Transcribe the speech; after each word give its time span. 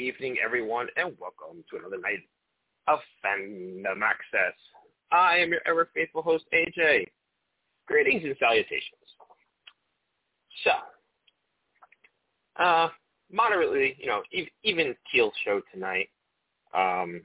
evening, 0.00 0.36
everyone, 0.42 0.86
and 0.96 1.12
welcome 1.20 1.62
to 1.70 1.76
another 1.76 1.98
night 1.98 2.20
of 2.88 3.00
Fandom 3.22 4.00
Access. 4.02 4.54
I 5.12 5.36
am 5.36 5.50
your 5.50 5.60
ever 5.66 5.90
faithful 5.94 6.22
host, 6.22 6.44
AJ. 6.54 7.06
Greetings 7.86 8.22
and 8.24 8.34
salutations. 8.38 8.94
So, 10.64 10.70
uh, 12.62 12.88
moderately, 13.30 13.96
you 13.98 14.06
know, 14.06 14.22
even, 14.32 14.50
even 14.62 14.96
keel 15.12 15.32
show 15.44 15.60
tonight. 15.72 16.08
Um, 16.72 17.20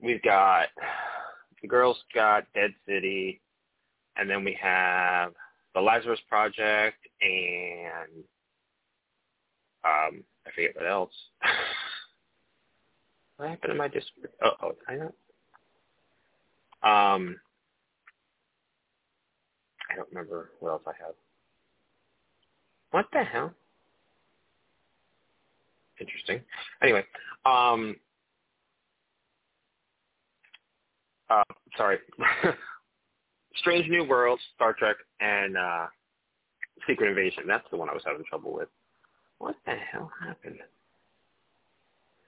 we've 0.00 0.22
got 0.22 0.66
girls 1.66 1.96
got 2.14 2.44
Dead 2.54 2.74
City, 2.86 3.40
and 4.16 4.28
then 4.28 4.44
we 4.44 4.56
have 4.60 5.32
the 5.74 5.80
Lazarus 5.80 6.20
Project 6.28 6.98
and 7.22 8.22
um, 9.84 10.22
I 10.46 10.50
forget 10.54 10.76
what 10.76 10.86
else. 10.86 11.12
what 13.36 13.48
happened 13.48 13.72
to 13.72 13.74
my 13.74 13.88
Discord? 13.88 14.28
Oh, 14.42 14.50
oh, 14.62 14.72
I 14.88 14.94
know. 14.96 15.12
Um, 16.82 17.36
I 19.90 19.96
don't 19.96 20.08
remember 20.10 20.50
what 20.60 20.70
else 20.70 20.82
I 20.86 20.92
have. 21.04 21.14
What 22.90 23.06
the 23.12 23.22
hell? 23.22 23.52
Interesting. 26.00 26.40
Anyway, 26.82 27.04
um, 27.46 27.96
uh, 31.30 31.44
sorry. 31.76 31.98
Strange 33.56 33.88
New 33.88 34.04
Worlds, 34.04 34.42
Star 34.56 34.72
Trek, 34.72 34.96
and 35.20 35.56
uh, 35.56 35.86
Secret 36.86 37.08
Invasion. 37.10 37.44
That's 37.46 37.66
the 37.70 37.76
one 37.76 37.88
I 37.88 37.94
was 37.94 38.02
having 38.04 38.24
trouble 38.24 38.52
with. 38.52 38.68
What 39.42 39.56
the 39.66 39.72
hell 39.72 40.08
happened? 40.24 40.60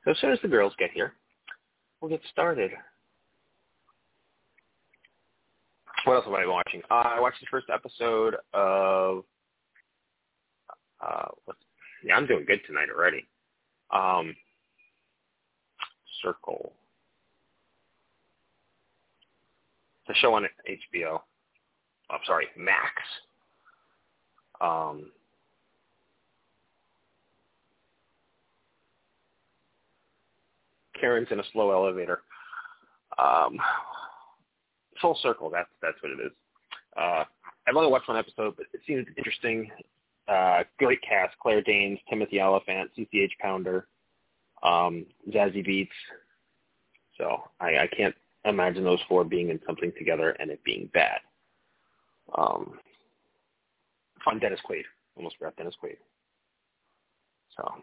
So 0.05 0.10
as 0.10 0.18
soon 0.18 0.32
as 0.32 0.41
the 0.42 0.48
girls 0.48 0.72
get 0.80 0.91
here, 0.91 1.12
we'll 2.00 2.08
get 2.08 2.20
started. 2.33 2.72
What 6.05 6.14
else 6.14 6.24
have 6.24 6.34
I 6.34 6.44
watching? 6.44 6.83
Uh, 6.91 7.12
I 7.14 7.20
watched 7.20 7.39
the 7.39 7.47
first 7.48 7.66
episode 7.72 8.34
of. 8.52 9.22
Uh, 11.00 11.27
what's, 11.44 11.61
yeah, 12.05 12.16
I'm 12.16 12.27
doing 12.27 12.47
good 12.48 12.62
tonight 12.66 12.89
already. 12.92 13.24
Um, 13.92 14.34
Circle. 16.20 16.72
The 20.08 20.14
show 20.14 20.34
on 20.34 20.48
HBO. 20.69 21.20
I'm 22.11 22.20
sorry, 22.27 22.48
Max. 22.56 22.91
Um, 24.61 25.12
Karen's 31.05 31.28
in 31.30 31.38
a 31.38 31.44
slow 31.52 31.70
elevator. 31.70 32.22
Um, 33.19 33.58
full 35.02 35.19
circle. 35.22 35.50
That's 35.50 35.69
that's 35.83 36.02
what 36.02 36.12
it 36.12 36.24
is. 36.24 36.33
Uh, 36.96 37.24
I've 37.69 37.77
only 37.77 37.91
watched 37.91 38.08
one 38.08 38.16
episode, 38.16 38.55
but 38.56 38.66
it 38.72 38.80
seems 38.86 39.06
interesting. 39.19 39.70
Uh, 40.27 40.62
great 40.78 41.02
cast: 41.02 41.36
Claire 41.42 41.61
Danes, 41.61 41.98
Timothy 42.08 42.41
Olyphant, 42.41 42.91
CCH 42.96 43.33
Pounder, 43.38 43.86
um, 44.62 45.05
Zazie 45.30 45.66
Beetz. 45.66 45.88
So 47.18 47.42
I, 47.61 47.80
I 47.80 47.86
can't 47.94 48.14
imagine 48.46 48.83
those 48.83 49.00
four 49.06 49.24
being 49.24 49.50
in 49.50 49.61
something 49.66 49.92
together 49.98 50.30
and 50.41 50.50
it 50.50 50.64
being 50.64 50.89
bad. 50.94 51.18
Um, 52.36 52.78
fun 54.24 54.39
Dennis 54.39 54.61
Quaid. 54.68 54.84
Almost 55.16 55.36
forgot 55.36 55.56
Dennis 55.56 55.74
Quaid. 55.83 55.98
So 57.56 57.74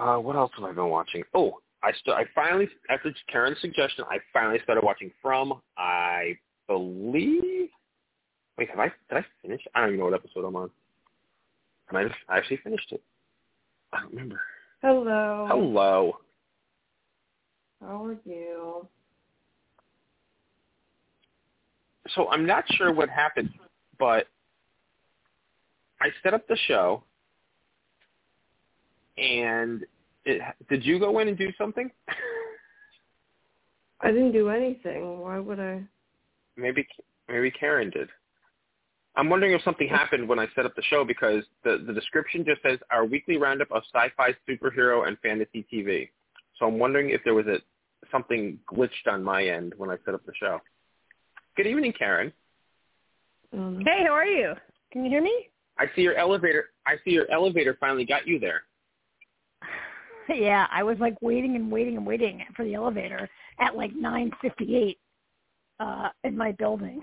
Uh, 0.00 0.16
what 0.16 0.34
else 0.34 0.50
have 0.56 0.64
I 0.64 0.72
been 0.72 0.88
watching? 0.88 1.22
Oh, 1.34 1.58
I 1.82 1.92
st- 1.92 2.16
I 2.16 2.24
finally, 2.34 2.68
after 2.88 3.12
Karen's 3.30 3.60
suggestion, 3.60 4.04
I 4.10 4.16
finally 4.32 4.58
started 4.64 4.82
watching 4.82 5.10
From. 5.20 5.60
I 5.76 6.38
believe. 6.66 7.68
Wait, 8.56 8.70
have 8.70 8.78
I? 8.78 8.86
Did 9.10 9.18
I 9.18 9.24
finish? 9.42 9.60
I 9.74 9.80
don't 9.80 9.90
even 9.90 9.98
know 9.98 10.06
what 10.06 10.14
episode 10.14 10.46
I'm 10.46 10.56
on. 10.56 10.70
I 11.90 11.92
might 11.92 12.02
have 12.04 12.12
actually 12.30 12.58
finished 12.58 12.92
it. 12.92 13.02
I 13.92 14.00
don't 14.00 14.10
remember. 14.10 14.40
Hello. 14.80 15.46
Hello. 15.50 16.16
How 17.82 18.06
are 18.06 18.16
you? 18.24 18.86
So 22.14 22.28
I'm 22.30 22.46
not 22.46 22.64
sure 22.72 22.92
what 22.92 23.10
happened, 23.10 23.50
but 23.98 24.28
I 26.00 26.08
set 26.22 26.32
up 26.32 26.48
the 26.48 26.56
show 26.66 27.04
and 29.20 29.84
it, 30.24 30.40
did 30.68 30.84
you 30.84 30.98
go 30.98 31.18
in 31.18 31.28
and 31.28 31.38
do 31.38 31.50
something? 31.56 31.90
I 34.00 34.10
didn't 34.10 34.32
do 34.32 34.48
anything. 34.48 35.20
Why 35.20 35.38
would 35.38 35.60
I? 35.60 35.82
Maybe 36.56 36.86
maybe 37.28 37.50
Karen 37.50 37.90
did. 37.90 38.08
I'm 39.16 39.28
wondering 39.28 39.52
if 39.52 39.62
something 39.62 39.88
happened 39.88 40.28
when 40.28 40.38
I 40.38 40.46
set 40.54 40.64
up 40.64 40.74
the 40.74 40.82
show 40.82 41.04
because 41.04 41.44
the 41.64 41.84
the 41.86 41.92
description 41.92 42.44
just 42.44 42.62
says 42.62 42.78
our 42.90 43.04
weekly 43.04 43.36
roundup 43.36 43.70
of 43.70 43.82
sci-fi, 43.94 44.34
superhero, 44.48 45.06
and 45.06 45.18
fantasy 45.18 45.66
TV. 45.72 46.08
So 46.58 46.66
I'm 46.66 46.78
wondering 46.78 47.10
if 47.10 47.20
there 47.24 47.34
was 47.34 47.46
a 47.46 47.58
something 48.10 48.58
glitched 48.72 49.06
on 49.06 49.22
my 49.22 49.44
end 49.44 49.74
when 49.76 49.90
I 49.90 49.96
set 50.04 50.14
up 50.14 50.24
the 50.24 50.32
show. 50.40 50.60
Good 51.56 51.66
evening, 51.66 51.92
Karen. 51.92 52.32
Um, 53.52 53.82
hey, 53.84 54.04
how 54.06 54.12
are 54.12 54.24
you? 54.24 54.54
Can 54.92 55.04
you 55.04 55.10
hear 55.10 55.22
me? 55.22 55.48
I 55.78 55.86
see 55.94 56.02
your 56.02 56.16
elevator. 56.16 56.70
I 56.86 56.94
see 57.04 57.10
your 57.10 57.30
elevator 57.30 57.76
finally 57.80 58.04
got 58.04 58.26
you 58.26 58.38
there. 58.38 58.62
Yeah, 60.38 60.66
I 60.70 60.82
was 60.82 60.98
like 60.98 61.16
waiting 61.20 61.56
and 61.56 61.70
waiting 61.70 61.96
and 61.96 62.06
waiting 62.06 62.44
for 62.54 62.64
the 62.64 62.74
elevator 62.74 63.28
at 63.58 63.76
like 63.76 63.92
9:58 63.94 64.96
uh 65.80 66.08
in 66.24 66.36
my 66.36 66.52
building, 66.52 67.00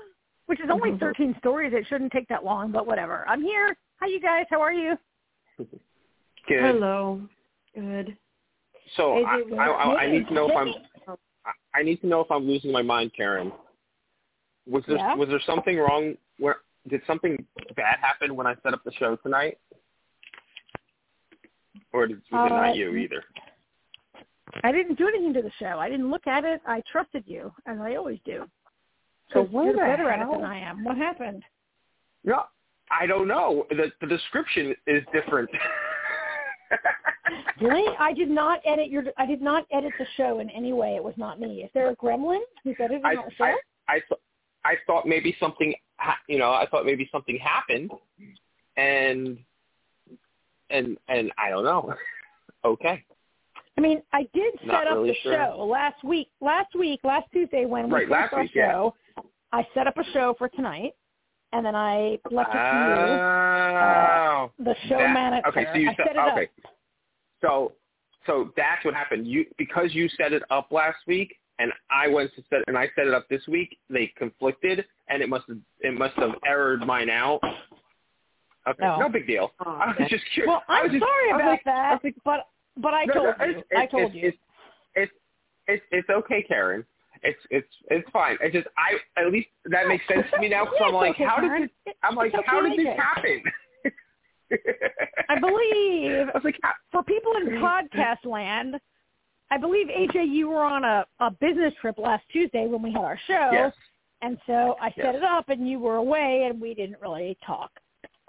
which 0.46 0.60
is 0.60 0.70
only 0.70 0.98
13 0.98 1.34
stories. 1.38 1.72
It 1.74 1.86
shouldn't 1.88 2.12
take 2.12 2.28
that 2.28 2.44
long, 2.44 2.72
but 2.72 2.86
whatever. 2.86 3.24
I'm 3.28 3.42
here. 3.42 3.76
Hi, 4.00 4.06
you 4.06 4.20
guys. 4.20 4.46
How 4.50 4.60
are 4.60 4.72
you? 4.72 4.96
Good. 5.58 6.62
Hello. 6.62 7.20
Good. 7.74 8.16
So 8.96 9.24
I, 9.24 9.42
I, 9.56 9.66
I, 9.66 9.96
I 10.02 10.10
need 10.10 10.26
to 10.28 10.34
know 10.34 10.48
if 10.50 10.56
I'm. 10.56 10.74
I 11.74 11.82
need 11.82 12.00
to 12.00 12.06
know 12.06 12.20
if 12.20 12.30
I'm 12.30 12.46
losing 12.46 12.72
my 12.72 12.82
mind, 12.82 13.12
Karen. 13.16 13.52
Was 14.66 14.84
there 14.86 14.96
Yeah? 14.96 15.14
was 15.14 15.28
there 15.28 15.40
something 15.46 15.78
wrong? 15.78 16.14
Where 16.38 16.56
did 16.88 17.02
something 17.06 17.44
bad 17.76 17.98
happen 18.00 18.34
when 18.34 18.46
I 18.46 18.54
set 18.62 18.74
up 18.74 18.82
the 18.84 18.92
show 18.92 19.16
tonight? 19.16 19.58
Or 21.92 22.06
did, 22.06 22.22
was 22.30 22.46
it 22.46 22.52
Uh, 22.52 22.56
not 22.56 22.76
you 22.76 22.96
either? 22.96 23.24
I 24.64 24.72
didn't 24.72 24.96
do 24.96 25.06
anything 25.06 25.32
to 25.34 25.42
the 25.42 25.52
show. 25.58 25.78
I 25.78 25.88
didn't 25.88 26.10
look 26.10 26.26
at 26.26 26.44
it. 26.44 26.60
I 26.66 26.82
trusted 26.90 27.24
you, 27.26 27.52
as 27.66 27.78
I 27.80 27.94
always 27.94 28.18
do. 28.24 28.48
So 29.32 29.44
where 29.44 29.66
you're 29.66 29.74
the 29.74 29.78
better 29.78 30.10
at 30.10 30.20
it 30.20 30.30
than 30.30 30.44
I 30.44 30.58
am. 30.58 30.82
What 30.82 30.96
happened? 30.96 31.44
No, 32.24 32.42
I 32.90 33.06
don't 33.06 33.28
know. 33.28 33.66
The 33.70 33.92
the 34.00 34.06
description 34.06 34.74
is 34.86 35.04
different. 35.12 35.50
Really? 37.60 37.94
I 37.98 38.12
did 38.12 38.30
not 38.30 38.60
edit 38.64 38.88
your. 38.88 39.04
I 39.18 39.26
did 39.26 39.42
not 39.42 39.66
edit 39.70 39.92
the 39.98 40.06
show 40.16 40.40
in 40.40 40.48
any 40.50 40.72
way. 40.72 40.96
It 40.96 41.04
was 41.04 41.14
not 41.16 41.38
me. 41.38 41.62
Is 41.62 41.70
there 41.74 41.90
a 41.90 41.96
gremlin 41.96 42.40
who's 42.64 42.76
editing 42.80 43.04
I, 43.04 43.16
our 43.16 43.30
show? 43.36 43.44
I 43.44 43.56
I 43.88 43.94
th- 43.94 44.20
I 44.64 44.74
thought 44.86 45.06
maybe 45.06 45.36
something 45.38 45.74
ha- 45.96 46.18
you 46.26 46.38
know 46.38 46.52
I 46.52 46.66
thought 46.70 46.86
maybe 46.86 47.08
something 47.12 47.38
happened, 47.38 47.90
and 48.76 49.38
and 50.70 50.96
and 51.08 51.32
I 51.38 51.50
don't 51.50 51.64
know. 51.64 51.94
okay. 52.64 53.04
I 53.78 53.80
mean, 53.80 54.02
I 54.12 54.22
did 54.34 54.54
set 54.60 54.66
Not 54.66 54.86
up 54.88 54.94
really 54.96 55.10
the 55.10 55.16
sure. 55.22 55.32
show 55.32 55.64
last 55.64 56.02
week. 56.04 56.28
Last 56.40 56.74
week, 56.74 57.00
last 57.02 57.26
Tuesday, 57.32 57.64
when 57.64 57.86
we 57.86 57.92
Right, 57.94 58.08
last 58.10 58.32
our 58.34 58.42
week, 58.42 58.50
yeah. 58.54 58.72
show, 58.72 58.94
I 59.52 59.66
set 59.74 59.86
up 59.86 59.96
a 59.96 60.04
show 60.12 60.34
for 60.36 60.48
tonight, 60.48 60.92
and 61.52 61.64
then 61.64 61.74
I 61.74 62.18
left 62.30 62.50
it 62.50 62.58
to 62.58 62.60
Oh. 62.60 64.50
you, 64.58 64.64
the 64.64 64.74
show 64.88 64.98
That- 64.98 65.14
manager. 65.14 65.48
Okay, 65.48 65.64
so 65.72 65.74
you 65.78 65.88
I 65.90 65.94
set, 65.94 66.06
set 66.08 66.16
it 66.16 66.18
okay. 66.18 66.44
up. 66.44 66.72
So 67.40 67.72
so 68.26 68.52
that's 68.56 68.84
what 68.84 68.92
happened. 68.94 69.26
You 69.26 69.46
because 69.56 69.94
you 69.94 70.08
set 70.10 70.32
it 70.32 70.42
up 70.50 70.70
last 70.72 70.98
week 71.06 71.36
and 71.58 71.72
I 71.90 72.06
went 72.08 72.34
to 72.34 72.42
set 72.50 72.60
and 72.66 72.76
I 72.76 72.88
set 72.94 73.06
it 73.06 73.14
up 73.14 73.26
this 73.28 73.46
week, 73.48 73.78
they 73.88 74.08
conflicted 74.08 74.84
and 75.08 75.22
it 75.22 75.28
must 75.28 75.46
have 75.48 75.58
it 75.80 75.94
must 75.98 76.14
have 76.16 76.34
errored 76.46 76.86
mine 76.86 77.08
out. 77.08 77.40
Okay, 78.68 78.82
No. 78.84 78.98
no 79.00 79.08
big 79.08 79.26
deal. 79.26 79.52
Oh, 79.64 79.70
I 79.70 79.86
was 79.98 80.08
just 80.10 80.24
curious. 80.34 80.48
Well, 80.48 80.62
I 80.68 80.78
I'm 80.78 80.82
was 80.84 80.92
just, 80.92 81.02
sorry 81.02 81.30
I 81.30 81.36
was 81.36 81.40
about 81.40 81.50
like- 81.50 81.66
I 81.66 81.70
that, 81.70 81.92
was 81.92 82.00
like, 82.04 82.16
but 82.24 82.46
but 82.76 82.94
I 82.94 83.04
no, 83.06 83.12
told 83.14 83.26
no, 83.38 83.44
you. 83.46 83.50
it's- 83.52 83.64
I 83.72 83.82
it's- 83.84 83.90
told 83.90 84.04
it's, 84.04 84.14
you. 84.14 84.28
It's, 84.28 84.38
it's 84.94 85.12
it's 85.68 85.84
it's 85.92 86.10
okay, 86.10 86.42
Karen. 86.42 86.84
It's 87.22 87.38
it's 87.50 87.68
it's 87.90 88.08
fine. 88.10 88.36
It's 88.40 88.54
just 88.54 88.66
I 88.78 88.98
at 89.20 89.30
least 89.32 89.48
that 89.66 89.86
makes 89.88 90.06
sense 90.08 90.26
to 90.32 90.38
me 90.40 90.48
now. 90.48 90.64
because 90.64 90.76
Yeah, 90.80 90.86
I'm 90.86 90.94
it's 90.94 91.00
like, 91.02 91.10
okay, 91.14 91.24
how 91.24 91.36
Karen. 91.36 91.60
did 91.62 91.70
this? 91.86 91.94
I'm 92.02 92.14
like, 92.16 92.32
It's 92.34 92.46
how 92.46 92.60
did 92.62 92.72
this 92.78 92.86
AJ. 92.86 92.96
happen? 92.96 93.42
I 95.28 95.38
believe 95.38 96.28
I 96.28 96.32
was 96.34 96.42
like, 96.44 96.58
how, 96.62 96.72
for 96.90 97.02
people 97.02 97.32
in 97.36 97.46
podcast 97.62 98.24
land, 98.24 98.76
I 99.50 99.58
believe 99.58 99.86
AJ, 99.88 100.28
you 100.32 100.48
were 100.48 100.62
on 100.62 100.84
a, 100.84 101.06
a 101.20 101.30
business 101.30 101.72
trip 101.80 101.98
last 101.98 102.24
Tuesday 102.32 102.66
when 102.66 102.82
we 102.82 102.92
had 102.92 103.02
our 103.02 103.18
show, 103.26 103.48
yes. 103.52 103.72
and 104.22 104.38
so 104.46 104.76
I 104.80 104.92
Yes. 104.96 105.06
set 105.06 105.14
it 105.16 105.22
up, 105.24 105.48
and 105.48 105.68
you 105.68 105.78
were 105.78 105.96
away, 105.96 106.46
and 106.50 106.60
we 106.60 106.74
didn't 106.74 107.00
really 107.00 107.36
talk. 107.46 107.70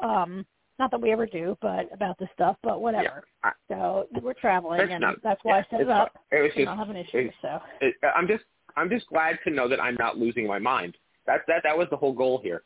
Um, 0.01 0.45
Not 0.79 0.89
that 0.91 1.01
we 1.01 1.11
ever 1.11 1.25
do, 1.27 1.55
but 1.61 1.89
about 1.93 2.17
this 2.17 2.29
stuff. 2.33 2.57
But 2.63 2.81
whatever. 2.81 3.23
Yeah. 3.43 3.51
So 3.69 4.07
we're 4.21 4.33
traveling, 4.33 4.81
and 4.81 5.01
not- 5.01 5.21
that's 5.21 5.39
why 5.43 5.57
yeah, 5.57 5.63
I 5.67 5.69
set 5.69 5.81
it 5.81 5.89
up. 5.89 6.17
It 6.31 6.41
was 6.41 6.51
I 6.53 6.55
just, 6.57 6.65
don't 6.65 6.77
have 6.77 6.89
an 6.89 6.95
issue. 6.97 7.17
it- 7.17 7.33
So 7.41 7.61
it, 7.81 7.95
I'm 8.15 8.27
just, 8.27 8.43
I'm 8.75 8.89
just 8.89 9.07
glad 9.07 9.37
to 9.43 9.49
know 9.51 9.67
that 9.67 9.79
I'm 9.79 9.95
not 9.99 10.17
losing 10.17 10.47
my 10.47 10.59
mind. 10.59 10.97
That, 11.27 11.41
that, 11.47 11.61
that 11.63 11.77
was 11.77 11.87
the 11.91 11.97
whole 11.97 12.13
goal 12.13 12.39
here. 12.41 12.63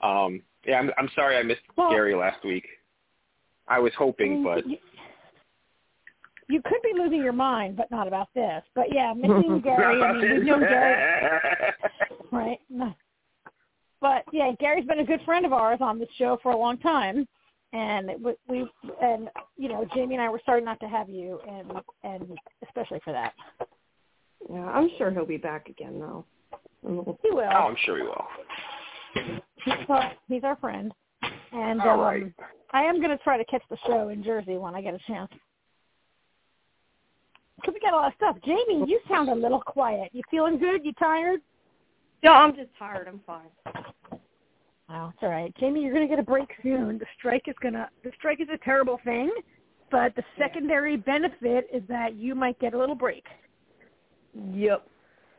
Um, 0.00 0.42
yeah, 0.64 0.78
I'm, 0.78 0.90
I'm 0.96 1.08
sorry 1.14 1.36
I 1.36 1.42
missed 1.42 1.60
Well- 1.76 1.90
Gary 1.90 2.14
last 2.14 2.44
week. 2.44 2.66
I 3.68 3.78
was 3.78 3.92
hoping, 3.96 4.42
but 4.42 4.66
you, 4.66 4.78
you 6.48 6.60
could 6.62 6.82
be 6.82 6.92
losing 6.98 7.22
your 7.22 7.32
mind, 7.32 7.76
but 7.76 7.90
not 7.90 8.08
about 8.08 8.28
this. 8.34 8.62
But 8.74 8.86
yeah, 8.92 9.12
missing 9.14 9.60
Gary. 9.64 10.02
I 10.02 10.12
mean, 10.12 10.32
we've 10.32 10.42
known 10.44 10.60
Gary, 10.60 11.72
right? 12.32 12.58
No. 14.02 14.08
But 14.08 14.24
yeah, 14.32 14.52
Gary's 14.58 14.86
been 14.86 15.00
a 15.00 15.04
good 15.04 15.20
friend 15.24 15.44
of 15.46 15.52
ours 15.52 15.78
on 15.80 15.98
this 15.98 16.08
show 16.16 16.38
for 16.42 16.52
a 16.52 16.56
long 16.56 16.78
time, 16.78 17.26
and 17.72 18.10
we, 18.22 18.32
we 18.48 18.70
and 19.02 19.28
you 19.56 19.68
know 19.68 19.86
Jamie 19.94 20.14
and 20.14 20.22
I 20.22 20.28
were 20.28 20.40
sorry 20.44 20.62
not 20.62 20.80
to 20.80 20.88
have 20.88 21.08
you, 21.08 21.38
and 21.48 21.72
and 22.02 22.38
especially 22.66 23.00
for 23.04 23.12
that. 23.12 23.34
Yeah, 24.50 24.64
I'm 24.64 24.90
sure 24.96 25.10
he'll 25.10 25.26
be 25.26 25.36
back 25.36 25.68
again 25.68 25.98
though. 25.98 26.24
He 26.82 27.30
will. 27.30 27.40
oh, 27.40 27.68
I'm 27.68 27.76
sure 27.84 27.98
he 27.98 28.02
will. 28.04 28.24
He's 29.64 29.74
our, 29.88 30.12
he's 30.28 30.44
our 30.44 30.56
friend, 30.56 30.92
and 31.52 31.80
All 31.82 31.90
um, 31.90 32.00
right. 32.00 32.32
I 32.72 32.82
am 32.84 32.98
going 32.98 33.10
to 33.10 33.22
try 33.22 33.36
to 33.36 33.44
catch 33.44 33.62
the 33.68 33.76
show 33.86 34.08
in 34.08 34.22
Jersey 34.22 34.56
when 34.56 34.74
I 34.74 34.80
get 34.80 34.94
a 34.94 35.00
chance. 35.06 35.30
Because 37.56 37.74
we 37.74 37.80
got 37.80 37.92
a 37.92 37.96
lot 37.96 38.06
of 38.08 38.14
stuff. 38.16 38.36
Jamie, 38.44 38.88
you 38.88 39.00
sound 39.08 39.28
a 39.28 39.34
little 39.34 39.60
quiet. 39.60 40.10
You 40.12 40.22
feeling 40.30 40.58
good? 40.58 40.84
You 40.84 40.92
tired? 40.94 41.40
No, 42.22 42.32
I'm 42.32 42.54
just 42.54 42.70
tired. 42.78 43.08
I'm 43.08 43.20
fine. 43.26 43.48
Wow, 44.88 45.12
it's 45.14 45.22
all 45.22 45.28
right. 45.28 45.54
Jamie, 45.58 45.82
you're 45.82 45.94
going 45.94 46.06
to 46.06 46.10
get 46.10 46.18
a 46.18 46.26
break 46.26 46.48
soon. 46.62 46.98
The 46.98 47.06
strike 47.16 47.44
is 47.46 47.54
going 47.62 47.74
to 47.74 47.88
the 48.02 48.10
strike 48.18 48.40
is 48.40 48.48
a 48.52 48.58
terrible 48.64 49.00
thing, 49.04 49.30
but 49.90 50.14
the 50.16 50.24
secondary 50.36 50.96
benefit 50.96 51.68
is 51.72 51.82
that 51.88 52.16
you 52.16 52.34
might 52.34 52.58
get 52.58 52.74
a 52.74 52.78
little 52.78 52.96
break. 52.96 53.24
Yep. 54.52 54.86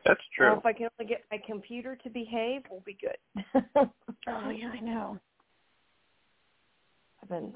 That's 0.05 0.21
true. 0.35 0.47
Well, 0.47 0.59
if 0.59 0.65
I 0.65 0.73
can 0.73 0.87
only 0.99 1.09
get 1.09 1.23
my 1.31 1.39
computer 1.45 1.95
to 1.97 2.09
behave, 2.09 2.61
we'll 2.69 2.81
be 2.81 2.97
good. 2.99 3.63
Oh 4.27 4.51
yeah, 4.51 4.69
I 4.69 4.79
know. 4.79 5.19
I've 7.23 7.29
been 7.29 7.53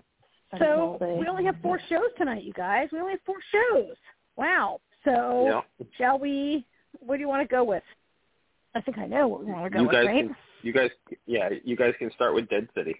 So 0.57 0.97
we 1.19 1.27
only 1.27 1.45
have 1.45 1.55
four 1.61 1.79
shows 1.89 2.09
tonight, 2.17 2.43
you 2.43 2.53
guys. 2.53 2.89
We 2.91 2.99
only 2.99 3.11
have 3.11 3.21
four 3.23 3.37
shows. 3.51 3.95
Wow. 4.35 4.81
So 5.03 5.63
yeah. 5.79 5.85
shall 5.97 6.17
we? 6.17 6.65
What 6.99 7.17
do 7.17 7.21
you 7.21 7.27
want 7.27 7.47
to 7.47 7.55
go 7.55 7.63
with? 7.63 7.83
I 8.75 8.81
think 8.81 8.97
I 8.97 9.07
know 9.07 9.27
what 9.27 9.45
we 9.45 9.51
want 9.51 9.65
to 9.65 9.69
go 9.69 9.79
You 9.79 9.87
with, 9.87 9.93
guys 9.93 10.05
right? 10.07 10.27
can, 10.27 10.35
you 10.61 10.73
guys, 10.73 10.89
yeah, 11.25 11.49
you 11.63 11.75
guys 11.75 11.93
can 11.97 12.11
start 12.11 12.35
with 12.35 12.47
Dead 12.49 12.67
City. 12.75 12.95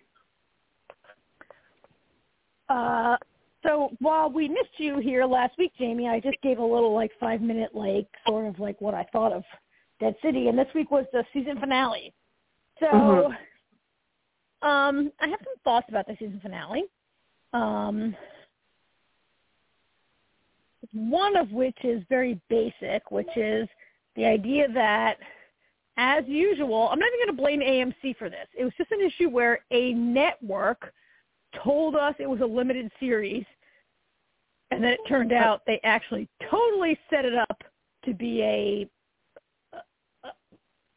Uh, 2.69 3.18
so 3.62 3.92
while 4.00 4.30
we 4.31 4.48
missed 4.48 4.77
you 4.77 5.00
here 5.00 5.25
last 5.25 5.57
week, 5.57 5.74
Jamie, 5.77 6.07
I 6.07 6.19
just 6.19 6.42
gave 6.42 6.60
a 6.60 6.66
little 6.66 6.94
like 6.94 7.12
five 7.19 7.42
minute 7.42 7.75
like 7.75 8.07
sort 8.27 8.48
of 8.48 8.60
like 8.60 8.80
what 8.80 8.94
I 8.94 9.06
thought 9.12 9.33
of 9.33 9.44
Dead 10.00 10.16
City, 10.24 10.48
and 10.48 10.57
this 10.57 10.68
week 10.74 10.92
was 10.92 11.06
the 11.12 11.25
season 11.33 11.60
finale. 11.60 12.13
So, 12.80 12.88
Mhm. 12.88 13.38
um, 14.68 15.12
I 15.19 15.27
have 15.27 15.39
some 15.44 15.56
thoughts 15.63 15.88
about 15.89 16.07
the 16.07 16.16
season 16.18 16.39
finale. 16.42 16.86
Um, 17.54 18.16
one 20.94 21.36
of 21.36 21.51
which 21.51 21.77
is 21.83 22.04
very 22.10 22.39
basic, 22.50 23.12
which 23.12 23.36
is 23.36 23.68
the 24.16 24.25
idea 24.25 24.68
that, 24.69 25.18
as 25.97 26.24
usual, 26.27 26.89
I'm 26.92 27.00
not 27.00 27.09
even 27.13 27.25
going 27.25 27.38
to 27.38 27.42
blame 27.42 27.62
AMC 27.62 28.18
for 28.18 28.30
this. 28.30 28.47
It 28.57 28.63
was 28.63 28.74
just 28.77 28.92
an 28.92 29.01
issue 29.01 29.30
where 29.30 29.59
a 29.71 29.94
network 29.94 30.94
told 31.63 31.95
us 31.95 32.15
it 32.19 32.30
was 32.30 32.42
a 32.42 32.45
limited 32.45 32.92
series, 33.00 33.45
and 34.71 34.83
then 34.83 34.92
it 34.92 35.00
turned 35.07 35.31
out 35.31 35.62
they 35.65 35.80
actually 35.83 36.27
totally 36.50 36.97
set 37.09 37.25
it 37.25 37.36
up 37.36 37.63
to 38.03 38.13
be 38.13 38.42
a 38.42 38.89
a, 40.24 40.30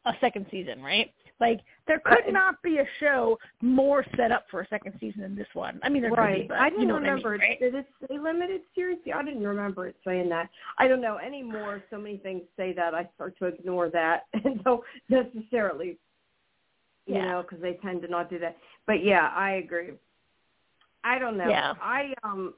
a 0.05 0.13
second 0.19 0.45
season, 0.51 0.81
right? 0.81 1.13
Like 1.39 1.61
there 1.87 2.01
could 2.03 2.33
not 2.33 2.61
be 2.61 2.77
a 2.79 2.85
show 2.99 3.37
more 3.61 4.05
set 4.17 4.31
up 4.31 4.45
for 4.51 4.61
a 4.61 4.67
second 4.67 4.93
season 4.99 5.21
than 5.21 5.35
this 5.35 5.47
one. 5.53 5.79
I 5.83 5.89
mean, 5.89 6.01
there 6.01 6.11
could 6.11 6.17
right. 6.19 6.41
be, 6.41 6.47
but 6.47 6.57
I 6.57 6.69
didn't 6.69 6.81
you 6.81 6.87
know 6.89 6.95
remember. 6.95 7.29
I 7.29 7.37
mean, 7.37 7.49
right? 7.49 7.59
Did 7.59 7.75
it 7.75 7.85
say 8.07 8.17
limited 8.19 8.61
series? 8.75 8.99
Yeah, 9.05 9.17
I 9.17 9.23
didn't 9.23 9.43
remember 9.43 9.87
it 9.87 9.95
saying 10.05 10.29
that. 10.29 10.49
I 10.77 10.87
don't 10.87 11.01
know 11.01 11.17
anymore. 11.17 11.83
So 11.89 11.97
many 11.97 12.17
things 12.17 12.41
say 12.57 12.73
that 12.73 12.93
I 12.93 13.09
start 13.15 13.37
to 13.39 13.45
ignore 13.45 13.89
that, 13.89 14.23
and 14.33 14.63
don't 14.63 14.83
necessarily, 15.07 15.97
you 17.05 17.15
Yeah. 17.15 17.25
know, 17.25 17.41
because 17.41 17.61
they 17.61 17.73
tend 17.81 18.01
to 18.01 18.09
not 18.09 18.29
do 18.29 18.37
that. 18.39 18.57
But 18.85 19.03
yeah, 19.03 19.31
I 19.33 19.53
agree. 19.53 19.91
I 21.03 21.19
don't 21.19 21.37
know. 21.37 21.47
Yeah. 21.47 21.73
I 21.81 22.13
um, 22.23 22.53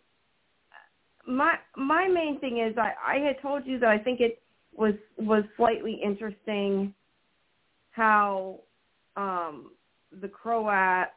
my 1.27 1.55
my 1.77 2.07
main 2.07 2.39
thing 2.39 2.57
is 2.57 2.75
I 2.77 2.93
I 3.05 3.17
had 3.19 3.39
told 3.41 3.65
you 3.67 3.77
that 3.79 3.89
I 3.89 3.99
think 3.99 4.19
it 4.19 4.41
was 4.73 4.95
was 5.17 5.43
slightly 5.55 5.93
interesting 6.03 6.93
how 7.91 8.59
um 9.21 9.71
the 10.21 10.27
Croat 10.27 11.07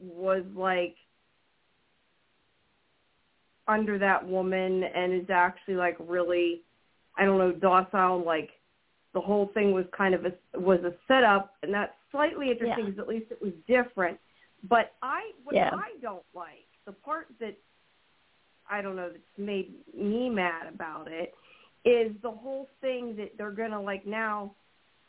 was 0.00 0.44
like 0.54 0.96
under 3.66 3.98
that 3.98 4.26
woman 4.26 4.84
and 4.84 5.12
is 5.12 5.28
actually 5.30 5.74
like 5.74 5.96
really 6.00 6.62
I 7.16 7.24
don't 7.24 7.38
know 7.38 7.52
docile 7.52 8.24
like 8.24 8.50
the 9.14 9.20
whole 9.20 9.50
thing 9.54 9.72
was 9.72 9.84
kind 9.96 10.14
of 10.14 10.24
a 10.24 10.32
was 10.58 10.80
a 10.84 10.94
setup 11.06 11.54
and 11.62 11.74
that's 11.74 11.92
slightly 12.10 12.50
interesting 12.50 12.78
Yeah. 12.78 12.90
because 12.90 12.98
at 12.98 13.08
least 13.08 13.30
it 13.30 13.42
was 13.42 13.52
different 13.66 14.18
but 14.68 14.92
I 15.02 15.32
what 15.44 15.54
Yeah. 15.56 15.70
I 15.74 15.98
don't 16.00 16.24
like 16.34 16.66
the 16.86 16.92
part 16.92 17.26
that 17.40 17.56
I 18.70 18.80
don't 18.82 18.96
know 18.96 19.10
that's 19.10 19.38
made 19.38 19.74
me 19.94 20.28
mad 20.30 20.66
about 20.72 21.08
it 21.08 21.34
is 21.84 22.12
the 22.22 22.30
whole 22.30 22.68
thing 22.80 23.16
that 23.16 23.36
they're 23.36 23.50
gonna 23.50 23.80
like 23.80 24.06
now 24.06 24.54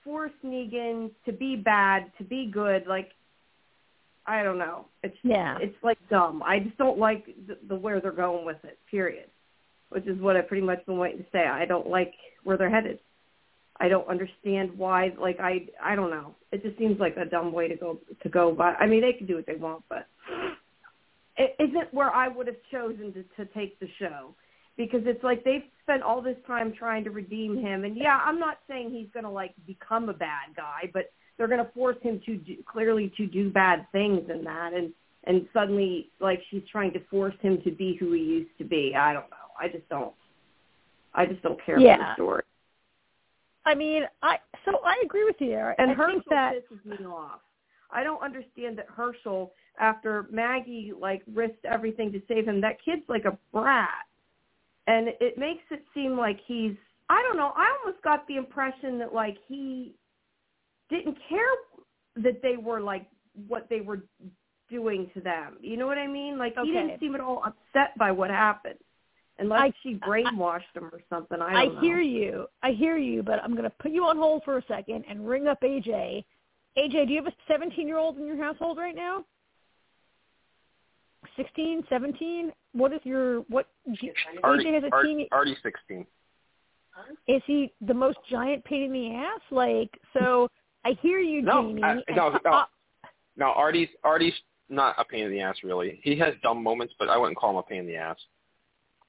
force 0.10 0.32
Negan 0.44 1.12
to 1.26 1.32
be 1.32 1.56
bad 1.56 2.12
to 2.18 2.24
be 2.24 2.50
good 2.52 2.88
like 2.88 3.12
I 4.26 4.42
don't 4.42 4.58
know 4.58 4.86
it's 5.04 5.16
Yeah. 5.22 5.58
it's 5.62 5.76
like 5.84 6.00
dumb. 6.10 6.42
I 6.44 6.58
just 6.60 6.78
don't 6.78 6.98
like 6.98 7.28
the, 7.48 7.58
the 7.68 7.76
where 7.76 8.02
they're 8.02 8.12
going 8.12 8.44
with 8.44 8.58
it. 8.64 8.80
Period. 8.90 9.30
Which 9.90 10.08
is 10.08 10.20
what 10.20 10.36
I've 10.36 10.48
pretty 10.48 10.66
much 10.66 10.84
been 10.88 10.98
waiting 10.98 11.20
to 11.20 11.26
say. 11.32 11.46
I 11.46 11.66
don't 11.66 11.88
like 11.88 12.14
where 12.44 12.58
they're 12.58 12.70
headed. 12.72 12.98
I 13.80 13.88
don't 13.88 14.08
understand 14.08 14.76
why. 14.78 15.14
Like 15.20 15.40
I, 15.40 15.68
I 15.84 15.96
don't 15.96 16.10
know. 16.10 16.34
It 16.52 16.64
just 16.64 16.78
seems 16.80 17.00
like 17.00 17.18
a 17.18 17.26
dumb 17.26 17.52
way 17.52 17.68
to 17.68 17.76
go 17.76 18.00
to 18.24 18.30
go. 18.30 18.52
But 18.52 18.76
I 18.80 18.88
mean, 18.88 19.02
they 19.02 19.14
can 19.14 19.28
do 19.28 19.36
what 19.36 19.46
they 19.46 19.56
want, 19.56 19.84
but 19.90 20.08
it 21.38 21.56
isn't 21.60 21.94
where 21.94 22.12
I 22.12 22.28
would 22.28 22.48
have 22.48 22.58
chosen 22.72 23.13
to, 23.13 23.24
to 23.38 23.46
take 23.54 23.80
the 23.80 23.88
show 24.00 24.34
because 24.79 25.01
it's 25.05 25.24
like 25.25 25.43
they've 25.43 25.65
spent 25.83 26.01
all 26.01 26.21
this 26.21 26.38
time 26.48 26.71
trying 26.71 27.03
to 27.03 27.12
redeem 27.12 27.57
him. 27.57 27.83
And 27.83 27.98
yeah, 27.98 28.17
I'm 28.24 28.39
not 28.39 28.59
saying 28.67 28.91
he's 28.91 29.09
going 29.13 29.25
to 29.25 29.29
like 29.29 29.53
become 29.67 30.07
a 30.07 30.13
bad 30.13 30.55
guy, 30.55 30.89
but 30.93 31.12
they're 31.38 31.50
going 31.50 31.63
to 31.63 31.69
force 31.74 31.98
him 32.01 32.21
to 32.25 32.38
do, 32.38 32.55
clearly 32.65 33.12
to 33.17 33.27
do 33.27 33.50
bad 33.51 33.86
things 33.91 34.29
in 34.29 34.43
that 34.45 34.74
and 34.74 34.91
and 35.25 35.45
suddenly 35.53 36.09
like 36.21 36.41
she's 36.50 36.63
trying 36.71 36.93
to 36.93 37.00
force 37.12 37.36
him 37.41 37.62
to 37.63 37.71
be 37.71 37.98
who 38.00 38.13
he 38.13 38.21
used 38.21 38.57
to 38.57 38.63
be 38.63 38.95
i 38.95 39.12
don't 39.12 39.29
know 39.29 39.48
i 39.59 39.67
just 39.67 39.88
don't 39.89 40.13
i 41.13 41.25
just 41.25 41.41
don't 41.43 41.59
care 41.65 41.75
for 41.75 41.81
Yeah. 41.81 41.98
the 41.98 42.13
story 42.15 42.43
I 43.65 43.75
mean, 43.75 44.03
I 44.24 44.38
so 44.65 44.79
I 44.86 45.00
agree 45.03 45.25
with 45.25 45.36
you 45.39 45.50
there. 45.50 45.75
and 45.79 45.91
I 45.91 45.93
hershel 45.93 46.21
that 46.29 46.53
pisses 46.55 46.86
me 47.00 47.05
off 47.05 47.41
i 47.91 48.01
don't 48.01 48.21
understand 48.24 48.77
that 48.77 48.88
hershel 48.89 49.51
after 49.77 50.25
maggie 50.31 50.93
like 50.98 51.21
risked 51.33 51.65
everything 51.65 52.12
to 52.13 52.21
save 52.29 52.48
him 52.48 52.62
that 52.62 52.77
kid's 52.83 53.03
like 53.09 53.25
a 53.25 53.38
brat 53.53 54.05
and 54.89 55.08
it 55.19 55.38
makes 55.38 55.63
it 55.72 55.84
seem 55.93 56.17
like 56.17 56.39
he's 56.46 56.75
i 57.10 57.22
don't 57.24 57.38
know 57.38 57.51
i 57.55 57.67
almost 57.79 58.01
got 58.03 58.27
the 58.27 58.36
impression 58.36 58.98
that 59.00 59.13
like 59.13 59.38
he 59.48 59.93
didn't 60.89 61.17
care 61.29 61.53
that 62.15 62.41
they 62.41 62.58
were 62.58 62.81
like 62.81 63.05
what 63.48 63.67
they 63.69 63.81
were 63.81 64.01
doing 64.69 65.10
to 65.13 65.22
them. 65.22 65.58
You 65.62 65.77
know 65.77 65.88
what 65.88 65.98
I 65.98 66.08
mean? 66.08 66.38
Like 66.38 66.55
he 66.65 66.72
didn't 66.88 67.00
seem 67.00 67.15
at 67.15 67.22
all 67.22 67.43
upset 67.46 67.98
by 67.98 68.12
what 68.12 68.29
happened. 68.29 68.79
Unless 69.38 69.62
I- 69.62 69.74
she 69.84 69.96
brainwashed 69.96 70.75
him 70.75 70.86
or 70.91 71.01
something. 71.10 71.41
I 71.41 71.63
I 71.63 71.81
hear 71.81 72.01
you. 72.01 72.48
I 72.62 72.72
hear 72.72 72.98
you, 72.98 73.24
but 73.24 73.41
I'm 73.43 73.51
going 73.51 73.63
to 73.63 73.75
put 73.81 73.91
you 73.91 74.05
on 74.05 74.17
hold 74.17 74.43
for 74.43 74.58
a 74.58 74.63
second 74.67 75.05
and 75.10 75.27
ring 75.27 75.48
up 75.48 75.62
AJ. 75.62 76.24
AJ, 76.77 77.08
do 77.08 77.13
you 77.13 77.24
have 77.24 77.27
a 77.27 77.36
17 77.48 77.88
year 77.88 77.98
old 77.98 78.17
in 78.17 78.27
your 78.27 78.38
household 78.38 78.77
right 78.77 78.96
now? 78.96 79.24
16, 81.36 81.84
17? 81.89 82.51
What 82.74 82.94
is 82.94 83.00
your 83.04 83.42
what? 83.50 83.68
Artie, 84.44 84.66
AJ 84.66 84.74
has 84.76 84.84
a 84.84 84.90
Art- 84.94 85.06
teen. 85.06 85.28
Artie 85.32 85.58
16. 85.64 86.06
Is 87.28 87.42
he 87.46 87.74
the 87.82 87.94
most 87.94 88.18
giant 88.30 88.64
pain 88.66 88.84
in 88.84 88.92
the 88.94 89.16
ass? 89.16 89.40
Like, 89.52 89.90
so 90.14 90.50
I 90.86 90.98
hear 91.02 91.20
you, 91.20 91.42
No, 91.42 91.64
Jamie. 91.64 91.84
I- 91.84 91.96
no, 92.16 92.38
no. 92.46 92.52
uh, 92.52 92.66
No, 93.38 93.46
Artie's 93.54 93.90
Artie's 94.04 94.34
not 94.70 94.96
a 95.00 95.04
pain 95.06 95.26
in 95.26 95.32
the 95.32 95.40
ass 95.42 95.56
really. 95.64 96.00
He 96.04 96.18
has 96.20 96.34
dumb 96.44 96.62
moments, 96.62 96.94
but 97.00 97.10
I 97.10 97.18
wouldn't 97.18 97.38
call 97.38 97.52
him 97.52 97.56
a 97.58 97.64
pain 97.64 97.80
in 97.80 97.88
the 97.88 97.96
ass. 97.96 98.18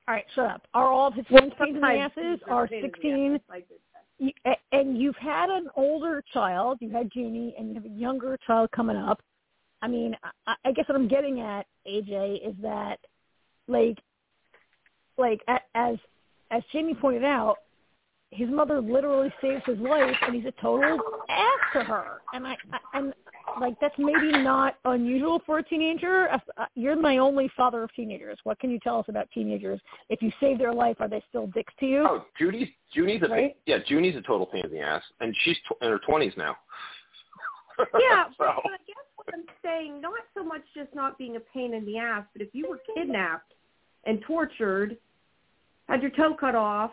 all 0.09 0.15
right, 0.15 0.25
shut 0.35 0.47
up. 0.47 0.67
Are 0.75 0.89
all 0.89 1.09
of 1.09 1.15
his 1.15 1.27
friends 1.27 1.53
pains 1.59 1.75
in 1.77 1.81
the 1.81 1.81
Sometimes 1.81 2.13
asses? 2.17 2.41
Are 2.49 2.67
pain 2.67 2.79
in 2.79 2.83
the 2.83 2.89
16? 2.97 3.35
ass. 3.35 3.41
I 3.51 3.59
get 3.59 3.69
that. 3.93 4.05
you, 4.19 4.33
and 4.73 4.99
you've 4.99 5.17
had 5.17 5.51
an 5.51 5.69
older 5.77 6.23
child, 6.33 6.79
you 6.81 6.91
had 6.91 7.11
Jeannie, 7.13 7.55
and 7.59 7.69
you 7.69 7.75
have 7.75 7.85
a 7.85 7.89
younger 7.89 8.39
child 8.47 8.71
coming 8.71 8.97
up. 8.97 9.21
I 9.83 9.89
mean, 9.89 10.15
I, 10.47 10.55
I 10.65 10.73
guess 10.73 10.89
what 10.89 10.95
I'm 10.97 11.09
getting 11.09 11.41
at 11.41 11.67
AJ 11.87 12.47
is 12.49 12.55
that 12.63 12.99
like 13.71 13.99
like 15.17 15.41
as 15.75 15.97
as 16.51 16.63
Jamie 16.73 16.95
pointed 16.95 17.25
out, 17.25 17.57
his 18.33 18.49
mother 18.49 18.81
literally 18.81 19.33
saves 19.41 19.63
his 19.67 19.79
life, 19.79 20.17
and 20.23 20.35
he's 20.35 20.47
a 20.47 20.53
total 20.61 20.99
ass 21.29 21.73
to 21.73 21.85
her. 21.85 22.21
And 22.33 22.47
I, 22.47 22.57
I 22.73 22.79
and 22.95 23.13
like 23.61 23.75
that's 23.81 23.95
maybe 23.99 24.33
not 24.33 24.77
unusual 24.85 25.43
for 25.47 25.59
a 25.59 25.63
teenager. 25.63 26.29
Uh, 26.31 26.39
uh, 26.57 26.67
You're 26.75 26.97
my 26.97 27.19
only 27.19 27.51
father 27.57 27.83
of 27.83 27.93
teenagers. 27.95 28.39
What 28.45 28.59
can 28.59 28.71
you 28.71 28.79
tell 28.81 28.99
us 28.99 29.07
about 29.09 29.29
teenagers? 29.33 29.81
If 30.09 30.23
you 30.23 30.33
save 30.41 30.59
their 30.59 30.73
life, 30.73 30.97
are 31.01 31.09
they 31.09 31.23
still 31.29 31.49
dicks 31.49 31.73
to 31.81 31.87
you? 31.87 32.07
Oh, 32.09 32.25
Judy's 32.39 32.69
Judy's 32.95 33.23
a 33.23 33.29
Right? 33.29 33.57
yeah, 33.67 33.79
Judy's 33.87 34.17
a 34.17 34.23
total 34.23 34.47
pain 34.47 34.65
in 34.65 34.71
the 34.71 34.81
ass, 34.81 35.03
and 35.21 35.37
she's 35.43 35.57
tw- 35.69 35.83
in 35.83 35.91
her 35.91 35.99
twenties 35.99 36.33
now. 36.37 36.57
Yeah, 37.99 38.25
so, 38.39 38.45
but, 38.45 38.57
but 38.63 38.73
I 38.73 38.83
guess 38.87 39.07
what 39.17 39.29
I'm 39.33 39.45
saying, 39.65 40.03
not 40.03 40.21
so 40.37 40.45
much 40.45 40.61
just 40.77 40.95
not 40.95 41.17
being 41.17 41.37
a 41.37 41.41
pain 41.41 41.73
in 41.73 41.87
the 41.87 41.97
ass, 41.97 42.25
but 42.35 42.43
if 42.43 42.49
you 42.53 42.69
were 42.69 42.79
kidnapped 42.95 43.55
and 44.05 44.21
tortured, 44.23 44.97
had 45.89 46.03
your 46.03 46.11
toe 46.11 46.35
cut 46.39 46.55
off, 46.55 46.93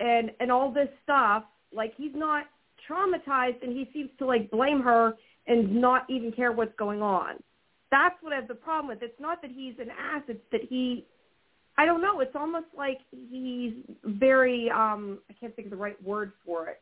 and 0.00 0.30
and 0.40 0.50
all 0.50 0.72
this 0.72 0.88
stuff, 1.02 1.44
like 1.72 1.92
he's 1.96 2.14
not 2.14 2.46
traumatized, 2.88 3.62
and 3.62 3.72
he 3.72 3.88
seems 3.92 4.10
to 4.18 4.26
like 4.26 4.50
blame 4.50 4.80
her 4.80 5.14
and 5.46 5.80
not 5.80 6.08
even 6.08 6.32
care 6.32 6.52
what's 6.52 6.74
going 6.78 7.02
on. 7.02 7.36
That's 7.90 8.14
what 8.22 8.32
I 8.32 8.36
have 8.36 8.48
the 8.48 8.54
problem 8.54 8.88
with. 8.88 9.02
It's 9.02 9.20
not 9.20 9.42
that 9.42 9.50
he's 9.50 9.74
an 9.78 9.88
ass; 9.90 10.22
it's 10.28 10.40
that 10.52 10.62
he. 10.68 11.06
I 11.78 11.86
don't 11.86 12.02
know. 12.02 12.20
It's 12.20 12.36
almost 12.36 12.66
like 12.76 12.98
he's 13.30 13.74
very. 14.04 14.70
um 14.70 15.18
I 15.30 15.34
can't 15.34 15.54
think 15.54 15.66
of 15.66 15.70
the 15.70 15.76
right 15.76 16.02
word 16.02 16.32
for 16.44 16.68
it. 16.68 16.80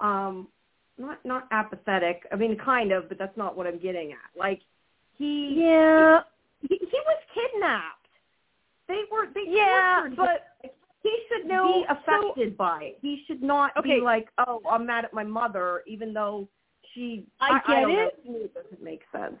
Um, 0.00 0.48
not 0.98 1.24
not 1.24 1.48
apathetic. 1.50 2.26
I 2.32 2.36
mean, 2.36 2.56
kind 2.56 2.92
of, 2.92 3.08
but 3.08 3.18
that's 3.18 3.36
not 3.36 3.56
what 3.56 3.66
I'm 3.66 3.78
getting 3.78 4.12
at. 4.12 4.38
Like 4.38 4.60
he 5.16 5.54
Yeah, 5.58 6.20
he, 6.60 6.78
he 6.78 6.98
was 7.06 7.22
kidnapped. 7.34 8.01
They 8.92 9.02
were 9.10 9.26
they 9.34 9.44
yeah, 9.48 10.04
him. 10.06 10.14
but 10.16 10.46
he 11.02 11.18
should 11.28 11.46
know, 11.46 11.66
be 11.66 11.84
so- 11.88 12.26
affected 12.28 12.56
by 12.58 12.82
it. 12.82 12.98
He 13.00 13.24
should 13.26 13.42
not 13.42 13.72
Okay. 13.78 13.96
be 13.96 14.00
like, 14.02 14.28
oh, 14.46 14.60
I'm 14.70 14.84
mad 14.86 15.04
at 15.06 15.14
my 15.14 15.24
mother, 15.24 15.82
even 15.86 16.12
though 16.12 16.46
she. 16.92 17.24
I 17.40 17.58
get 17.66 17.80
don't 17.80 17.90
it. 17.90 18.18
It 18.24 18.54
doesn't 18.54 18.82
make 18.82 19.00
sense. 19.10 19.36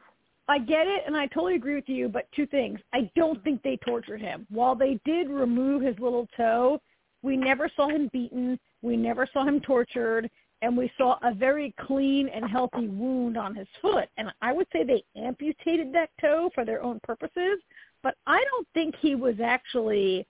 I 0.48 0.58
get 0.58 0.86
it, 0.86 1.02
and 1.06 1.16
I 1.16 1.26
totally 1.26 1.54
agree 1.54 1.74
with 1.74 1.88
you. 1.88 2.08
But 2.08 2.26
two 2.34 2.46
things: 2.46 2.80
I 2.94 3.10
don't 3.14 3.42
think 3.44 3.62
they 3.62 3.76
tortured 3.86 4.22
him. 4.22 4.46
While 4.48 4.74
they 4.74 4.98
did 5.04 5.28
remove 5.28 5.82
his 5.82 5.98
little 5.98 6.26
toe, 6.36 6.80
we 7.22 7.36
never 7.36 7.70
saw 7.76 7.88
him 7.88 8.08
beaten. 8.12 8.58
We 8.80 8.96
never 8.96 9.28
saw 9.32 9.44
him 9.44 9.60
tortured, 9.60 10.28
and 10.62 10.76
we 10.76 10.90
saw 10.98 11.18
a 11.22 11.32
very 11.34 11.74
clean 11.86 12.28
and 12.28 12.44
healthy 12.48 12.88
wound 12.88 13.36
on 13.36 13.54
his 13.54 13.68
foot. 13.82 14.08
And 14.16 14.32
I 14.40 14.52
would 14.52 14.66
say 14.72 14.82
they 14.82 15.04
amputated 15.14 15.92
that 15.92 16.10
toe 16.20 16.50
for 16.54 16.64
their 16.64 16.82
own 16.82 16.98
purposes. 17.04 17.58
But 18.02 18.16
I 18.26 18.42
don't 18.50 18.66
think 18.74 18.94
he 19.00 19.14
was 19.14 19.36
actually. 19.42 20.26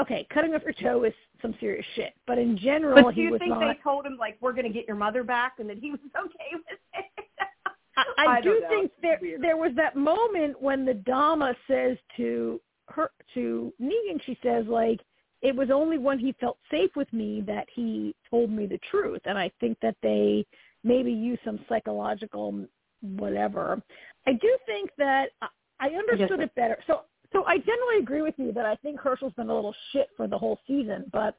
Okay, 0.00 0.26
cutting 0.32 0.54
off 0.54 0.62
your 0.62 0.72
toe 0.72 1.04
is 1.04 1.12
some 1.42 1.54
serious 1.60 1.84
shit. 1.94 2.14
But 2.26 2.38
in 2.38 2.56
general, 2.56 3.04
But 3.04 3.14
do 3.14 3.20
you 3.20 3.38
think 3.38 3.50
not. 3.50 3.60
they 3.60 3.78
told 3.82 4.06
him 4.06 4.16
like 4.18 4.38
we're 4.40 4.54
going 4.54 4.66
to 4.66 4.72
get 4.72 4.86
your 4.86 4.96
mother 4.96 5.22
back, 5.22 5.54
and 5.58 5.68
that 5.68 5.78
he 5.78 5.90
was 5.90 6.00
okay 6.18 6.50
with 6.54 6.78
it? 6.94 7.04
I, 7.96 8.04
I, 8.26 8.36
I 8.36 8.40
do 8.40 8.62
think 8.70 8.90
there 9.02 9.18
weird. 9.20 9.42
there 9.42 9.56
was 9.58 9.72
that 9.76 9.96
moment 9.96 10.60
when 10.60 10.86
the 10.86 10.94
Dama 10.94 11.54
says 11.68 11.98
to 12.16 12.58
her 12.88 13.10
to 13.34 13.72
Negan, 13.80 14.20
she 14.24 14.38
says 14.42 14.64
like 14.66 15.00
it 15.42 15.54
was 15.54 15.70
only 15.70 15.98
when 15.98 16.18
he 16.18 16.34
felt 16.40 16.56
safe 16.70 16.90
with 16.96 17.12
me 17.12 17.42
that 17.46 17.66
he 17.74 18.14
told 18.30 18.50
me 18.50 18.66
the 18.66 18.78
truth, 18.90 19.20
and 19.24 19.36
I 19.36 19.50
think 19.60 19.76
that 19.82 19.96
they 20.02 20.46
maybe 20.84 21.12
use 21.12 21.38
some 21.44 21.60
psychological 21.68 22.64
whatever. 23.02 23.82
I 24.26 24.32
do 24.32 24.56
think 24.66 24.90
that 24.98 25.30
uh, 25.42 25.48
I, 25.86 25.88
understood 25.94 26.40
it 26.40 26.54
better. 26.54 26.78
So 26.86 27.02
so 27.32 27.44
I 27.44 27.58
generally 27.58 27.98
agree 28.00 28.22
with 28.22 28.34
you 28.36 28.52
that 28.52 28.66
I 28.66 28.76
think 28.76 29.00
Hershel's 29.00 29.32
been 29.34 29.48
a 29.48 29.54
little 29.54 29.74
shit 29.92 30.08
for 30.16 30.28
the 30.28 30.38
whole 30.38 30.58
season, 30.66 31.06
but 31.12 31.36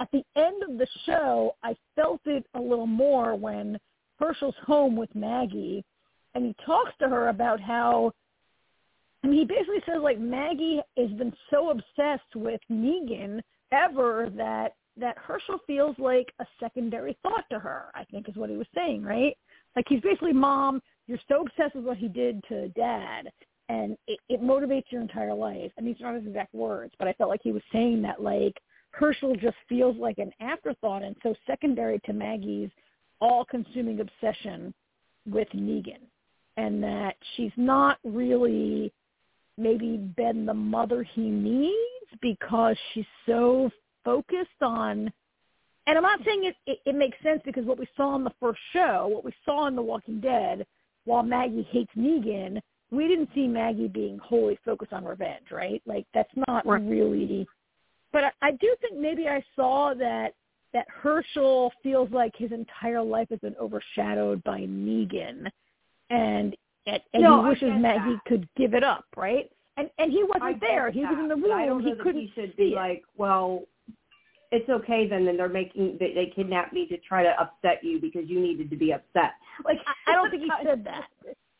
at 0.00 0.08
the 0.12 0.22
end 0.36 0.62
of 0.62 0.76
the 0.76 0.86
show, 1.04 1.54
I 1.62 1.74
felt 1.94 2.20
it 2.26 2.44
a 2.54 2.60
little 2.60 2.86
more 2.86 3.34
when 3.34 3.78
Hershel's 4.18 4.56
home 4.66 4.96
with 4.96 5.14
Maggie, 5.14 5.84
and 6.34 6.44
he 6.44 6.54
talks 6.64 6.92
to 7.00 7.08
her 7.08 7.28
about 7.28 7.60
how. 7.60 8.12
I 9.24 9.28
mean, 9.28 9.38
he 9.38 9.44
basically 9.44 9.82
says 9.86 10.00
like 10.02 10.20
Maggie 10.20 10.80
has 10.96 11.10
been 11.10 11.32
so 11.50 11.70
obsessed 11.70 12.34
with 12.34 12.60
Negan 12.70 13.40
ever 13.72 14.30
that 14.36 14.74
that 14.98 15.18
Hershel 15.18 15.58
feels 15.66 15.96
like 15.98 16.32
a 16.38 16.46
secondary 16.60 17.16
thought 17.22 17.44
to 17.50 17.58
her. 17.58 17.86
I 17.94 18.04
think 18.04 18.28
is 18.28 18.36
what 18.36 18.50
he 18.50 18.56
was 18.56 18.66
saying, 18.74 19.02
right? 19.02 19.36
Like 19.74 19.86
he's 19.88 20.00
basically, 20.00 20.32
mom, 20.32 20.80
you're 21.06 21.18
so 21.28 21.42
obsessed 21.42 21.74
with 21.74 21.84
what 21.84 21.98
he 21.98 22.08
did 22.08 22.42
to 22.48 22.68
dad, 22.68 23.30
and 23.68 23.96
it, 24.06 24.18
it 24.28 24.42
motivates 24.42 24.84
your 24.90 25.02
entire 25.02 25.34
life. 25.34 25.72
And 25.76 25.86
these 25.86 25.96
are 26.00 26.12
not 26.12 26.20
his 26.20 26.26
exact 26.26 26.54
words, 26.54 26.94
but 26.98 27.08
I 27.08 27.12
felt 27.14 27.30
like 27.30 27.40
he 27.42 27.52
was 27.52 27.62
saying 27.72 28.02
that 28.02 28.22
like 28.22 28.54
Hershel 28.92 29.36
just 29.36 29.56
feels 29.68 29.96
like 29.96 30.18
an 30.18 30.30
afterthought 30.40 31.02
and 31.02 31.16
so 31.22 31.34
secondary 31.46 31.98
to 32.00 32.12
Maggie's 32.12 32.70
all-consuming 33.20 34.00
obsession 34.00 34.72
with 35.28 35.48
Negan, 35.54 36.00
and 36.56 36.82
that 36.82 37.16
she's 37.36 37.52
not 37.56 37.98
really 38.04 38.92
maybe 39.58 39.96
been 39.96 40.46
the 40.46 40.54
mother 40.54 41.02
he 41.02 41.22
needs 41.22 41.74
because 42.20 42.76
she's 42.92 43.06
so 43.26 43.70
focused 44.04 44.62
on 44.62 45.10
and 45.86 45.96
I'm 45.96 46.02
not 46.02 46.20
saying 46.24 46.44
it, 46.44 46.56
it, 46.66 46.78
it 46.84 46.94
makes 46.96 47.16
sense 47.22 47.40
because 47.44 47.64
what 47.64 47.78
we 47.78 47.86
saw 47.96 48.16
in 48.16 48.24
the 48.24 48.32
first 48.40 48.58
show, 48.72 49.08
what 49.08 49.24
we 49.24 49.32
saw 49.44 49.68
in 49.68 49.76
The 49.76 49.82
Walking 49.82 50.20
Dead, 50.20 50.66
while 51.04 51.22
Maggie 51.22 51.66
hates 51.70 51.92
Negan, 51.96 52.60
we 52.90 53.08
didn't 53.08 53.28
see 53.34 53.46
Maggie 53.48 53.88
being 53.88 54.18
wholly 54.18 54.58
focused 54.64 54.92
on 54.92 55.04
revenge, 55.04 55.50
right? 55.50 55.82
Like 55.86 56.06
that's 56.14 56.30
not 56.48 56.66
Right. 56.66 56.80
really. 56.82 57.46
But 58.12 58.24
I, 58.24 58.30
I 58.42 58.50
do 58.52 58.74
think 58.80 58.98
maybe 58.98 59.28
I 59.28 59.44
saw 59.54 59.94
that 59.94 60.34
that 60.72 60.86
Hershel 61.02 61.70
feels 61.82 62.10
like 62.10 62.34
his 62.36 62.52
entire 62.52 63.02
life 63.02 63.28
has 63.30 63.38
been 63.40 63.56
overshadowed 63.60 64.42
by 64.44 64.60
Negan, 64.60 65.50
and 66.10 66.56
and, 66.86 67.00
and 67.14 67.22
No, 67.22 67.42
he 67.42 67.48
wishes 67.50 67.72
Maggie 67.80 68.14
that. 68.14 68.24
could 68.26 68.48
give 68.56 68.74
it 68.74 68.84
up, 68.84 69.04
right? 69.16 69.50
And 69.76 69.90
and 69.98 70.12
he 70.12 70.22
wasn't 70.24 70.60
there. 70.60 70.90
He 70.90 71.04
was 71.04 71.16
in 71.18 71.28
the 71.28 71.36
but 71.36 71.50
I 71.50 71.66
room. 71.66 71.82
don't 71.82 71.84
know 71.84 71.90
He 71.96 72.02
couldn't 72.02 72.20
he 72.22 72.32
should 72.34 72.56
be 72.56 72.68
it. 72.72 72.74
like, 72.76 73.02
well, 73.16 73.62
it's 74.52 74.68
okay 74.70 75.06
then. 75.08 75.24
Then 75.26 75.36
they're 75.36 75.48
making 75.48 75.96
they, 75.98 76.12
they 76.14 76.32
kidnapped 76.34 76.72
me 76.72 76.86
to 76.86 76.96
try 76.98 77.22
to 77.22 77.38
upset 77.40 77.82
you 77.82 78.00
because 78.00 78.28
you 78.28 78.40
needed 78.40 78.70
to 78.70 78.76
be 78.76 78.92
upset. 78.92 79.32
Like 79.64 79.78
I, 80.06 80.12
I 80.12 80.14
don't 80.14 80.30
think 80.30 80.44
he 80.44 80.50
said 80.64 80.84
that, 80.84 81.08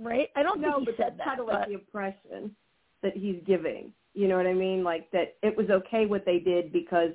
right? 0.00 0.28
I 0.36 0.42
don't 0.42 0.60
he 0.60 0.84
but 0.84 0.96
said 0.96 1.06
that's 1.06 1.18
that. 1.18 1.26
kind 1.26 1.40
of 1.40 1.46
like 1.46 1.68
the 1.68 1.74
impression 1.74 2.54
that 3.02 3.16
he's 3.16 3.36
giving. 3.46 3.92
You 4.14 4.28
know 4.28 4.36
what 4.36 4.46
I 4.46 4.54
mean? 4.54 4.82
Like 4.82 5.10
that 5.12 5.36
it 5.42 5.56
was 5.56 5.68
okay 5.70 6.06
what 6.06 6.24
they 6.24 6.38
did 6.38 6.72
because 6.72 7.10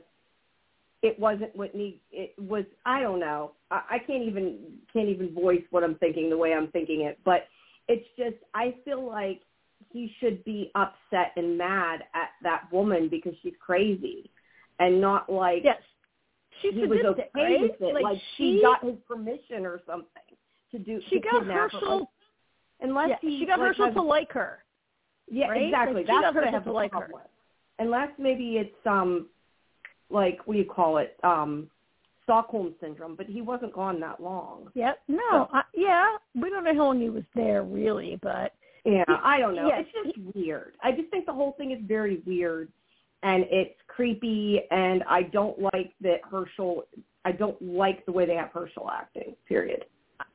it 1.02 1.20
wasn't 1.20 1.56
what 1.56 1.74
need 1.74 2.00
it 2.12 2.34
was. 2.38 2.66
I 2.86 3.02
don't 3.02 3.20
know. 3.20 3.54
I, 3.72 3.82
I 3.92 4.00
can't 4.00 4.24
even 4.24 4.60
can't 4.94 5.10
even 5.10 5.34
voice 5.34 5.64
what 5.72 5.84
I'm 5.84 5.96
thinking 5.96 6.30
the 6.30 6.38
way 6.38 6.54
I'm 6.54 6.68
thinking 6.68 7.02
it. 7.02 7.20
But 7.26 7.48
it's 7.88 8.06
just 8.18 8.36
I 8.54 8.76
feel 8.86 9.06
like 9.06 9.42
he 9.90 10.14
should 10.20 10.44
be 10.46 10.72
upset 10.76 11.34
and 11.36 11.58
mad 11.58 12.02
at 12.14 12.30
that 12.44 12.72
woman 12.72 13.10
because 13.10 13.34
she's 13.42 13.54
crazy, 13.60 14.30
and 14.80 15.02
not 15.02 15.32
like 15.32 15.64
yes, 15.64 15.82
she's 16.62 16.74
he 16.74 16.86
was 16.86 17.00
okay 17.04 17.30
right? 17.34 17.62
with 17.62 17.82
it. 17.82 18.04
Like, 18.04 18.18
she, 18.38 18.58
she 18.58 18.62
got 18.62 18.84
his 18.84 18.96
permission 19.08 19.66
or 19.66 19.82
something 19.88 20.08
to 20.72 20.80
do. 20.80 21.02
she 21.10 21.16
to 21.16 21.22
got 21.22 21.40
kidnap 21.40 21.72
her. 21.72 22.02
Unless 22.82 23.10
yeah, 23.10 23.16
he 23.22 23.40
she 23.40 23.46
got 23.46 23.60
like, 23.60 23.70
Hershel 23.70 23.86
has- 23.86 23.96
to 23.96 24.02
like 24.02 24.32
her. 24.34 24.64
yeah, 25.30 25.48
right? 25.48 25.64
exactly. 25.64 25.96
Like, 26.04 26.08
That's 26.08 26.36
what 26.36 26.48
I 26.48 26.52
have 26.52 26.64
to 26.66 26.72
like 26.72 26.94
her. 26.94 27.10
with. 27.14 27.24
Unless 27.80 28.10
maybe 28.18 28.58
it's 28.58 28.76
um, 28.86 29.28
like 30.10 30.40
what 30.46 30.54
do 30.54 30.60
you 30.60 30.66
call 30.66 30.98
it? 30.98 31.18
Um, 31.24 31.70
Stockholm 32.24 32.74
syndrome. 32.80 33.16
But 33.16 33.26
he 33.26 33.42
wasn't 33.42 33.74
gone 33.74 34.00
that 34.02 34.22
long. 34.22 34.70
Yeah, 34.74 34.94
no, 35.08 35.50
I, 35.52 35.64
yeah, 35.74 36.18
we 36.36 36.50
don't 36.50 36.64
know 36.64 36.74
how 36.74 36.86
long 36.86 37.02
he 37.02 37.10
was 37.10 37.24
there 37.36 37.64
really, 37.64 38.20
but 38.22 38.54
Yeah, 38.86 39.04
I 39.24 39.40
don't 39.40 39.56
know. 39.56 39.68
yes, 39.68 39.86
it's 39.94 40.16
just 40.16 40.36
weird. 40.36 40.74
I 40.84 40.92
just 40.92 41.10
think 41.10 41.26
the 41.26 41.34
whole 41.34 41.54
thing 41.58 41.72
is 41.72 41.80
very 41.84 42.22
weird, 42.26 42.70
and 43.24 43.46
it's 43.50 43.76
creepy. 43.88 44.62
And 44.72 45.04
I 45.10 45.24
don't 45.24 45.60
like 45.60 45.94
that 46.02 46.22
Hershel. 46.32 46.84
I 47.26 47.32
don't 47.32 47.60
like 47.62 48.06
the 48.06 48.12
way 48.12 48.26
they 48.26 48.36
have 48.36 48.50
Hershel 48.52 48.90
acting. 48.92 49.36
Period. 49.48 49.86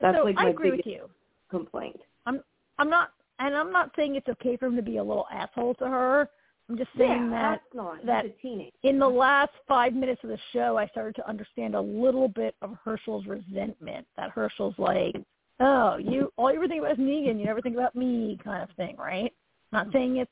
That's 0.00 0.18
so 0.18 0.24
like 0.24 0.36
I 0.38 0.44
my 0.44 0.50
agree 0.50 0.70
with 0.72 0.78
biggest 0.84 0.96
you. 1.02 1.08
complaint. 1.50 2.00
I'm 2.26 2.40
I'm 2.78 2.90
not, 2.90 3.10
and 3.38 3.56
I'm 3.56 3.72
not 3.72 3.90
saying 3.96 4.16
it's 4.16 4.28
okay 4.28 4.56
for 4.56 4.66
him 4.66 4.76
to 4.76 4.82
be 4.82 4.98
a 4.98 5.04
little 5.04 5.26
asshole 5.32 5.74
to 5.76 5.86
her. 5.86 6.28
I'm 6.68 6.76
just 6.76 6.90
saying 6.98 7.30
yeah, 7.30 7.56
that 7.70 8.04
that- 8.04 8.26
a 8.26 8.28
teenager. 8.30 8.72
in 8.82 8.98
the 8.98 9.08
last 9.08 9.52
five 9.68 9.94
minutes 9.94 10.22
of 10.24 10.30
the 10.30 10.38
show, 10.52 10.76
I 10.76 10.86
started 10.88 11.14
to 11.16 11.28
understand 11.28 11.74
a 11.74 11.80
little 11.80 12.28
bit 12.28 12.56
of 12.60 12.76
Hershel's 12.84 13.26
resentment. 13.26 14.06
That 14.16 14.30
Hershel's 14.30 14.74
like, 14.78 15.14
"Oh, 15.60 15.96
you 15.96 16.32
all 16.36 16.50
you 16.50 16.56
ever 16.58 16.68
think 16.68 16.80
about 16.80 16.92
is 16.92 16.98
Negan, 16.98 17.38
you 17.38 17.44
never 17.44 17.60
think 17.60 17.76
about 17.76 17.94
me," 17.94 18.38
kind 18.42 18.62
of 18.68 18.74
thing, 18.76 18.96
right? 18.96 19.32
Not 19.72 19.92
saying 19.92 20.16
it's 20.16 20.30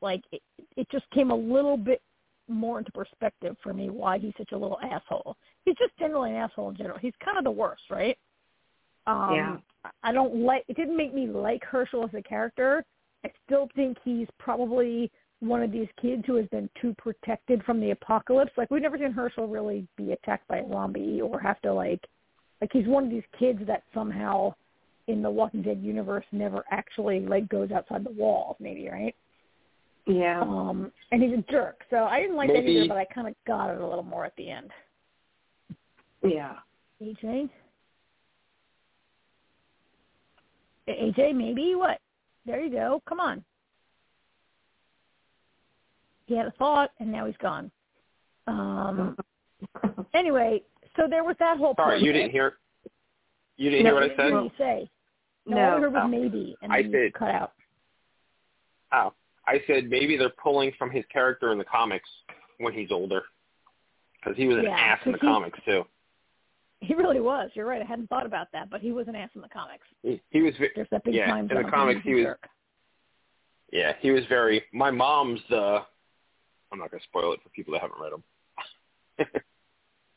like 0.00 0.22
it, 0.30 0.42
it 0.76 0.88
just 0.90 1.08
came 1.10 1.30
a 1.30 1.36
little 1.36 1.76
bit 1.76 2.00
more 2.48 2.78
into 2.78 2.92
perspective 2.92 3.56
for 3.62 3.72
me 3.72 3.88
why 3.90 4.18
he's 4.18 4.34
such 4.36 4.52
a 4.52 4.56
little 4.56 4.78
asshole. 4.80 5.36
He's 5.64 5.76
just 5.76 5.96
generally 5.98 6.30
an 6.30 6.36
asshole 6.36 6.70
in 6.70 6.76
general. 6.76 6.98
He's 6.98 7.14
kind 7.24 7.38
of 7.38 7.44
the 7.44 7.50
worst, 7.50 7.82
right? 7.90 8.16
Um, 9.06 9.34
Yeah. 9.34 9.56
I 10.04 10.12
don't 10.12 10.36
like. 10.36 10.64
It 10.68 10.76
didn't 10.76 10.96
make 10.96 11.12
me 11.12 11.26
like 11.26 11.64
Hershel 11.64 12.04
as 12.04 12.14
a 12.14 12.22
character, 12.22 12.84
I 13.24 13.30
still 13.46 13.68
think 13.74 13.98
he's 14.04 14.28
probably 14.38 15.10
one 15.40 15.60
of 15.62 15.72
these 15.72 15.88
kids 16.00 16.22
who 16.24 16.36
has 16.36 16.46
been 16.48 16.70
too 16.80 16.94
protected 16.98 17.64
from 17.64 17.80
the 17.80 17.90
apocalypse. 17.90 18.52
Like 18.56 18.70
we've 18.70 18.82
never 18.82 18.96
seen 18.96 19.12
Hershel 19.12 19.48
really 19.48 19.86
be 19.96 20.12
attacked 20.12 20.46
by 20.46 20.58
a 20.58 20.68
zombie 20.68 21.20
or 21.20 21.40
have 21.40 21.60
to 21.62 21.72
like 21.74 22.00
like 22.60 22.70
he's 22.72 22.86
one 22.86 23.02
of 23.04 23.10
these 23.10 23.24
kids 23.36 23.58
that 23.66 23.82
somehow 23.92 24.54
in 25.08 25.20
the 25.20 25.28
Walking 25.30 25.62
Dead 25.62 25.80
universe 25.82 26.24
never 26.30 26.64
actually 26.70 27.18
like 27.20 27.48
goes 27.48 27.72
outside 27.72 28.04
the 28.04 28.12
walls, 28.12 28.56
maybe, 28.60 28.88
right? 28.88 29.16
Yeah. 30.06 30.40
Um 30.42 30.92
and 31.10 31.20
he's 31.20 31.32
a 31.36 31.42
jerk. 31.50 31.84
So 31.90 32.04
I 32.04 32.20
didn't 32.20 32.36
like 32.36 32.48
Maybe- 32.50 32.74
that 32.74 32.78
either, 32.84 32.88
but 32.88 32.98
I 32.98 33.04
kinda 33.06 33.34
got 33.48 33.70
it 33.74 33.80
a 33.80 33.86
little 33.86 34.04
more 34.04 34.24
at 34.24 34.36
the 34.36 34.48
end. 34.48 34.70
Yeah. 36.22 36.54
AJ? 37.00 37.50
AJ, 40.88 41.34
maybe? 41.34 41.74
What? 41.74 41.98
There 42.46 42.60
you 42.60 42.70
go. 42.70 43.02
Come 43.08 43.20
on. 43.20 43.44
He 46.26 46.36
had 46.36 46.46
a 46.46 46.50
thought, 46.52 46.90
and 46.98 47.10
now 47.12 47.26
he's 47.26 47.36
gone. 47.38 47.70
Um. 48.46 49.16
Anyway, 50.14 50.62
so 50.96 51.04
there 51.08 51.24
was 51.24 51.36
that 51.38 51.56
whole. 51.56 51.74
Sorry, 51.76 51.94
point. 51.94 52.02
you 52.04 52.12
didn't 52.12 52.30
hear. 52.32 52.54
You 53.56 53.70
didn't 53.70 53.84
No, 53.86 53.90
hear 53.90 53.94
what 53.94 54.02
I 54.02 54.08
didn't 54.08 54.18
said. 54.18 54.30
hear 54.32 54.42
you 54.42 54.50
say. 54.58 54.90
No, 55.46 55.56
No. 55.56 55.62
all 55.70 55.76
I 55.76 55.80
heard 55.80 55.92
was 55.94 56.02
Oh. 56.04 56.08
maybe, 56.08 56.56
and 56.62 56.70
I 56.72 56.82
then 56.82 56.90
you 56.90 56.98
did. 56.98 57.14
cut 57.14 57.30
out. 57.30 57.52
Oh, 58.92 59.14
I 59.46 59.62
said 59.66 59.88
maybe 59.88 60.16
they're 60.18 60.28
pulling 60.42 60.72
from 60.78 60.90
his 60.90 61.04
character 61.06 61.50
in 61.52 61.58
the 61.58 61.64
comics 61.64 62.08
when 62.58 62.74
he's 62.74 62.90
older, 62.92 63.22
because 64.20 64.36
he 64.36 64.46
was 64.46 64.58
an 64.58 64.64
Yeah, 64.64 64.76
ass 64.76 65.00
in 65.06 65.12
the 65.12 65.18
'cause 65.18 65.26
he- 65.26 65.32
comics 65.32 65.58
too. 65.64 65.86
He 66.88 66.94
really 66.94 67.20
was. 67.20 67.50
You're 67.54 67.66
right. 67.66 67.80
I 67.80 67.84
hadn't 67.84 68.08
thought 68.08 68.26
about 68.26 68.48
that, 68.52 68.68
but 68.70 68.80
he 68.80 68.90
was 68.92 69.06
an 69.08 69.14
ass 69.14 69.30
in 69.36 69.40
the 69.40 69.48
comics. 69.48 69.84
He, 70.02 70.20
he 70.30 70.42
was, 70.42 70.52
ve- 70.58 70.68
There's 70.74 70.88
that 70.90 71.04
big 71.04 71.14
Yeah, 71.14 71.26
time 71.26 71.48
in 71.50 71.62
the 71.62 71.70
comics 71.70 72.00
he 72.04 72.14
was- 72.14 72.24
jerk. 72.24 72.48
yeah, 73.72 73.92
he 74.00 74.10
was 74.10 74.24
very. 74.28 74.62
My 74.72 74.90
mom's. 74.90 75.40
uh 75.50 75.80
I'm 76.72 76.78
not 76.78 76.90
gonna 76.90 77.02
spoil 77.04 77.32
it 77.34 77.40
for 77.42 77.50
people 77.50 77.72
that 77.74 77.82
haven't 77.82 78.00
read 78.00 78.12
them. 78.12 78.22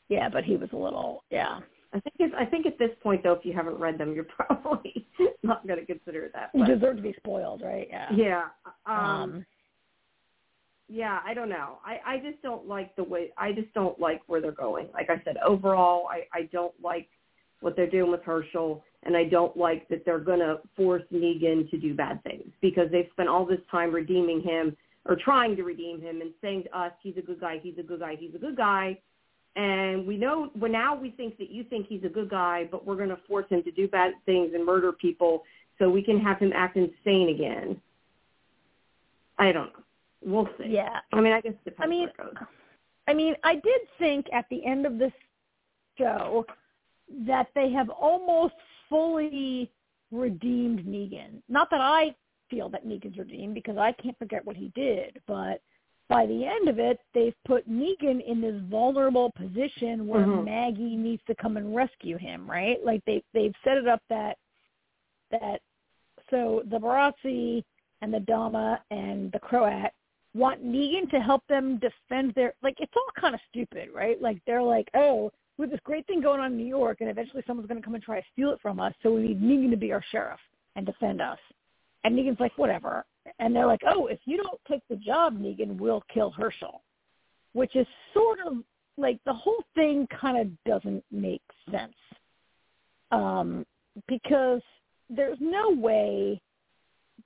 Yeah, 0.08 0.28
but 0.28 0.44
he 0.44 0.56
was 0.56 0.68
a 0.72 0.76
little. 0.76 1.24
Yeah. 1.30 1.58
I 1.92 1.98
think 2.00 2.14
it's, 2.20 2.34
I 2.38 2.44
think 2.44 2.64
at 2.66 2.78
this 2.78 2.90
point 3.02 3.22
though, 3.24 3.32
if 3.32 3.44
you 3.44 3.52
haven't 3.52 3.76
read 3.78 3.98
them, 3.98 4.14
you're 4.14 4.24
probably 4.36 5.06
not 5.42 5.66
going 5.66 5.80
to 5.80 5.86
consider 5.86 6.24
it 6.26 6.32
that. 6.32 6.50
You 6.54 6.64
deserve 6.64 6.96
to 6.96 7.02
be 7.02 7.12
spoiled, 7.16 7.62
right? 7.62 7.88
Yeah. 7.90 8.08
yeah. 8.14 8.42
Um, 8.86 8.96
Um. 8.96 9.46
Yeah, 10.88 11.18
I 11.24 11.34
don't 11.34 11.48
know. 11.48 11.78
I 11.84 11.98
I 12.06 12.18
just 12.18 12.40
don't 12.42 12.68
like 12.68 12.94
the 12.94 13.04
way. 13.04 13.32
I 13.36 13.52
just 13.52 13.72
don't 13.74 13.98
like 13.98 14.22
where 14.26 14.40
they're 14.40 14.52
going. 14.52 14.88
Like 14.94 15.10
I 15.10 15.20
said, 15.24 15.36
overall, 15.44 16.06
I 16.08 16.26
I 16.32 16.42
don't 16.52 16.74
like 16.82 17.08
what 17.60 17.74
they're 17.74 17.90
doing 17.90 18.10
with 18.10 18.22
Hershel, 18.22 18.82
and 19.02 19.16
I 19.16 19.24
don't 19.24 19.56
like 19.56 19.88
that 19.88 20.04
they're 20.04 20.18
going 20.18 20.40
to 20.40 20.60
force 20.76 21.02
Negan 21.12 21.68
to 21.70 21.78
do 21.78 21.94
bad 21.94 22.22
things 22.22 22.52
because 22.60 22.90
they've 22.92 23.08
spent 23.12 23.28
all 23.28 23.44
this 23.46 23.60
time 23.70 23.92
redeeming 23.92 24.40
him 24.42 24.76
or 25.06 25.16
trying 25.16 25.56
to 25.56 25.62
redeem 25.62 26.00
him 26.00 26.20
and 26.20 26.32
saying 26.42 26.64
to 26.64 26.78
us, 26.78 26.92
he's 27.02 27.16
a 27.16 27.22
good 27.22 27.40
guy, 27.40 27.58
he's 27.62 27.78
a 27.78 27.82
good 27.82 28.00
guy, 28.00 28.16
he's 28.18 28.34
a 28.34 28.38
good 28.38 28.56
guy. 28.56 28.98
And 29.54 30.06
we 30.06 30.18
know, 30.18 30.50
well, 30.54 30.70
now 30.70 30.94
we 30.94 31.10
think 31.12 31.38
that 31.38 31.50
you 31.50 31.64
think 31.64 31.86
he's 31.88 32.04
a 32.04 32.08
good 32.08 32.28
guy, 32.28 32.68
but 32.70 32.84
we're 32.84 32.96
going 32.96 33.08
to 33.08 33.18
force 33.26 33.46
him 33.48 33.62
to 33.62 33.70
do 33.70 33.88
bad 33.88 34.12
things 34.26 34.50
and 34.54 34.64
murder 34.66 34.92
people 34.92 35.44
so 35.78 35.88
we 35.88 36.02
can 36.02 36.20
have 36.20 36.38
him 36.38 36.52
act 36.54 36.76
insane 36.76 37.30
again. 37.30 37.80
I 39.38 39.52
don't 39.52 39.72
know. 39.72 39.85
We'll 40.26 40.48
see. 40.58 40.68
Yeah. 40.68 40.98
I 41.12 41.20
mean, 41.20 41.32
I 41.32 41.40
guess 41.40 41.52
it 41.52 41.64
depends 41.64 41.86
I 41.86 41.86
mean, 41.86 42.08
where 42.16 42.28
it 42.28 42.34
goes. 42.34 42.46
I 43.08 43.14
mean, 43.14 43.34
I 43.44 43.54
did 43.54 43.80
think 43.98 44.26
at 44.32 44.44
the 44.50 44.66
end 44.66 44.84
of 44.84 44.98
this 44.98 45.12
show 45.96 46.44
that 47.26 47.46
they 47.54 47.70
have 47.70 47.88
almost 47.88 48.54
fully 48.88 49.70
redeemed 50.10 50.84
Negan. 50.84 51.40
Not 51.48 51.70
that 51.70 51.80
I 51.80 52.14
feel 52.50 52.68
that 52.70 52.84
Negan's 52.84 53.16
redeemed 53.16 53.54
because 53.54 53.76
I 53.76 53.92
can't 53.92 54.18
forget 54.18 54.44
what 54.44 54.56
he 54.56 54.72
did, 54.74 55.20
but 55.28 55.60
by 56.08 56.26
the 56.26 56.44
end 56.44 56.68
of 56.68 56.78
it, 56.78 56.98
they've 57.14 57.34
put 57.44 57.68
Negan 57.68 58.24
in 58.24 58.40
this 58.40 58.60
vulnerable 58.68 59.30
position 59.32 60.06
where 60.06 60.24
Mhm. 60.24 60.44
Maggie 60.44 60.96
needs 60.96 61.22
to 61.24 61.34
come 61.34 61.56
and 61.56 61.74
rescue 61.74 62.16
him, 62.16 62.48
right? 62.48 62.84
Like 62.84 63.04
they 63.04 63.22
they've 63.32 63.54
set 63.64 63.76
it 63.76 63.86
up 63.88 64.02
that 64.08 64.38
that 65.30 65.60
so 66.30 66.62
the 66.66 66.78
Barazzi 66.78 67.64
and 68.02 68.12
the 68.12 68.20
Dama 68.20 68.82
and 68.90 69.32
the 69.32 69.40
Croat 69.40 69.92
want 70.36 70.64
Negan 70.64 71.10
to 71.10 71.20
help 71.20 71.46
them 71.48 71.80
defend 71.80 72.34
their 72.34 72.54
like 72.62 72.76
it's 72.78 72.92
all 72.96 73.20
kind 73.20 73.34
of 73.34 73.40
stupid, 73.50 73.88
right? 73.94 74.20
Like 74.20 74.38
they're 74.46 74.62
like, 74.62 74.88
oh, 74.94 75.32
we 75.58 75.64
have 75.64 75.70
this 75.70 75.80
great 75.84 76.06
thing 76.06 76.20
going 76.20 76.40
on 76.40 76.52
in 76.52 76.58
New 76.58 76.66
York, 76.66 76.98
and 77.00 77.08
eventually 77.08 77.42
someone's 77.46 77.68
going 77.68 77.80
to 77.80 77.84
come 77.84 77.94
and 77.94 78.04
try 78.04 78.20
to 78.20 78.26
steal 78.32 78.50
it 78.50 78.60
from 78.60 78.78
us, 78.78 78.92
so 79.02 79.12
we 79.12 79.22
need 79.22 79.42
Negan 79.42 79.70
to 79.70 79.76
be 79.76 79.92
our 79.92 80.04
sheriff 80.12 80.40
and 80.76 80.84
defend 80.84 81.20
us. 81.22 81.38
And 82.04 82.16
Negan's 82.16 82.40
like, 82.40 82.56
whatever. 82.56 83.04
And 83.38 83.56
they're 83.56 83.66
like, 83.66 83.80
oh, 83.88 84.06
if 84.06 84.20
you 84.26 84.36
don't 84.36 84.60
take 84.68 84.82
the 84.88 84.96
job, 84.96 85.38
Negan, 85.38 85.78
we'll 85.78 86.04
kill 86.12 86.30
Hershel, 86.30 86.82
which 87.54 87.74
is 87.74 87.86
sort 88.12 88.38
of 88.46 88.58
like 88.98 89.18
the 89.24 89.32
whole 89.32 89.64
thing 89.74 90.06
kind 90.20 90.38
of 90.38 90.64
doesn't 90.64 91.04
make 91.10 91.42
sense 91.70 91.94
um, 93.10 93.66
because 94.06 94.60
there's 95.08 95.38
no 95.40 95.70
way 95.70 96.40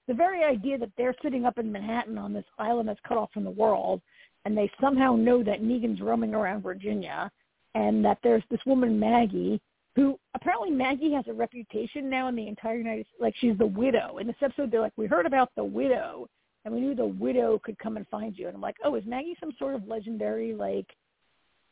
the 0.08 0.14
very 0.14 0.44
idea 0.44 0.78
that 0.78 0.90
they're 0.96 1.14
sitting 1.22 1.44
up 1.44 1.58
in 1.58 1.70
Manhattan 1.70 2.18
on 2.18 2.32
this 2.32 2.44
island 2.58 2.88
that's 2.88 3.00
cut 3.06 3.18
off 3.18 3.32
from 3.32 3.44
the 3.44 3.50
world, 3.50 4.00
and 4.44 4.56
they 4.56 4.70
somehow 4.80 5.14
know 5.16 5.42
that 5.42 5.62
Negan's 5.62 6.00
roaming 6.00 6.34
around 6.34 6.62
Virginia, 6.62 7.30
and 7.74 8.04
that 8.04 8.18
there's 8.22 8.42
this 8.50 8.60
woman 8.66 8.98
Maggie 8.98 9.60
who 9.96 10.18
apparently 10.34 10.70
Maggie 10.70 11.12
has 11.12 11.24
a 11.28 11.32
reputation 11.32 12.08
now 12.08 12.28
in 12.28 12.36
the 12.36 12.46
entire 12.46 12.76
United 12.76 13.06
States, 13.06 13.20
like 13.20 13.34
she's 13.38 13.58
the 13.58 13.66
widow. 13.66 14.18
In 14.18 14.26
this 14.26 14.36
episode, 14.40 14.70
they're 14.70 14.80
like, 14.80 14.92
we 14.96 15.06
heard 15.06 15.26
about 15.26 15.50
the 15.56 15.64
widow, 15.64 16.28
and 16.64 16.72
we 16.72 16.80
knew 16.80 16.94
the 16.94 17.04
widow 17.04 17.60
could 17.62 17.78
come 17.78 17.96
and 17.96 18.06
find 18.08 18.38
you. 18.38 18.46
And 18.46 18.54
I'm 18.54 18.60
like, 18.60 18.76
oh, 18.84 18.94
is 18.94 19.04
Maggie 19.04 19.36
some 19.40 19.52
sort 19.58 19.74
of 19.74 19.86
legendary 19.88 20.54
like 20.54 20.86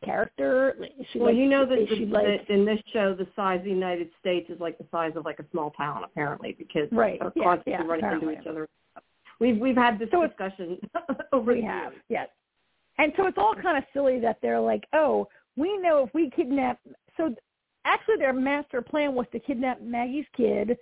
character? 0.05 0.75
Like, 0.79 0.93
she 1.13 1.19
Well, 1.19 1.33
you 1.35 1.47
know 1.49 1.67
that, 1.67 1.77
the, 1.89 2.05
that 2.07 2.51
in 2.53 2.65
this 2.65 2.79
show, 2.93 3.15
the 3.15 3.27
size 3.37 3.59
of 3.59 3.65
the 3.65 3.71
United 3.71 4.09
States 4.21 4.49
is 4.51 4.61
like 4.61 4.79
the 4.79 4.87
size 4.91 5.13
of 5.17 5.25
like 5.25 5.39
a 5.39 5.45
small 5.51 5.71
town, 5.73 6.05
apparently, 6.05 6.55
because 6.59 6.89
Right, 6.93 7.21
are 7.21 7.33
yeah, 7.37 7.43
constantly 7.45 7.73
yeah, 7.73 7.79
running 7.87 8.05
apparently. 8.05 8.29
into 8.35 8.41
each 8.43 8.47
other. 8.49 8.69
We've 9.41 9.59
we've 9.59 9.77
had 9.77 9.99
this 9.99 10.09
So 10.11 10.27
discussion 10.27 10.79
over 11.33 11.53
we 11.55 11.61
the 11.61 11.67
have, 11.67 11.93
years. 11.93 12.03
yes. 12.09 12.29
And 12.99 13.13
so 13.17 13.27
it's 13.27 13.39
all 13.39 13.55
kind 13.55 13.79
of 13.79 13.85
silly 13.93 14.19
that 14.21 14.39
they're 14.43 14.59
like, 14.61 14.85
oh, 14.93 15.29
we 15.57 15.77
know 15.79 16.05
if 16.07 16.15
we 16.15 16.31
kidnap. 16.31 16.79
So 17.17 17.35
actually, 17.85 18.17
their 18.19 18.33
master 18.33 18.83
plan 18.83 19.15
was 19.15 19.27
to 19.33 19.39
kidnap 19.39 19.81
Maggie's 19.81 20.27
kid 20.37 20.77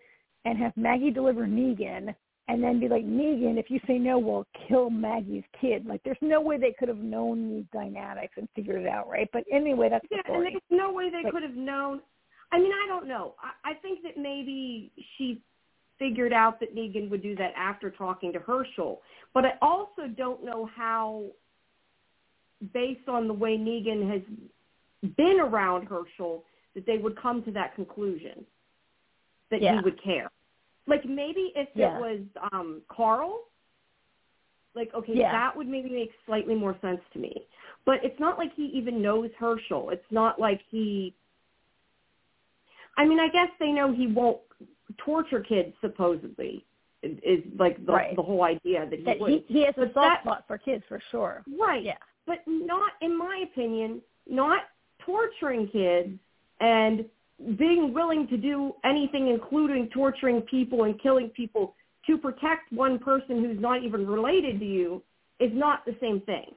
and 0.47 0.57
have 0.59 0.73
Maggie 0.77 1.11
deliver 1.11 1.47
Negan, 1.47 2.15
and 2.49 2.63
then 2.63 2.79
be 2.79 2.89
like, 2.89 3.05
Negan, 3.05 3.59
if 3.59 3.71
you 3.71 3.81
say 3.87 3.99
no, 3.99 4.19
we'll 4.19 4.47
kill 4.69 4.89
Maggie's 4.89 5.45
kid. 5.61 5.85
Like, 5.85 6.03
there's 6.05 6.17
no 6.21 6.41
way 6.41 6.59
they 6.59 6.75
could 6.79 6.89
have 6.89 6.99
known 6.99 7.51
these 7.51 7.65
dynamics 7.73 8.35
and 8.37 8.49
figured 8.55 8.83
it 8.83 8.89
out, 8.89 9.09
right? 9.09 9.29
But 9.33 9.45
anyway, 9.51 9.89
that's 9.89 10.07
the 10.09 10.17
Yeah, 10.17 10.35
and 10.35 10.45
there's 10.45 10.63
no 10.71 10.93
way 10.93 11.11
they 11.11 11.29
could 11.29 11.43
have 11.43 11.57
known. 11.57 12.01
I 12.53 12.59
mean, 12.59 12.71
I 12.73 12.87
don't 12.87 13.09
know. 13.09 13.35
I, 13.43 13.73
I 13.73 13.75
think 13.75 14.03
that 14.05 14.17
maybe 14.17 14.93
she 15.17 15.41
figured 15.99 16.33
out 16.33 16.61
that 16.61 16.77
Negan 16.77 17.11
would 17.11 17.23
do 17.23 17.35
that 17.37 17.53
after 17.57 17.91
talking 17.91 18.33
to 18.33 18.39
Hershel, 18.39 18.99
but 19.35 19.45
I 19.45 19.55
also 19.61 20.07
don't 20.17 20.45
know 20.45 20.69
how, 20.73 21.25
based 22.73 23.09
on 23.09 23.27
the 23.27 23.35
way 23.35 23.57
Negan 23.59 24.09
has 24.09 24.23
been 25.17 25.41
around 25.41 25.89
Hershel, 25.89 26.45
that 26.75 26.87
they 26.87 26.99
would 26.99 27.21
come 27.21 27.43
to 27.45 27.51
that 27.53 27.75
conclusion 27.75 28.45
that 29.51 29.63
Yeah. 29.63 29.77
he 29.77 29.85
would 29.85 30.01
care. 30.03 30.31
Like 30.87 31.05
maybe 31.05 31.53
if 31.57 31.69
Yeah. 31.75 31.97
it 31.97 32.01
was 32.01 32.21
um 32.53 32.83
Carl, 32.89 33.41
like 34.75 34.93
okay, 34.95 35.15
Yeah. 35.15 35.33
that 35.33 35.57
would 35.57 35.67
maybe 35.69 35.91
make 35.91 36.13
slightly 36.27 36.55
more 36.55 36.77
sense 36.81 37.01
to 37.13 37.19
me. 37.19 37.47
But 37.85 38.05
it's 38.05 38.19
not 38.21 38.39
like 38.39 38.53
he 38.55 38.67
even 38.67 39.01
knows 39.03 39.31
Hershel. 39.39 39.91
It's 39.91 40.11
not 40.11 40.39
like 40.41 40.61
he 40.71 41.15
I 42.97 43.05
mean, 43.05 43.21
I 43.21 43.29
guess 43.29 43.51
they 43.59 43.73
know 43.73 43.93
he 43.93 44.07
won't 44.07 44.41
torture 44.99 45.41
kids 45.41 45.75
supposedly 45.81 46.65
is, 47.03 47.19
is 47.23 47.45
like 47.59 47.85
the 47.85 47.93
Right. 47.93 48.17
the 48.17 48.23
whole 48.23 48.43
idea 48.43 48.87
that 48.89 48.99
he 48.99 49.05
That 49.05 49.21
would. 49.21 49.33
he, 49.33 49.45
he 49.49 49.61
has 49.63 49.75
a 49.77 49.87
But 49.87 49.95
soft 49.95 50.23
spot 50.23 50.45
for 50.47 50.59
kids 50.59 50.85
for 50.89 51.01
sure. 51.11 51.45
Right. 51.59 51.83
Yeah. 51.83 51.99
But 52.27 52.43
not, 52.47 52.93
in 53.03 53.17
my 53.17 53.45
opinion, 53.51 54.03
not 54.27 54.63
torturing 54.99 55.69
kids 55.69 56.19
and 56.61 57.09
being 57.59 57.93
willing 57.93 58.27
to 58.29 58.37
do 58.37 58.75
anything, 58.85 59.29
including 59.29 59.89
torturing 59.89 60.41
people 60.43 60.85
and 60.85 61.01
killing 61.01 61.29
people 61.31 61.75
to 62.07 62.17
protect 62.17 62.73
one 62.73 62.99
person 62.99 63.45
who's 63.45 63.61
not 63.61 63.83
even 63.83 64.07
related 64.07 64.59
to 64.61 64.67
you, 64.67 65.03
is 65.39 65.51
not 65.53 65.85
the 65.85 65.95
same 66.01 66.21
thing. 66.23 66.55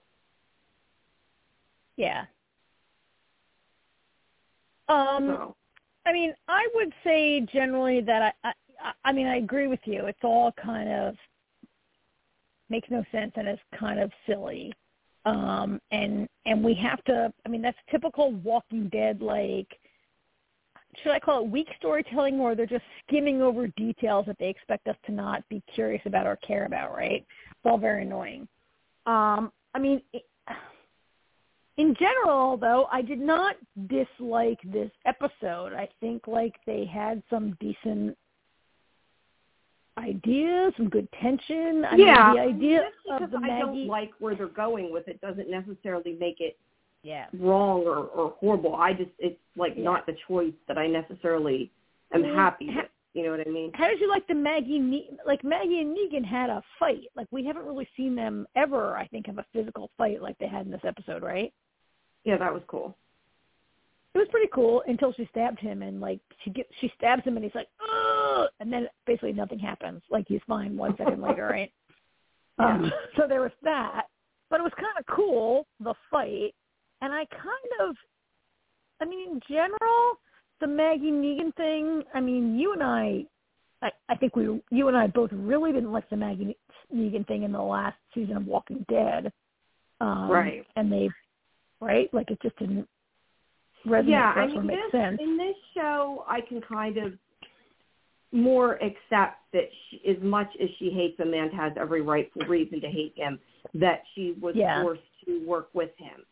Yeah. 1.98 2.26
Um, 4.88 5.28
So, 5.28 5.56
I 6.06 6.14
mean, 6.14 6.34
I 6.48 6.68
would 6.76 6.94
say 7.04 7.42
generally 7.42 8.02
that 8.02 8.34
I, 8.44 8.54
I, 8.82 8.92
I 9.04 9.12
mean, 9.12 9.28
I 9.28 9.38
agree 9.38 9.68
with 9.68 9.82
you. 9.86 10.06
It's 10.06 10.24
all 10.24 10.54
kind 10.54 10.90
of 10.90 11.16
makes 12.70 12.90
no 12.90 13.04
sense 13.12 13.34
and 13.36 13.48
it's 13.48 13.62
kind 13.78 14.00
of 14.00 14.12
silly. 14.26 14.72
Um, 15.26 15.82
and 15.92 16.30
and 16.46 16.64
we 16.64 16.74
have 16.76 17.04
to. 17.04 17.34
I 17.46 17.50
mean, 17.50 17.62
that's 17.62 17.78
typical 17.92 18.32
Walking 18.32 18.88
Dead. 18.88 19.22
Like, 19.22 19.68
should 20.96 21.12
I 21.12 21.20
call 21.20 21.44
it 21.44 21.50
weak 21.50 21.68
storytelling, 21.78 22.40
or 22.40 22.56
they're 22.56 22.66
just 22.66 22.84
skimming 23.08 23.42
over 23.42 23.68
details 23.68 24.26
that 24.26 24.38
they 24.40 24.50
expect 24.50 24.88
us 24.88 24.96
to 25.06 25.12
not 25.12 25.48
be 25.50 25.62
curious 25.74 26.02
about 26.06 26.26
or 26.26 26.36
care 26.38 26.66
about, 26.66 26.94
right? 26.94 27.26
It's 27.52 27.66
all 27.66 27.78
very 27.78 28.04
annoying. 28.04 28.48
Um, 29.06 29.52
I 29.74 29.80
mean, 29.80 30.02
in 31.78 31.96
general, 31.98 32.58
though, 32.58 32.88
I 32.92 33.02
did 33.02 33.20
not 33.20 33.56
dislike 33.88 34.60
this 34.66 34.92
episode. 35.06 35.74
I 35.74 35.88
think 36.00 36.28
like 36.28 36.56
they 36.66 36.86
had 36.86 37.24
some 37.30 37.56
decent 37.60 38.18
ideas, 39.98 40.74
some 40.76 40.90
good 40.90 41.08
tension. 41.22 41.86
I 41.86 41.96
yeah, 41.96 42.34
mean, 42.34 42.36
the 42.36 42.42
idea 42.42 42.82
of 43.12 43.32
the 43.32 43.40
Maggie. 43.40 43.54
I 43.54 43.60
don't 43.60 43.88
like 43.88 44.12
where 44.20 44.36
they're 44.36 44.48
going 44.48 44.92
with 44.92 45.08
it 45.08 45.22
doesn't 45.22 45.50
necessarily 45.50 46.18
make 46.20 46.42
it 46.42 46.58
yeah 47.04 47.26
wrong 47.40 47.84
or, 47.84 48.06
or 48.08 48.36
horrible. 48.40 48.76
I 48.76 48.94
just 48.94 49.12
it's 49.20 49.40
like 49.56 49.74
yeah. 49.76 49.84
not 49.84 50.06
the 50.06 50.16
choice 50.28 50.54
that 50.68 50.78
I 50.78 50.88
necessarily 50.88 51.72
am 52.14 52.24
happy 52.24 52.68
with. 52.68 52.86
You 53.14 53.24
know 53.24 53.32
what 53.32 53.46
I 53.46 53.50
mean? 53.50 53.72
How 53.74 53.88
did 53.88 54.00
you 54.00 54.08
like 54.08 54.28
the 54.28 54.36
Maggie? 54.36 55.10
Like 55.26 55.44
Maggie 55.44 55.80
and 55.80 55.98
Negan 55.98 56.24
had 56.24 56.50
a 56.50 56.62
fight. 56.80 57.06
Like 57.16 57.28
we 57.32 57.44
haven't 57.44 57.66
really 57.66 57.88
seen 57.98 58.16
them 58.16 58.48
ever. 58.56 58.96
I 58.96 59.08
think 59.08 59.26
have 59.26 59.40
a 59.40 59.46
physical 59.52 59.90
fight 59.98 60.22
like 60.22 60.38
they 60.38 60.48
had 60.48 60.66
in 60.66 60.72
this 60.72 60.82
episode, 60.86 61.24
right? 61.24 61.52
Yeah, 62.24 62.38
that 62.38 62.54
was 62.54 62.62
cool. 62.68 62.96
It 64.14 64.20
was 64.20 64.28
pretty 64.32 64.50
cool 64.54 64.84
until 64.88 65.14
she 65.14 65.28
stabbed 65.32 65.60
him 65.60 65.82
and 65.82 66.00
like 66.00 66.20
she 66.44 66.52
get 66.52 66.68
she 66.80 66.92
stabs 66.98 67.24
him 67.24 67.36
and 67.36 67.44
he's 67.44 67.56
like, 67.56 67.68
Ugh! 67.82 68.48
and 68.60 68.72
then 68.72 68.88
basically 69.08 69.34
nothing 69.34 69.60
happens. 69.60 70.02
Like 70.10 70.26
he's 70.28 70.42
fine 70.48 70.78
one 70.78 70.96
second 70.98 71.22
later, 71.22 71.48
right? 71.48 71.72
Um, 72.60 72.92
so 73.16 73.26
there 73.26 73.40
was 73.40 73.54
that, 73.64 74.08
but 74.50 74.60
it 74.60 74.64
was 74.64 74.74
kind 74.76 74.92
of 75.00 75.06
cool 75.16 75.66
the 75.80 75.94
fight, 76.12 76.54
and 77.02 77.14
I 77.14 77.26
kind 77.26 77.90
of, 77.90 77.96
I 79.02 79.06
mean, 79.06 79.32
in 79.32 79.42
general, 79.48 80.20
the 80.60 80.68
Maggie 80.68 81.12
Negan 81.12 81.56
thing. 81.56 82.04
I 82.14 82.20
mean, 82.20 82.58
you 82.60 82.74
and 82.74 82.84
I, 82.84 83.26
I, 83.82 83.90
I 84.10 84.16
think 84.16 84.36
we, 84.36 84.62
you 84.72 84.88
and 84.88 84.98
I 84.98 85.08
both 85.08 85.30
really 85.32 85.72
didn't 85.72 85.92
like 85.92 86.10
the 86.10 86.18
Maggie 86.18 86.58
Negan 86.94 87.26
thing 87.28 87.44
in 87.44 87.52
the 87.52 87.62
last 87.62 87.96
season 88.14 88.38
of 88.38 88.46
Walking 88.46 88.86
Dead. 88.90 89.32
Um, 90.02 90.30
right. 90.30 90.66
And 90.76 90.92
they, 90.92 91.10
right, 91.80 92.14
like 92.14 92.30
it 92.32 92.42
just 92.42 92.58
didn't 92.58 92.88
resonate 93.88 94.10
yeah, 94.10 94.34
for 94.34 94.42
us 94.42 94.44
I 94.44 94.48
mean, 94.48 94.58
or 94.58 94.64
make 94.64 94.78
this, 94.78 94.92
sense. 94.92 95.18
In 95.22 95.38
this 95.38 95.56
show, 95.74 96.26
I 96.28 96.42
can 96.42 96.62
kind 96.62 96.98
of 96.98 97.14
more 98.32 98.74
accept 98.76 99.38
that 99.54 99.70
she, 99.90 100.02
as 100.08 100.22
much 100.22 100.50
as 100.62 100.70
she 100.78 100.92
hates 100.92 101.20
Amanda 101.20 101.56
has 101.56 101.74
every 101.78 102.02
rightful 102.02 102.44
reason 102.44 102.80
to 102.82 102.88
hate 102.88 103.14
him, 103.16 103.40
that 103.74 104.04
she 104.14 104.36
was 104.42 104.56
Yeah. 104.56 104.84
forced 104.84 105.02
to 105.26 105.46
work 105.48 105.70
with 105.74 105.92
him. 105.98 106.26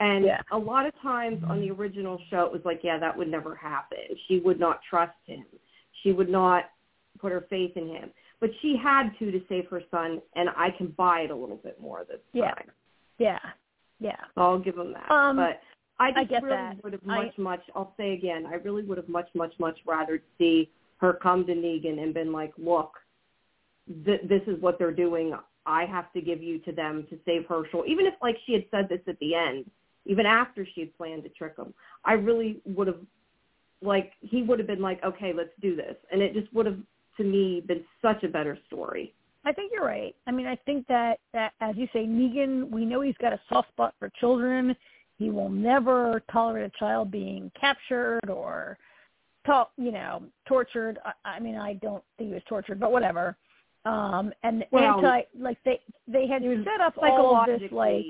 And 0.00 0.24
Yeah. 0.24 0.40
a 0.50 0.58
lot 0.58 0.86
of 0.86 0.94
times 1.00 1.42
on 1.44 1.60
the 1.60 1.70
original 1.70 2.18
show, 2.28 2.44
it 2.44 2.52
was 2.52 2.64
like, 2.64 2.82
yeah, 2.82 2.98
that 2.98 3.16
would 3.16 3.28
never 3.28 3.54
happen. 3.54 3.98
She 4.26 4.40
would 4.40 4.58
not 4.58 4.82
trust 4.82 5.16
him. 5.26 5.46
She 6.02 6.12
would 6.12 6.28
not 6.28 6.70
put 7.18 7.30
her 7.32 7.42
faith 7.42 7.76
in 7.76 7.88
him. 7.88 8.10
But 8.40 8.50
she 8.60 8.76
had 8.76 9.16
to 9.18 9.30
to 9.30 9.40
save 9.48 9.68
her 9.68 9.82
son, 9.90 10.20
and 10.34 10.50
I 10.56 10.70
can 10.70 10.88
buy 10.88 11.20
it 11.20 11.30
a 11.30 11.34
little 11.34 11.56
bit 11.56 11.80
more 11.80 12.04
this 12.04 12.20
Yeah. 12.32 12.52
time. 12.54 12.70
Yeah, 13.18 13.38
yeah. 14.00 14.16
So 14.34 14.40
I'll 14.42 14.58
give 14.58 14.76
him 14.76 14.92
that. 14.92 15.10
Um, 15.10 15.36
but 15.36 15.62
I 16.00 16.10
just 16.12 16.28
get 16.28 16.42
really 16.42 16.56
that. 16.56 16.82
would 16.82 16.92
have 16.92 17.08
I- 17.08 17.24
much, 17.26 17.38
much. 17.38 17.62
I'll 17.76 17.94
say 17.96 18.12
again, 18.12 18.44
I 18.46 18.54
really 18.56 18.82
would 18.82 18.98
have 18.98 19.08
much, 19.08 19.32
much, 19.34 19.56
much 19.60 19.78
rather 19.86 20.20
see 20.36 20.68
her 20.98 21.12
come 21.12 21.46
to 21.46 21.54
Negan 21.54 22.02
and 22.02 22.12
been 22.12 22.32
like, 22.32 22.52
"Look, 22.58 23.00
th- 24.04 24.22
this 24.22 24.42
is 24.48 24.60
what 24.60 24.78
they're 24.78 24.90
doing. 24.92 25.34
I 25.64 25.84
have 25.86 26.12
to 26.12 26.20
give 26.20 26.42
you 26.42 26.58
to 26.60 26.72
them 26.72 27.06
to 27.06 27.18
save 27.24 27.46
Hershel." 27.46 27.86
Even 27.86 28.06
if, 28.06 28.14
like, 28.20 28.36
she 28.44 28.52
had 28.52 28.68
said 28.70 28.88
this 28.88 29.06
at 29.06 29.18
the 29.20 29.34
end, 29.36 29.70
even 30.06 30.26
after 30.26 30.66
she 30.74 30.80
had 30.80 30.96
planned 30.96 31.22
to 31.24 31.28
trick 31.30 31.56
him, 31.56 31.72
I 32.04 32.14
really 32.14 32.60
would 32.64 32.86
have, 32.86 33.00
like, 33.82 34.12
he 34.20 34.42
would 34.42 34.58
have 34.58 34.68
been 34.68 34.82
like, 34.82 35.02
"Okay, 35.04 35.32
let's 35.32 35.52
do 35.60 35.76
this," 35.76 35.96
and 36.10 36.20
it 36.22 36.34
just 36.34 36.52
would 36.52 36.66
have, 36.66 36.78
to 37.16 37.24
me, 37.24 37.62
been 37.66 37.84
such 38.02 38.22
a 38.22 38.28
better 38.28 38.58
story. 38.66 39.14
I 39.44 39.52
think 39.52 39.72
you're 39.72 39.84
right. 39.84 40.14
I 40.26 40.30
mean, 40.30 40.46
I 40.46 40.56
think 40.56 40.86
that, 40.86 41.20
that 41.34 41.52
as 41.60 41.76
you 41.76 41.86
say, 41.92 42.06
Negan, 42.06 42.70
we 42.70 42.86
know 42.86 43.02
he's 43.02 43.16
got 43.20 43.34
a 43.34 43.40
soft 43.48 43.68
spot 43.68 43.94
for 43.98 44.08
children. 44.18 44.74
He 45.18 45.30
will 45.30 45.50
never 45.50 46.22
tolerate 46.32 46.72
a 46.74 46.78
child 46.78 47.10
being 47.10 47.50
captured 47.58 48.30
or, 48.30 48.78
to, 49.44 49.64
you 49.76 49.92
know, 49.92 50.22
tortured. 50.48 50.98
I, 51.04 51.36
I 51.36 51.40
mean, 51.40 51.56
I 51.56 51.74
don't 51.74 52.02
think 52.16 52.30
he 52.30 52.34
was 52.34 52.42
tortured, 52.48 52.80
but 52.80 52.90
whatever. 52.90 53.36
Um, 53.84 54.32
and 54.42 54.64
Well, 54.70 54.96
anti, 54.96 55.20
like 55.38 55.58
they 55.66 55.78
they 56.08 56.26
had 56.26 56.42
set 56.42 56.80
up 56.80 56.96
like 56.96 57.12
all 57.12 57.36
of 57.36 57.46
this 57.46 57.70
like, 57.70 58.06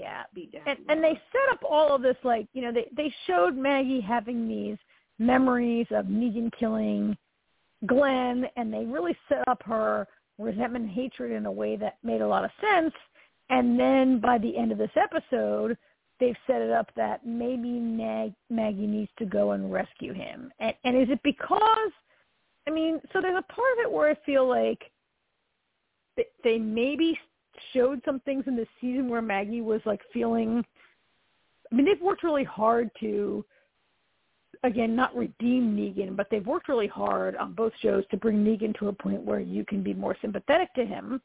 yeah, 0.00 0.22
beat 0.34 0.52
down. 0.52 0.62
and 0.66 0.78
and 0.88 1.04
they 1.04 1.12
set 1.32 1.52
up 1.52 1.60
all 1.68 1.94
of 1.94 2.02
this 2.02 2.16
like 2.24 2.48
you 2.54 2.62
know 2.62 2.72
they 2.72 2.88
they 2.96 3.12
showed 3.26 3.56
Maggie 3.56 4.00
having 4.00 4.48
these 4.48 4.78
memories 5.18 5.86
of 5.90 6.06
Negan 6.06 6.50
killing 6.58 7.16
Glenn, 7.86 8.46
and 8.56 8.72
they 8.72 8.84
really 8.84 9.16
set 9.28 9.46
up 9.46 9.62
her 9.64 10.08
resentment 10.38 10.86
and 10.86 10.94
hatred 10.94 11.32
in 11.32 11.46
a 11.46 11.52
way 11.52 11.76
that 11.76 11.98
made 12.02 12.22
a 12.22 12.26
lot 12.26 12.44
of 12.44 12.50
sense. 12.60 12.94
And 13.50 13.78
then 13.78 14.20
by 14.20 14.38
the 14.38 14.56
end 14.56 14.72
of 14.72 14.78
this 14.78 14.90
episode, 14.96 15.76
they've 16.18 16.36
set 16.46 16.62
it 16.62 16.70
up 16.70 16.90
that 16.96 17.26
maybe 17.26 17.78
Mag- 17.80 18.34
Maggie 18.48 18.86
needs 18.86 19.10
to 19.18 19.26
go 19.26 19.52
and 19.52 19.72
rescue 19.72 20.12
him. 20.12 20.50
And, 20.60 20.74
and 20.84 20.96
is 20.96 21.08
it 21.10 21.20
because, 21.22 21.90
I 22.66 22.70
mean, 22.70 23.00
so 23.12 23.20
there's 23.20 23.38
a 23.38 23.52
part 23.52 23.72
of 23.78 23.84
it 23.84 23.92
where 23.92 24.10
I 24.10 24.16
feel 24.24 24.48
like 24.48 24.90
they, 26.16 26.26
they 26.44 26.58
maybe 26.58 27.18
showed 27.72 28.00
some 28.04 28.20
things 28.20 28.44
in 28.46 28.56
this 28.56 28.68
season 28.80 29.08
where 29.08 29.22
Maggie 29.22 29.60
was 29.60 29.80
like 29.84 30.00
feeling, 30.12 30.64
I 31.70 31.74
mean, 31.74 31.86
they've 31.86 32.00
worked 32.00 32.22
really 32.22 32.44
hard 32.44 32.90
to, 33.00 33.44
again, 34.64 34.96
not 34.96 35.16
redeem 35.16 35.76
Negan, 35.76 36.16
but 36.16 36.28
they've 36.30 36.46
worked 36.46 36.68
really 36.68 36.88
hard 36.88 37.36
on 37.36 37.52
both 37.54 37.72
shows 37.80 38.04
to 38.10 38.16
bring 38.16 38.44
Negan 38.44 38.76
to 38.78 38.88
a 38.88 38.92
point 38.92 39.22
where 39.22 39.40
you 39.40 39.64
can 39.64 39.82
be 39.82 39.94
more 39.94 40.16
sympathetic 40.20 40.72
to 40.74 40.84
him. 40.84 41.20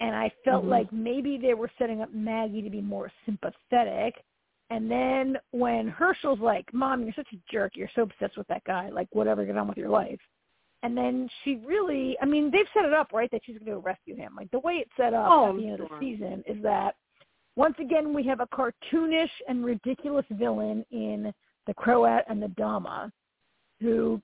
And 0.00 0.14
I 0.14 0.30
felt 0.44 0.64
Mhm. 0.64 0.68
like 0.68 0.92
maybe 0.92 1.36
they 1.36 1.54
were 1.54 1.70
setting 1.78 2.00
up 2.00 2.12
Maggie 2.12 2.62
to 2.62 2.70
be 2.70 2.80
more 2.80 3.10
sympathetic. 3.26 4.22
And 4.70 4.90
then 4.90 5.36
when 5.50 5.88
Hershel's 5.88 6.40
like, 6.40 6.72
Mom, 6.72 7.02
you're 7.02 7.12
such 7.12 7.32
a 7.32 7.52
jerk. 7.52 7.76
You're 7.76 7.90
so 7.94 8.02
obsessed 8.02 8.38
with 8.38 8.46
that 8.48 8.64
guy. 8.64 8.88
Like, 8.88 9.08
whatever, 9.12 9.44
get 9.44 9.56
on 9.56 9.68
with 9.68 9.76
your 9.76 9.90
life. 9.90 10.20
And 10.82 10.96
then 10.96 11.28
she 11.44 11.56
really, 11.66 12.16
I 12.22 12.24
mean, 12.24 12.50
they've 12.50 12.66
set 12.72 12.86
it 12.86 12.94
up, 12.94 13.12
right, 13.12 13.30
that 13.32 13.42
she's 13.44 13.58
going 13.58 13.72
to 13.72 13.78
rescue 13.78 14.16
him. 14.16 14.34
Like, 14.34 14.50
the 14.50 14.60
way 14.60 14.74
it's 14.74 14.90
set 14.96 15.12
up 15.12 15.26
Oh, 15.28 15.50
at 15.50 15.56
the 15.56 15.68
end 15.68 15.80
of 15.80 15.88
the 15.88 15.96
season 16.00 16.42
is 16.46 16.62
that 16.62 16.94
once 17.56 17.74
again 17.78 18.14
we 18.14 18.22
have 18.24 18.40
a 18.40 18.46
cartoonish 18.46 19.30
and 19.48 19.64
ridiculous 19.64 20.24
villain 20.30 20.84
in 20.90 21.32
the 21.66 21.74
Croat 21.74 22.22
and 22.28 22.42
the 22.42 22.48
Dama 22.48 23.12
who 23.80 24.20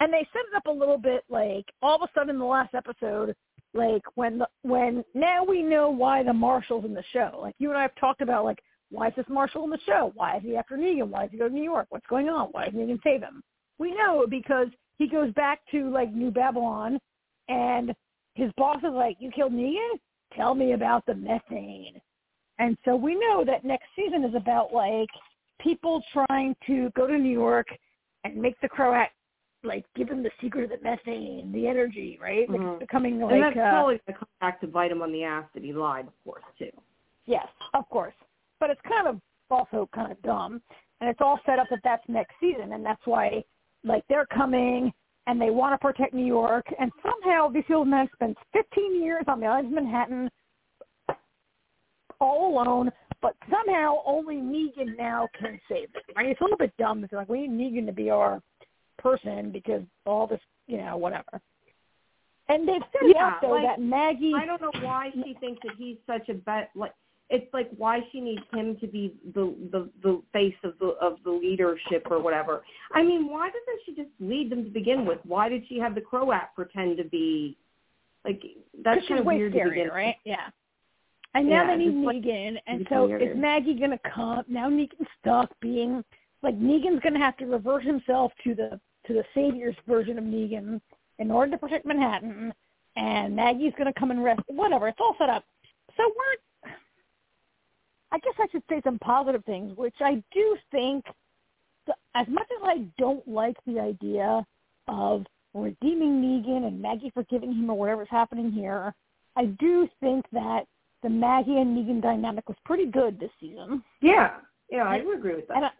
and 0.00 0.12
they 0.12 0.26
set 0.32 0.42
it 0.50 0.56
up 0.56 0.66
a 0.66 0.70
little 0.70 0.98
bit 0.98 1.24
like 1.28 1.64
all 1.82 1.96
of 1.96 2.02
a 2.02 2.08
sudden 2.14 2.30
in 2.30 2.38
the 2.38 2.44
last 2.44 2.74
episode 2.74 3.34
like 3.74 4.02
when 4.14 4.38
the 4.38 4.48
when 4.62 5.04
now 5.14 5.44
we 5.44 5.62
know 5.62 5.90
why 5.90 6.22
the 6.22 6.32
marshal's 6.32 6.84
in 6.84 6.94
the 6.94 7.04
show. 7.12 7.38
Like 7.40 7.54
you 7.58 7.70
and 7.70 7.78
i 7.78 7.82
have 7.82 7.94
talked 7.96 8.22
about 8.22 8.44
like 8.44 8.60
why 8.90 9.08
is 9.08 9.14
this 9.16 9.26
marshal 9.28 9.64
in 9.64 9.70
the 9.70 9.78
show? 9.84 10.12
Why 10.14 10.36
is 10.38 10.42
he 10.42 10.56
after 10.56 10.76
negan? 10.76 11.08
Why 11.08 11.22
does 11.22 11.32
he 11.32 11.38
go 11.38 11.48
to 11.48 11.54
new 11.54 11.62
york? 11.62 11.86
What's 11.90 12.06
going 12.06 12.28
on? 12.28 12.48
Why 12.52 12.66
does 12.66 12.74
negan 12.74 13.02
save 13.02 13.20
him? 13.20 13.42
We 13.78 13.94
know 13.94 14.26
because 14.28 14.68
he 14.98 15.08
goes 15.08 15.32
back 15.34 15.60
to 15.70 15.90
like 15.90 16.12
new 16.12 16.30
babylon 16.30 16.98
and 17.48 17.94
his 18.34 18.50
boss 18.56 18.78
is 18.78 18.92
like 18.92 19.16
you 19.20 19.30
killed 19.30 19.52
negan 19.52 19.98
tell 20.34 20.54
me 20.54 20.72
about 20.72 21.04
the 21.06 21.14
methane 21.14 22.00
and 22.58 22.76
so 22.84 22.94
we 22.94 23.14
know 23.14 23.44
that 23.44 23.64
next 23.64 23.86
season 23.96 24.24
is 24.24 24.34
about 24.34 24.72
like 24.72 25.08
people 25.60 26.02
trying 26.12 26.54
to 26.66 26.90
go 26.96 27.06
to 27.06 27.16
new 27.18 27.30
york 27.32 27.66
and 28.24 28.36
make 28.36 28.60
the 28.60 28.68
croat 28.68 29.08
like 29.64 29.84
give 29.96 30.08
him 30.08 30.22
the 30.22 30.30
secret 30.40 30.64
of 30.64 30.70
the 30.70 30.84
methane, 30.84 31.50
the 31.52 31.66
energy, 31.66 32.18
right? 32.20 32.48
Like 32.48 32.60
Mhm. 32.60 32.72
it's 32.74 32.80
becoming 32.80 33.22
and 33.22 33.42
that's 33.42 33.56
uh, 33.56 33.70
probably 33.70 33.98
going 33.98 34.06
to 34.06 34.12
come 34.12 34.28
back 34.40 34.60
to 34.60 34.66
bite 34.66 34.92
him 34.92 35.02
on 35.02 35.12
the 35.12 35.24
ass 35.24 35.48
that 35.54 35.62
he 35.62 35.72
lied, 35.72 36.06
of 36.06 36.24
course, 36.24 36.44
too. 36.58 36.70
yes, 37.26 37.48
of 37.74 37.88
course. 37.90 38.14
But 38.60 38.70
it's 38.70 38.80
kind 38.82 39.06
of 39.06 39.20
also 39.50 39.88
kind 39.92 40.12
of 40.12 40.20
dumb, 40.22 40.62
and 41.00 41.10
it's 41.10 41.20
all 41.20 41.40
set 41.44 41.58
up 41.58 41.68
that 41.70 41.80
that's 41.82 42.08
next 42.08 42.34
season, 42.40 42.72
and 42.72 42.84
that's 42.84 43.04
why 43.06 43.44
like 43.84 44.04
they're 44.08 44.26
coming 44.26 44.92
and 45.26 45.40
they 45.40 45.50
want 45.50 45.74
to 45.74 45.78
protect 45.78 46.14
New 46.14 46.24
York, 46.24 46.66
and 46.80 46.90
somehow 47.02 47.48
these 47.48 47.64
old 47.70 47.86
men 47.86 48.08
spend 48.14 48.34
15 48.54 49.02
years 49.02 49.24
on 49.28 49.40
the 49.40 49.46
island 49.46 49.68
of 49.68 49.74
Manhattan 49.74 50.30
all 52.20 52.52
alone, 52.52 52.90
but 53.20 53.34
somehow 53.50 53.96
only 54.06 54.36
Negan 54.36 54.96
now 54.96 55.28
can 55.38 55.60
save 55.68 55.92
them. 55.92 56.02
Right? 56.16 56.30
It's 56.30 56.40
a 56.40 56.44
little 56.44 56.56
bit 56.56 56.72
dumb. 56.78 57.04
It's 57.04 57.12
like 57.12 57.28
we 57.28 57.46
need 57.46 57.74
Negan 57.74 57.86
to 57.86 57.92
be 57.92 58.10
our 58.10 58.40
person 58.98 59.50
because 59.52 59.82
all 60.06 60.26
this, 60.26 60.40
you 60.66 60.78
know, 60.78 60.96
whatever. 60.96 61.40
And 62.48 62.66
they've 62.66 62.76
it 63.02 63.14
Yeah, 63.14 63.26
up 63.26 63.40
though 63.42 63.50
like, 63.50 63.64
that 63.64 63.80
Maggie. 63.80 64.32
I 64.34 64.46
don't 64.46 64.62
know 64.62 64.72
why 64.82 65.10
she 65.12 65.34
thinks 65.38 65.60
that 65.64 65.74
he's 65.76 65.96
such 66.06 66.28
a 66.30 66.34
bet. 66.34 66.70
Like 66.74 66.94
it's 67.30 67.52
like 67.52 67.68
why 67.76 68.00
she 68.10 68.20
needs 68.20 68.42
him 68.52 68.76
to 68.80 68.86
be 68.86 69.14
the 69.34 69.54
the 69.70 69.90
the 70.02 70.22
face 70.32 70.54
of 70.64 70.74
the 70.80 70.96
of 71.00 71.18
the 71.24 71.30
leadership 71.30 72.06
or 72.10 72.20
whatever. 72.20 72.62
I 72.94 73.02
mean, 73.02 73.30
why 73.30 73.48
doesn't 73.48 73.80
she 73.84 73.94
just 73.94 74.10
lead 74.20 74.50
them 74.50 74.64
to 74.64 74.70
begin 74.70 75.04
with? 75.04 75.18
Why 75.24 75.48
did 75.48 75.64
she 75.68 75.78
have 75.78 75.94
the 75.94 76.00
Croat 76.00 76.32
pretend 76.54 76.96
to 76.98 77.04
be 77.04 77.56
like 78.24 78.42
that's 78.82 79.06
kind 79.06 79.20
of 79.20 79.26
weird 79.26 79.52
to 79.52 79.64
begin 79.64 79.88
right? 79.88 80.16
Yeah. 80.24 80.48
And 81.34 81.48
now 81.48 81.64
Yeah, 81.64 81.76
they 81.76 81.84
need 81.84 81.92
just 81.92 82.06
like- 82.06 82.16
Negan, 82.16 82.58
and 82.66 82.86
so 82.88 83.14
is 83.14 83.36
Maggie 83.36 83.74
gonna 83.74 84.00
come? 84.14 84.44
Now 84.48 84.70
Negan's 84.70 85.06
stuck 85.20 85.50
being 85.60 86.02
like 86.42 86.58
Negan's 86.58 87.00
going 87.00 87.14
to 87.14 87.18
have 87.18 87.36
to 87.38 87.46
revert 87.46 87.84
himself 87.84 88.32
to 88.44 88.54
the 88.54 88.80
to 89.06 89.12
the 89.14 89.24
savior's 89.34 89.76
version 89.86 90.18
of 90.18 90.24
Negan 90.24 90.80
in 91.18 91.30
order 91.30 91.50
to 91.52 91.58
protect 91.58 91.86
Manhattan, 91.86 92.52
and 92.96 93.34
Maggie's 93.34 93.72
going 93.76 93.92
to 93.92 93.98
come 93.98 94.10
and 94.10 94.22
rest. 94.22 94.40
Whatever, 94.46 94.88
it's 94.88 94.98
all 95.00 95.16
set 95.18 95.30
up. 95.30 95.44
So 95.96 96.04
we're. 96.06 96.36
I 98.12 98.18
guess 98.18 98.34
I 98.38 98.46
should 98.50 98.62
say 98.68 98.80
some 98.84 98.98
positive 98.98 99.44
things, 99.44 99.76
which 99.76 99.96
I 100.00 100.22
do 100.32 100.56
think. 100.70 101.04
As 102.14 102.26
much 102.28 102.46
as 102.54 102.62
I 102.64 102.84
don't 102.98 103.26
like 103.26 103.56
the 103.66 103.80
idea 103.80 104.44
of 104.88 105.24
redeeming 105.54 106.20
Negan 106.20 106.66
and 106.66 106.82
Maggie 106.82 107.10
forgiving 107.14 107.54
him 107.54 107.70
or 107.70 107.78
whatever's 107.78 108.08
happening 108.10 108.52
here, 108.52 108.94
I 109.36 109.46
do 109.46 109.88
think 110.00 110.26
that 110.32 110.66
the 111.02 111.08
Maggie 111.08 111.58
and 111.58 111.76
Negan 111.76 112.02
dynamic 112.02 112.46
was 112.48 112.58
pretty 112.64 112.86
good 112.86 113.18
this 113.18 113.30
season. 113.40 113.82
Yeah, 114.02 114.32
yeah, 114.70 114.84
I 114.84 115.00
do 115.00 115.12
agree 115.12 115.36
with 115.36 115.48
that. 115.48 115.56
And 115.56 115.64
I, 115.64 115.70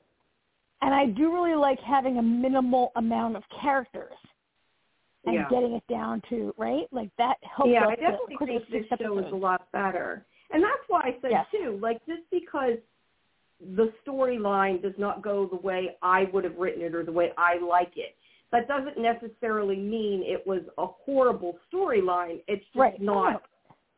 and 0.81 0.95
I 0.95 1.07
do 1.07 1.33
really 1.33 1.57
like 1.57 1.81
having 1.81 2.19
a 2.19 2.23
minimal 2.23 2.93
amount 2.97 3.37
of 3.37 3.43
characters 3.61 4.15
and 5.27 5.35
yeah. 5.35 5.49
getting 5.51 5.73
it 5.73 5.83
down 5.91 6.23
to 6.31 6.55
right 6.57 6.87
like 6.93 7.11
that 7.19 7.37
helps. 7.43 7.71
Yeah, 7.71 7.87
I 7.87 7.97
definitely 7.97 8.37
the, 8.41 8.47
think 8.47 8.71
this 8.71 8.99
show 8.99 9.19
is 9.19 9.33
a 9.33 9.37
lot 9.37 9.71
better, 9.73 10.25
and 10.51 10.63
that's 10.63 10.83
why 10.89 11.01
I 11.03 11.17
said 11.21 11.31
Yes. 11.31 11.47
too. 11.51 11.79
Like 11.83 12.05
just 12.07 12.23
because 12.31 12.79
the 13.75 13.93
storyline 14.07 14.81
does 14.83 14.95
not 14.99 15.23
go 15.23 15.47
the 15.47 15.57
way 15.57 15.97
I 16.03 16.25
would 16.33 16.45
have 16.45 16.57
written 16.57 16.83
it 16.83 16.95
or 16.95 17.05
the 17.05 17.13
way 17.13 17.33
I 17.37 17.59
like 17.59 17.93
it, 17.97 18.17
that 18.53 18.69
doesn't 18.69 18.99
necessarily 18.99 19.77
mean 19.77 20.23
it 20.25 20.47
was 20.47 20.63
a 20.79 20.87
horrible 20.87 21.59
storyline. 21.73 22.43
It's 22.49 22.65
just 22.67 22.77
Right. 22.77 23.01
not 23.01 23.43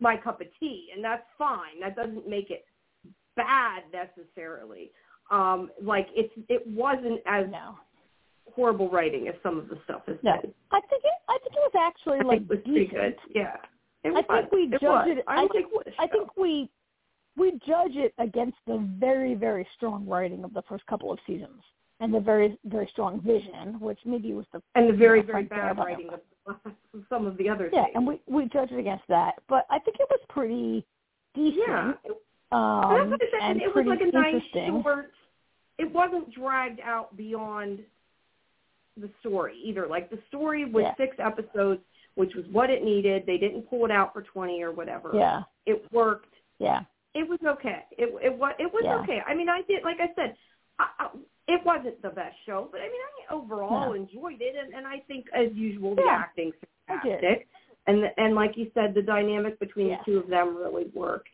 my 0.00 0.16
cup 0.16 0.40
of 0.40 0.46
tea, 0.58 0.90
and 0.94 1.04
that's 1.04 1.26
fine. 1.36 1.78
That 1.80 1.94
doesn't 1.94 2.26
make 2.26 2.50
it 2.50 2.64
bad 3.36 3.84
necessarily. 3.92 4.90
Um, 5.30 5.70
like 5.80 6.08
it's 6.14 6.32
it 6.48 6.66
wasn't 6.66 7.20
as 7.26 7.48
No, 7.50 7.78
horrible 8.52 8.88
writing 8.88 9.28
as 9.28 9.34
some 9.42 9.58
of 9.58 9.68
the 9.68 9.78
stuff 9.84 10.02
has 10.06 10.16
no. 10.22 10.40
been. 10.40 10.52
I 10.72 10.80
think 10.80 11.04
it. 11.04 11.12
I 11.28 11.38
think 11.38 11.54
it 11.54 11.72
was 11.72 11.72
actually 11.78 12.18
I 12.20 12.22
like 12.22 12.40
it 12.42 12.48
was 12.48 12.58
pretty 12.64 12.86
good. 12.86 13.16
Yeah. 13.28 13.56
It 14.04 14.08
I 14.08 14.12
was. 14.12 14.24
think 14.28 14.52
we 14.52 14.62
it 14.64 14.70
judge 14.72 14.82
was. 14.82 15.08
it. 15.18 15.24
I, 15.26 15.34
I 15.36 15.42
like 15.42 15.52
think. 15.52 15.66
this 15.84 15.94
I 15.98 16.06
think 16.06 16.36
we 16.36 16.70
we 17.36 17.52
judge 17.66 17.92
it 17.96 18.12
against 18.18 18.56
the 18.66 18.78
very 18.98 19.34
very 19.34 19.66
strong 19.76 20.06
writing 20.06 20.44
of 20.44 20.52
the 20.54 20.62
first 20.62 20.86
couple 20.86 21.12
of 21.12 21.18
seasons 21.26 21.62
and 22.00 22.12
the 22.14 22.20
very 22.20 22.58
very 22.64 22.88
strong 22.92 23.20
vision, 23.20 23.78
which 23.80 23.98
maybe 24.04 24.32
was 24.32 24.46
the 24.52 24.62
and 24.74 24.88
the 24.88 24.96
very 24.96 25.20
very 25.22 25.46
Frank 25.46 25.50
bad 25.50 25.78
writing 25.78 26.08
of 26.12 26.20
of 26.46 26.72
some 27.08 27.26
of 27.26 27.36
the 27.36 27.48
other 27.48 27.68
yeah, 27.72 27.84
things. 27.84 27.92
and 27.96 28.06
we 28.06 28.20
we 28.26 28.46
judge 28.46 28.70
it 28.72 28.78
against 28.78 29.04
that. 29.08 29.34
But 29.48 29.66
I 29.70 29.78
think 29.78 29.96
it 30.00 30.06
was 30.10 30.20
pretty 30.28 30.84
decent. 31.34 31.58
yeah. 31.68 31.92
Um, 32.52 32.82
and 33.02 33.12
that's 33.12 33.22
what 33.32 33.42
I 33.42 33.52
said. 33.52 33.56
it 33.62 33.74
was 33.76 33.86
like 33.86 34.00
a 34.00 34.06
nice 34.12 34.42
short. 34.82 35.12
It 35.78 35.92
wasn't 35.92 36.34
dragged 36.34 36.80
out 36.80 37.16
beyond 37.16 37.80
the 38.96 39.08
story 39.20 39.54
either. 39.64 39.86
Like 39.86 40.10
the 40.10 40.18
story 40.28 40.64
was 40.64 40.82
Yeah. 40.82 40.94
six 40.96 41.16
episodes, 41.18 41.80
which 42.20 42.34
was 42.36 42.44
what 42.52 42.68
it 42.70 42.84
needed. 42.84 43.24
They 43.26 43.38
didn't 43.38 43.62
pull 43.70 43.84
it 43.86 43.90
out 43.90 44.12
for 44.12 44.22
twenty 44.22 44.62
or 44.62 44.70
whatever. 44.72 45.10
Yeah, 45.14 45.42
It 45.66 45.82
worked. 45.90 46.34
yeah, 46.58 46.82
It 47.14 47.28
was 47.28 47.40
okay. 47.54 47.80
It 47.98 48.08
it 48.22 48.38
was 48.38 48.52
it 48.58 48.70
was 48.72 48.84
Yeah. 48.84 48.98
okay. 49.02 49.20
I 49.26 49.34
mean, 49.34 49.48
I 49.48 49.62
did 49.66 49.82
like 49.82 49.98
I 50.00 50.10
said, 50.14 50.36
I, 50.78 50.86
I, 51.00 51.08
it 51.48 51.60
wasn't 51.64 52.00
the 52.02 52.10
best 52.10 52.36
show, 52.46 52.68
but 52.70 52.80
I 52.80 52.84
mean, 52.84 53.00
I 53.08 53.34
overall 53.34 53.80
No. 53.88 53.92
enjoyed 53.94 54.40
it, 54.40 54.54
and, 54.62 54.72
and 54.74 54.86
I 54.86 55.00
think 55.08 55.26
as 55.34 55.48
usual 55.54 55.96
the 55.96 56.02
Yeah, 56.06 56.18
acting's 56.18 56.54
I 56.88 56.98
fantastic, 57.00 57.48
and 57.86 58.02
the, 58.02 58.08
and 58.22 58.34
like 58.34 58.56
you 58.56 58.70
said, 58.74 58.94
the 58.94 59.02
dynamic 59.02 59.58
between 59.58 59.88
Yeah. 59.88 59.98
the 59.98 60.04
two 60.04 60.18
of 60.18 60.28
them 60.28 60.56
really 60.56 60.88
worked. 60.94 61.28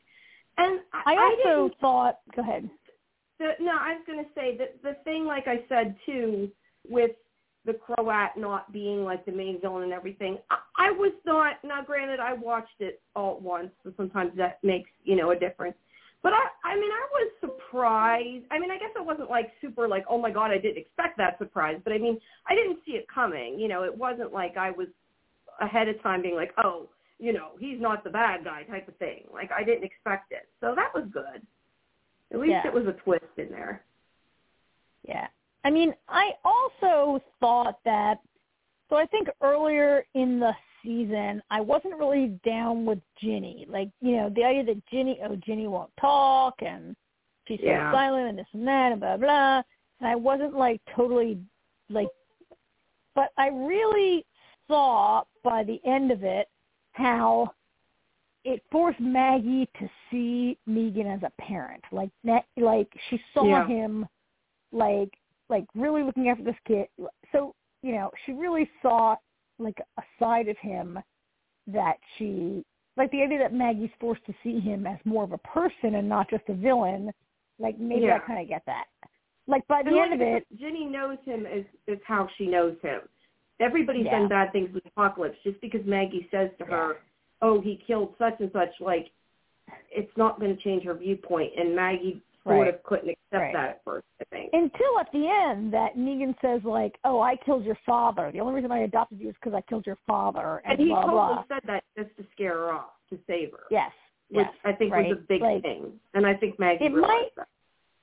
And 0.59 0.81
I, 0.92 1.03
I 1.12 1.16
also 1.16 1.68
didn't 1.68 1.81
thought. 1.81 2.20
Go 2.35 2.40
ahead. 2.42 2.70
the, 3.38 3.49
no, 3.61 3.72
I 3.72 3.94
was 3.96 4.05
going 4.07 4.25
to 4.25 4.31
say 4.35 4.57
that 4.57 4.83
the 4.83 4.94
thing, 5.05 5.27
like 5.27 5.46
I 5.49 5.59
said 5.68 5.96
too, 6.07 6.51
with 6.88 7.11
the 7.66 7.74
Croat 7.74 8.31
not 8.37 8.72
being 8.72 9.05
like 9.05 9.24
the 9.26 9.33
main 9.33 9.61
villain 9.61 9.83
and 9.83 9.92
everything, 9.92 10.38
I, 10.50 10.59
I 10.79 10.90
was 10.92 11.12
not. 11.24 11.57
Now, 11.64 11.83
granted, 11.83 12.20
I 12.20 12.33
watched 12.33 12.81
it 12.81 13.02
all 13.14 13.37
at 13.37 13.42
once, 13.42 13.70
so 13.85 13.92
sometimes 13.96 14.33
that 14.37 14.59
makes 14.62 14.90
you 15.05 15.16
know 15.16 15.33
a 15.33 15.37
difference. 15.37 15.76
But 16.22 16.33
I, 16.33 16.44
I 16.64 16.74
mean, 16.74 16.90
I 16.90 17.07
was 17.12 17.33
surprised. 17.40 18.44
I 18.50 18.59
mean, 18.59 18.70
I 18.70 18.79
guess 18.79 18.90
I 18.98 19.02
wasn't 19.02 19.31
like 19.31 19.52
super 19.61 19.87
like, 19.87 20.05
oh 20.09 20.18
my 20.18 20.31
god, 20.31 20.50
I 20.50 20.59
didn't 20.59 20.79
expect 20.79 21.18
that 21.18 21.38
surprise. 21.38 21.79
But 21.85 21.92
I 21.92 21.98
mean, 21.98 22.18
I 22.48 22.55
didn't 22.55 22.79
see 22.87 22.92
it 22.92 23.07
coming. 23.12 23.59
You 23.59 23.68
know, 23.68 23.83
it 23.83 23.96
wasn't 23.96 24.33
like 24.33 24.57
I 24.57 24.70
was 24.70 24.88
ahead 25.61 25.88
of 25.88 26.00
time 26.02 26.22
being 26.22 26.35
like, 26.35 26.52
oh, 26.62 26.88
you 27.18 27.33
know, 27.33 27.50
he's 27.59 27.81
not 27.81 28.05
the 28.05 28.11
bad 28.11 28.44
guy 28.44 28.62
type 28.64 28.88
of 28.88 28.96
thing. 28.96 29.24
Like 29.33 29.50
I 29.52 29.64
didn't 29.64 29.85
expect 29.85 30.33
it, 30.33 30.48
so 30.61 30.74
that 30.74 30.92
was 30.94 31.05
good. 31.12 31.42
At 32.33 32.40
least 32.40 32.50
Yeah. 32.50 32.66
it 32.66 32.74
was 32.74 32.87
a 32.87 32.92
twist 32.92 33.24
in 33.37 33.50
there. 33.50 33.83
Yeah. 35.07 35.29
I 35.66 35.70
mean, 35.70 35.92
I 36.09 36.31
also 36.44 37.20
thought 37.40 37.81
that, 37.85 38.20
so 38.88 38.94
I 38.94 39.05
think 39.07 39.26
earlier 39.42 40.05
in 40.14 40.38
the 40.38 40.52
season, 40.85 41.42
I 41.50 41.61
wasn't 41.61 41.96
really 41.98 42.38
down 42.44 42.87
with 42.87 43.00
Ginny. 43.20 43.66
Like, 43.68 43.90
you 44.00 44.16
know, 44.16 44.31
the 44.31 44.44
idea 44.44 44.62
that 44.66 44.87
Ginny, 44.87 45.18
oh, 45.24 45.35
Ginny 45.44 45.66
won't 45.66 45.90
talk 46.00 46.55
and 46.61 46.94
she's 47.48 47.59
so 47.59 47.66
Yeah. 47.66 47.90
silent 47.90 48.29
and 48.29 48.38
this 48.38 48.46
and 48.52 48.68
that 48.68 48.92
and 48.92 49.00
blah, 49.00 49.16
blah. 49.16 49.62
And 49.98 50.09
I 50.09 50.14
wasn't 50.14 50.55
like 50.55 50.81
totally 50.94 51.37
like, 51.90 52.11
but 53.16 53.33
I 53.37 53.48
really 53.48 54.24
saw 54.68 55.24
by 55.42 55.64
the 55.64 55.81
end 55.85 56.12
of 56.12 56.22
it 56.22 56.48
how 56.92 57.50
it 58.44 58.62
forced 58.70 59.00
Maggie 59.00 59.68
to 59.81 59.90
see 60.12 60.59
Negan 60.68 61.12
as 61.12 61.24
a 61.24 61.42
parent. 61.42 61.83
Like, 61.90 62.11
that, 62.22 62.44
like 62.57 62.88
she 63.11 63.20
saw 63.35 63.46
Yeah. 63.46 63.66
him 63.66 64.07
like 64.70 65.11
like 65.48 65.64
really 65.74 66.02
looking 66.02 66.28
after 66.28 66.44
this 66.44 66.56
kid. 66.66 66.87
So 67.32 67.54
you 67.82 67.92
know, 67.92 68.11
she 68.24 68.32
really 68.32 68.68
saw 68.82 69.16
like 69.59 69.78
a 69.98 70.02
side 70.18 70.48
of 70.48 70.56
him 70.59 70.98
that 71.66 71.96
she 72.16 72.64
like 72.96 73.11
the 73.11 73.22
idea 73.22 73.38
that 73.38 73.52
Maggie's 73.52 73.90
forced 74.00 74.24
to 74.26 74.35
see 74.42 74.61
him 74.61 74.87
as 74.87 74.98
more 75.04 75.24
of 75.24 75.32
a 75.32 75.38
person 75.38 75.96
and 75.96 76.09
not 76.09 76.30
just 76.30 76.44
a 76.48 76.54
villain. 76.54 77.12
Like 77.59 77.78
maybe 77.78 78.06
Yeah. 78.06 78.16
I 78.16 78.18
kind 78.20 78.40
of 78.40 78.48
get 78.48 78.62
that. 78.66 78.85
Like 79.46 79.66
by 79.68 79.82
the 79.82 79.90
And 79.90 79.98
end 79.98 80.14
of 80.14 80.20
it, 80.20 80.46
Ginny 80.59 80.87
knows 80.87 81.18
him 81.24 81.46
as 81.46 81.64
is 81.87 81.98
how 82.04 82.28
she 82.37 82.46
knows 82.46 82.76
him. 82.82 83.00
Everybody's 83.61 84.06
Yeah. 84.06 84.18
done 84.18 84.28
bad 84.28 84.52
things 84.52 84.72
with 84.72 84.85
Apocalypse. 84.87 85.38
Just 85.42 85.61
because 85.61 85.85
Maggie 85.87 86.28
says 86.30 86.50
to 86.59 86.64
her, 86.64 86.98
"Oh, 87.40 87.61
he 87.61 87.76
killed 87.76 88.14
such 88.18 88.40
and 88.40 88.50
such," 88.52 88.80
like 88.80 89.11
it's 89.90 90.14
not 90.16 90.38
going 90.40 90.54
to 90.54 90.62
change 90.62 90.85
her 90.85 90.94
viewpoint. 90.94 91.52
And 91.56 91.74
Maggie 91.74 92.22
sort 92.46 92.66
Right. 92.66 92.74
of 92.74 92.82
couldn't 92.85 93.09
accept 93.11 93.32
Right. 93.42 93.52
that 93.52 93.68
at 93.70 93.85
first. 93.85 94.06
I 94.20 94.24
think. 94.24 94.50
until 94.52 94.98
at 95.00 95.11
the 95.12 95.28
end 95.28 95.72
that 95.74 95.96
Negan 95.96 96.35
says 96.40 96.62
like, 96.64 96.96
"Oh, 97.04 97.20
I 97.20 97.37
killed 97.37 97.64
your 97.64 97.74
father. 97.87 98.30
The 98.32 98.40
only 98.40 98.54
reason 98.54 98.70
I 98.72 98.78
adopted 98.80 99.20
you 99.20 99.28
is 99.28 99.35
because 99.35 99.54
I 99.54 99.61
killed 99.62 99.87
your 99.87 99.98
father." 100.06 100.62
And, 100.64 100.72
And 100.78 100.80
he 100.80 100.87
blah 100.88 101.00
totally 101.02 101.16
blah. 101.16 101.44
said 101.48 101.62
that 101.66 101.85
just 101.96 102.16
to 102.16 102.24
scare 102.32 102.54
her 102.54 102.72
off, 102.72 102.92
to 103.11 103.18
save 103.26 103.50
her, 103.52 103.64
Yes. 103.70 103.92
which 104.30 104.46
yes. 104.46 104.54
I 104.64 104.72
think 104.72 104.92
right. 104.92 105.09
was 105.09 105.18
a 105.18 105.20
big 105.22 105.42
like, 105.42 105.62
thing. 105.62 105.98
And 106.14 106.26
I 106.26 106.35
think 106.35 106.59
Maggie 106.59 106.85
It 106.87 106.92
realized 106.92 107.12
might- 107.12 107.35
that. 107.37 107.48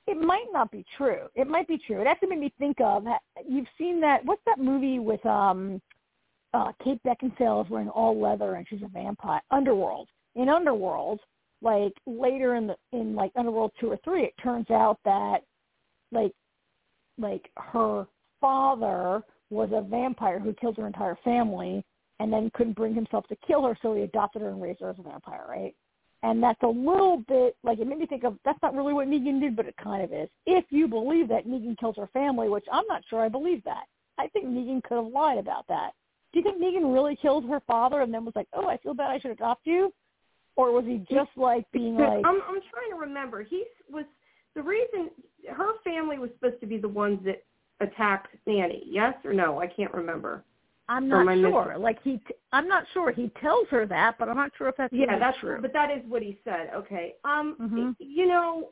It 0.06 0.18
might 0.20 0.52
not 0.52 0.70
be 0.70 0.84
true. 0.98 1.30
It 1.34 1.46
might 1.48 1.66
be 1.66 1.78
true. 1.78 1.98
It 2.02 2.06
actually 2.06 2.28
made 2.28 2.40
me 2.40 2.50
think 2.58 2.78
of 2.82 3.06
you've 3.48 3.68
seen 3.78 4.00
that 4.00 4.22
what's 4.26 4.44
that 4.44 4.58
movie 4.58 4.98
with 4.98 5.24
um 5.24 5.80
uh 6.52 6.72
Kate 6.84 7.02
Beckinsale 7.04 7.64
is 7.64 7.70
wearing 7.70 7.88
all 7.88 8.14
leather 8.20 8.56
and 8.56 8.68
she's 8.68 8.82
a 8.82 8.88
vampire 8.88 9.40
Underworld. 9.50 10.08
In 10.34 10.48
Underworld, 10.50 11.20
like 11.64 11.94
later 12.06 12.54
in 12.54 12.68
the 12.68 12.76
in 12.92 13.16
like 13.16 13.32
Underworld 13.34 13.72
two 13.80 13.90
or 13.90 13.98
three, 14.04 14.22
it 14.22 14.34
turns 14.40 14.70
out 14.70 14.98
that 15.04 15.38
like 16.12 16.32
like 17.18 17.50
her 17.56 18.06
father 18.40 19.22
was 19.50 19.70
a 19.72 19.80
vampire 19.80 20.38
who 20.38 20.52
killed 20.52 20.76
her 20.76 20.86
entire 20.86 21.16
family 21.24 21.84
and 22.20 22.32
then 22.32 22.50
couldn't 22.54 22.76
bring 22.76 22.94
himself 22.94 23.26
to 23.28 23.36
kill 23.46 23.64
her 23.64 23.76
so 23.82 23.94
he 23.94 24.02
adopted 24.02 24.42
her 24.42 24.50
and 24.50 24.62
raised 24.62 24.80
her 24.80 24.90
as 24.90 24.98
a 24.98 25.02
vampire, 25.02 25.44
right? 25.48 25.74
And 26.22 26.42
that's 26.42 26.62
a 26.62 26.68
little 26.68 27.22
bit 27.28 27.56
like 27.64 27.78
it 27.78 27.86
made 27.86 27.98
me 27.98 28.06
think 28.06 28.24
of 28.24 28.38
that's 28.44 28.62
not 28.62 28.74
really 28.74 28.92
what 28.92 29.08
Negan 29.08 29.40
did, 29.40 29.56
but 29.56 29.66
it 29.66 29.74
kind 29.82 30.02
of 30.02 30.12
is. 30.12 30.28
If 30.46 30.64
you 30.70 30.86
believe 30.86 31.28
that 31.28 31.46
Negan 31.46 31.78
kills 31.78 31.96
her 31.96 32.08
family, 32.08 32.48
which 32.48 32.64
I'm 32.70 32.86
not 32.86 33.02
sure 33.08 33.20
I 33.24 33.28
believe 33.28 33.64
that. 33.64 33.84
I 34.18 34.28
think 34.28 34.46
Negan 34.46 34.82
could 34.84 34.96
have 34.96 35.12
lied 35.12 35.38
about 35.38 35.66
that. 35.68 35.90
Do 36.32 36.40
you 36.40 36.44
think 36.44 36.62
Negan 36.62 36.92
really 36.92 37.16
killed 37.16 37.48
her 37.48 37.60
father 37.66 38.02
and 38.02 38.12
then 38.12 38.24
was 38.24 38.36
like, 38.36 38.48
"Oh, 38.52 38.68
I 38.68 38.76
feel 38.78 38.94
bad, 38.94 39.10
I 39.10 39.18
should 39.18 39.32
adopt 39.32 39.66
you," 39.66 39.92
or 40.56 40.72
was 40.72 40.84
he 40.84 40.98
just 41.10 41.30
like 41.36 41.70
being 41.72 41.96
like, 41.96 42.24
I'm 42.24 42.40
I'm 42.48 42.60
trying 42.70 42.90
to 42.90 42.96
remember. 42.98 43.42
He 43.42 43.64
was 43.90 44.04
the 44.54 44.62
reason 44.62 45.10
her 45.52 45.72
family 45.82 46.18
was 46.18 46.30
supposed 46.34 46.60
to 46.60 46.66
be 46.66 46.78
the 46.78 46.88
ones 46.88 47.20
that 47.24 47.44
attacked 47.80 48.34
Nanny. 48.46 48.84
Yes 48.86 49.14
or 49.24 49.32
no? 49.32 49.60
I 49.60 49.66
can't 49.66 49.92
remember. 49.92 50.44
"I'm 50.88 51.08
not 51.08 51.26
sure." 51.38 51.76
Like 51.78 52.02
he, 52.02 52.18
t- 52.18 52.34
I'm 52.52 52.68
not 52.68 52.84
sure. 52.92 53.10
He 53.10 53.30
tells 53.40 53.66
her 53.68 53.86
that, 53.86 54.16
but 54.18 54.28
I'm 54.28 54.36
not 54.36 54.52
sure 54.56 54.68
if 54.68 54.76
that's 54.76 54.92
Yeah, 54.92 55.06
really 55.08 55.20
that's 55.20 55.38
true. 55.38 55.58
but 55.60 55.72
that 55.72 55.90
is 55.90 56.02
what 56.08 56.22
he 56.22 56.38
said. 56.44 56.70
Okay. 56.74 57.14
Um 57.24 57.56
Mhm. 57.60 57.96
you 57.98 58.26
know, 58.26 58.70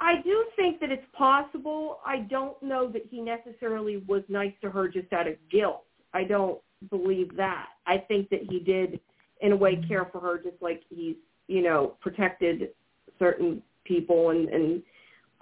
I 0.00 0.20
do 0.22 0.44
think 0.56 0.80
that 0.80 0.90
it's 0.90 1.06
possible. 1.12 2.00
I 2.04 2.18
don't 2.20 2.60
know 2.62 2.88
that 2.88 3.06
he 3.06 3.20
necessarily 3.20 3.98
was 4.08 4.22
nice 4.28 4.52
to 4.60 4.70
her 4.70 4.88
just 4.88 5.12
out 5.12 5.26
of 5.26 5.36
guilt. 5.48 5.84
I 6.12 6.24
don't 6.24 6.60
believe 6.90 7.34
that. 7.36 7.68
I 7.86 7.98
think 7.98 8.28
that 8.30 8.42
he 8.42 8.58
did 8.60 9.00
in 9.40 9.52
a 9.52 9.56
way 9.56 9.76
care 9.88 10.06
for 10.12 10.20
her 10.20 10.38
just 10.38 10.60
like 10.60 10.82
he's, 10.88 11.16
you 11.48 11.62
know, 11.62 11.94
protected 12.00 12.70
certain 13.18 13.62
people 13.84 14.30
and 14.30 14.48
and 14.48 14.82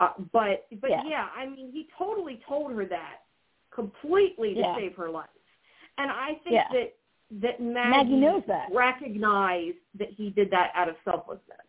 Uh, 0.00 0.12
but 0.32 0.66
but 0.80 0.90
Yeah. 0.90 1.02
yeah. 1.06 1.28
I 1.34 1.46
mean, 1.46 1.72
he 1.72 1.88
totally 1.98 2.37
told 2.46 2.72
her 2.72 2.84
that 2.87 3.22
completely 3.70 4.54
to 4.54 4.61
Yeah. 4.61 4.76
save 4.76 4.94
her 4.96 5.11
life, 5.11 5.28
and 5.98 6.08
I 6.11 6.34
think 6.44 6.54
Yeah. 6.54 6.68
that 6.72 6.94
that 7.42 7.61
Maggie, 7.61 7.90
Maggie 7.90 8.16
knows 8.16 8.44
that. 8.46 8.72
recognized 8.72 9.76
that 9.94 10.08
he 10.11 10.30
did 10.30 10.50
that 10.52 10.70
out 10.74 10.88
of 10.88 10.96
selflessness. 11.04 11.66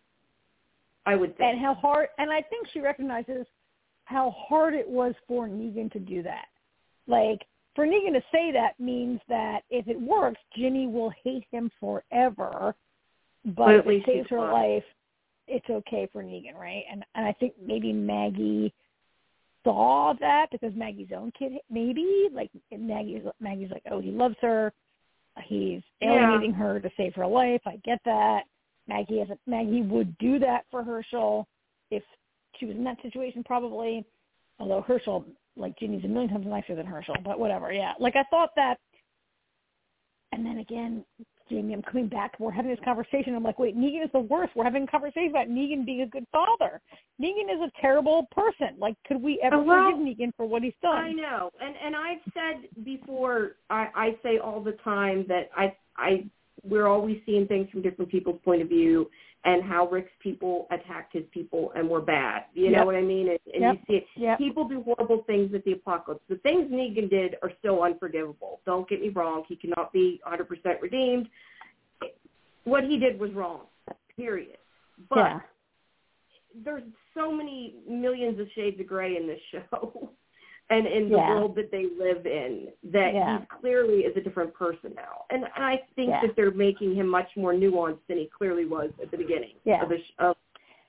I 1.05 1.15
would 1.15 1.35
think. 1.37 1.51
and 1.53 1.59
how 1.59 1.73
hard 1.73 2.09
and 2.19 2.31
I 2.31 2.41
think 2.43 2.67
she 2.67 2.81
recognizes 2.81 3.47
how 4.05 4.29
hard 4.31 4.73
it 4.75 4.87
was 4.87 5.15
for 5.27 5.47
Negan 5.47 5.91
to 5.91 5.99
do 5.99 6.21
that. 6.23 6.47
Like 7.07 7.45
for 7.79 7.85
Negan 7.87 8.11
to 8.11 8.21
say 8.29 8.51
that 8.51 8.77
means 8.77 9.21
that 9.29 9.61
if 9.69 9.87
it 9.87 9.97
works, 9.97 10.41
Ginny 10.53 10.85
will 10.85 11.13
hate 11.23 11.45
him 11.49 11.71
forever. 11.79 12.75
But 13.45 13.55
But 13.55 13.75
at 13.75 13.79
if 13.79 13.87
it 13.87 14.05
saves 14.05 14.29
her 14.31 14.37
fine. 14.37 14.51
life, 14.51 14.83
it's 15.47 15.69
okay 15.69 16.09
for 16.11 16.21
Negan, 16.21 16.55
right? 16.55 16.83
And 16.91 17.05
and 17.15 17.25
I 17.25 17.31
think 17.31 17.53
maybe 17.65 17.93
Maggie 17.93 18.73
saw 19.63 20.13
that 20.19 20.47
because 20.51 20.73
Maggie's 20.75 21.13
own 21.15 21.31
kid 21.39 21.53
maybe 21.69 22.27
like 22.33 22.51
Maggie's 22.69 23.23
Maggie's 23.39 23.71
like, 23.71 23.83
oh, 23.89 24.01
he 24.01 24.11
loves 24.11 24.35
her. 24.41 24.73
He's 25.45 25.81
Yeah. 26.01 26.15
alienating 26.15 26.53
her 26.55 26.81
to 26.81 26.91
save 26.97 27.15
her 27.15 27.25
life. 27.25 27.61
I 27.65 27.77
get 27.85 28.01
that. 28.03 28.43
Maggie 28.87 29.19
has 29.19 29.29
a, 29.29 29.37
Maggie 29.47 29.83
would 29.83 30.17
do 30.17 30.37
that 30.39 30.65
for 30.69 30.83
Hershel 30.83 31.47
if 31.91 32.03
she 32.57 32.65
was 32.65 32.75
in 32.75 32.83
that 32.83 33.01
situation 33.01 33.41
probably. 33.41 34.03
Although 34.59 34.81
Hershel, 34.81 35.23
like 35.59 35.77
Ginny's 35.77 36.03
a 36.05 36.07
million 36.07 36.31
times 36.31 36.47
nicer 36.47 36.75
than 36.75 36.85
Hershel, 36.85 37.15
but 37.23 37.39
whatever. 37.39 37.71
Yeah, 37.71 37.93
like 37.99 38.15
I 38.15 38.23
thought 38.29 38.51
that. 38.55 38.77
And 40.31 40.45
then 40.45 40.59
again, 40.59 41.03
Jamie, 41.49 41.73
I'm 41.73 41.81
coming 41.81 42.07
back. 42.07 42.39
We're 42.39 42.51
having 42.51 42.69
this 42.69 42.79
conversation. 42.85 43.33
I'm 43.35 43.43
like, 43.43 43.57
wait, 43.57 43.75
Negan 43.75 44.05
is 44.05 44.11
the 44.13 44.19
worst. 44.19 44.55
We're 44.55 44.63
having 44.63 44.83
a 44.83 44.87
conversation 44.87 45.29
about 45.29 45.47
Negan 45.47 45.85
being 45.85 46.01
a 46.01 46.07
good 46.07 46.25
father. 46.31 46.79
Negan 47.19 47.51
is 47.51 47.59
a 47.59 47.81
terrible 47.81 48.27
person. 48.31 48.77
Like, 48.77 48.95
could 49.07 49.21
we 49.21 49.41
ever 49.43 49.55
Uh, 49.55 49.63
well, 49.63 49.91
forgive 49.91 50.05
Negan 50.05 50.31
for 50.37 50.45
what 50.45 50.61
he's 50.61 50.73
done? 50.81 50.95
I 50.95 51.11
know, 51.11 51.49
and 51.59 51.75
and 51.83 51.95
I've 51.95 52.19
said 52.33 52.85
before. 52.85 53.55
I, 53.69 53.87
I 53.95 54.09
say 54.21 54.37
all 54.37 54.61
the 54.61 54.77
time 54.83 55.25
that 55.27 55.49
I 55.57 55.75
I 55.97 56.25
we're 56.63 56.87
always 56.87 57.17
seeing 57.25 57.47
things 57.47 57.69
from 57.69 57.81
different 57.81 58.11
people's 58.11 58.39
point 58.43 58.61
of 58.61 58.69
view, 58.69 59.09
and 59.45 59.63
how 59.63 59.87
Rick's 59.87 60.11
people 60.19 60.67
attacked 60.71 61.13
his 61.13 61.23
people 61.31 61.71
and 61.75 61.89
were 61.89 62.01
bad. 62.01 62.45
You 62.53 62.65
Yep. 62.65 62.73
know 62.73 62.85
what 62.85 62.95
I 62.95 63.01
mean? 63.01 63.29
And, 63.29 63.39
and 63.53 63.61
Yep. 63.61 63.75
you 63.75 63.81
see 63.87 63.95
it. 63.97 64.07
Yep. 64.17 64.37
People 64.37 64.67
do 64.67 64.81
horrible 64.81 65.23
things 65.23 65.53
at 65.53 65.63
the 65.63 65.73
apocalypse. 65.73 66.23
The 66.27 66.35
things 66.37 66.69
Negan 66.69 67.09
did 67.09 67.37
are 67.41 67.51
still 67.59 67.81
unforgivable. 67.83 68.59
Don't 68.65 68.87
get 68.89 69.01
me 69.01 69.09
wrong. 69.09 69.45
He 69.47 69.55
cannot 69.55 69.93
be 69.93 70.19
100% 70.25 70.81
redeemed. 70.81 71.29
What 72.65 72.83
he 72.83 72.97
did 72.97 73.17
was 73.19 73.31
wrong. 73.33 73.61
Period. 74.15 74.57
But 75.09 75.19
yeah. 75.19 75.39
there's 76.53 76.83
so 77.13 77.31
many 77.31 77.75
millions 77.87 78.39
of 78.39 78.47
shades 78.51 78.79
of 78.79 78.87
gray 78.87 79.15
in 79.15 79.25
this 79.25 79.39
show 79.51 80.11
and 80.71 80.85
in 80.85 81.09
the 81.09 81.17
Yeah. 81.17 81.29
world 81.29 81.55
that 81.55 81.71
they 81.71 81.85
live 81.97 82.25
in 82.25 82.67
that 82.91 83.13
Yeah. 83.13 83.39
he 83.39 83.45
clearly 83.47 84.01
is 84.01 84.15
a 84.17 84.21
different 84.21 84.53
person 84.53 84.93
now 84.95 85.25
and 85.29 85.45
i 85.55 85.81
think 85.95 86.09
Yeah. 86.09 86.21
that 86.21 86.35
they're 86.35 86.51
making 86.51 86.95
him 86.95 87.07
much 87.07 87.29
more 87.35 87.53
nuanced 87.53 88.05
than 88.07 88.17
he 88.17 88.27
clearly 88.27 88.65
was 88.65 88.91
at 89.01 89.09
the 89.11 89.17
beginning 89.17 89.55
of, 89.65 89.91
sh- 89.91 90.11
of 90.19 90.35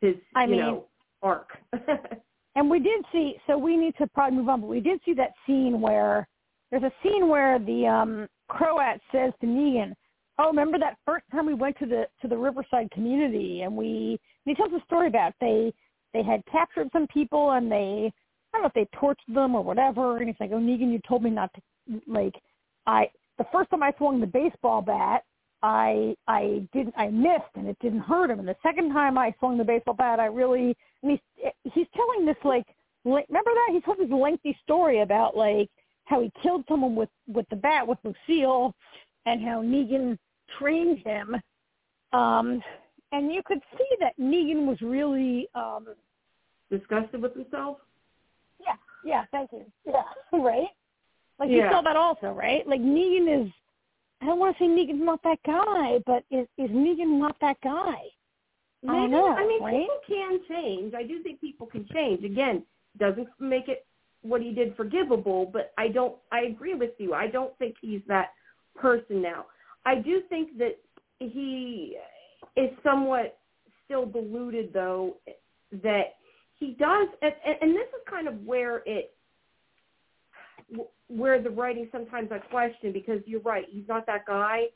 his 0.01 0.16
I 0.35 0.45
you 0.45 0.51
mean- 0.51 0.61
know 0.61 0.85
arc 1.23 1.59
And 2.57 2.69
we 2.69 2.81
did 2.81 3.05
see, 3.12 3.37
so 3.47 3.57
we 3.57 3.77
need 3.77 3.95
to 3.99 4.09
probably 4.09 4.37
move 4.38 4.49
on, 4.49 4.61
but 4.61 4.66
we 4.66 4.81
did 4.81 5.01
see 5.05 5.12
that 5.14 5.35
scene 5.47 5.81
where 5.81 6.27
there's 6.71 6.83
a 6.83 6.93
scene 7.01 7.29
where 7.29 7.61
the 7.61 7.87
um 7.87 8.29
Croat 8.49 9.01
says 9.12 9.33
to 9.40 9.47
Negan, 9.47 9.95
"Oh, 10.37 10.49
remember 10.49 10.77
that 10.79 10.99
first 11.07 11.25
time 11.31 11.47
we 11.47 11.55
went 11.55 11.79
to 11.79 11.87
the 11.87 12.09
to 12.21 12.27
the 12.27 12.37
Riverside 12.37 12.90
community 12.90 13.62
and 13.62 13.77
we?" 13.77 14.19
And 14.45 14.47
he 14.47 14.55
tells 14.57 14.73
a 14.73 14.85
story 14.85 15.07
about 15.07 15.33
they 15.40 15.73
they 16.12 16.25
had 16.25 16.45
captured 16.47 16.90
some 16.93 17.07
people 17.07 17.53
and 17.53 17.71
they 17.71 18.12
I 18.52 18.58
don't 18.58 18.62
know 18.62 18.68
if 18.68 18.74
they 18.74 18.98
tortured 18.98 19.34
them 19.34 19.54
or 19.54 19.62
whatever. 19.62 20.16
And 20.16 20.28
he's 20.28 20.36
like, 20.40 20.50
"Oh, 20.52 20.58
Negan, 20.58 20.92
you 20.92 21.00
told 21.06 21.22
me 21.22 21.30
not 21.30 21.50
to 21.54 22.00
like 22.06 22.34
I 22.86 23.10
the 23.38 23.46
first 23.52 23.70
time 23.70 23.82
I 23.82 23.92
swung 23.96 24.20
the 24.20 24.26
baseball 24.26 24.82
bat." 24.82 25.24
I 25.62 26.16
I 26.26 26.66
didn't 26.72 26.94
I 26.96 27.08
missed 27.08 27.52
and 27.54 27.68
it 27.68 27.76
didn't 27.80 28.00
hurt 28.00 28.30
him 28.30 28.38
and 28.38 28.48
the 28.48 28.56
second 28.62 28.92
time 28.92 29.18
I 29.18 29.34
swung 29.38 29.58
the 29.58 29.64
baseball 29.64 29.94
bat 29.94 30.18
I 30.18 30.26
really 30.26 30.76
and 31.02 31.10
he's 31.10 31.50
he's 31.74 31.86
telling 31.94 32.24
this 32.24 32.36
like 32.44 32.66
remember 33.04 33.28
that 33.44 33.68
he 33.72 33.80
told 33.80 33.98
this 33.98 34.10
lengthy 34.10 34.56
story 34.62 35.02
about 35.02 35.36
like 35.36 35.68
how 36.04 36.20
he 36.22 36.32
killed 36.42 36.64
someone 36.68 36.96
with 36.96 37.10
with 37.28 37.46
the 37.50 37.56
bat 37.56 37.86
with 37.86 37.98
Lucille 38.04 38.74
and 39.26 39.42
how 39.42 39.62
Negan 39.62 40.18
trained 40.58 41.00
him 41.04 41.36
um 42.12 42.62
and 43.12 43.32
you 43.32 43.42
could 43.44 43.60
see 43.76 43.88
that 44.00 44.18
Negan 44.18 44.66
was 44.66 44.80
really 44.80 45.46
um 45.54 45.88
disgusted 46.70 47.20
with 47.20 47.34
himself 47.34 47.78
yeah 49.04 49.10
yeah 49.10 49.24
thank 49.30 49.50
you 49.52 49.64
yeah 49.86 50.02
right 50.38 50.68
like 51.38 51.50
you 51.50 51.62
saw 51.70 51.80
that 51.80 51.96
also 51.96 52.32
right 52.32 52.66
like 52.66 52.80
Negan 52.80 53.46
is 53.46 53.52
I 54.22 54.26
don't 54.26 54.38
want 54.38 54.56
to 54.58 54.64
say 54.64 54.68
Negan's 54.68 55.02
not 55.02 55.22
that 55.22 55.38
guy 55.44 55.98
but 56.06 56.24
is 56.30 56.46
is 56.58 56.70
Negan 56.70 57.18
not 57.18 57.36
that 57.40 57.56
guy 57.62 57.96
I 58.88 59.06
know, 59.06 59.28
I 59.28 59.46
mean, 59.46 59.62
right? 59.62 59.80
people 59.80 60.00
can 60.06 60.40
change. 60.48 60.94
I 60.94 61.02
do 61.02 61.22
think 61.22 61.40
people 61.40 61.66
can 61.66 61.86
change. 61.92 62.24
Again, 62.24 62.64
doesn't 62.98 63.28
make 63.38 63.68
it 63.68 63.86
what 64.22 64.40
he 64.40 64.52
did 64.52 64.76
forgivable, 64.76 65.46
but 65.52 65.72
I 65.76 65.88
don't. 65.88 66.16
I 66.32 66.42
agree 66.42 66.74
with 66.74 66.92
you. 66.98 67.12
I 67.12 67.26
don't 67.26 67.56
think 67.58 67.76
he's 67.80 68.00
that 68.08 68.30
person 68.74 69.20
now. 69.20 69.46
I 69.84 69.96
do 69.96 70.22
think 70.28 70.56
that 70.58 70.78
he 71.18 71.96
is 72.56 72.70
somewhat 72.82 73.38
still 73.84 74.06
deluded, 74.06 74.72
though. 74.72 75.16
That 75.82 76.14
he 76.61 76.77
does, 76.79 77.09
and, 77.23 77.33
and 77.61 77.75
this 77.75 77.88
is 77.88 78.03
kind 78.09 78.29
of 78.29 78.35
where 78.44 78.83
it, 78.87 79.12
where 81.09 81.42
the 81.42 81.51
writing 81.51 81.88
sometimes 81.90 82.31
I 82.31 82.38
question 82.38 82.92
because 82.92 83.20
you're 83.27 83.40
right. 83.40 83.64
He's 83.68 83.88
not 83.88 84.07
that 84.07 84.27
guy, 84.27 84.66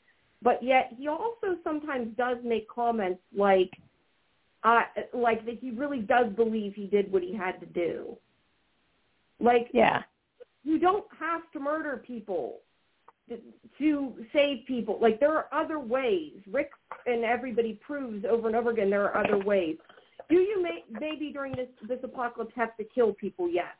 but 0.41 0.61
yet 0.61 0.91
he 0.97 1.07
also 1.07 1.57
sometimes 1.63 2.15
does 2.17 2.37
make 2.43 2.67
comments 2.67 3.21
like 3.35 3.71
uh, 4.63 4.81
like 5.13 5.45
that 5.45 5.59
he 5.59 5.71
really 5.71 5.99
does 5.99 6.33
believe 6.33 6.73
he 6.73 6.87
did 6.87 7.11
what 7.11 7.21
he 7.21 7.33
had 7.33 7.59
to 7.61 7.65
do. 7.67 8.17
Like 9.39 9.69
yeah 9.71 10.01
you 10.65 10.79
don't 10.79 11.05
have 11.17 11.41
to 11.53 11.59
murder 11.59 12.03
people 12.05 12.59
to, 13.29 13.37
to 13.77 14.13
save 14.33 14.65
people. 14.65 14.97
Like 14.99 15.19
there 15.19 15.33
are 15.33 15.47
other 15.53 15.79
ways. 15.79 16.33
Rick 16.51 16.71
and 17.05 17.23
everybody 17.23 17.79
proves 17.85 18.25
over 18.29 18.47
and 18.47 18.55
over 18.55 18.71
again 18.71 18.89
there 18.89 19.03
are 19.03 19.23
other 19.23 19.37
ways. 19.37 19.77
Do 20.29 20.35
you 20.35 20.61
may, 20.61 20.83
maybe 20.89 21.31
during 21.31 21.53
this 21.55 21.67
this 21.87 21.99
apocalypse 22.03 22.53
have 22.55 22.75
to 22.77 22.83
kill 22.83 23.13
people? 23.13 23.49
Yes. 23.49 23.73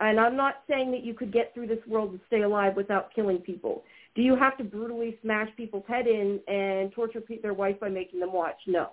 And 0.00 0.20
I'm 0.20 0.36
not 0.36 0.62
saying 0.68 0.92
that 0.92 1.02
you 1.02 1.12
could 1.14 1.32
get 1.32 1.52
through 1.54 1.66
this 1.66 1.84
world 1.86 2.10
and 2.10 2.20
stay 2.28 2.42
alive 2.42 2.76
without 2.76 3.12
killing 3.14 3.38
people. 3.38 3.82
Do 4.14 4.22
you 4.22 4.36
have 4.36 4.56
to 4.58 4.64
brutally 4.64 5.18
smash 5.22 5.48
people's 5.56 5.84
head 5.88 6.06
in 6.06 6.40
and 6.46 6.92
torture 6.92 7.20
pe- 7.20 7.40
their 7.40 7.54
wife 7.54 7.80
by 7.80 7.88
making 7.88 8.20
them 8.20 8.32
watch? 8.32 8.58
No. 8.66 8.90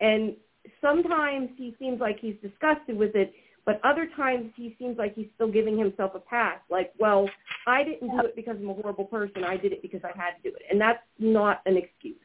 And 0.00 0.36
sometimes 0.80 1.48
he 1.56 1.74
seems 1.78 2.00
like 2.00 2.18
he's 2.20 2.36
disgusted 2.42 2.96
with 2.96 3.14
it, 3.14 3.32
but 3.64 3.80
other 3.84 4.06
times 4.16 4.52
he 4.54 4.76
seems 4.78 4.98
like 4.98 5.14
he's 5.14 5.28
still 5.34 5.50
giving 5.50 5.78
himself 5.78 6.12
a 6.14 6.20
pass. 6.20 6.58
Like, 6.68 6.92
well, 6.98 7.28
I 7.66 7.82
didn't 7.82 8.10
do 8.10 8.20
it 8.20 8.36
because 8.36 8.56
I'm 8.60 8.68
a 8.68 8.74
horrible 8.74 9.06
person. 9.06 9.44
I 9.44 9.56
did 9.56 9.72
it 9.72 9.80
because 9.80 10.02
I 10.04 10.16
had 10.16 10.32
to 10.42 10.50
do 10.50 10.54
it, 10.54 10.62
and 10.70 10.78
that's 10.80 11.02
not 11.18 11.62
an 11.64 11.76
excuse. 11.78 12.16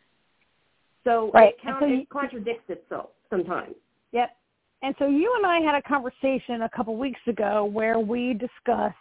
So 1.05 1.31
Right. 1.33 1.53
it, 1.55 1.61
count- 1.61 1.79
so 1.79 1.85
you- 1.87 2.01
it 2.01 2.09
contradicts 2.09 2.69
itself 2.69 3.11
sometimes. 3.31 3.73
Yep. 4.11 4.29
And 4.83 4.93
so 4.99 5.07
you 5.07 5.33
and 5.37 5.45
I 5.45 5.59
had 5.59 5.75
a 5.75 5.81
conversation 5.81 6.61
a 6.63 6.69
couple 6.75 6.95
weeks 6.95 7.19
ago 7.27 7.65
where 7.65 7.99
we 7.99 8.33
discussed, 8.33 8.95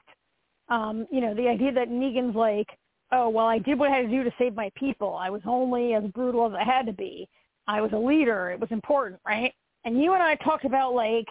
um, 0.68 1.06
you 1.10 1.20
know, 1.20 1.34
the 1.34 1.48
idea 1.48 1.72
that 1.72 1.88
Negan's 1.88 2.36
like, 2.36 2.68
oh, 3.12 3.28
well, 3.28 3.46
I 3.46 3.58
did 3.58 3.78
what 3.78 3.90
I 3.90 3.96
had 3.96 4.02
to 4.02 4.08
do 4.08 4.22
to 4.22 4.30
save 4.38 4.54
my 4.54 4.70
people. 4.76 5.16
I 5.16 5.30
was 5.30 5.40
only 5.44 5.94
as 5.94 6.04
brutal 6.14 6.46
as 6.46 6.52
I 6.52 6.64
had 6.64 6.86
to 6.86 6.92
be. 6.92 7.28
I 7.66 7.80
was 7.80 7.90
a 7.92 7.98
leader. 7.98 8.50
It 8.50 8.60
was 8.60 8.70
important, 8.70 9.20
right? 9.26 9.52
And 9.84 10.00
you 10.00 10.14
and 10.14 10.22
I 10.22 10.36
talked 10.36 10.64
about 10.64 10.94
like, 10.94 11.26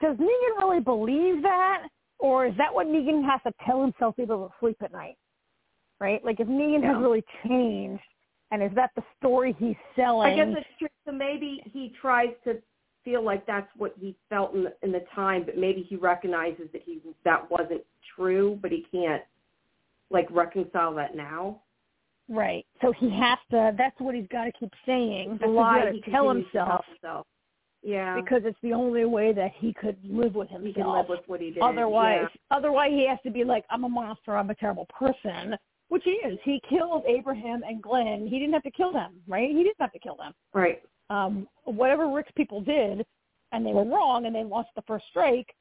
does 0.00 0.16
Negan 0.16 0.58
really 0.58 0.80
believe 0.80 1.42
that, 1.42 1.88
or 2.18 2.46
is 2.46 2.54
that 2.58 2.72
what 2.72 2.86
Negan 2.86 3.24
has 3.24 3.40
to 3.46 3.52
tell 3.66 3.82
himself 3.82 4.16
to 4.16 4.26
be 4.26 4.32
able 4.32 4.48
to 4.48 4.54
sleep 4.60 4.76
at 4.82 4.92
night? 4.92 5.16
Right? 6.00 6.24
Like, 6.24 6.40
if 6.40 6.48
Negan 6.48 6.82
Yeah. 6.82 6.94
has 6.94 7.02
really 7.02 7.24
changed, 7.46 8.02
and 8.52 8.62
is 8.62 8.70
that 8.74 8.90
the 8.94 9.02
story 9.18 9.56
he's 9.58 9.76
selling? 9.96 10.30
I 10.30 10.36
guess 10.36 10.54
it's 10.56 10.68
true. 10.78 10.88
So 11.06 11.12
maybe 11.12 11.62
he 11.72 11.92
tries 12.00 12.28
to 12.44 12.58
feel 13.02 13.24
like 13.24 13.46
that's 13.46 13.68
what 13.76 13.94
he 13.98 14.14
felt 14.28 14.54
in 14.54 14.64
the, 14.64 14.74
in 14.82 14.92
the 14.92 15.04
time, 15.14 15.44
but 15.44 15.56
maybe 15.56 15.84
he 15.88 15.96
recognizes 15.96 16.68
that 16.72 16.82
he 16.84 17.00
that 17.24 17.50
wasn't 17.50 17.82
true, 18.14 18.58
but 18.60 18.70
he 18.70 18.86
can't 18.92 19.22
like 20.10 20.28
reconcile 20.30 20.94
that 20.94 21.16
now. 21.16 21.62
Right. 22.28 22.64
So 22.82 22.92
he 22.92 23.10
has 23.10 23.38
to. 23.50 23.74
That's 23.76 23.98
what 23.98 24.14
he's 24.14 24.28
got 24.30 24.44
to 24.44 24.52
keep 24.52 24.72
saying. 24.86 25.38
That's 25.40 25.50
lie 25.50 25.90
he 25.90 26.00
to 26.00 26.10
tell 26.10 26.24
continues 26.24 26.52
to 26.52 26.58
himself 26.58 26.84
himself. 26.86 27.26
Yeah, 27.82 28.20
because 28.20 28.42
it's 28.44 28.58
the 28.62 28.74
only 28.74 29.06
way 29.06 29.32
that 29.32 29.50
he 29.58 29.72
could 29.72 29.96
live 30.04 30.36
with 30.36 30.48
himself. 30.48 30.66
he 30.66 30.72
can 30.72 30.88
live 30.88 31.08
with 31.08 31.20
what 31.26 31.40
he 31.40 31.50
did. 31.50 31.62
otherwise, 31.62 32.28
yeah. 32.30 32.56
otherwise 32.56 32.92
he 32.92 33.08
has 33.08 33.18
to 33.24 33.30
be 33.30 33.42
like, 33.42 33.64
I'm 33.70 33.82
a 33.82 33.88
monster. 33.88 34.36
I'm 34.36 34.50
a 34.50 34.54
terrible 34.54 34.86
person. 34.96 35.56
Which 35.92 36.04
he 36.04 36.12
is. 36.12 36.38
He 36.42 36.58
killed 36.70 37.04
Abraham 37.06 37.62
and 37.68 37.82
Glenn. 37.82 38.26
He 38.26 38.38
didn't 38.38 38.54
have 38.54 38.62
to 38.62 38.70
kill 38.70 38.94
them, 38.94 39.12
right? 39.28 39.50
He 39.50 39.62
didn't 39.62 39.76
have 39.78 39.92
to 39.92 39.98
kill 39.98 40.16
them. 40.16 40.32
right. 40.54 40.80
Um, 41.10 41.46
whatever 41.64 42.08
Rick's 42.08 42.32
people 42.34 42.62
did, 42.62 43.04
and 43.52 43.66
they 43.66 43.72
were 43.74 43.84
wrong 43.84 44.24
and 44.24 44.34
they 44.34 44.42
lost 44.42 44.70
the 44.74 44.80
first 44.82 45.04
strike, 45.10 45.54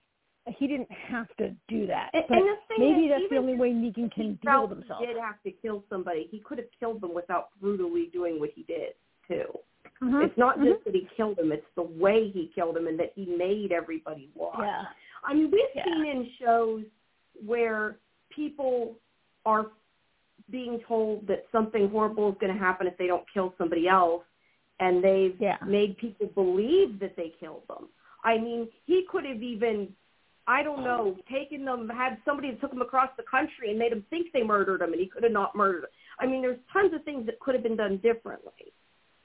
he 0.57 0.67
didn't 0.67 0.89
have 0.89 1.27
to 1.35 1.53
do 1.67 1.85
that. 1.87 2.11
And, 2.13 2.23
and 2.29 2.41
the 2.47 2.55
thing 2.69 2.77
maybe 2.79 3.07
is, 3.07 3.11
that's 3.11 3.29
the 3.29 3.35
only 3.35 3.55
way 3.55 3.71
Negan 3.71 4.09
can 4.13 4.23
he 4.23 4.39
deal 4.41 4.67
with 4.67 4.77
himself. 4.79 5.01
He 5.01 5.07
did 5.07 5.17
have 5.17 5.43
to 5.43 5.51
kill 5.51 5.83
somebody. 5.89 6.29
He 6.31 6.39
could 6.39 6.59
have 6.59 6.67
killed 6.79 7.01
them 7.01 7.13
without 7.13 7.49
brutally 7.59 8.09
doing 8.13 8.39
what 8.39 8.51
he 8.55 8.63
did 8.63 8.93
too. 9.27 9.47
Mhm. 10.01 10.25
It's 10.25 10.37
not 10.37 10.59
Mhm. 10.59 10.71
just 10.71 10.85
that 10.85 10.95
he 10.95 11.09
killed 11.17 11.37
him; 11.39 11.51
it's 11.51 11.67
the 11.75 11.83
way 11.83 12.29
he 12.29 12.47
killed 12.55 12.77
him 12.77 12.87
and 12.87 12.97
that 12.99 13.11
he 13.15 13.25
made 13.25 13.73
everybody 13.73 14.29
watch. 14.33 14.59
yeah. 14.59 14.85
I 15.25 15.33
mean, 15.33 15.51
we've 15.51 15.65
Yeah. 15.75 15.83
seen 15.83 16.05
in 16.05 16.29
shows 16.39 16.85
where 17.45 17.97
people 18.29 18.95
are 19.45 19.71
being 20.51 20.79
told 20.87 21.27
that 21.27 21.45
something 21.51 21.89
horrible 21.89 22.29
is 22.29 22.35
going 22.39 22.53
to 22.53 22.59
happen 22.59 22.87
if 22.87 22.97
they 22.97 23.07
don't 23.07 23.25
kill 23.33 23.53
somebody 23.57 23.87
else, 23.87 24.23
and 24.79 25.03
they've 25.03 25.39
Yeah. 25.39 25.57
made 25.65 25.97
people 25.97 26.27
believe 26.27 26.99
that 26.99 27.15
they 27.15 27.29
killed 27.39 27.67
them. 27.67 27.89
I 28.23 28.37
mean, 28.37 28.69
he 28.85 29.03
could 29.09 29.25
have 29.25 29.41
even, 29.41 29.95
I 30.47 30.63
don't 30.63 30.83
know, 30.83 31.17
taken 31.29 31.65
them, 31.65 31.89
had 31.89 32.17
somebody 32.25 32.51
that 32.51 32.61
took 32.61 32.71
them 32.71 32.81
across 32.81 33.09
the 33.17 33.23
country 33.23 33.69
and 33.69 33.79
made 33.79 33.91
them 33.91 34.03
think 34.09 34.31
they 34.31 34.43
murdered 34.43 34.81
them, 34.81 34.91
and 34.91 34.99
he 35.01 35.07
could 35.07 35.23
have 35.23 35.31
not 35.31 35.55
murdered 35.55 35.83
them. 35.83 35.89
I 36.19 36.25
mean, 36.27 36.41
there's 36.41 36.59
tons 36.71 36.93
of 36.93 37.03
things 37.03 37.25
that 37.25 37.39
could 37.39 37.55
have 37.55 37.63
been 37.63 37.77
done 37.77 37.97
differently. 37.97 38.73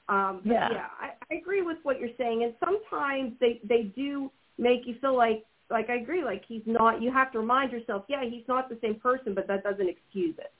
Um, 0.09 0.41
but 0.43 0.53
Yeah. 0.53 0.69
yeah, 0.71 0.87
I, 0.99 1.11
I 1.29 1.35
agree 1.35 1.61
with 1.61 1.77
what 1.83 1.99
you're 1.99 2.15
saying, 2.17 2.43
and 2.43 2.53
sometimes 2.63 3.33
they 3.39 3.59
they 3.63 3.83
do 3.83 4.31
make 4.57 4.87
you 4.87 4.95
feel 5.01 5.15
like 5.15 5.45
like 5.69 5.89
I 5.89 5.95
agree, 5.95 6.23
like 6.23 6.43
he's 6.47 6.65
not. 6.65 7.01
You 7.01 7.11
have 7.11 7.31
to 7.33 7.39
remind 7.39 7.71
yourself, 7.73 8.05
yeah, 8.07 8.23
he's 8.23 8.47
not 8.47 8.69
the 8.69 8.77
same 8.81 8.95
person, 8.95 9.33
but 9.35 9.47
that 9.47 9.63
doesn't 9.63 9.89
excuse 9.89 10.35
it. 10.37 10.53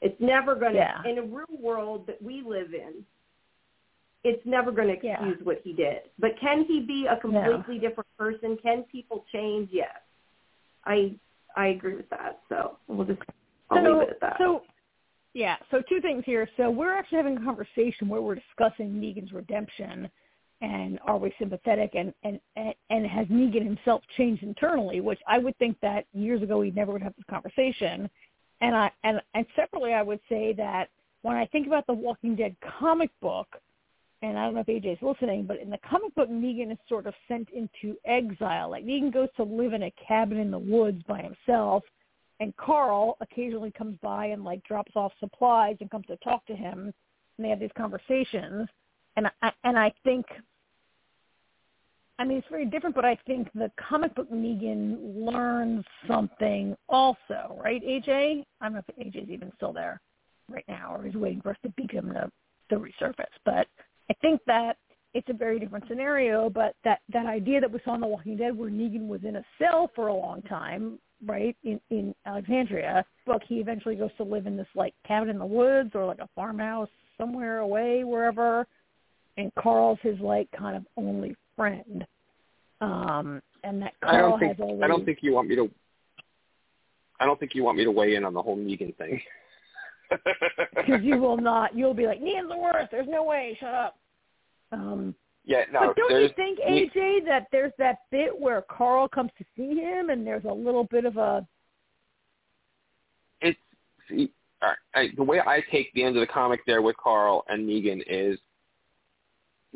It's 0.00 0.20
never 0.20 0.54
going 0.54 0.74
to 0.74 0.78
Yeah. 0.78 1.02
in 1.04 1.18
a 1.18 1.22
real 1.22 1.46
world 1.60 2.06
that 2.06 2.20
we 2.22 2.42
live 2.42 2.72
in. 2.72 3.04
It's 4.24 4.44
never 4.44 4.72
going 4.72 4.88
to 4.88 4.94
excuse 4.94 5.38
Yeah. 5.38 5.44
what 5.44 5.60
he 5.62 5.72
did. 5.72 6.02
But 6.18 6.38
can 6.38 6.64
he 6.64 6.80
be 6.80 7.06
a 7.06 7.16
completely 7.16 7.78
different 7.78 8.08
person? 8.16 8.56
Can 8.58 8.84
people 8.84 9.24
change? 9.32 9.70
Yes. 9.72 10.00
I 10.84 11.14
I 11.56 11.68
agree 11.68 11.94
with 11.96 12.08
that. 12.10 12.40
So 12.48 12.78
we'll 12.86 13.06
just 13.06 13.20
I'll 13.70 13.84
so, 13.84 13.98
leave 13.98 14.02
it 14.02 14.10
at 14.10 14.20
that. 14.20 14.36
So, 14.38 14.62
yeah. 15.34 15.56
So 15.70 15.82
two 15.88 16.00
things 16.00 16.24
here. 16.24 16.48
So 16.56 16.70
we're 16.70 16.94
actually 16.94 17.18
having 17.18 17.36
a 17.36 17.44
conversation 17.44 18.08
where 18.08 18.22
we're 18.22 18.36
discussing 18.36 18.92
Negan's 18.92 19.32
redemption, 19.32 20.08
and 20.60 20.98
are 21.04 21.18
we 21.18 21.32
sympathetic, 21.38 21.94
and 21.94 22.12
and 22.22 22.40
and, 22.56 22.74
and 22.90 23.06
has 23.06 23.26
Negan 23.28 23.64
himself 23.64 24.02
changed 24.16 24.42
internally? 24.42 25.00
Which 25.00 25.20
I 25.26 25.38
would 25.38 25.56
think 25.58 25.78
that 25.80 26.06
years 26.12 26.42
ago 26.42 26.58
we 26.58 26.70
never 26.70 26.92
would 26.92 27.02
have 27.02 27.14
this 27.16 27.26
conversation. 27.28 28.08
And 28.60 28.74
I 28.74 28.90
and 29.04 29.20
and 29.34 29.46
separately, 29.54 29.92
I 29.92 30.02
would 30.02 30.20
say 30.28 30.52
that 30.54 30.88
when 31.22 31.36
I 31.36 31.46
think 31.46 31.66
about 31.66 31.86
the 31.86 31.92
Walking 31.92 32.34
Dead 32.34 32.56
comic 32.78 33.10
book, 33.20 33.46
and 34.22 34.38
I 34.38 34.44
don't 34.44 34.54
know 34.54 34.60
if 34.60 34.66
AJ's 34.66 35.02
listening, 35.02 35.44
but 35.44 35.60
in 35.60 35.70
the 35.70 35.78
comic 35.88 36.14
book, 36.14 36.28
Negan 36.28 36.72
is 36.72 36.78
sort 36.88 37.06
of 37.06 37.14
sent 37.28 37.48
into 37.50 37.96
exile. 38.04 38.70
Like 38.70 38.84
Negan 38.84 39.12
goes 39.12 39.28
to 39.36 39.44
live 39.44 39.74
in 39.74 39.84
a 39.84 39.92
cabin 40.06 40.38
in 40.38 40.50
the 40.50 40.58
woods 40.58 41.02
by 41.06 41.22
himself, 41.22 41.84
and 42.40 42.56
Carl 42.56 43.16
occasionally 43.20 43.70
comes 43.70 43.96
by 44.02 44.26
and 44.26 44.44
like 44.44 44.62
drops 44.64 44.92
off 44.96 45.12
supplies 45.20 45.76
and 45.80 45.90
comes 45.90 46.06
to 46.06 46.16
talk 46.16 46.44
to 46.46 46.56
him, 46.56 46.92
and 47.36 47.44
they 47.44 47.48
have 47.48 47.60
these 47.60 47.70
conversations. 47.76 48.68
And 49.16 49.28
I 49.42 49.52
and 49.64 49.78
I 49.78 49.92
think, 50.04 50.26
I 52.18 52.24
mean, 52.24 52.38
it's 52.38 52.48
very 52.50 52.66
different, 52.66 52.96
but 52.96 53.04
I 53.04 53.16
think 53.26 53.48
the 53.54 53.70
comic 53.88 54.14
book 54.14 54.30
Negan 54.30 54.98
learns 55.14 55.84
something 56.08 56.76
also, 56.88 57.60
right? 57.62 57.82
AJ, 57.84 58.44
I 58.60 58.64
don't 58.64 58.74
know 58.74 58.82
if 58.88 59.06
AJ's 59.06 59.30
even 59.30 59.52
still 59.56 59.72
there 59.72 60.00
right 60.50 60.64
now, 60.66 60.96
or 60.96 61.04
he's 61.04 61.14
waiting 61.14 61.40
for 61.40 61.50
us 61.50 61.56
to 61.62 61.68
beat 61.70 61.90
him 61.90 62.12
to 62.12 62.30
to 62.70 62.76
resurface, 62.76 63.24
but 63.46 63.66
I 64.10 64.14
think 64.20 64.42
that 64.46 64.76
it's 65.14 65.28
a 65.30 65.32
very 65.32 65.58
different 65.58 65.86
scenario, 65.88 66.50
but 66.50 66.74
that 66.84 67.00
that 67.12 67.26
idea 67.26 67.60
that 67.60 67.70
we 67.70 67.78
saw 67.84 67.94
in 67.94 68.00
The 68.00 68.06
Walking 68.06 68.36
Dead, 68.36 68.56
where 68.56 68.70
Negan 68.70 69.06
was 69.06 69.20
in 69.24 69.36
a 69.36 69.44
cell 69.58 69.90
for 69.94 70.08
a 70.08 70.14
long 70.14 70.42
time, 70.42 70.98
right 71.24 71.56
in 71.62 71.80
in 71.90 72.14
Alexandria, 72.26 73.04
book 73.26 73.42
he 73.48 73.56
eventually 73.56 73.94
goes 73.94 74.10
to 74.16 74.24
live 74.24 74.46
in 74.46 74.56
this 74.56 74.66
like 74.74 74.92
cabin 75.06 75.28
in 75.28 75.38
the 75.38 75.46
woods 75.46 75.92
or 75.94 76.04
like 76.04 76.18
a 76.18 76.28
farmhouse 76.34 76.90
somewhere 77.16 77.60
away, 77.60 78.04
wherever, 78.04 78.66
and 79.36 79.52
Carl's 79.54 79.98
his 80.02 80.18
like 80.20 80.48
kind 80.50 80.76
of 80.76 80.84
only 80.96 81.34
friend, 81.58 82.06
um, 82.80 83.42
and 83.64 83.82
that 83.82 83.92
Carl 84.02 84.16
I 84.16 84.20
don't 84.20 84.38
think 84.38 84.56
has 84.56 84.60
always. 84.60 84.82
I 84.82 84.86
don't 84.86 85.04
think 85.04 85.18
you 85.20 85.34
want 85.34 85.48
me 85.48 85.56
to. 85.56 85.70
I 87.20 87.26
don't 87.26 87.38
think 87.38 87.54
you 87.54 87.64
want 87.64 87.76
me 87.76 87.84
to 87.84 87.90
weigh 87.90 88.14
in 88.14 88.24
on 88.24 88.32
the 88.32 88.42
whole 88.42 88.56
Negan 88.56 88.96
thing. 88.96 89.20
because 90.76 91.02
you 91.02 91.18
will 91.18 91.36
not. 91.36 91.76
You'll 91.76 91.92
be 91.92 92.06
like, 92.06 92.22
Negan's 92.22 92.48
the 92.48 92.56
worst. 92.56 92.90
There's 92.90 93.08
no 93.08 93.24
way. 93.24 93.56
Shut 93.60 93.74
up. 93.74 93.98
Um, 94.72 95.14
yeah, 95.44 95.64
no. 95.72 95.80
but 95.88 95.96
don't 95.96 96.22
you 96.22 96.28
think, 96.36 96.60
AJ, 96.60 97.26
that 97.26 97.48
there's 97.50 97.72
that 97.78 97.98
bit 98.10 98.38
where 98.38 98.62
Carl 98.62 99.08
comes 99.08 99.30
to 99.38 99.44
see 99.56 99.80
him, 99.80 100.10
and 100.10 100.26
there's 100.26 100.44
a 100.44 100.52
little 100.52 100.84
bit 100.84 101.04
of 101.04 101.16
a 101.16 101.46
it's 103.40 103.58
see, 104.08 104.30
all 104.62 104.68
right, 104.68 104.78
I, 104.94 105.08
the 105.16 105.22
way 105.22 105.40
I 105.40 105.62
take 105.70 105.92
the 105.94 106.02
end 106.02 106.16
of 106.16 106.20
the 106.20 106.26
comic 106.26 106.60
there 106.66 106.82
with 106.82 106.96
Carl 106.96 107.44
and 107.48 107.68
Negan 107.68 108.02
is 108.08 108.38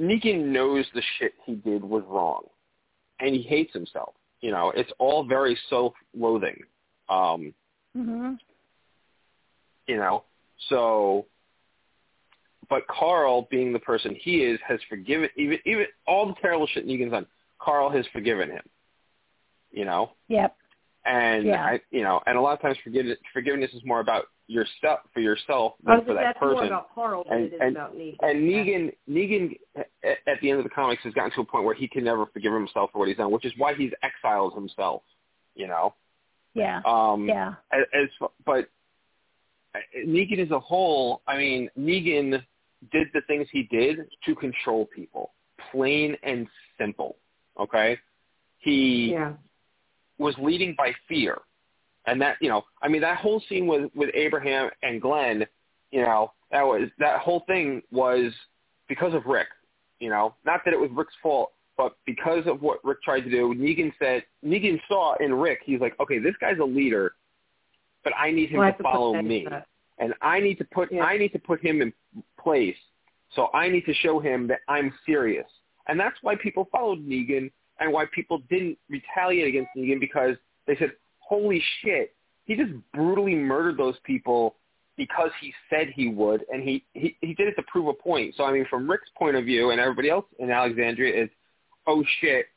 Negan 0.01 0.47
knows 0.47 0.86
the 0.95 1.03
shit 1.18 1.34
he 1.45 1.55
did 1.55 1.84
was 1.84 2.03
wrong, 2.09 2.45
and 3.20 3.34
he 3.34 3.43
hates 3.43 3.72
himself. 3.72 4.14
You 4.40 4.51
know, 4.51 4.72
it's 4.74 4.90
all 4.99 5.24
very 5.24 5.57
self-loathing. 5.68 6.62
Um, 7.09 7.55
hmm 7.97 8.34
you 9.86 9.97
know, 9.97 10.24
so. 10.68 11.26
But 12.70 12.86
Carl, 12.86 13.49
being 13.51 13.72
the 13.72 13.78
person 13.80 14.16
he 14.18 14.36
is, 14.45 14.59
has 14.66 14.80
forgiven 14.88 15.28
even 15.36 15.59
even 15.66 15.84
all 16.07 16.26
the 16.26 16.34
terrible 16.40 16.66
shit 16.66 16.86
Negan's 16.86 17.11
done. 17.11 17.26
Carl 17.61 17.90
has 17.90 18.07
forgiven 18.12 18.51
him. 18.51 18.62
You 19.72 19.84
know, 19.84 20.12
Yep. 20.28 20.57
and 21.05 21.47
Yeah. 21.47 21.64
I, 21.64 21.80
you 21.90 22.03
know, 22.03 22.20
and 22.26 22.38
a 22.38 22.40
lot 22.40 22.55
of 22.55 22.61
times 22.62 22.78
forgiveness 22.82 23.18
forgiveness 23.32 23.72
is 23.74 23.82
more 23.84 24.01
about 24.01 24.26
yourself 24.53 25.00
for 25.14 25.20
yourself 25.20 25.74
than 25.84 26.05
for 26.05 26.14
that 26.14 26.20
that's 26.34 26.40
more 26.40 26.55
person. 26.55 26.66
about 26.66 26.94
Carl 26.94 27.24
And- 27.30 27.53
and- 27.55 27.76
Negan. 27.76 28.16
And 28.22 28.48
Negan, 28.48 28.94
Negan, 29.09 29.59
at, 30.05 30.40
the 30.40 30.50
end 30.50 30.59
of 30.59 30.64
the 30.64 30.70
comics, 30.70 31.03
has 31.05 31.14
gotten 31.14 31.30
to 31.32 31.40
a 31.40 31.44
point 31.44 31.64
where 31.64 31.74
he 31.74 31.88
can 31.88 32.05
never 32.05 32.26
forgive 32.26 32.53
himself 32.53 32.90
for 32.92 32.98
what 32.98 33.09
he's 33.09 33.16
done, 33.16 33.30
which 33.30 33.44
is 33.44 33.53
why 33.57 33.74
he's 33.74 33.92
exiled 34.03 34.55
himself. 34.55 35.03
You 35.55 35.66
know, 35.68 35.94
Yeah. 36.55 36.80
um, 36.84 37.28
yeah. 37.28 37.55
as, 37.72 37.84
as 37.92 38.09
but 38.44 38.68
uh, 39.74 39.78
Negan 40.07 40.38
as 40.38 40.50
a 40.50 40.61
whole, 40.61 41.22
I 41.26 41.36
mean, 41.38 41.70
Negan 41.78 42.42
did 42.90 43.09
the 43.14 43.20
things 43.22 43.48
he 43.50 43.62
did 43.64 44.09
to 44.24 44.34
control 44.34 44.86
people, 44.86 45.32
plain 45.70 46.16
and 46.22 46.46
simple. 46.78 47.16
Okay, 47.59 47.98
he 48.59 49.12
Yeah. 49.12 49.34
was 50.18 50.34
leading 50.38 50.74
by 50.74 50.92
fear. 51.09 51.38
And 52.07 52.20
that, 52.20 52.36
you 52.40 52.48
know, 52.48 52.62
I 52.82 52.88
mean, 52.88 53.00
that 53.03 53.18
whole 53.18 53.40
scene 53.48 53.66
with 53.66 53.90
with 53.94 54.11
Abraham 54.14 54.70
and 54.82 55.00
Glenn, 55.00 55.46
you 55.90 56.03
know, 56.03 56.32
that 56.50 56.62
was 56.62 56.88
that 56.98 57.20
whole 57.20 57.44
thing 57.46 57.82
was 57.90 58.32
because 58.88 59.14
of 59.14 59.26
Rick. 59.26 59.48
You 60.00 60.11
know, 60.11 60.34
not 60.44 60.61
that 60.64 60.74
it 60.74 60.80
was 60.80 60.90
Rick's 60.92 61.14
fault, 61.22 61.53
but 61.76 61.96
because 62.07 62.46
of 62.46 62.61
what 62.61 62.84
Rick 62.84 63.03
tried 63.03 63.20
to 63.20 63.30
do. 63.30 63.55
Negan 63.55 63.92
said 63.98 64.24
Negan 64.44 64.80
saw 64.88 65.14
in 65.20 65.32
Rick, 65.32 65.61
he's 65.64 65.80
like, 65.80 65.98
okay, 66.00 66.18
this 66.18 66.34
guy's 66.40 66.59
a 66.59 66.64
leader, 66.64 67.14
but 68.03 68.12
I 68.18 68.32
need 68.32 68.50
him 68.50 68.59
Well, 68.59 68.72
to 68.72 68.76
to 68.78 68.82
follow 68.82 69.22
me, 69.22 69.46
and 69.98 70.12
I 70.20 70.40
need 70.40 70.59
to 70.59 70.64
put 70.64 70.90
Yeah. 70.90 71.05
I 71.05 71.16
need 71.16 71.32
to 71.32 71.38
put 71.38 71.64
him 71.64 71.82
in 71.82 71.92
place. 72.38 72.76
So 73.34 73.48
I 73.55 73.68
need 73.68 73.86
to 73.86 73.94
show 73.94 74.18
him 74.18 74.48
that 74.48 74.61
I'm 74.68 74.92
serious, 75.07 75.46
and 75.86 75.98
that's 75.98 76.16
why 76.22 76.34
people 76.34 76.68
followed 76.72 76.98
Negan 77.07 77.50
and 77.78 77.92
why 77.92 78.07
people 78.12 78.38
didn't 78.50 78.78
retaliate 78.90 79.48
against 79.48 79.70
Negan 79.76 79.98
because 80.00 80.36
they 80.66 80.76
said, 80.76 80.92
"Holy 81.33 81.62
shit, 81.80 82.14
he 82.45 82.55
just 82.55 82.72
brutally 82.93 83.35
murdered 83.35 83.78
those 83.78 83.99
people 84.05 84.57
because 84.99 85.30
he 85.41 85.55
said 85.70 85.89
he 85.89 86.09
would, 86.09 86.45
and 86.53 86.62
he 86.62 86.85
he 86.93 87.16
he 87.22 87.33
did 87.33 87.49
it 87.49 87.55
to 87.55 87.62
prove 87.62 87.87
a 87.89 87.95
point." 87.95 88.35
So 88.37 88.45
I 88.45 88.53
mean, 88.53 88.66
from 88.68 88.91
Rick's 88.91 89.09
point 89.16 89.37
of 89.37 89.45
view 89.47 89.70
and 89.70 89.80
everybody 89.80 90.11
else 90.11 90.26
in 90.39 90.51
Alexandria 90.51 91.24
is, 91.24 91.30
"Oh 91.87 92.05
shit, 92.20 92.49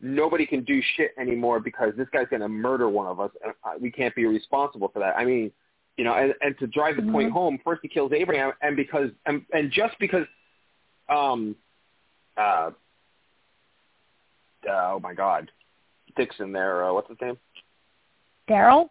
nobody 0.00 0.46
can 0.46 0.62
do 0.62 0.80
shit 0.96 1.10
anymore 1.18 1.58
because 1.58 1.94
this 1.96 2.06
guy's 2.12 2.28
going 2.28 2.42
to 2.42 2.48
murder 2.48 2.88
one 2.88 3.08
of 3.08 3.18
us, 3.18 3.32
and 3.42 3.52
uh, 3.64 3.72
we 3.80 3.90
can't 3.90 4.14
be 4.14 4.24
responsible 4.24 4.88
for 4.88 5.00
that." 5.00 5.16
I 5.16 5.24
mean, 5.24 5.50
you 5.96 6.04
know, 6.04 6.14
and, 6.14 6.32
and 6.42 6.56
to 6.60 6.68
drive 6.68 6.94
the 6.96 7.10
point 7.10 7.30
Mhm. 7.30 7.32
home, 7.32 7.58
first 7.64 7.80
he 7.82 7.88
kills 7.88 8.12
Abraham, 8.12 8.52
and 8.62 8.76
because 8.76 9.10
and, 9.26 9.44
and 9.52 9.72
just 9.72 9.98
because, 9.98 10.26
um, 11.08 11.56
uh, 12.36 12.70
uh, 14.68 14.92
oh 14.94 15.00
my 15.02 15.14
God, 15.14 15.50
Dixon 16.16 16.52
there, 16.52 16.84
uh, 16.84 16.92
what's 16.92 17.08
his 17.08 17.20
name? 17.20 17.36
Daryl. 18.48 18.88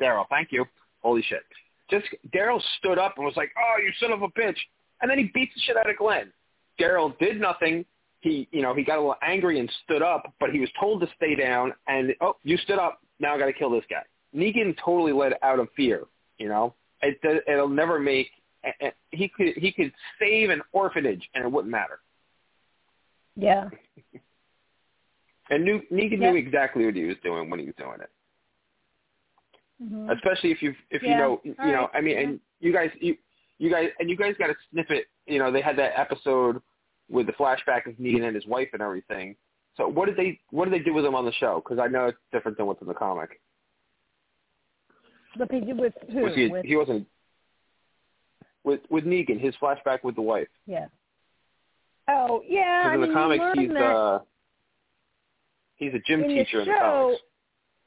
Daryl, 0.00 0.24
thank 0.28 0.52
you. 0.52 0.64
Holy 1.02 1.22
shit. 1.22 1.42
Just 1.90 2.06
Daryl 2.34 2.60
stood 2.78 2.98
up 2.98 3.14
and 3.16 3.24
was 3.24 3.36
like, 3.36 3.50
"Oh, 3.56 3.80
you 3.80 3.92
son 4.00 4.12
of 4.12 4.22
a 4.22 4.28
bitch!" 4.28 4.56
And 5.00 5.10
then 5.10 5.18
he 5.18 5.30
beats 5.34 5.54
the 5.54 5.60
shit 5.60 5.76
out 5.76 5.88
of 5.88 5.96
Glenn. 5.96 6.32
Daryl 6.80 7.16
did 7.18 7.40
nothing. 7.40 7.84
He, 8.20 8.48
you 8.50 8.62
know, 8.62 8.74
he 8.74 8.82
got 8.82 8.96
a 8.96 9.00
little 9.00 9.16
angry 9.22 9.60
and 9.60 9.70
stood 9.84 10.02
up, 10.02 10.32
but 10.40 10.50
he 10.50 10.58
was 10.58 10.68
told 10.80 11.00
to 11.00 11.08
stay 11.16 11.34
down. 11.36 11.72
And 11.86 12.14
oh, 12.20 12.36
you 12.42 12.56
stood 12.58 12.78
up. 12.78 13.00
Now 13.20 13.34
I 13.34 13.38
got 13.38 13.46
to 13.46 13.52
kill 13.52 13.70
this 13.70 13.84
guy. 13.88 14.02
Negan 14.34 14.76
totally 14.84 15.12
led 15.12 15.34
out 15.42 15.60
of 15.60 15.68
fear. 15.76 16.04
You 16.38 16.48
know, 16.48 16.74
it, 17.02 17.18
it'll 17.46 17.68
never 17.68 17.98
make. 17.98 18.28
He 19.10 19.28
could 19.28 19.54
he 19.56 19.70
could 19.70 19.92
save 20.18 20.50
an 20.50 20.60
orphanage 20.72 21.28
and 21.34 21.44
it 21.44 21.52
wouldn't 21.52 21.70
matter. 21.70 22.00
Yeah. 23.36 23.68
And 25.50 25.64
knew, 25.64 25.80
Negan 25.92 26.12
Yep. 26.12 26.20
knew 26.20 26.34
exactly 26.36 26.84
what 26.86 26.94
he 26.96 27.04
was 27.04 27.16
doing 27.22 27.48
when 27.50 27.60
he 27.60 27.66
was 27.66 27.74
doing 27.76 28.00
it. 28.00 28.10
hmm 29.78 30.10
Especially 30.10 30.50
if 30.50 30.62
you 30.62 30.74
if 30.90 31.02
you 31.02 31.16
know 31.16 31.40
you 31.44 31.54
All 31.60 31.66
know 31.72 31.80
right. 31.82 31.90
I 31.94 32.00
mean 32.00 32.18
and 32.18 32.40
you 32.60 32.72
guys 32.72 32.90
you 33.00 33.16
you 33.58 33.70
guys 33.70 33.90
and 33.98 34.08
you 34.10 34.16
guys 34.16 34.34
got 34.38 34.50
a 34.50 34.54
snippet 34.70 35.06
you 35.26 35.38
know 35.38 35.52
they 35.52 35.60
had 35.60 35.76
that 35.76 35.98
episode 35.98 36.60
with 37.08 37.26
the 37.26 37.32
flashback 37.34 37.86
of 37.86 37.94
Negan 37.94 38.24
and 38.24 38.34
his 38.34 38.46
wife 38.46 38.68
and 38.72 38.82
everything. 38.82 39.36
So 39.76 39.86
what 39.86 40.06
did 40.06 40.16
they 40.16 40.40
what 40.50 40.64
did 40.64 40.74
they 40.74 40.84
do 40.84 40.94
with 40.94 41.04
him 41.04 41.14
on 41.14 41.24
the 41.24 41.32
show? 41.34 41.62
Because 41.62 41.78
I 41.78 41.86
know 41.88 42.06
it's 42.06 42.18
different 42.32 42.56
than 42.56 42.66
what's 42.66 42.80
in 42.80 42.88
the 42.88 42.94
comic. 42.94 43.40
But 45.38 45.50
they 45.50 45.60
did 45.60 45.78
with 45.78 45.92
who? 46.12 46.22
Was 46.22 46.34
he 46.34 46.48
with 46.48 46.64
he 46.64 46.76
wasn't 46.76 47.06
with 48.64 48.80
with 48.90 49.04
Negan 49.04 49.38
his 49.38 49.54
flashback 49.62 50.02
with 50.02 50.14
the 50.16 50.22
wife. 50.22 50.48
yeah. 50.66 50.86
Oh 52.08 52.42
yeah. 52.48 52.82
Because 52.84 52.94
in 52.94 53.00
mean, 53.00 53.08
the 53.10 53.14
comics 53.14 53.44
he's 53.54 53.68
that 53.68 53.82
uh 53.84 54.18
he's 55.76 55.94
a 55.94 55.98
gym 56.06 56.24
in 56.24 56.28
teacher 56.28 56.58
the 56.58 56.62
in 56.62 56.68
the 56.68 56.74
show, 56.74 56.80
comics. 56.80 57.22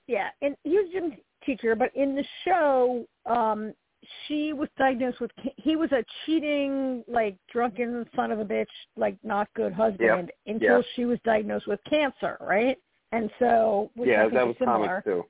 Yeah, 0.08 0.30
and 0.42 0.56
he 0.64 0.72
was 0.72 0.88
a 0.90 1.00
gym 1.00 1.18
teacher, 1.46 1.76
but 1.76 1.96
in 1.96 2.16
the 2.16 2.24
show, 2.46 3.06
um, 3.26 3.74
she 4.28 4.54
was 4.54 4.70
diagnosed 4.78 5.20
with. 5.20 5.32
He 5.58 5.76
was 5.76 5.92
a 5.92 6.04
cheating, 6.26 7.04
like 7.08 7.36
drunken 7.52 8.06
son 8.16 8.32
of 8.32 8.40
a 8.40 8.46
bitch, 8.46 8.66
like 8.96 9.18
not 9.24 9.48
good 9.56 9.74
husband 9.74 10.32
until 10.48 10.78
Yeah. 10.78 10.82
she 10.96 11.06
was 11.06 11.20
diagnosed 11.26 11.68
with 11.68 11.80
cancer, 11.90 12.38
right? 12.40 12.78
And 13.12 13.30
so, 13.40 13.92
which 13.96 14.10
Yeah, 14.10 14.28
that 14.30 14.48
was 14.48 14.56
similar. 14.58 15.02
too. 15.04 15.26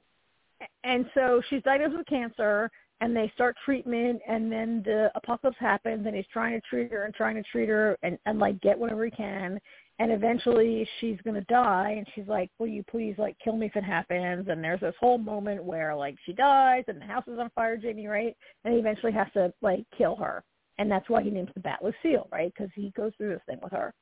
and 0.83 1.09
so 1.13 1.41
she's 1.49 1.63
diagnosed 1.63 1.95
with 1.97 2.05
cancer 2.07 2.69
and 3.01 3.15
they 3.15 3.29
start 3.33 3.55
treatment 3.63 4.21
and 4.27 4.51
then 4.51 4.83
the 4.83 5.09
apocalypse 5.15 5.57
happens 5.57 6.05
and 6.05 6.13
he's 6.13 6.27
trying 6.27 6.59
to 6.59 6.67
treat 6.67 6.91
her 6.91 7.05
and 7.05 7.13
trying 7.13 7.35
to 7.35 7.43
treat 7.43 7.69
her 7.69 7.97
and, 8.03 8.19
and 8.25 8.39
like 8.39 8.59
get 8.59 8.77
whatever 8.77 9.05
he 9.05 9.11
can 9.11 9.57
and 9.99 10.13
eventually 10.13 10.87
she's 10.99 11.17
gonna 11.23 11.41
die 11.41 11.95
and 11.97 12.07
she's 12.15 12.27
like 12.27 12.49
will 12.57 12.67
you 12.67 12.83
please 12.89 13.15
like 13.17 13.37
kill 13.43 13.57
me 13.57 13.67
if 13.67 13.75
it 13.75 13.83
happens? 13.83 14.47
And 14.49 14.63
there's 14.63 14.79
this 14.79 14.95
whole 14.99 15.17
moment 15.17 15.63
where 15.63 15.95
like 15.95 16.15
she 16.25 16.33
dies 16.33 16.85
and 16.87 16.99
the 16.99 17.05
house 17.05 17.25
is 17.27 17.37
on 17.37 17.51
fire 17.53 17.77
jamie 17.77 18.07
right? 18.07 18.35
And 18.63 18.73
he 18.73 18.79
eventually 18.79 19.11
has 19.11 19.27
to 19.33 19.53
like 19.61 19.85
kill 19.95 20.15
her. 20.15 20.43
And 20.77 20.89
that's 20.89 21.09
why 21.09 21.21
he 21.21 21.29
names 21.29 21.49
the 21.53 21.59
bat 21.59 21.79
lucille 21.83 22.27
right? 22.31 22.51
Because 22.55 22.71
he 22.75 22.91
goes 22.95 23.11
through 23.17 23.29
this 23.29 23.41
thing 23.45 23.59
with 23.61 23.73
her. 23.73 23.93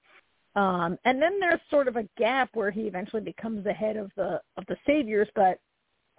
Um 0.56 0.98
and 1.04 1.22
then 1.22 1.39
there's 1.39 1.60
sort 1.70 1.88
of 1.88 1.95
a 1.98 2.08
gap 2.18 2.50
where 2.54 2.72
he 2.72 2.82
eventually 2.82 3.24
becomes 3.24 3.64
the 3.64 3.74
head 3.74 3.98
of 3.98 4.12
the 4.16 4.39
of 4.58 4.66
the 4.68 4.78
saviors 4.86 5.28
but 5.36 5.60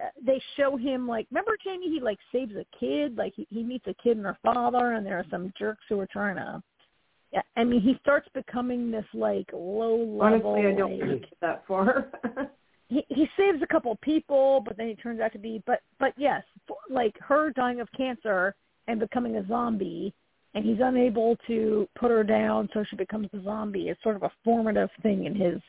uh, 0.01 0.07
they 0.25 0.41
show 0.57 0.75
him 0.75 1.07
like 1.07 1.25
remember 1.31 1.57
Jamie? 1.63 1.89
He 1.89 2.01
like 2.01 2.19
saves 2.33 2.53
a 2.55 2.65
kid. 2.77 3.17
Like 3.17 3.33
he, 3.35 3.47
he 3.49 3.63
meets 3.63 3.87
a 3.87 3.95
kid 4.03 4.17
and 4.17 4.25
her 4.25 4.37
father 4.43 4.93
and 4.93 5.05
there 5.05 5.17
are 5.17 5.25
some 5.31 5.53
jerks 5.57 5.83
who 5.87 5.99
are 6.01 6.07
trying 6.07 6.35
to 6.35 6.61
I 7.55 7.63
mean 7.63 7.81
he 7.81 7.95
starts 8.01 8.27
becoming 8.33 8.91
this 8.91 9.05
like 9.13 9.49
low 9.53 9.95
level 9.97 10.51
Honestly, 10.51 10.71
I 10.71 10.75
don't 10.75 10.99
like, 10.99 11.09
think 11.09 11.25
that 11.41 11.63
far. 11.67 12.11
he 12.87 13.05
he 13.09 13.27
saves 13.37 13.61
a 13.61 13.67
couple 13.67 13.91
of 13.91 14.01
people 14.01 14.61
but 14.65 14.75
then 14.77 14.87
he 14.87 14.95
turns 14.95 15.19
out 15.19 15.31
to 15.33 15.39
be 15.39 15.63
but 15.65 15.81
but 15.99 16.13
yes 16.17 16.43
for, 16.67 16.77
like 16.89 17.15
her 17.19 17.51
dying 17.51 17.79
of 17.79 17.87
cancer 17.95 18.55
and 18.87 18.99
becoming 18.99 19.37
a 19.37 19.47
zombie 19.47 20.13
and 20.55 20.65
he's 20.65 20.79
unable 20.81 21.37
to 21.47 21.87
put 21.97 22.09
her 22.09 22.23
down 22.23 22.67
so 22.73 22.83
she 22.89 22.95
becomes 22.95 23.29
a 23.33 23.43
zombie 23.43 23.89
is 23.89 23.97
sort 24.03 24.15
of 24.15 24.23
a 24.23 24.31
formative 24.43 24.89
thing 25.03 25.25
in 25.25 25.35
his 25.35 25.61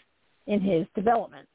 in 0.47 0.61
his 0.61 0.87
development 0.95 1.47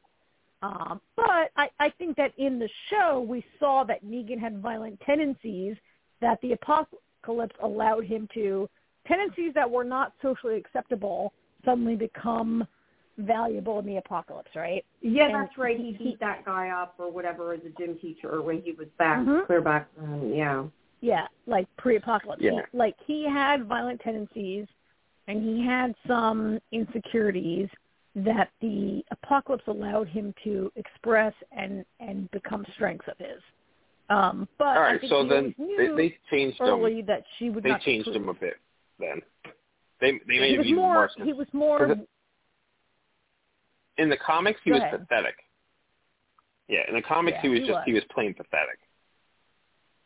um, 0.62 1.02
but 1.16 1.52
I, 1.58 1.70
I 1.80 1.90
think 1.98 2.16
that 2.18 2.32
in 2.38 2.58
the 2.58 2.70
show 2.90 3.24
we 3.28 3.44
saw 3.60 3.84
that 3.84 4.04
Negan 4.04 4.40
had 4.40 4.62
violent 4.62 5.00
tendencies 5.06 5.76
that 6.22 6.40
the 6.42 6.54
apocalypse 6.54 7.56
allowed 7.62 8.06
him 8.06 8.28
to 8.34 8.70
tendencies 9.08 9.54
that 9.54 9.70
were 9.70 9.84
not 9.84 10.14
socially 10.22 10.56
acceptable 10.58 11.34
suddenly 11.64 11.96
become 11.96 12.66
valuable 13.18 13.80
in 13.80 13.86
the 13.86 13.98
apocalypse, 13.98 14.52
right? 14.56 14.84
yeah, 15.02 15.26
And 15.26 15.36
that's 15.36 15.58
right. 15.58 15.78
He 15.78 15.94
he- 15.94 16.04
beat 16.04 16.20
that 16.20 16.44
guy 16.46 16.70
up 16.70 16.96
or 16.98 17.10
whatever 17.12 17.54
as 17.54 17.62
a 17.66 17.70
gym 17.82 17.98
teacher 18.00 18.30
or 18.30 18.42
when 18.42 18.62
he 18.62 18.74
was 18.74 18.88
back, 18.98 19.20
Mhm. 19.20 19.46
clear 19.46 19.62
back 19.62 19.88
then. 19.98 20.34
Yeah. 20.34 20.66
Yeah, 21.02 21.28
like 21.46 21.68
pre-apocalypse. 21.78 22.42
Yeah. 22.42 22.52
He, 22.52 22.78
like 22.78 22.96
he 23.06 23.24
had 23.24 23.66
violent 23.66 24.02
tendencies, 24.02 24.68
and 25.28 25.42
he 25.44 25.64
had 25.64 25.96
some 26.08 26.60
insecurities 26.72 27.70
that 28.16 28.50
the 28.62 29.04
apocalypse 29.12 29.68
allowed 29.68 30.08
him 30.08 30.34
to 30.44 30.72
express 30.76 31.34
and 31.52 31.86
and 32.00 32.30
become 32.32 32.66
strengths 32.74 33.08
of 33.08 33.18
his. 33.18 33.42
Um, 34.10 34.48
but 34.58 34.78
All 34.78 34.82
right, 34.84 34.96
I 34.96 35.00
think 35.00 35.10
so 35.10 35.24
he 35.24 35.30
then 35.30 35.56
always 35.60 35.78
they, 35.78 35.88
they 36.10 36.18
changed 36.30 36.60
him. 36.60 36.68
early 36.68 37.02
that 37.04 37.24
she 37.38 37.50
would 37.50 37.64
They 37.64 37.70
not 37.70 37.82
changed 37.82 38.08
approve. 38.08 38.24
him 38.24 38.30
a 38.30 38.34
bit 38.34 38.58
then. 39.00 39.22
They 40.02 40.12
they 40.28 40.40
made 40.40 40.56
him 40.56 40.62
even 40.66 40.76
more. 40.76 40.96
worse. 40.98 41.14
He 41.24 41.34
was 41.34 41.48
more. 41.54 41.86
It- 41.92 42.10
In 43.98 44.10
the 44.10 44.18
comics, 44.18 44.60
he 44.64 44.72
Go 44.72 44.76
was 44.76 44.84
ahead. 44.84 45.00
pathetic. 45.08 45.36
Yeah, 46.68 46.82
in 46.90 46.96
the 46.96 47.02
comics, 47.02 47.36
Yeah, 47.38 47.42
he 47.44 47.50
was 47.50 47.60
he 47.60 47.66
just 47.68 47.76
was. 47.78 47.84
he 47.86 47.94
was 47.94 48.04
plain 48.14 48.34
pathetic. 48.34 48.80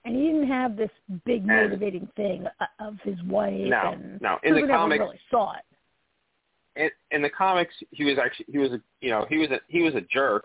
and 0.06 0.16
he 0.16 0.24
didn't 0.28 0.48
have 0.48 0.76
this 0.78 0.92
big 1.26 1.40
And- 1.42 1.48
motivating 1.48 2.08
thing 2.16 2.46
uh, 2.60 2.66
of 2.80 3.00
his 3.04 3.22
wife. 3.24 3.54
No, 3.68 3.92
and 3.94 4.22
no. 4.22 4.38
In 4.44 4.54
the 4.54 4.62
never 4.62 4.74
comics, 4.74 5.00
really 5.02 5.20
saw 5.32 5.54
it. 5.56 5.66
in, 6.76 6.90
in 7.12 7.22
the 7.22 7.30
comics, 7.30 7.74
he 7.92 8.04
was 8.06 8.18
actually 8.18 8.46
he 8.52 8.58
was 8.60 8.72
a 8.74 8.82
you 9.02 9.10
know 9.10 9.26
he 9.30 9.38
was 9.38 9.50
a 9.52 9.60
he 9.68 9.82
was 9.82 9.96
a 9.96 10.02
jerk, 10.02 10.44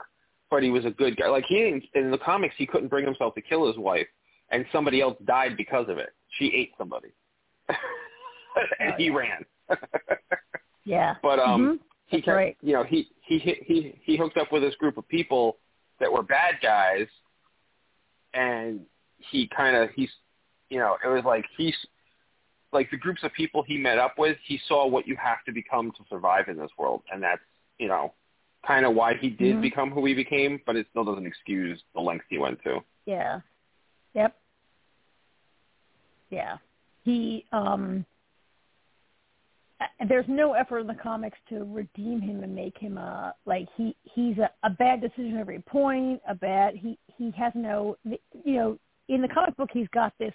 but 0.50 0.62
he 0.62 0.70
was 0.70 0.84
a 0.86 0.90
good 0.90 1.16
guy. 1.16 1.28
Like 1.28 1.44
he 1.46 1.56
didn't 1.56 1.84
in 1.94 2.10
the 2.10 2.18
comics, 2.18 2.54
he 2.56 2.66
couldn't 2.66 2.88
bring 2.88 3.04
himself 3.04 3.34
to 3.34 3.42
kill 3.42 3.66
his 3.66 3.76
wife, 3.76 4.06
and 4.50 4.64
somebody 4.72 5.00
else 5.02 5.16
died 5.24 5.56
because 5.56 5.88
of 5.88 5.98
it. 5.98 6.10
She 6.38 6.46
ate 6.54 6.72
somebody, 6.78 7.12
and 8.80 8.94
he 8.96 9.10
ran. 9.10 9.44
Yeah. 10.86 11.14
but 11.22 11.38
um, 11.38 11.60
Mhm. 11.60 11.78
he 12.08 12.20
kept, 12.20 12.34
right. 12.36 12.56
you 12.60 12.74
know 12.74 12.84
he 12.84 13.08
he 13.22 13.38
he 13.38 13.98
he 14.02 14.16
hooked 14.18 14.36
up 14.36 14.52
with 14.52 14.62
this 14.62 14.74
group 14.76 14.98
of 14.98 15.08
people 15.08 15.56
that 15.98 16.12
were 16.12 16.22
bad 16.22 16.56
guys, 16.62 17.06
and 18.34 18.84
he 19.16 19.48
kind 19.48 19.76
of 19.76 19.88
he's 19.96 20.10
you 20.68 20.78
know 20.78 20.96
it 21.02 21.08
was 21.08 21.24
like 21.24 21.46
he's 21.56 21.74
like 22.72 22.90
the 22.90 22.96
groups 22.98 23.22
of 23.22 23.32
people 23.32 23.62
he 23.62 23.78
met 23.78 23.98
up 23.98 24.18
with 24.18 24.36
he 24.44 24.60
saw 24.68 24.86
what 24.86 25.06
you 25.06 25.16
have 25.16 25.42
to 25.46 25.52
become 25.52 25.90
to 25.92 26.04
survive 26.10 26.48
in 26.48 26.56
this 26.58 26.70
world 26.76 27.02
and 27.12 27.22
that's 27.22 27.40
you 27.78 27.88
know 27.88 28.12
kind 28.66 28.84
of 28.84 28.94
why 28.94 29.14
he 29.14 29.30
did 29.30 29.56
Mhm. 29.56 29.62
become 29.62 29.90
who 29.90 30.04
he 30.04 30.12
became 30.14 30.60
but 30.66 30.74
it 30.76 30.86
still 30.90 31.04
doesn't 31.04 31.26
excuse 31.26 31.82
the 31.94 32.00
lengths 32.00 32.26
he 32.28 32.36
went 32.38 32.60
to 32.64 32.80
Yeah. 33.06 33.40
Yep. 34.14 34.36
Yeah. 36.30 36.58
He 37.04 37.46
um 37.52 38.04
Uh, 39.80 39.86
there's 40.08 40.26
no 40.28 40.52
effort 40.52 40.80
in 40.80 40.86
the 40.86 40.94
comics 40.94 41.38
to 41.48 41.64
redeem 41.64 42.20
him 42.20 42.42
and 42.44 42.54
make 42.54 42.76
him 42.78 42.96
a 42.96 43.34
like 43.44 43.66
he 43.76 43.96
he's 44.02 44.38
a, 44.38 44.48
a 44.62 44.70
bad 44.70 45.00
decision 45.00 45.34
at 45.34 45.40
every 45.40 45.60
point, 45.60 46.20
a 46.28 46.34
bad 46.34 46.74
he 46.74 46.98
he 47.16 47.32
has 47.36 47.52
no 47.54 47.96
you 48.44 48.54
know, 48.54 48.78
in 49.08 49.20
the 49.20 49.28
comic 49.28 49.56
book 49.56 49.70
he's 49.72 49.88
got 49.88 50.12
this 50.18 50.34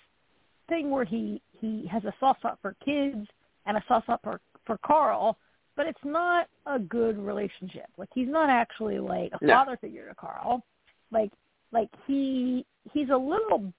thing 0.68 0.90
where 0.92 1.06
he 1.06 1.42
he 1.60 1.88
has 1.92 2.04
a 2.04 2.14
soft 2.20 2.40
spot 2.40 2.60
for 2.62 2.76
kids 2.84 3.28
and 3.66 3.78
a 3.78 3.84
soft 3.88 4.06
spot 4.06 4.20
for 4.24 4.42
for 4.66 4.78
Carl, 4.86 5.38
but 5.76 5.88
it's 5.88 5.98
not 6.04 6.48
a 6.66 6.78
good 6.78 7.18
relationship. 7.18 7.88
Like 7.98 8.10
he's 8.14 8.28
not 8.28 8.50
actually 8.50 9.00
like 9.00 9.32
a 9.42 9.46
No. 9.46 9.54
father 9.54 9.78
figure 9.78 10.08
to 10.10 10.16
Carl. 10.16 10.64
Like 11.12 11.32
like 11.72 11.90
he 12.06 12.66
he's 12.92 13.10
a 13.10 13.18
little 13.18 13.72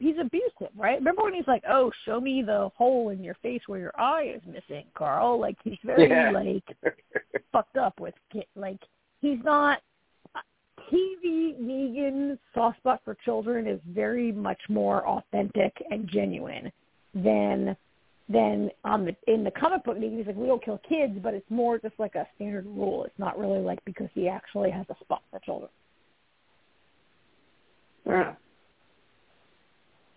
he's 0.00 0.16
abusive, 0.18 0.74
right? 0.76 0.98
Remember 0.98 1.22
when 1.22 1.34
he's 1.34 1.46
like, 1.46 1.62
"Oh, 1.68 1.92
show 2.04 2.20
me 2.20 2.42
the 2.42 2.70
hole 2.76 3.10
in 3.10 3.22
your 3.22 3.34
face 3.42 3.60
where 3.66 3.78
your 3.78 3.92
eye 4.00 4.32
is 4.34 4.42
missing, 4.46 4.86
Carl." 4.94 5.38
Like 5.38 5.56
he's 5.62 5.78
very 5.84 6.08
Yeah. 6.08 6.30
like 6.32 6.64
fucked 7.52 7.76
up 7.76 8.00
with 8.00 8.14
ki- 8.32 8.46
like 8.56 8.80
he's 9.20 9.38
not 9.44 9.80
TV 10.90 11.54
Negan 11.60 12.38
soft 12.54 12.78
spot 12.78 13.00
for 13.04 13.14
children 13.24 13.66
is 13.68 13.80
very 13.88 14.32
much 14.32 14.60
more 14.68 15.06
authentic 15.06 15.72
and 15.90 16.08
genuine 16.08 16.72
than 17.14 17.76
than 18.28 18.70
on 18.84 19.04
the 19.04 19.14
in 19.32 19.44
the 19.44 19.50
comic 19.50 19.84
book 19.84 19.98
Negan 19.98 20.16
he's 20.16 20.26
like 20.26 20.36
we 20.36 20.46
don't 20.46 20.64
kill 20.64 20.80
kids 20.88 21.14
but 21.22 21.34
it's 21.34 21.48
more 21.50 21.78
just 21.78 21.94
like 21.98 22.14
a 22.14 22.26
standard 22.36 22.64
rule 22.66 23.04
it's 23.04 23.18
not 23.18 23.38
really 23.38 23.58
like 23.60 23.84
because 23.84 24.08
he 24.14 24.28
actually 24.28 24.70
has 24.70 24.86
a 24.90 24.94
spot 25.04 25.22
for 25.30 25.38
children 25.40 25.70
Fair 28.04 28.22
enough. 28.22 28.36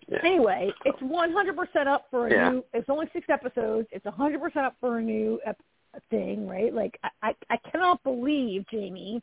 Yeah. 0.07 0.19
Anyway, 0.23 0.71
it's 0.85 0.99
100% 1.01 1.87
up 1.87 2.07
for 2.11 2.27
a 2.27 2.31
Yeah. 2.31 2.49
new. 2.49 2.65
It's 2.73 2.89
only 2.89 3.07
six 3.13 3.27
episodes. 3.29 3.87
It's 3.91 4.05
100% 4.05 4.65
up 4.65 4.75
for 4.79 4.97
a 4.99 5.01
new 5.01 5.39
ep- 5.45 5.61
thing, 6.09 6.47
right? 6.47 6.73
Like 6.73 6.99
I, 7.03 7.09
I, 7.21 7.35
I 7.51 7.57
cannot 7.71 8.01
believe 8.03 8.65
Jamie. 8.71 9.21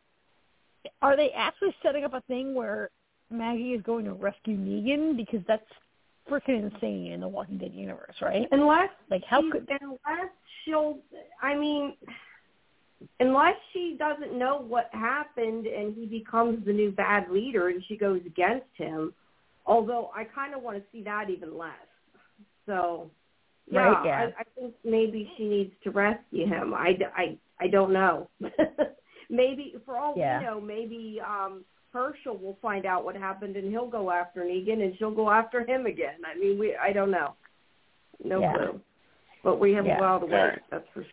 Are 1.02 1.16
they 1.16 1.30
actually 1.30 1.74
setting 1.82 2.04
up 2.04 2.14
a 2.14 2.20
thing 2.22 2.54
where 2.54 2.90
Maggie 3.30 3.72
is 3.72 3.82
going 3.82 4.04
to 4.06 4.12
rescue 4.12 4.56
Negan? 4.56 5.16
Because 5.16 5.40
that's 5.46 5.66
freaking 6.30 6.72
insane 6.72 7.12
in 7.12 7.20
the 7.20 7.28
Walking 7.28 7.58
Dead 7.58 7.72
universe, 7.74 8.14
right? 8.22 8.46
Unless 8.52 8.90
Like 9.10 9.24
how 9.24 9.42
she, 9.42 9.50
could? 9.50 9.68
unless 9.80 10.30
she'll 10.64 10.98
I 11.42 11.54
mean 11.54 11.94
unless 13.18 13.54
she 13.72 13.96
doesn't 13.98 14.38
know 14.38 14.58
what 14.66 14.88
happened 14.92 15.66
and 15.66 15.94
he 15.94 16.06
becomes 16.06 16.64
the 16.64 16.72
new 16.72 16.92
bad 16.92 17.30
leader 17.30 17.68
and 17.68 17.82
she 17.88 17.96
goes 17.96 18.20
against 18.26 18.66
him. 18.74 19.12
Although 19.66 20.10
I 20.14 20.24
kind 20.24 20.54
of 20.54 20.62
want 20.62 20.76
to 20.78 20.82
see 20.92 21.02
that 21.04 21.30
even 21.30 21.56
less. 21.56 21.70
So 22.66 23.10
Yeah, 23.70 23.80
right? 23.80 24.06
Yeah. 24.06 24.30
I, 24.38 24.40
I 24.40 24.44
think 24.58 24.74
maybe 24.84 25.30
she 25.36 25.44
needs 25.44 25.72
to 25.84 25.90
rescue 25.90 26.46
him. 26.46 26.74
I, 26.74 26.98
I, 27.16 27.38
I 27.60 27.68
don't 27.68 27.92
know. 27.92 28.28
maybe 29.30 29.74
for 29.84 29.96
all 29.96 30.14
Yeah. 30.16 30.38
we 30.40 30.44
know, 30.44 30.60
maybe 30.60 31.20
um 31.26 31.64
Hershel 31.94 32.38
will 32.40 32.56
find 32.62 32.86
out 32.86 33.04
what 33.04 33.16
happened 33.16 33.56
and 33.56 33.68
he'll 33.70 33.88
go 33.90 34.10
after 34.10 34.42
Negan 34.42 34.82
and 34.82 34.96
she'll 34.98 35.10
go 35.14 35.28
after 35.30 35.64
him 35.66 35.86
again. 35.86 36.18
I 36.24 36.38
mean, 36.38 36.58
we 36.58 36.76
I 36.76 36.92
don't 36.92 37.10
know. 37.10 37.34
No 38.24 38.40
Yeah. 38.40 38.52
clue. 38.54 38.80
But 39.42 39.58
we 39.58 39.72
have 39.72 39.86
Yeah. 39.86 39.98
a 39.98 40.00
while 40.00 40.20
to 40.20 40.26
wait. 40.26 40.34
Alright. 40.34 40.58
That's 40.70 40.86
for 40.94 41.02
sure. 41.02 41.12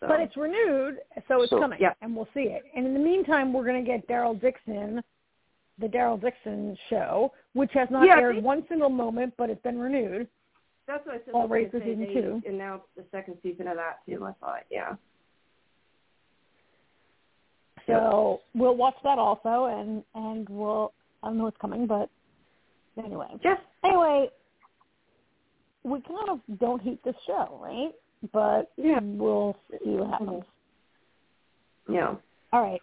So. 0.00 0.06
But 0.06 0.20
it's 0.20 0.36
renewed, 0.36 0.98
so 1.26 1.42
it's 1.42 1.50
So- 1.50 1.58
coming, 1.58 1.78
Yeah. 1.80 1.92
and 2.02 2.14
we'll 2.14 2.28
see 2.32 2.42
it. 2.44 2.62
And 2.76 2.86
in 2.86 2.94
the 2.94 3.00
meantime, 3.00 3.52
we're 3.52 3.64
going 3.64 3.84
to 3.84 3.86
get 3.90 4.06
Daryl 4.06 4.40
Dixon, 4.40 5.02
the 5.78 5.86
Daryl 5.86 6.20
Dixon 6.20 6.76
show, 6.90 7.32
which 7.52 7.70
has 7.74 7.88
not 7.90 8.06
Yeah, 8.06 8.18
aired 8.18 8.36
they- 8.36 8.40
one 8.40 8.66
single 8.68 8.88
moment, 8.90 9.34
but 9.36 9.48
it's 9.50 9.62
been 9.62 9.78
renewed. 9.78 10.28
that's 10.86 11.04
what 11.06 11.16
I 11.16 11.18
said. 11.24 11.34
all 11.34 11.42
I 11.42 11.44
was 11.44 11.48
gonna 11.50 11.62
right 11.62 11.70
for 11.70 11.78
say 11.80 11.84
season 11.94 12.42
two. 12.42 12.48
Announced 12.48 12.86
the 12.96 13.04
second 13.10 13.38
season 13.42 13.68
of 13.68 13.76
that 13.76 14.04
too. 14.06 14.24
I 14.24 14.32
thought, 14.40 14.64
yeah. 14.70 14.96
So 17.86 18.40
we'll 18.54 18.76
watch 18.76 18.96
that 19.04 19.18
also, 19.18 19.66
and 19.66 20.04
and 20.14 20.48
we'll 20.48 20.92
I 21.22 21.28
don't 21.28 21.38
know 21.38 21.44
what's 21.44 21.56
coming, 21.58 21.86
but 21.86 22.10
anyway. 23.02 23.28
Just 23.42 23.62
Anyway, 23.84 24.28
we 25.84 26.00
kind 26.02 26.28
of 26.30 26.40
don't 26.58 26.82
hate 26.82 27.02
this 27.04 27.14
show, 27.26 27.58
right? 27.62 27.92
But 28.32 28.72
Yeah. 28.76 28.98
we'll 29.02 29.56
see 29.70 29.90
what 29.96 30.10
happens. 30.10 30.44
yeah. 31.88 32.16
All 32.52 32.60
right. 32.62 32.82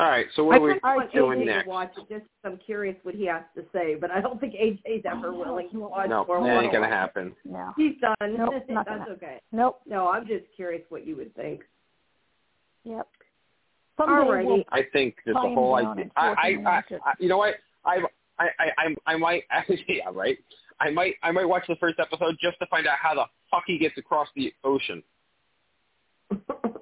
All 0.00 0.08
right, 0.08 0.24
so 0.34 0.44
what 0.44 0.54
I 0.54 0.58
are 0.58 0.62
we 0.62 0.68
kind 0.68 0.76
of 0.78 0.82
want 0.96 1.12
doing 1.12 1.38
AJ 1.40 1.44
next? 1.44 1.64
to 1.64 1.68
watch 1.68 1.92
it 1.98 2.08
just 2.08 2.24
'cause 2.24 2.52
I'm 2.52 2.56
curious 2.56 2.96
what 3.02 3.14
he 3.14 3.26
has 3.26 3.42
to 3.54 3.62
say, 3.70 3.96
but 3.96 4.10
I 4.10 4.22
don't 4.22 4.40
think 4.40 4.54
AJ's 4.54 5.04
ever 5.04 5.30
willing 5.30 5.68
to 5.72 5.80
watch 5.80 6.08
No, 6.08 6.22
or 6.22 6.36
that 6.40 6.54
wanna 6.54 6.62
ain't 6.62 6.72
gonna 6.72 6.88
happen. 6.88 7.36
No. 7.44 7.74
He's 7.76 8.00
done. 8.00 8.14
Nope, 8.22 8.54
not 8.70 8.86
That's 8.86 8.98
gonna- 8.98 9.10
okay. 9.12 9.40
Nope. 9.52 9.82
No, 9.84 10.08
I'm 10.08 10.26
just 10.26 10.50
curious 10.56 10.82
what 10.88 11.06
you 11.06 11.16
would 11.16 11.34
think. 11.34 11.66
Yep. 12.84 13.06
Someday 13.98 14.12
Alrighty. 14.14 14.44
we'll 14.46 14.64
I 14.70 14.84
think 14.84 15.16
that 15.26 15.34
the 15.34 15.38
whole 15.38 15.74
idea. 15.74 16.10
I, 16.16 16.28
I, 16.28 16.34
I. 16.64 16.82
I, 17.04 17.14
you 17.18 17.28
know 17.28 17.36
what? 17.36 17.56
I, 17.84 18.02
I, 18.38 18.48
I, 18.58 18.72
I, 18.78 18.96
I 19.06 19.16
might 19.18 19.44
actually, 19.50 19.84
yeah, 19.88 20.08
right. 20.10 20.38
I 20.80 20.88
might, 20.90 21.16
I 21.22 21.30
might 21.30 21.44
watch 21.44 21.66
the 21.68 21.76
first 21.76 21.98
episode 21.98 22.38
just 22.40 22.58
to 22.60 22.66
find 22.68 22.86
out 22.86 22.96
how 22.96 23.14
the 23.14 23.26
fuck 23.50 23.64
he 23.66 23.76
gets 23.76 23.98
across 23.98 24.28
the 24.34 24.54
ocean. 24.64 25.02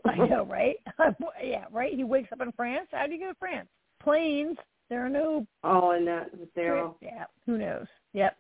I 0.22 0.26
know, 0.26 0.44
right? 0.44 0.76
yeah, 1.44 1.64
right. 1.72 1.92
He 1.92 2.04
wakes 2.04 2.30
up 2.32 2.40
in 2.40 2.52
France. 2.52 2.88
How 2.90 3.06
do 3.06 3.12
you 3.12 3.20
go 3.20 3.28
to 3.28 3.38
France? 3.38 3.68
Planes. 4.02 4.56
There 4.90 5.04
are 5.04 5.11
no. 5.11 5.46
oh, 5.64 5.90
and 5.90 6.06
that 6.06 6.36
with 6.38 6.54
Daryl. 6.54 6.94
Yeah. 7.02 7.24
Who 7.46 7.59
knows? 7.59 7.86
Yep. 8.14 8.36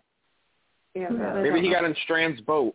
Yeah, 0.94 1.08
knows? 1.08 1.42
Maybe 1.42 1.60
he 1.60 1.70
got 1.70 1.84
in 1.84 1.94
Strand's 2.04 2.40
boat. 2.40 2.74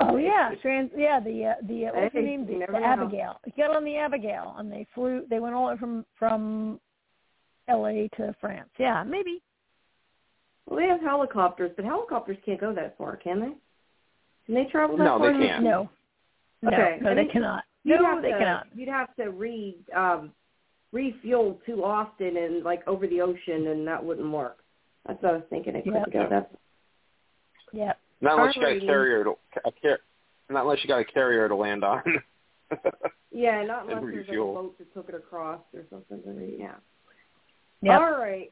Oh 0.00 0.16
yeah, 0.16 0.50
Strand's. 0.58 0.92
Yeah, 0.96 1.20
the 1.20 1.44
uh, 1.44 1.66
the 1.66 1.86
uh, 1.86 1.90
what's 1.94 2.14
her 2.14 2.20
Hey, 2.20 2.26
name? 2.26 2.46
The, 2.46 2.66
the. 2.70 2.78
Abigail. 2.78 3.40
He 3.44 3.52
got 3.52 3.74
on 3.74 3.84
the 3.84 3.96
Abigail, 3.96 4.54
and 4.58 4.70
they 4.70 4.86
flew. 4.94 5.24
They 5.30 5.38
went 5.38 5.54
all 5.54 5.66
the 5.66 5.74
way 5.74 5.78
from 5.78 6.04
from 6.18 6.80
L.A. 7.68 8.08
to 8.16 8.34
France. 8.40 8.70
Yeah, 8.78 9.04
maybe. 9.04 9.42
well, 10.66 10.78
they 10.78 10.86
have 10.86 11.00
helicopters, 11.00 11.70
but 11.76 11.84
helicopters 11.84 12.36
can't 12.44 12.60
go 12.60 12.74
that 12.74 12.96
far, 12.98 13.16
can 13.16 13.40
they? 13.40 13.52
Can 14.48 14.54
they 14.54 14.64
travel 14.70 14.96
that 14.96 15.04
No, 15.04 15.18
far? 15.18 15.30
they 15.30 15.46
can't. 15.46 15.62
No. 15.62 15.90
No, 16.62 16.70
Okay, 16.70 16.98
no, 17.02 17.10
I 17.10 17.14
they 17.14 17.22
mean, 17.24 17.30
cannot. 17.32 17.64
You'd 17.84 18.00
No, 18.00 18.06
have 18.06 18.22
they 18.22 18.30
to, 18.32 18.38
cannot. 18.38 18.66
You'd 18.74 18.88
have 18.88 19.14
to 19.16 19.30
re 19.30 19.76
um, 19.94 20.32
refuel 20.90 21.60
too 21.66 21.84
often 21.84 22.38
and 22.38 22.64
like 22.64 22.86
over 22.88 23.06
the 23.06 23.20
ocean, 23.20 23.66
and 23.66 23.86
that 23.86 24.02
wouldn't 24.02 24.30
work. 24.32 24.64
That's 25.06 25.22
what 25.22 25.32
I 25.32 25.36
was 25.36 25.44
thinking. 25.50 25.76
It 25.76 25.84
Yeah. 25.84 25.92
couldn't 25.92 26.12
go. 26.14 26.26
That's 26.30 26.54
Yep. 27.72 28.00
Not 28.22 28.38
unless 28.38 28.56
you 28.56 28.62
got 28.62 28.72
a 28.72 28.80
carrier 28.80 29.24
to, 29.24 29.36
a 29.66 29.72
car, 29.72 29.98
not 30.48 30.62
unless 30.62 30.82
you 30.82 30.88
got 30.88 31.00
a 31.00 31.04
carrier 31.04 31.46
to 31.46 31.54
land 31.54 31.84
on. 31.84 32.02
yeah, 33.30 33.62
not 33.64 33.82
unless 33.82 34.04
there's 34.10 34.26
like 34.28 34.36
a 34.38 34.40
boat 34.40 34.78
that 34.78 34.94
took 34.94 35.10
it 35.10 35.14
across 35.14 35.60
or 35.74 35.82
something. 35.90 36.22
to 36.22 36.56
Yeah. 36.58 36.76
Yep. 37.82 38.00
All 38.00 38.18
right. 38.18 38.50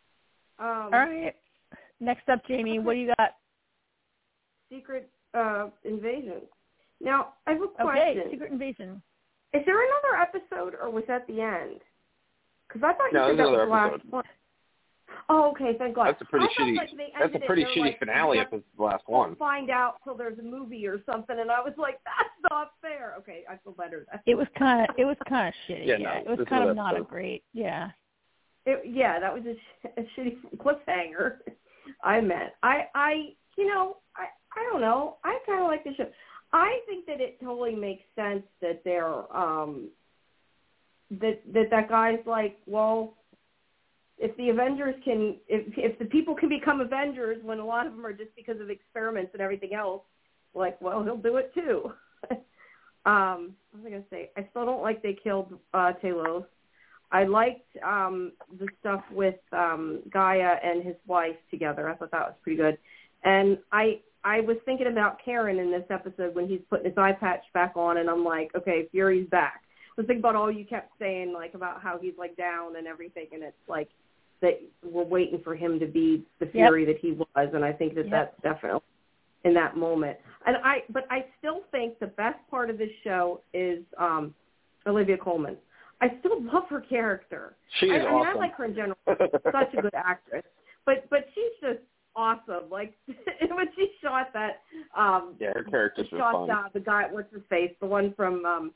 Um, 0.58 0.66
All 0.68 0.90
right. 0.90 1.34
Next 1.98 2.28
up, 2.28 2.46
Jamie, 2.46 2.78
what 2.78 2.92
do 2.92 2.98
you 2.98 3.12
got? 3.18 3.36
Secret 4.70 5.10
uh, 5.36 5.68
invasion. 5.84 6.42
Now, 7.00 7.34
I 7.46 7.52
have 7.52 7.60
a 7.60 7.64
Okay, 7.64 7.82
question. 7.82 8.22
Secret 8.30 8.52
Invasion. 8.52 9.02
Is 9.52 9.62
there 9.66 9.76
another 9.78 10.20
episode, 10.20 10.74
or 10.80 10.90
was 10.90 11.04
that 11.08 11.26
the 11.26 11.40
end? 11.40 11.80
Because 12.68 12.82
I 12.82 12.92
thought 12.94 13.12
you 13.12 13.18
No, 13.18 13.28
said 13.28 13.38
that 13.38 13.50
was 13.50 13.60
the 13.60 13.72
last 13.72 13.94
episode. 13.94 14.12
one. 14.12 14.24
Oh, 15.28 15.50
okay. 15.52 15.72
Thank 15.78 15.94
God. 15.94 16.06
That's 16.08 16.20
a 16.22 16.24
pretty 16.24 16.46
I 16.46 16.60
shitty. 16.62 16.76
Like, 16.76 16.90
That's 17.18 17.34
a 17.34 17.46
pretty 17.46 17.64
shitty 17.64 17.80
like, 17.80 17.98
finale 17.98 18.38
you 18.38 18.42
if 18.42 18.52
it's 18.52 18.64
the 18.76 18.82
last 18.82 19.04
won't 19.08 19.30
one. 19.30 19.36
find 19.36 19.70
out 19.70 19.96
till 20.04 20.16
there's 20.16 20.38
a 20.38 20.42
movie 20.42 20.86
or 20.86 21.00
something, 21.10 21.38
and 21.38 21.50
I 21.50 21.60
was 21.60 21.74
like, 21.78 21.98
that's 22.04 22.28
not 22.50 22.72
fair. 22.82 23.14
Okay, 23.18 23.44
I 23.48 23.56
feel 23.62 23.72
better. 23.72 24.06
It 24.26 24.34
was 24.36 24.46
kind 24.58 24.88
of 24.88 24.94
it 24.98 25.04
was 25.04 25.16
kind 25.28 25.48
of 25.48 25.54
shitty. 25.68 25.86
Yeah, 25.86 25.96
Yeah, 25.98 26.20
no, 26.24 26.32
it 26.32 26.38
was 26.38 26.48
kind 26.48 26.68
of 26.68 26.76
not 26.76 26.98
a 26.98 27.02
great. 27.02 27.44
Yeah. 27.52 27.90
It, 28.66 28.82
yeah, 28.84 29.20
that 29.20 29.32
was 29.32 29.44
a, 29.46 29.54
sh- 29.54 29.90
a 29.96 30.20
shitty 30.20 30.36
cliffhanger. 30.56 31.36
I 32.02 32.20
meant. 32.20 32.52
I, 32.64 32.86
I, 32.96 33.12
you 33.56 33.66
know, 33.68 33.98
I, 34.16 34.24
I 34.56 34.68
don't 34.70 34.80
know. 34.80 35.16
I 35.24 35.38
kind 35.46 35.60
of 35.60 35.66
like 35.66 35.84
the 35.84 35.94
show. 35.96 36.06
I 36.52 36.80
think 36.86 37.06
that 37.06 37.20
it 37.20 37.38
totally 37.40 37.74
makes 37.74 38.04
sense 38.14 38.42
that 38.62 38.82
they're, 38.84 39.36
um, 39.36 39.88
that 41.10 41.40
that 41.52 41.70
that 41.70 41.88
guy's 41.88 42.24
like, 42.26 42.56
well, 42.66 43.14
if 44.18 44.36
the 44.36 44.48
Avengers 44.48 44.94
can, 45.04 45.36
if 45.48 45.66
if 45.76 45.98
the 45.98 46.06
people 46.06 46.34
can 46.34 46.48
become 46.48 46.80
Avengers 46.80 47.38
when 47.42 47.58
a 47.58 47.64
lot 47.64 47.86
of 47.86 47.92
them 47.94 48.04
are 48.06 48.12
just 48.12 48.34
because 48.34 48.60
of 48.60 48.70
experiments 48.70 49.30
and 49.34 49.42
everything 49.42 49.74
else, 49.74 50.02
like, 50.54 50.80
well, 50.80 51.02
he'll 51.04 51.16
do 51.16 51.36
it 51.36 51.52
too. 51.54 51.92
um, 53.04 53.54
what 53.70 53.82
was 53.82 53.86
I 53.86 53.90
gonna 53.90 54.02
say? 54.10 54.30
I 54.36 54.46
still 54.50 54.64
don't 54.64 54.82
like 54.82 55.02
they 55.02 55.16
killed 55.22 55.52
uh, 55.74 55.92
Talos. 56.02 56.46
I 57.12 57.24
liked 57.24 57.76
um, 57.86 58.32
the 58.58 58.66
stuff 58.80 59.02
with 59.12 59.36
um, 59.52 60.00
G'iah 60.10 60.56
and 60.64 60.82
his 60.82 60.96
wife 61.06 61.36
together. 61.50 61.88
I 61.88 61.94
thought 61.94 62.10
that 62.10 62.20
was 62.20 62.34
pretty 62.42 62.56
good. 62.56 62.78
And 63.22 63.58
I 63.70 64.00
I 64.26 64.40
was 64.40 64.56
thinking 64.64 64.88
about 64.88 65.20
Karen 65.24 65.60
in 65.60 65.70
this 65.70 65.84
episode 65.88 66.34
when 66.34 66.48
he's 66.48 66.60
putting 66.68 66.86
his 66.86 66.98
eye 66.98 67.12
patch 67.12 67.44
back 67.54 67.74
on, 67.76 67.98
and 67.98 68.10
I'm 68.10 68.24
like, 68.24 68.50
okay, 68.56 68.88
Fury's 68.90 69.28
back. 69.30 69.62
I 69.96 70.00
was 70.00 70.06
thinking 70.08 70.20
about 70.20 70.34
all 70.34 70.50
you 70.50 70.64
kept 70.64 70.90
saying, 70.98 71.32
like 71.32 71.54
about 71.54 71.80
how 71.80 71.96
he's 71.96 72.14
like 72.18 72.36
down 72.36 72.74
and 72.74 72.88
everything, 72.88 73.28
and 73.32 73.44
it's 73.44 73.56
like 73.68 73.88
that 74.42 74.60
we're 74.84 75.04
waiting 75.04 75.40
for 75.44 75.54
him 75.54 75.78
to 75.78 75.86
be 75.86 76.24
the 76.40 76.46
Fury 76.46 76.84
that 76.84 76.98
he 76.98 77.12
was, 77.12 77.50
and 77.54 77.64
I 77.64 77.72
think 77.72 77.94
that 77.94 78.08
Yep. 78.08 78.10
that's 78.10 78.42
definitely 78.42 78.80
in 79.44 79.54
that 79.54 79.76
moment. 79.76 80.18
And 80.44 80.56
I, 80.56 80.82
but 80.90 81.06
I 81.08 81.26
still 81.38 81.60
think 81.70 82.00
the 82.00 82.08
best 82.08 82.38
part 82.50 82.68
of 82.68 82.78
this 82.78 82.90
show 83.04 83.40
is 83.54 83.84
um 83.96 84.34
Olivia 84.88 85.18
Colman. 85.18 85.56
I 86.00 86.16
still 86.18 86.42
love 86.42 86.64
her 86.68 86.80
character. 86.80 87.54
She 87.78 87.92
I, 87.92 87.96
is 87.98 88.06
I 88.06 88.12
mean, 88.12 88.26
I 88.26 88.34
like 88.34 88.56
her 88.56 88.64
in 88.64 88.74
general. 88.74 88.98
Such 89.06 89.72
a 89.78 89.82
good 89.82 89.94
actress, 89.94 90.42
but 90.84 91.08
but 91.10 91.28
she's 91.32 91.52
just 91.62 91.80
awesome. 92.16 92.70
Like 92.70 92.94
when 93.06 93.66
she 93.76 93.90
shot 94.02 94.28
that, 94.32 94.62
um, 94.96 95.34
yeah, 95.38 95.52
her 95.54 95.64
characters 95.64 96.08
were 96.10 96.18
shot 96.18 96.32
fun. 96.32 96.50
uh, 96.50 96.68
the 96.72 96.80
guy. 96.80 97.04
What's 97.10 97.32
his 97.32 97.42
face? 97.48 97.72
The 97.80 97.86
one 97.86 98.14
from, 98.16 98.44
um, 98.44 98.72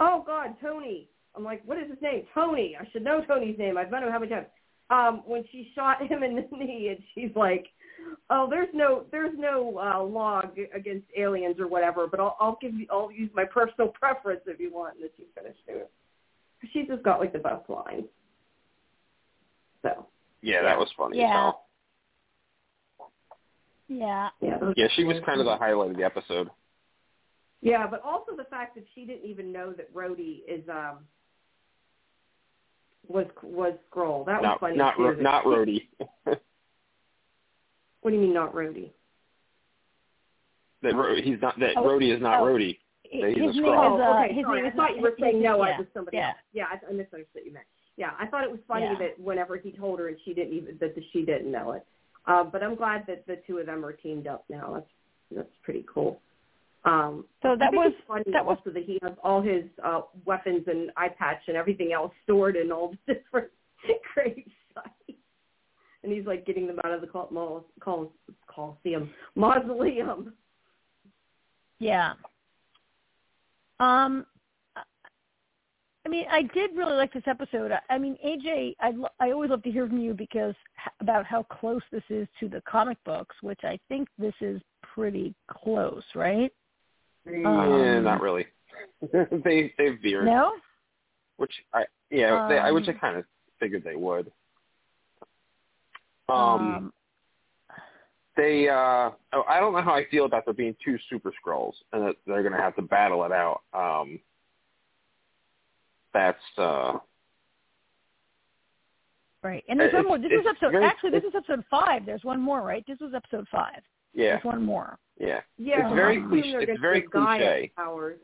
oh 0.00 0.22
God, 0.26 0.56
Tony. 0.60 1.08
I'm 1.36 1.44
like, 1.44 1.62
what 1.66 1.78
is 1.78 1.88
his 1.90 2.00
name? 2.00 2.24
Tony. 2.34 2.76
I 2.80 2.88
should 2.92 3.04
know 3.04 3.22
Tony's 3.26 3.58
name. 3.58 3.76
I've 3.76 3.90
met 3.90 4.02
him 4.02 4.10
how 4.10 4.18
many 4.18 4.30
times. 4.30 4.46
Um, 4.88 5.22
when 5.26 5.44
she 5.50 5.70
shot 5.74 6.06
him 6.10 6.22
in 6.22 6.36
the 6.36 6.46
knee, 6.56 6.88
and 6.88 6.98
she's 7.14 7.34
like, 7.36 7.66
"Oh, 8.30 8.46
there's 8.48 8.68
no, 8.72 9.04
there's 9.10 9.34
no 9.36 9.78
uh, 9.78 10.02
law 10.02 10.42
against 10.74 11.06
aliens 11.16 11.56
or 11.58 11.66
whatever, 11.68 12.06
but 12.06 12.20
I'll, 12.20 12.36
I'll 12.40 12.58
give 12.60 12.74
you, 12.74 12.86
I'll 12.90 13.10
use 13.10 13.30
my 13.34 13.44
personal 13.44 13.88
preference 14.00 14.42
if 14.46 14.60
you 14.60 14.72
want." 14.72 14.94
And 14.94 15.04
then 15.04 15.10
she 15.16 15.24
finished 15.34 15.60
it. 15.66 15.90
She's 16.72 16.86
just 16.86 17.02
got 17.02 17.20
like 17.20 17.32
the 17.32 17.38
best 17.38 17.68
lines. 17.68 18.04
So 19.82 20.06
Yeah, 20.42 20.62
that 20.62 20.78
was 20.78 20.88
funny. 20.96 21.18
Yeah. 21.18 21.32
hell. 21.32 21.65
Yeah. 23.88 24.28
yeah, 24.40 24.58
Yeah, 24.76 24.88
she 24.96 25.04
was 25.04 25.16
kind 25.24 25.40
of 25.40 25.46
the 25.46 25.56
highlight 25.56 25.90
of 25.92 25.96
the 25.96 26.04
episode. 26.04 26.48
Yeah, 27.60 27.86
but 27.86 28.02
also 28.02 28.32
the 28.36 28.44
fact 28.44 28.74
that 28.74 28.84
she 28.94 29.04
didn't 29.04 29.24
even 29.28 29.52
know 29.52 29.72
that 29.72 29.92
Rhodey 29.94 30.40
is 30.48 30.68
um 30.68 30.98
was 33.08 33.26
was 33.42 33.74
Skrull. 33.90 34.26
That 34.26 34.40
was 34.40 34.42
Not 34.42 34.60
funny. 34.60 34.76
not 34.76 34.96
too, 34.96 35.16
not 35.20 35.44
she- 35.44 35.48
Rhodey. 35.48 35.88
What 38.02 38.10
do 38.10 38.16
you 38.16 38.22
mean 38.22 38.34
not 38.34 38.54
Rhodey? 38.54 38.90
that 40.82 40.94
Ro- 40.94 41.16
he's 41.20 41.40
not 41.42 41.58
that 41.58 41.72
Oh, 41.76 41.82
Rhodey 41.82 42.14
is 42.14 42.22
not 42.22 42.40
oh. 42.40 42.44
Rhodey. 42.44 42.78
His 43.04 43.34
he's 43.34 43.36
a 43.36 43.36
name 43.38 43.48
is 43.50 43.56
uh, 43.58 43.70
oh, 43.70 44.22
okay. 44.24 44.34
his 44.34 44.44
sorry. 44.44 44.62
name 44.62 44.66
I 44.66 44.68
is 44.68 44.74
thought 44.76 44.96
you 44.96 45.02
were 45.02 45.14
saying 45.20 45.42
no. 45.42 45.60
I 45.60 45.70
yeah, 45.70 45.78
was 45.78 45.86
somebody 45.94 46.16
yeah. 46.16 46.28
else. 46.28 46.36
Yeah, 46.52 46.64
I, 46.70 46.74
I 46.74 46.92
misunderstood 46.92 47.26
what 47.32 47.46
you 47.46 47.52
meant. 47.52 47.66
Yeah, 47.96 48.10
I 48.20 48.26
thought 48.26 48.44
it 48.44 48.50
was 48.50 48.60
funny 48.68 48.84
Yeah. 48.86 48.98
that 48.98 49.18
whenever 49.20 49.56
he 49.56 49.70
told 49.72 49.98
her 50.00 50.08
and 50.08 50.16
she 50.24 50.34
didn't 50.34 50.52
even 50.52 50.76
that 50.80 50.94
she 51.12 51.24
didn't 51.24 51.50
know 51.50 51.72
it. 51.72 51.86
Uh, 52.26 52.42
but 52.44 52.62
I'm 52.62 52.74
glad 52.74 53.04
that 53.06 53.26
the 53.26 53.36
two 53.46 53.58
of 53.58 53.66
them 53.66 53.84
are 53.84 53.92
teamed 53.92 54.26
up 54.26 54.44
now. 54.48 54.72
That's 54.74 54.90
that's 55.36 55.56
pretty 55.62 55.84
cool. 55.92 56.20
Um, 56.84 57.24
So 57.42 57.56
that 57.56 57.72
was- 57.72 57.92
funny 58.06 58.24
that 58.32 58.44
was- 58.44 58.58
also 58.58 58.70
that 58.70 58.84
he 58.84 58.98
has 59.02 59.12
all 59.24 59.40
his 59.42 59.64
uh, 59.82 60.02
weapons 60.24 60.64
and 60.68 60.90
eye 60.96 61.08
patch 61.08 61.42
and 61.48 61.56
everything 61.56 61.92
else 61.92 62.12
stored 62.24 62.56
in 62.56 62.70
all 62.70 62.94
the 63.06 63.14
different 63.14 63.50
grave 64.14 64.48
sites. 64.74 65.18
And 66.04 66.12
he's 66.12 66.26
like 66.26 66.46
getting 66.46 66.66
them 66.68 66.78
out 66.84 66.92
of 66.92 67.00
the 67.00 67.08
col- 67.08 67.28
mol- 67.32 67.66
col- 67.80 68.12
Coliseum 68.46 69.10
mausoleum. 69.34 70.32
Yeah. 71.80 72.12
Um, 73.80 74.24
I 76.06 76.08
mean, 76.08 76.24
I 76.30 76.42
did 76.42 76.70
really 76.76 76.94
like 76.94 77.12
this 77.12 77.24
episode. 77.26 77.72
I 77.90 77.98
mean, 77.98 78.16
AJ, 78.24 78.76
I 78.80 78.92
I 79.18 79.32
always 79.32 79.50
love 79.50 79.64
to 79.64 79.72
hear 79.72 79.88
from 79.88 79.98
you 79.98 80.14
because 80.14 80.54
about 81.00 81.26
how 81.26 81.42
close 81.42 81.82
this 81.90 82.04
is 82.08 82.28
to 82.38 82.48
the 82.48 82.62
comic 82.62 82.96
books, 83.04 83.34
which 83.42 83.58
I 83.64 83.76
think 83.88 84.06
this 84.16 84.34
is 84.40 84.62
pretty 84.82 85.34
close, 85.50 86.04
right? 86.14 86.52
yeah, 87.28 87.96
Um, 87.96 88.04
not 88.04 88.20
really. 88.20 88.46
they 89.42 89.74
they 89.78 89.90
veered, 90.00 90.26
No. 90.26 90.52
which 91.38 91.52
I 91.74 91.86
yeah, 92.10 92.46
they, 92.48 92.58
I 92.58 92.70
which 92.70 92.86
I 92.86 92.92
Um, 92.92 92.98
kind 93.00 93.16
of 93.16 93.24
figured 93.58 93.82
they 93.82 93.96
would. 93.96 94.30
Um, 96.28 96.36
um 96.38 96.92
they 98.36 98.68
uh 98.68 99.10
oh, 99.32 99.42
I 99.48 99.58
don't 99.58 99.72
know 99.72 99.82
how 99.82 99.94
I 99.94 100.04
feel 100.08 100.24
about 100.24 100.44
there 100.44 100.54
being 100.54 100.76
two 100.84 100.98
super 101.10 101.32
Skrulls 101.32 101.74
and 101.92 102.06
that 102.06 102.16
they're 102.28 102.44
gonna 102.44 102.62
have 102.62 102.76
to 102.76 102.82
battle 102.82 103.24
it 103.24 103.32
out. 103.32 103.62
Um 103.72 104.20
that's 106.16 106.58
uh 106.58 106.98
right. 109.42 109.62
And 109.68 109.78
there's 109.78 109.92
one 109.92 110.04
more. 110.06 110.18
This 110.18 110.30
was 110.32 110.40
it's 110.46 110.48
episode. 110.58 110.72
very- 110.72 110.84
Actually, 110.84 111.10
this 111.10 111.24
is 111.24 111.34
episode 111.34 111.64
five. 111.70 112.06
There's 112.06 112.24
one 112.24 112.40
more, 112.40 112.62
right? 112.62 112.84
This 112.86 112.98
was 113.00 113.12
episode 113.14 113.46
five. 113.50 113.82
yeah, 114.14 114.32
There's 114.32 114.44
one 114.44 114.64
more. 114.64 114.98
yeah. 115.18 115.40
Yeah, 115.58 115.86
It's 115.86 115.94
very 115.94 116.18
I 116.22 116.26
cliche- 116.28 116.56
it's 116.72 116.80
very 116.80 117.02
give 117.02 117.10
G'iah 117.10 117.36
cliche. 117.38 117.72
Powers. 117.76 118.18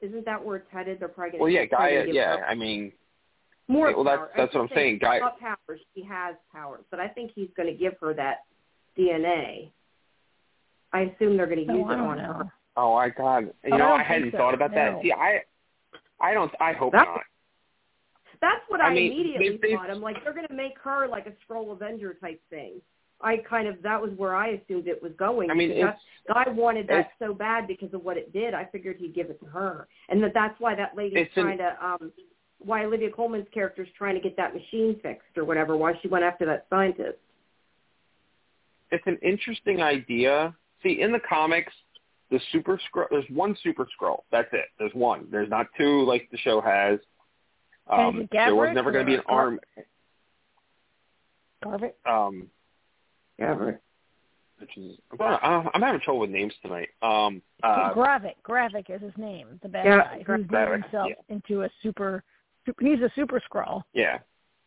Isn't 0.00 0.24
that 0.24 0.42
where 0.44 0.56
it's 0.56 0.70
headed? 0.70 0.98
They're 1.00 1.08
probably 1.08 1.32
going 1.32 1.42
Well 1.42 1.50
yeah, 1.50 1.66
G'iah 1.66 2.12
yeah, 2.12 2.36
I 2.48 2.54
mean 2.54 2.92
more 3.68 3.90
yeah, 3.90 3.94
well, 3.96 4.04
that's- 4.04 4.18
power. 4.20 4.32
that's 4.36 4.54
what 4.54 4.60
I'm 4.62 4.68
saying, 4.74 5.00
G'iah- 5.00 5.20
not 5.20 5.38
powers. 5.40 5.80
She 5.94 6.02
has 6.04 6.36
powers, 6.52 6.84
but 6.90 7.00
I 7.00 7.08
think 7.08 7.32
he's 7.34 7.50
going 7.56 7.68
to 7.68 7.74
give 7.74 7.94
her 8.00 8.14
that 8.14 8.38
DNA. 8.98 9.70
I 10.92 11.00
assume 11.02 11.36
they're 11.36 11.46
going 11.46 11.66
to 11.66 11.72
Oh, 11.72 11.76
use 11.76 11.86
I 11.88 11.94
it 11.94 11.96
don't 11.96 12.06
on 12.08 12.16
know. 12.18 12.32
her. 12.34 12.52
oh 12.76 12.94
I 12.94 13.08
god 13.10 13.44
you 13.44 13.52
Oh, 13.66 13.76
know, 13.76 13.78
don't 13.78 14.00
I 14.00 14.02
hadn't 14.04 14.32
so, 14.32 14.38
thought 14.38 14.54
about 14.54 14.70
no. 14.72 14.76
that. 14.76 15.02
See 15.02 15.12
I 15.12 15.42
I 16.20 16.34
don't 16.34 16.52
I 16.60 16.72
hope 16.72 16.92
That's- 16.92 17.08
not. 17.16 17.24
That's 18.42 18.60
what 18.68 18.80
I 18.82 18.88
I, 18.88 18.94
mean, 18.94 19.12
immediately 19.12 19.48
they- 19.50 19.68
they- 19.68 19.74
thought. 19.76 19.88
I'm 19.88 20.02
like, 20.02 20.22
they're 20.22 20.34
going 20.34 20.48
to 20.48 20.54
make 20.54 20.76
her 20.82 21.08
like 21.08 21.26
a 21.26 21.32
Skrull 21.50 21.72
Avenger 21.72 22.12
type 22.14 22.40
thing. 22.50 22.82
I 23.24 23.36
kind 23.48 23.68
of 23.68 23.80
that 23.82 24.02
was 24.02 24.10
where 24.16 24.34
I 24.34 24.48
assumed 24.48 24.88
it 24.88 25.00
was 25.00 25.12
going. 25.16 25.48
I 25.50 25.54
mean 25.54 25.68
because 25.68 25.94
it's 25.94 26.26
that 26.26 26.46
guy 26.46 26.50
wanted 26.50 26.88
that 26.88 27.10
so 27.20 27.32
bad 27.32 27.68
because 27.68 27.94
of 27.94 28.02
what 28.04 28.16
it 28.16 28.32
did. 28.32 28.52
I 28.52 28.64
figured 28.64 28.96
he'd 28.98 29.14
give 29.14 29.30
it 29.30 29.38
to 29.40 29.46
her, 29.46 29.86
and 30.08 30.20
that 30.24 30.34
that's 30.34 30.58
why 30.58 30.74
that 30.74 30.96
lady's 30.96 31.18
It's 31.28 31.36
an- 31.36 31.44
trying 31.44 31.58
to 31.58 31.86
um 31.86 32.12
why 32.58 32.84
Olivia 32.84 33.10
Colman's 33.10 33.46
character's 33.54 33.88
trying 33.96 34.14
to 34.16 34.20
get 34.20 34.36
that 34.36 34.54
machine 34.54 34.98
fixed 35.04 35.36
or 35.36 35.44
whatever. 35.44 35.76
Why 35.76 35.92
she 36.02 36.08
went 36.08 36.24
after 36.24 36.44
that 36.46 36.66
scientist. 36.68 37.18
it's 38.90 39.06
an 39.06 39.18
interesting 39.22 39.80
idea. 39.82 40.54
See, 40.82 41.00
in 41.00 41.12
the 41.12 41.20
comics, 41.20 41.72
the 42.30 42.40
super 42.50 42.78
Skrull 42.92 43.06
there's 43.10 43.24
one 43.30 43.56
super 43.62 43.86
Skrull. 43.86 44.22
That's 44.32 44.48
it. 44.52 44.66
There's 44.80 44.94
one. 44.94 45.28
There's 45.30 45.48
not 45.48 45.66
two 45.78 46.04
like 46.04 46.28
the 46.32 46.38
show 46.38 46.60
has. 46.60 46.98
And 47.92 48.20
Um, 48.20 48.28
there 48.32 48.54
was 48.54 48.70
never 48.74 48.90
going 48.90 49.04
to 49.04 49.10
be 49.10 49.16
an 49.16 49.22
arm. 49.28 49.60
Garvin. 51.62 51.92
Um, 52.06 52.50
Yeah, 53.38 53.54
which 54.58 54.76
is 54.76 54.96
I'm, 55.20 55.68
I'm 55.74 55.82
having 55.82 56.00
trouble 56.00 56.20
with 56.20 56.30
names 56.30 56.54
tonight. 56.62 56.88
Um, 57.02 57.42
uh, 57.62 57.92
Gravik. 57.94 58.34
Gravik 58.44 58.88
is 58.90 59.02
his 59.02 59.12
name. 59.16 59.58
The 59.62 59.68
bad 59.68 59.84
Yeah, 59.84 59.98
guy 59.98 60.22
who's 60.26 60.46
made 60.50 60.68
himself 60.70 61.08
yeah. 61.10 61.34
into 61.34 61.62
a 61.62 61.70
super. 61.82 62.22
super 62.64 62.84
he's 62.84 63.00
a 63.00 63.10
super 63.14 63.40
Skrull, 63.40 63.82
yeah, 63.92 64.18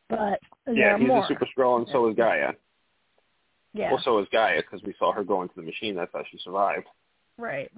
but 0.09 0.39
yeah, 0.67 0.97
he's 0.97 1.07
more. 1.07 1.23
a 1.23 1.27
super 1.27 1.47
Skrull, 1.57 1.77
and 1.77 1.87
so 1.91 2.07
is 2.09 2.15
G'iah. 2.15 2.53
Yeah. 3.73 3.91
Well, 3.91 4.01
so 4.03 4.19
is 4.19 4.27
G'iah 4.33 4.61
because 4.61 4.83
we 4.85 4.93
saw 4.99 5.11
her 5.13 5.23
go 5.23 5.41
into 5.41 5.55
the 5.55 5.61
machine. 5.61 5.95
That's 5.95 6.11
how 6.13 6.23
she 6.29 6.37
survived. 6.43 6.87
right. 7.37 7.71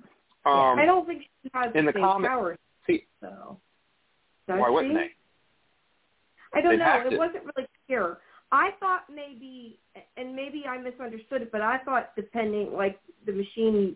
Um, 0.45 0.79
I 0.79 0.85
don't 0.85 1.05
think 1.05 1.23
she 1.43 1.49
has 1.53 1.71
in 1.75 1.85
the 1.85 1.91
the 1.91 1.97
same 1.97 2.03
comic- 2.03 2.29
powers. 2.29 2.57
see, 2.87 3.05
So 3.21 3.59
does 4.47 4.59
why 4.59 4.67
she? 4.69 4.73
wouldn't 4.73 4.93
they? 4.95 5.09
I 6.53 6.61
don't 6.61 6.71
They'd 6.71 6.79
know. 6.79 7.03
It 7.05 7.09
to. 7.11 7.17
wasn't 7.17 7.43
really 7.55 7.67
clear. 7.85 8.17
I 8.51 8.69
thought 8.79 9.03
maybe, 9.13 9.79
and 10.15 10.35
maybe 10.35 10.63
I 10.67 10.77
misunderstood 10.77 11.41
it, 11.41 11.51
but 11.51 11.61
I 11.61 11.79
thought 11.79 12.15
depending, 12.15 12.71
like 12.73 12.99
the 13.25 13.33
machine 13.33 13.95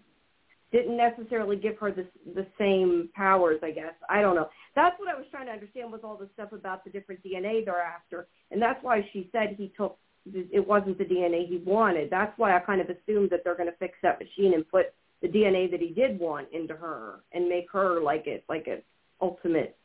didn't 0.72 0.98
necessarily 0.98 1.58
give 1.58 1.78
her 1.78 1.92
the 1.92 2.06
the 2.34 2.46
same 2.58 3.10
powers. 3.14 3.60
I 3.64 3.72
guess 3.72 3.94
I 4.10 4.22
don't 4.22 4.36
know. 4.36 4.50
That's 4.76 4.98
what 5.00 5.10
I 5.10 5.18
was 5.18 5.26
trying 5.32 5.46
to 5.48 5.52
understand 5.52 5.92
with 5.92 6.04
all 6.04 6.18
the 6.18 6.30
stuff 6.34 6.52
about 6.52 6.84
the 6.84 6.90
different 6.90 7.24
DNA 7.24 7.64
they're 7.64 7.82
after, 7.82 8.28
and 8.52 8.62
that's 8.62 8.82
why 8.84 9.08
she 9.14 9.30
said 9.32 9.56
he 9.58 9.72
took. 9.78 9.98
It 10.34 10.66
wasn't 10.66 11.00
the 11.00 11.04
DNA 11.04 11.48
he 11.48 11.58
wanted. 11.66 12.12
That's 12.12 12.38
why 12.38 12.56
I 12.56 12.60
kind 12.60 12.80
of 12.80 12.88
assumed 12.90 13.32
that 13.32 13.44
they're 13.44 13.58
going 13.58 13.72
to 13.72 13.78
fix 13.78 13.98
that 14.04 14.20
machine 14.20 14.54
and 14.54 14.68
put 14.70 14.94
the 15.24 15.28
DNA 15.28 15.70
that 15.72 15.82
he 15.82 15.90
did 15.90 16.20
want 16.20 16.48
into 16.52 16.76
her 16.76 17.22
and 17.32 17.50
make 17.50 17.72
her 17.72 18.00
like 18.02 18.28
it, 18.28 18.44
like 18.48 18.68
a 18.68 18.82
ultimate 19.20 19.78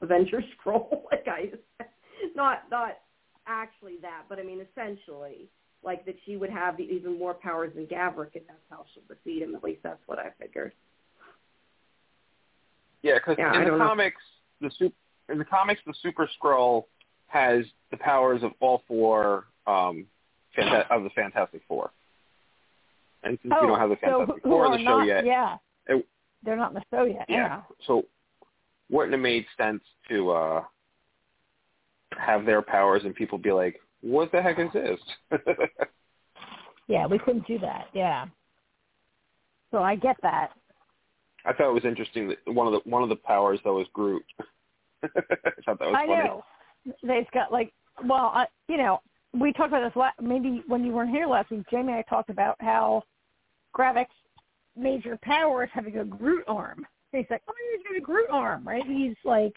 Avenger 0.00 0.42
Skrull. 0.66 1.02
like 1.10 1.26
I, 1.28 1.50
said. 1.78 1.88
not 2.34 2.64
not 2.70 2.98
actually 3.46 3.96
that, 4.02 4.22
but 4.28 4.38
I 4.38 4.42
mean 4.42 4.60
essentially 4.72 5.48
like 5.82 6.04
that 6.06 6.16
she 6.24 6.36
would 6.36 6.50
have 6.50 6.80
even 6.80 7.18
more 7.18 7.34
powers 7.34 7.72
than 7.74 7.86
Gavrik, 7.86 8.34
and 8.34 8.44
that's 8.48 8.58
how 8.70 8.84
she'll 8.92 9.02
defeat 9.08 9.42
him. 9.42 9.54
At 9.54 9.62
least 9.62 9.80
that's 9.82 10.00
what 10.06 10.18
I 10.18 10.30
figured. 10.40 10.72
Yeah, 13.02 13.14
because 13.14 13.36
Yeah, 13.38 13.52
in 13.54 13.60
the 13.64 13.70
don't 13.70 13.78
know. 13.78 13.86
comics, 13.86 14.22
the 14.60 14.70
super 14.78 14.94
in 15.28 15.38
the 15.38 15.44
comics, 15.44 15.80
the 15.86 15.94
Super 16.02 16.28
Skrull 16.40 16.84
has 17.26 17.64
the 17.90 17.96
powers 17.96 18.42
of 18.44 18.52
all 18.60 18.82
four 18.86 19.46
um, 19.66 20.06
Fanta- 20.56 20.88
of 20.90 21.02
the 21.02 21.10
Fantastic 21.10 21.62
Four. 21.66 21.90
And 23.24 23.36
since 23.42 23.52
oh, 23.56 23.62
we 23.62 23.66
don't 23.68 23.78
have 23.80 23.90
the 23.90 23.96
Fantastic 23.96 24.42
who 24.44 24.50
Four 24.50 24.66
in 24.66 24.72
the 24.72 24.78
show 24.78 24.98
not, 24.98 25.06
yet, 25.06 25.26
Yeah. 25.26 25.56
it- 25.88 26.06
They're 26.44 26.56
not 26.56 26.70
in 26.70 26.74
the 26.74 26.84
show 26.96 27.04
yet. 27.04 27.26
yeah, 27.28 27.62
so 27.88 28.04
wouldn't 28.90 29.14
it 29.14 29.18
made 29.18 29.46
sense 29.56 29.82
to 30.08 30.30
uh, 30.30 30.62
have 32.18 32.44
their 32.46 32.62
powers 32.62 33.02
and 33.04 33.14
people 33.14 33.38
be 33.38 33.52
like, 33.52 33.80
"What 34.00 34.32
the 34.32 34.42
heck 34.42 34.58
is 34.58 34.72
this?" 34.72 35.40
Yeah, 36.88 37.06
we 37.06 37.18
couldn't 37.18 37.46
do 37.46 37.58
that. 37.58 37.86
Yeah. 37.92 38.26
So 39.70 39.78
I 39.78 39.96
get 39.96 40.16
that. 40.22 40.50
I 41.44 41.52
thought 41.52 41.70
it 41.70 41.74
was 41.74 41.84
interesting 41.84 42.28
that 42.28 42.38
one 42.52 42.66
of 42.66 42.72
the 42.72 42.88
one 42.88 43.02
of 43.02 43.08
the 43.08 43.16
powers 43.16 43.60
though 43.64 43.80
is 43.80 43.86
Groot. 43.92 44.24
I 45.02 45.08
thought 45.64 45.78
that 45.78 45.88
was 45.88 45.96
I 45.96 46.06
funny. 46.06 46.24
know. 46.24 46.44
They've 47.02 47.30
got 47.32 47.52
like, 47.52 47.72
well, 48.04 48.32
I, 48.34 48.46
you 48.68 48.76
know, 48.76 49.00
we 49.32 49.52
talked 49.52 49.68
about 49.68 49.86
this 49.86 49.96
la- 49.96 50.10
maybe 50.20 50.62
when 50.66 50.84
you 50.84 50.92
weren't 50.92 51.10
here 51.10 51.26
last 51.26 51.50
week. 51.50 51.64
Jamie 51.70 51.92
and 51.92 51.98
I 51.98 52.02
talked 52.02 52.30
about 52.30 52.56
how 52.60 53.02
Gravik's 53.76 54.08
major 54.76 55.18
power 55.22 55.64
is 55.64 55.70
having 55.72 55.98
a 55.98 56.04
Groot 56.04 56.44
arm. 56.46 56.86
And 57.12 57.22
he's 57.22 57.30
like, 57.30 57.42
oh, 57.48 57.52
he's 57.72 57.86
got 57.86 57.96
a 57.96 58.00
Groot 58.00 58.30
arm, 58.30 58.66
right? 58.66 58.84
He's 58.86 59.16
like, 59.24 59.56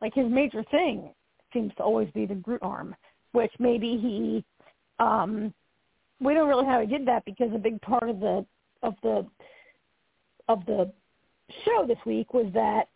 like 0.00 0.14
his 0.14 0.26
major 0.30 0.62
thing 0.70 1.12
seems 1.52 1.72
to 1.76 1.82
always 1.82 2.10
be 2.12 2.26
the 2.26 2.34
Groot 2.34 2.62
arm, 2.62 2.94
which 3.32 3.52
maybe 3.58 3.96
he, 3.98 4.44
um, 5.04 5.52
we 6.20 6.34
don't 6.34 6.48
really 6.48 6.64
know 6.64 6.70
how 6.70 6.80
he 6.80 6.86
did 6.86 7.06
that 7.06 7.24
because 7.24 7.50
a 7.54 7.58
big 7.58 7.80
part 7.80 8.08
of 8.08 8.20
the 8.20 8.44
of 8.82 8.94
the 9.02 9.26
of 10.48 10.64
the 10.66 10.90
show 11.64 11.84
this 11.86 11.98
week 12.06 12.32
was 12.34 12.46
that 12.54 12.88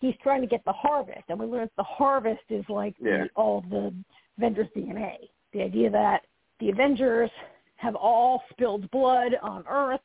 he's 0.00 0.14
trying 0.22 0.40
to 0.40 0.46
get 0.46 0.64
the 0.64 0.72
harvest, 0.72 1.22
and 1.28 1.38
we 1.38 1.46
learned 1.46 1.70
the 1.76 1.82
harvest 1.82 2.42
is 2.48 2.64
like 2.68 2.94
Yeah. 3.00 3.26
all 3.34 3.62
the 3.70 3.94
Avengers 4.38 4.68
DNA. 4.76 5.28
The 5.52 5.62
idea 5.62 5.90
that 5.90 6.26
the 6.60 6.70
Avengers 6.70 7.30
have 7.76 7.94
all 7.96 8.42
spilled 8.50 8.90
blood 8.90 9.32
on 9.42 9.64
Earth, 9.68 10.00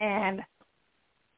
and 0.00 0.42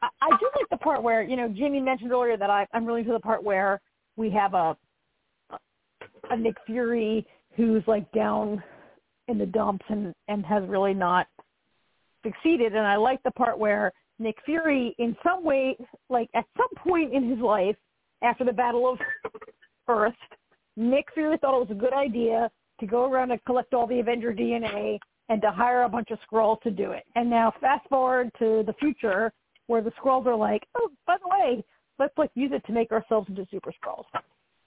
I, 0.02 0.08
I 0.20 0.28
do 0.38 0.50
like 0.56 0.68
the 0.70 0.76
part 0.76 1.02
where 1.02 1.22
you 1.22 1.36
know 1.36 1.48
Jimmy 1.48 1.80
mentioned 1.80 2.12
earlier 2.12 2.36
that 2.36 2.50
I, 2.50 2.66
I'm 2.72 2.84
really 2.84 3.04
to 3.04 3.12
the 3.12 3.20
part 3.20 3.42
where 3.42 3.80
we 4.16 4.30
have 4.30 4.54
a 4.54 4.76
a 6.30 6.36
Nick 6.36 6.56
Fury 6.66 7.26
who's 7.56 7.82
like 7.86 8.10
down 8.12 8.62
in 9.28 9.38
the 9.38 9.46
dumps 9.46 9.84
and 9.88 10.14
and 10.28 10.44
has 10.44 10.64
really 10.68 10.94
not 10.94 11.26
succeeded, 12.24 12.74
and 12.74 12.86
I 12.86 12.96
like 12.96 13.22
the 13.22 13.30
part 13.32 13.58
where 13.58 13.92
Nick 14.18 14.36
Fury, 14.44 14.94
in 14.98 15.16
some 15.22 15.44
way, 15.44 15.76
like 16.08 16.28
at 16.34 16.44
some 16.56 16.68
point 16.84 17.12
in 17.12 17.28
his 17.28 17.40
life, 17.40 17.76
after 18.22 18.44
the 18.44 18.52
Battle 18.52 18.88
of 18.88 18.98
Earth, 19.88 20.14
Nick 20.76 21.06
Fury 21.14 21.36
thought 21.38 21.56
it 21.56 21.68
was 21.68 21.76
a 21.76 21.80
good 21.80 21.92
idea 21.92 22.50
to 22.80 22.86
go 22.86 23.10
around 23.10 23.32
and 23.32 23.44
collect 23.44 23.74
all 23.74 23.86
the 23.86 24.00
Avenger 24.00 24.32
DNA 24.32 24.98
and 25.28 25.42
to 25.42 25.50
hire 25.50 25.82
a 25.82 25.88
bunch 25.88 26.10
of 26.10 26.18
Skrulls 26.20 26.60
to 26.62 26.70
do 26.70 26.92
it. 26.92 27.04
And 27.16 27.28
now 27.28 27.52
fast 27.60 27.88
forward 27.88 28.30
to 28.38 28.62
the 28.66 28.74
future 28.74 29.32
where 29.72 29.80
the 29.80 29.90
Skrulls 29.92 30.26
are 30.26 30.36
like, 30.36 30.68
oh, 30.74 30.90
by 31.06 31.16
the 31.16 31.26
way, 31.28 31.64
let's 31.98 32.12
like 32.18 32.30
use 32.34 32.50
it 32.52 32.62
to 32.66 32.72
make 32.72 32.92
ourselves 32.92 33.26
into 33.30 33.46
Super 33.50 33.72
Skrulls. 33.82 34.04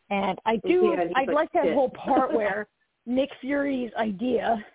And 0.10 0.40
I 0.48 0.56
do, 0.66 0.94
Yeah, 0.98 1.04
I'd 1.16 1.28
like, 1.28 1.36
like 1.36 1.52
that 1.54 1.66
"Shit." 1.66 1.74
whole 1.76 1.90
part 1.92 2.34
where 2.40 2.66
Nick 3.06 3.30
Fury's 3.40 3.92
idea, 4.00 4.66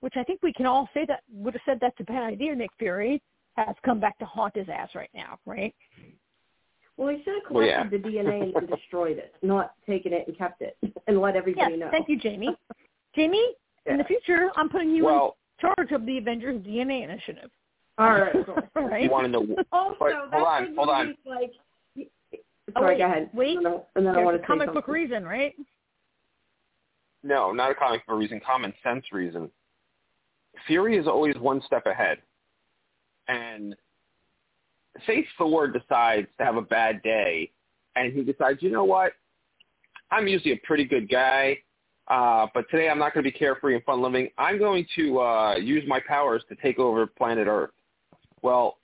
which 0.00 0.12
I 0.16 0.22
think 0.24 0.40
we 0.42 0.52
can 0.52 0.66
all 0.66 0.86
say 0.92 1.06
that 1.08 1.22
would 1.32 1.54
have 1.54 1.62
said 1.64 1.78
that's 1.80 1.98
a 1.98 2.04
bad 2.04 2.24
idea, 2.24 2.54
Nick 2.54 2.68
Fury, 2.78 3.22
has 3.56 3.74
come 3.86 3.98
back 3.98 4.18
to 4.18 4.26
haunt 4.26 4.54
his 4.54 4.68
ass 4.68 4.90
right 4.94 5.08
now, 5.14 5.38
right? 5.46 5.74
Well, 6.98 7.08
he 7.08 7.22
should 7.24 7.34
have 7.42 7.50
Well, 7.50 7.64
yeah. 7.64 7.84
collected 7.88 8.02
the 8.02 8.08
DNA 8.10 8.54
and 8.54 8.68
destroyed 8.76 9.16
it, 9.16 9.34
not 9.40 9.72
taken 9.86 10.12
it 10.12 10.28
and 10.28 10.36
kept 10.36 10.60
it 10.60 10.76
and 11.06 11.18
let 11.22 11.36
everybody 11.36 11.72
Yes, 11.72 11.80
know. 11.80 11.90
thank 11.90 12.10
you, 12.10 12.18
Jamie. 12.18 12.54
Jamie, 13.16 13.54
In 13.86 13.96
the 13.96 14.04
future, 14.04 14.50
I'm 14.56 14.68
putting 14.68 14.90
you 14.90 15.06
well, 15.06 15.38
in 15.62 15.70
charge 15.70 15.92
of 15.92 16.04
the 16.04 16.18
Avengers 16.18 16.60
DNA 16.62 17.02
Initiative. 17.02 17.50
All 17.98 18.10
right, 18.10 18.32
cool. 18.46 18.56
right? 18.88 19.02
you 19.02 19.10
want 19.10 19.26
to 19.26 19.28
know? 19.32 19.46
Also, 19.72 19.96
But 19.98 20.08
that's 20.08 20.32
hold 20.32 20.46
on, 20.46 20.76
hold 20.76 20.88
on. 20.88 21.06
he's 21.08 21.16
Like, 21.26 21.52
Oh, 22.76 22.80
sorry, 22.82 22.94
wait, 22.94 22.98
go 22.98 23.06
ahead. 23.06 23.30
wait. 23.32 23.56
And 23.56 23.66
then, 23.66 23.80
and 23.96 24.06
then 24.06 24.14
I 24.14 24.22
want 24.22 24.36
to 24.36 24.42
a 24.42 24.46
comic 24.46 24.66
book 24.68 24.86
something. 24.86 24.92
reason, 24.94 25.24
right? 25.24 25.54
No, 27.22 27.50
not 27.52 27.70
a 27.70 27.74
comic 27.74 28.06
book 28.06 28.18
reason. 28.18 28.40
Common 28.44 28.72
sense 28.82 29.04
reason. 29.12 29.50
Fury 30.66 30.96
is 30.98 31.06
always 31.06 31.36
one 31.38 31.62
step 31.66 31.86
ahead, 31.86 32.18
and 33.26 33.74
say 35.06 35.26
Thor 35.36 35.68
decides 35.68 36.28
to 36.38 36.44
have 36.44 36.56
a 36.56 36.62
bad 36.62 37.02
day, 37.02 37.50
and 37.96 38.12
he 38.12 38.22
decides, 38.22 38.62
you 38.62 38.70
know 38.70 38.84
what? 38.84 39.12
I'm 40.10 40.26
usually 40.28 40.52
a 40.52 40.60
pretty 40.64 40.84
good 40.84 41.08
guy, 41.08 41.58
uh, 42.08 42.46
but 42.54 42.64
today 42.70 42.88
I'm 42.88 42.98
not 42.98 43.14
going 43.14 43.24
to 43.24 43.30
be 43.30 43.36
carefree 43.36 43.74
and 43.74 43.84
fun 43.84 44.02
living. 44.02 44.28
I'm 44.38 44.58
going 44.58 44.86
to 44.96 45.20
uh, 45.20 45.56
use 45.56 45.84
my 45.86 46.00
powers 46.06 46.42
to 46.48 46.56
take 46.56 46.78
over 46.78 47.06
planet 47.06 47.46
Earth. 47.46 47.70
Well, 48.42 48.78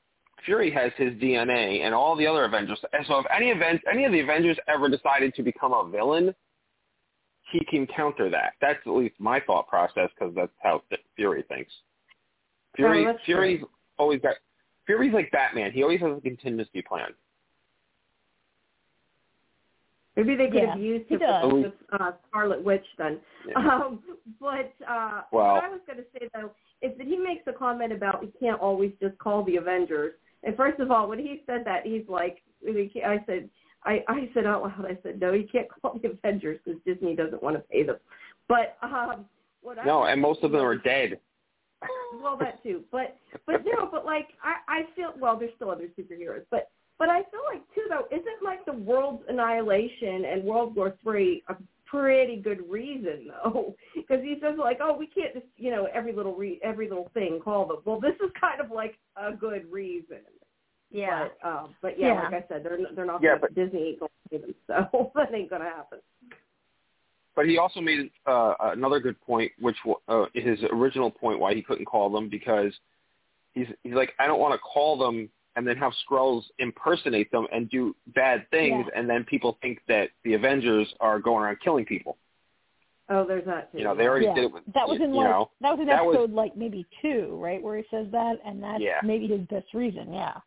Fury 0.45 0.71
has 0.73 0.93
his 0.97 1.13
DNA, 1.15 1.81
and 1.85 1.95
all 1.95 2.17
the 2.17 2.27
other 2.27 2.45
Avengers. 2.45 2.79
And 2.93 3.07
so, 3.07 3.19
if 3.21 3.27
any 3.35 3.51
event, 3.51 3.81
any 3.91 4.05
of 4.05 4.13
the 4.13 4.21
Avengers 4.21 4.59
ever 4.69 4.89
decided 4.89 5.35
to 5.37 5.43
become 5.43 5.73
a 5.73 5.89
villain, 5.89 6.35
he 7.53 7.65
can 7.65 7.87
counter 7.87 8.29
that. 8.31 8.53
That's 8.61 8.79
at 8.87 8.93
least 8.93 9.15
my 9.19 9.41
thought 9.41 9.69
process 9.69 10.11
because 10.19 10.35
that's 10.35 10.53
how 10.63 10.83
Fury 11.17 11.45
thinks. 11.49 11.73
Fury, 12.77 13.03
Oh, 13.07 13.13
that's 13.13 13.25
Fury's 13.25 13.63
always 13.99 14.21
got. 14.21 14.35
Fury's 14.87 15.15
like 15.15 15.31
Batman. 15.31 15.73
He 15.73 15.83
always 15.83 16.01
has 16.01 16.19
a 16.19 16.21
contingency 16.21 16.83
plan. 16.83 17.09
Maybe 20.17 20.37
they 20.37 20.47
could 20.47 20.55
Yeah, 20.63 20.71
have 20.75 20.81
used 20.81 21.07
he 21.09 21.15
him 21.15 21.21
does. 21.21 21.53
with 21.53 21.73
uh, 21.99 22.13
Scarlet 22.29 22.63
Witch 22.63 22.85
then. 22.99 23.19
Yeah. 23.49 23.55
Um, 23.59 24.01
but 24.41 24.73
uh, 24.89 25.23
Well- 25.33 25.55
what 25.55 25.65
I 25.65 25.69
was 25.71 25.81
going 25.87 25.99
to 25.99 26.05
say 26.13 26.29
though 26.35 26.51
is 26.85 26.97
that 26.99 27.07
he 27.07 27.16
makes 27.16 27.43
a 27.47 27.53
comment 27.53 27.93
about 27.93 28.20
we 28.20 28.32
can't 28.39 28.61
always 28.61 28.93
just 29.01 29.16
call 29.18 29.45
the 29.45 29.57
Avengers. 29.57 30.14
And 30.43 30.57
first 30.57 30.78
of 30.80 30.91
all, 30.91 31.09
when 31.09 31.18
he 31.18 31.43
said 31.47 31.62
that, 31.64 31.87
he's 31.87 32.05
like, 32.09 32.43
I 32.66 33.18
said, 33.26 33.49
I, 33.85 34.05
I 34.09 34.30
said 34.35 34.47
out 34.47 34.62
loud, 34.62 34.87
I 34.87 34.99
said, 35.03 35.20
no, 35.20 35.32
you 35.32 35.47
can't 35.51 35.68
call 35.82 35.99
the 36.03 36.11
Avengers 36.11 36.59
because 36.64 36.80
Disney 36.85 37.16
doesn't 37.16 37.43
want 37.43 37.57
to 37.57 37.62
pay 37.62 37.82
them. 37.82 37.97
But 38.49 38.76
um, 38.82 39.24
what 39.62 39.78
No, 39.85 40.01
was 40.01 40.11
and 40.12 40.20
most 40.20 40.43
of 40.43 40.53
them 40.53 40.61
are 40.61 40.76
dead. 40.76 41.18
well 42.22 42.37
that 42.39 42.62
too 42.62 42.82
but 42.91 43.16
but 43.47 43.62
no 43.64 43.89
but 43.91 44.05
like 44.05 44.28
i 44.43 44.55
i 44.68 44.82
feel 44.95 45.12
well 45.18 45.39
there's 45.39 45.53
still 45.57 45.70
other 45.70 45.89
superheroes 45.99 46.45
but 46.51 46.70
but 46.99 47.09
i 47.09 47.18
feel 47.24 47.41
like 47.53 47.62
too 47.74 47.85
though 47.89 48.07
isn't 48.11 48.43
like 48.43 48.64
the 48.64 48.72
world's 48.72 49.22
annihilation 49.28 50.24
and 50.24 50.43
world 50.43 50.74
war 50.74 50.95
three 51.03 51.43
a 51.49 51.57
pretty 51.87 52.37
good 52.37 52.61
reason 52.68 53.28
though 53.45 53.74
because 53.95 54.22
he 54.22 54.37
says 54.43 54.55
like 54.59 54.78
oh 54.80 54.97
we 54.97 55.07
can't 55.07 55.35
just 55.35 55.47
you 55.57 55.70
know 55.70 55.89
every 55.95 56.12
little 56.12 56.35
re- 56.35 56.61
every 56.62 56.89
little 56.89 57.11
thing 57.14 57.41
call 57.43 57.66
them 57.66 57.78
well 57.85 58.01
this 58.01 58.14
is 58.24 58.30
kind 58.41 58.61
of 58.61 58.70
like 58.70 58.99
a 59.16 59.32
good 59.32 59.70
reason 59.70 60.18
Yeah. 60.91 61.28
but 61.43 61.49
um 61.49 61.74
but 61.82 61.99
yeah, 61.99 62.14
Yeah. 62.14 62.28
like 62.30 62.45
i 62.45 62.49
said 62.49 62.64
they're 62.64 62.78
they're 62.95 63.05
not 63.05 63.22
Yeah, 63.22 63.39
gonna, 63.39 63.53
disney 63.55 63.89
ain't 63.89 64.01
gonna 64.01 64.11
pay 64.30 64.39
them 64.39 64.55
so 64.66 65.12
that 65.14 65.35
ain't 65.35 65.51
gonna 65.51 65.64
happen 65.64 65.99
But 67.37 67.47
he 67.47 67.59
also 67.59 67.80
made 67.80 68.11
uh, 68.26 68.55
another 68.61 69.01
good 69.01 69.20
point, 69.20 69.51
which 69.61 69.76
wa- 69.85 69.97
uh, 70.09 70.26
his 70.35 70.59
original 70.70 71.11
point 71.11 71.41
why 71.41 71.53
he 71.55 71.62
couldn't 71.62 71.85
call 71.87 72.09
them 72.11 72.28
because 72.28 72.72
he's 73.55 73.66
he's 73.82 73.95
like 73.95 74.12
I 74.20 74.26
don't 74.28 74.41
want 74.41 74.55
to 74.55 74.59
call 74.59 74.97
them 74.97 75.28
and 75.57 75.67
then 75.67 75.77
have 75.77 75.93
Skrulls 76.09 76.43
impersonate 76.59 77.31
them 77.31 77.47
and 77.53 77.69
do 77.71 77.95
bad 78.15 78.49
things, 78.51 78.87
Yeah. 78.93 78.99
and 78.99 79.09
then 79.09 79.25
people 79.25 79.57
think 79.63 79.81
that 79.89 80.11
the 80.25 80.35
Avengers 80.35 80.93
are 81.01 81.19
going 81.21 81.45
around 81.45 81.61
killing 81.61 81.85
people. 81.85 82.17
oh 83.11 83.23
there's 83.25 83.45
that 83.45 83.71
too 83.71 83.79
You 83.79 83.85
know, 83.85 83.95
they 83.95 84.07
already 84.09 84.25
yeah. 84.27 84.35
did 84.35 84.45
it 84.45 84.53
with 84.53 84.65
that 84.73 84.89
was 84.89 84.99
in 85.01 85.11
you 85.13 85.21
like 85.21 85.31
know. 85.31 85.51
that 85.61 85.73
was 85.73 85.81
in 85.81 85.87
that 85.89 86.05
was- 86.05 86.15
episode 86.17 86.33
like 86.33 86.57
maybe 86.57 86.87
two, 87.03 87.37
right, 87.39 87.63
where 87.63 87.77
he 87.77 87.85
says 87.91 88.07
that, 88.13 88.41
and 88.47 88.63
that's 88.63 88.81
Yeah. 88.83 89.01
maybe 89.05 89.27
his 89.27 89.43
best 89.43 89.75
reason. 89.75 90.13
Yeah. 90.13 90.41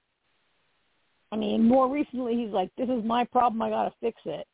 I 1.32 1.36
mean, 1.36 1.64
more 1.68 1.88
recently 1.90 2.36
he's 2.36 2.52
like, 2.52 2.74
"This 2.76 2.90
is 2.90 3.04
my 3.04 3.26
problem. 3.26 3.62
I 3.62 3.70
gotta 3.70 3.94
fix 4.02 4.20
it," 4.26 4.48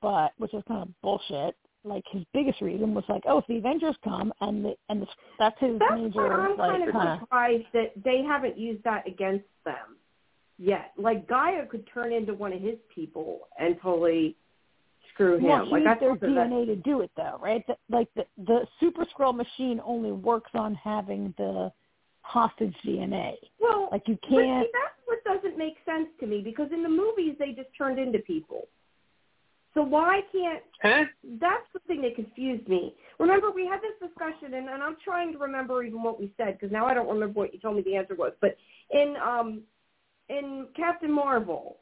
but 0.00 0.32
which 0.38 0.52
is 0.54 0.62
kind 0.68 0.82
of 0.82 1.00
bullshit. 1.00 1.56
Like 1.84 2.04
his 2.10 2.22
biggest 2.32 2.60
reason 2.62 2.94
was 2.94 3.04
like, 3.08 3.22
"Oh, 3.26 3.38
if 3.38 3.46
the 3.46 3.58
Avengers 3.58 3.94
come 4.02 4.32
and 4.40 4.64
the, 4.64 4.74
and 4.88 5.02
the, 5.02 5.06
that's 5.38 5.58
his 5.60 5.78
That's 5.78 6.00
major 6.00 6.32
I'm 6.32 6.56
like 6.56 6.70
kind 6.70 6.82
of 6.84 6.92
kinda- 6.92 7.18
surprised 7.20 7.66
that 7.74 7.92
they 8.02 8.22
haven't 8.22 8.56
used 8.58 8.82
that 8.84 9.06
against 9.06 9.44
them 9.64 9.96
yet. 10.58 10.92
Like 10.96 11.26
G'iah 11.28 11.68
could 11.68 11.86
turn 11.92 12.12
into 12.12 12.32
one 12.34 12.52
of 12.54 12.60
his 12.60 12.76
people 12.94 13.48
and 13.58 13.76
totally 13.82 14.36
screw 15.12 15.36
him. 15.36 15.44
Well, 15.44 15.70
like 15.70 15.82
use 15.82 15.88
I 15.90 15.94
their 16.00 16.10
thought 16.10 16.20
that 16.20 16.26
DNA 16.30 16.66
to 16.66 16.76
do 16.76 17.02
it, 17.02 17.10
though, 17.16 17.38
right? 17.42 17.62
The, 17.66 17.76
like 17.90 18.08
the 18.16 18.24
the 18.46 18.66
Super 18.80 19.04
Skrull 19.14 19.34
machine 19.36 19.80
only 19.84 20.12
works 20.12 20.50
on 20.54 20.74
having 20.76 21.34
the 21.36 21.70
hostage 22.22 22.74
DNA. 22.86 23.34
well, 23.60 23.90
Like 23.92 24.08
you 24.08 24.16
can't. 24.26 24.64
see, 24.66 24.70
that's 24.72 25.00
what 25.04 25.22
doesn't 25.24 25.58
make 25.58 25.74
sense 25.84 26.08
to 26.20 26.26
me 26.26 26.40
because 26.40 26.72
in 26.72 26.82
the 26.82 26.88
movies 26.88 27.36
they 27.38 27.52
just 27.52 27.68
turned 27.76 27.98
into 27.98 28.20
people. 28.20 28.68
So 29.74 29.82
why 29.82 30.20
can't 30.32 30.62
Huh? 30.82 31.04
that's 31.40 31.66
the 31.72 31.80
thing 31.86 32.02
that 32.02 32.14
confused 32.14 32.68
me. 32.68 32.94
Remember, 33.18 33.50
we 33.50 33.66
had 33.66 33.80
this 33.80 34.08
discussion, 34.08 34.54
and, 34.54 34.68
and 34.68 34.82
I'm 34.82 34.96
trying 35.04 35.32
to 35.32 35.38
remember 35.38 35.82
even 35.82 36.02
what 36.02 36.20
we 36.20 36.32
said 36.36 36.58
because 36.58 36.72
now 36.72 36.86
I 36.86 36.94
don't 36.94 37.08
remember 37.08 37.40
what 37.40 37.54
you 37.54 37.60
told 37.60 37.76
me 37.76 37.82
the 37.82 37.96
answer 37.96 38.14
was. 38.14 38.32
But 38.40 38.56
in 38.90 39.14
um, 39.16 39.62
in 40.28 40.68
Captain 40.76 41.10
Marvel, 41.10 41.78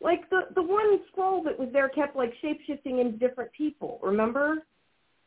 like 0.00 0.28
the 0.30 0.42
the 0.54 0.62
one 0.62 1.00
Skrull 1.12 1.44
that 1.44 1.58
was 1.58 1.68
there 1.72 1.88
kept 1.88 2.16
like 2.16 2.32
shape 2.40 2.60
shifting 2.66 2.98
into 2.98 3.18
different 3.18 3.52
people. 3.52 4.00
Remember? 4.02 4.64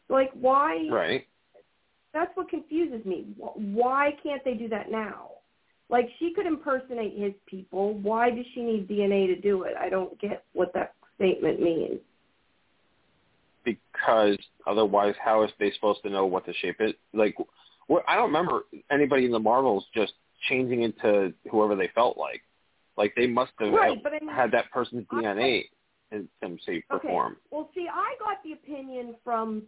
Like 0.09 0.31
why? 0.33 0.87
Right. 0.91 1.27
That's 2.13 2.31
what 2.35 2.49
confuses 2.49 3.05
me. 3.05 3.27
Why 3.37 4.11
can't 4.21 4.43
they 4.43 4.53
do 4.53 4.67
that 4.69 4.91
now? 4.91 5.29
Like 5.89 6.07
she 6.19 6.33
could 6.33 6.45
impersonate 6.45 7.17
his 7.17 7.33
people. 7.45 7.93
Why 7.99 8.29
does 8.29 8.45
she 8.53 8.61
need 8.61 8.87
DNA 8.87 9.27
to 9.27 9.35
do 9.39 9.63
it? 9.63 9.73
I 9.79 9.89
don't 9.89 10.19
get 10.19 10.43
what 10.53 10.73
that 10.73 10.93
statement 11.23 11.61
means. 11.61 11.99
Because 13.63 14.37
otherwise, 14.67 15.15
how 15.23 15.43
is 15.43 15.51
they 15.59 15.71
supposed 15.71 16.01
to 16.03 16.09
know 16.09 16.25
what 16.25 16.45
the 16.45 16.53
shape 16.61 16.77
is? 16.79 16.93
Like, 17.13 17.35
what, 17.87 18.03
I 18.07 18.15
don't 18.15 18.25
remember 18.25 18.61
anybody 18.91 19.25
in 19.25 19.31
the 19.31 19.39
Marvels 19.39 19.85
just 19.95 20.13
changing 20.49 20.83
into 20.83 21.33
whoever 21.49 21.75
they 21.75 21.89
felt 21.95 22.17
like. 22.17 22.41
Like 22.97 23.13
they 23.15 23.27
must 23.27 23.51
have 23.59 23.73
Right, 23.73 24.03
but 24.03 24.13
I 24.13 24.19
mean, 24.19 24.33
had 24.33 24.51
that 24.51 24.69
person's 24.71 25.05
I- 25.11 25.15
DNA 25.15 25.63
in 26.11 26.27
them 26.41 26.59
say 26.65 26.83
perform. 26.89 27.33
Okay. 27.33 27.41
Well, 27.51 27.69
see, 27.73 27.87
I 27.91 28.15
got 28.19 28.43
the 28.43 28.51
opinion 28.51 29.15
from 29.23 29.63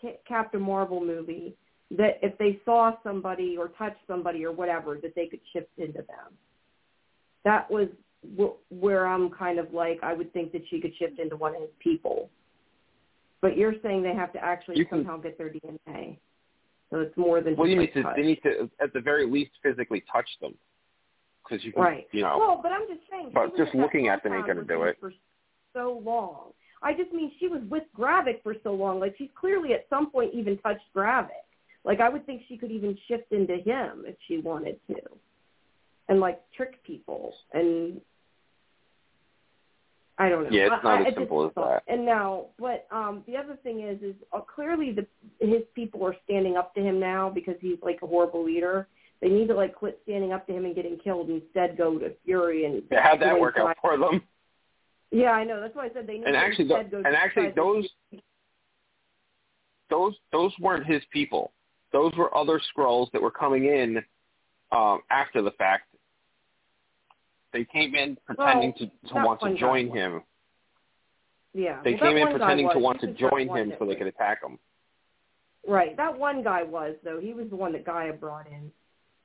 Ca- 0.00 0.18
Captain 0.28 0.60
Marvel 0.60 1.04
movie 1.04 1.56
that 1.90 2.18
if 2.22 2.36
they 2.38 2.60
saw 2.64 2.92
somebody 3.02 3.56
or 3.58 3.68
touched 3.68 4.00
somebody 4.06 4.44
or 4.44 4.52
whatever, 4.52 4.98
that 5.02 5.14
they 5.14 5.26
could 5.26 5.40
shift 5.52 5.70
into 5.78 6.02
them. 6.02 6.34
That 7.44 7.70
was 7.70 7.88
where 8.70 9.06
I'm 9.06 9.30
kind 9.30 9.58
of 9.58 9.72
like, 9.72 10.00
I 10.02 10.12
would 10.12 10.32
think 10.32 10.52
that 10.52 10.62
she 10.68 10.80
could 10.80 10.92
shift 10.96 11.18
into 11.18 11.36
one 11.36 11.54
of 11.54 11.60
his 11.60 11.70
people. 11.78 12.30
But 13.40 13.56
you're 13.56 13.74
saying 13.82 14.02
they 14.02 14.14
have 14.14 14.32
to 14.32 14.42
actually 14.44 14.78
You 14.78 14.86
can- 14.86 14.98
somehow 15.04 15.18
get 15.18 15.38
their 15.38 15.50
DNA. 15.50 16.18
So 16.90 17.00
it's 17.00 17.16
more 17.16 17.40
than 17.40 17.56
Well, 17.56 17.66
just 17.66 17.74
you 17.74 17.80
need 17.80 17.92
to 17.94 18.12
they 18.14 18.22
need 18.22 18.42
to 18.44 18.70
at 18.80 18.92
the 18.92 19.00
very 19.00 19.26
least 19.26 19.50
physically 19.62 20.02
touch 20.12 20.28
them 20.40 20.56
because 21.42 21.64
you 21.64 21.72
can 21.72 21.82
Right. 21.82 22.08
you 22.12 22.22
know. 22.22 22.38
Well, 22.38 22.60
but 22.62 22.72
I'm 22.72 22.86
just 22.86 23.08
saying. 23.10 23.30
But 23.34 23.56
just 23.56 23.74
looking 23.74 24.08
at 24.08 24.22
them 24.22 24.32
ain't 24.34 24.46
gonna 24.46 24.62
do 24.64 24.84
it. 24.84 24.96
For 25.00 25.12
so 25.72 26.00
long. 26.04 26.52
I 26.82 26.94
just 26.94 27.12
mean 27.12 27.32
she 27.38 27.48
was 27.48 27.62
with 27.64 27.84
Gravik 27.92 28.42
for 28.42 28.54
so 28.62 28.72
long. 28.72 29.00
Like 29.00 29.16
she's 29.16 29.30
clearly 29.34 29.72
at 29.74 29.88
some 29.88 30.10
point 30.10 30.32
even 30.32 30.58
touched 30.58 30.84
Gravik. 30.94 31.30
Like 31.84 32.00
I 32.00 32.08
would 32.08 32.24
think 32.24 32.42
she 32.48 32.56
could 32.56 32.70
even 32.70 32.96
shift 33.08 33.32
into 33.32 33.56
him 33.56 34.04
if 34.06 34.16
she 34.26 34.38
wanted 34.38 34.78
to, 34.88 34.96
and 36.08 36.20
like 36.20 36.40
trick 36.56 36.82
people. 36.84 37.34
And 37.52 38.00
I 40.18 40.28
don't 40.28 40.44
know. 40.44 40.50
Yeah, 40.50 40.74
it's 40.74 40.84
not 40.84 40.98
I- 40.98 41.00
as 41.02 41.06
it's 41.08 41.16
simple 41.18 41.46
as 41.46 41.52
that. 41.56 41.82
And 41.88 42.06
now, 42.06 42.46
but 42.58 42.86
um 42.90 43.22
the 43.26 43.36
other 43.36 43.56
thing 43.62 43.80
is, 43.82 44.00
is 44.02 44.14
uh, 44.32 44.40
clearly 44.40 44.92
the 44.92 45.06
his 45.44 45.62
people 45.74 46.04
are 46.06 46.16
standing 46.24 46.56
up 46.56 46.74
to 46.74 46.80
him 46.80 46.98
now 46.98 47.28
because 47.30 47.56
he's 47.60 47.78
like 47.82 47.98
a 48.02 48.06
horrible 48.06 48.44
leader. 48.44 48.88
They 49.20 49.28
need 49.28 49.48
to 49.48 49.54
like 49.54 49.74
quit 49.74 49.98
standing 50.04 50.32
up 50.32 50.46
to 50.46 50.52
him 50.52 50.64
and 50.64 50.74
getting 50.74 50.98
killed, 50.98 51.28
and 51.28 51.42
instead 51.42 51.76
go 51.78 51.98
to 51.98 52.12
Fury 52.24 52.64
and 52.66 52.82
Yeah, 52.90 53.02
how'd 53.02 53.20
that 53.20 53.38
work 53.38 53.56
out 53.58 53.76
for 53.80 53.96
them? 53.98 54.22
Yeah, 55.10 55.30
I 55.30 55.44
know. 55.44 55.60
That's 55.60 55.74
why 55.74 55.86
I 55.86 55.90
said 55.94 56.06
they 56.06 56.14
need 56.18 56.24
And 56.26 56.34
to 56.34 56.38
actually, 56.38 56.64
instead 56.64 56.90
go. 56.90 56.98
and 56.98 57.14
actually, 57.16 57.50
those 57.54 57.86
those 59.90 60.14
those 60.32 60.52
weren't 60.60 60.86
his 60.86 61.02
people. 61.12 61.52
Those 61.92 62.12
were 62.16 62.36
other 62.36 62.60
Skrulls 62.76 63.10
that 63.12 63.22
were 63.22 63.30
coming 63.30 63.66
in 63.66 64.02
um, 64.72 65.00
after 65.10 65.40
the 65.42 65.52
fact. 65.52 65.94
They 67.56 67.64
came 67.64 67.94
in 67.94 68.18
pretending 68.26 68.74
Well, 68.78 68.90
to, 69.04 69.08
to 69.08 69.14
want 69.14 69.40
to 69.40 69.48
guy 69.50 69.56
join 69.56 69.88
was. 69.88 69.98
him. 69.98 70.22
Yeah, 71.54 71.80
They 71.82 71.92
well, 71.92 72.00
came 72.00 72.16
in 72.18 72.28
pretending 72.28 72.68
to 72.70 72.78
want 72.78 73.00
to 73.00 73.14
join 73.14 73.48
him 73.48 73.72
so 73.78 73.86
they 73.86 73.94
could 73.94 74.08
attack 74.08 74.44
him. 74.44 74.58
Right, 75.66 75.96
that 75.96 76.16
one 76.18 76.44
guy 76.44 76.62
was 76.62 76.96
though. 77.02 77.18
He 77.18 77.32
was 77.32 77.48
the 77.48 77.56
one 77.56 77.72
that 77.72 77.86
G'iah 77.86 78.18
brought 78.18 78.46
in. 78.46 78.70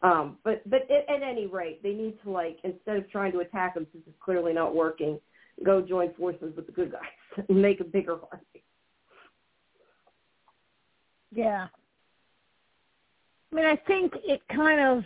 Um, 0.01 0.38
but 0.43 0.67
but 0.67 0.89
at, 0.89 1.07
at 1.13 1.21
any 1.21 1.45
rate, 1.45 1.84
they 1.84 1.93
need 1.93 2.17
to 2.23 2.32
like 2.32 2.57
instead 2.63 2.95
of 2.95 3.09
trying 3.11 3.34
to 3.34 3.39
attack 3.39 3.75
him 3.75 3.86
since 3.91 4.03
it's 4.07 4.17
clearly 4.23 4.53
not 4.53 4.73
working, 4.73 5.19
go 5.63 5.82
join 5.82 6.13
forces 6.13 6.55
with 6.55 6.65
the 6.65 6.71
good 6.71 6.91
guys 6.91 7.01
and 7.49 7.61
make 7.61 7.82
a 7.82 7.84
bigger 7.84 8.13
army. 8.13 8.63
Yeah. 11.36 11.67
I 13.51 13.55
mean, 13.55 13.65
I 13.65 13.75
think 13.75 14.13
it 14.23 14.41
kind 14.55 14.79
of, 14.79 15.03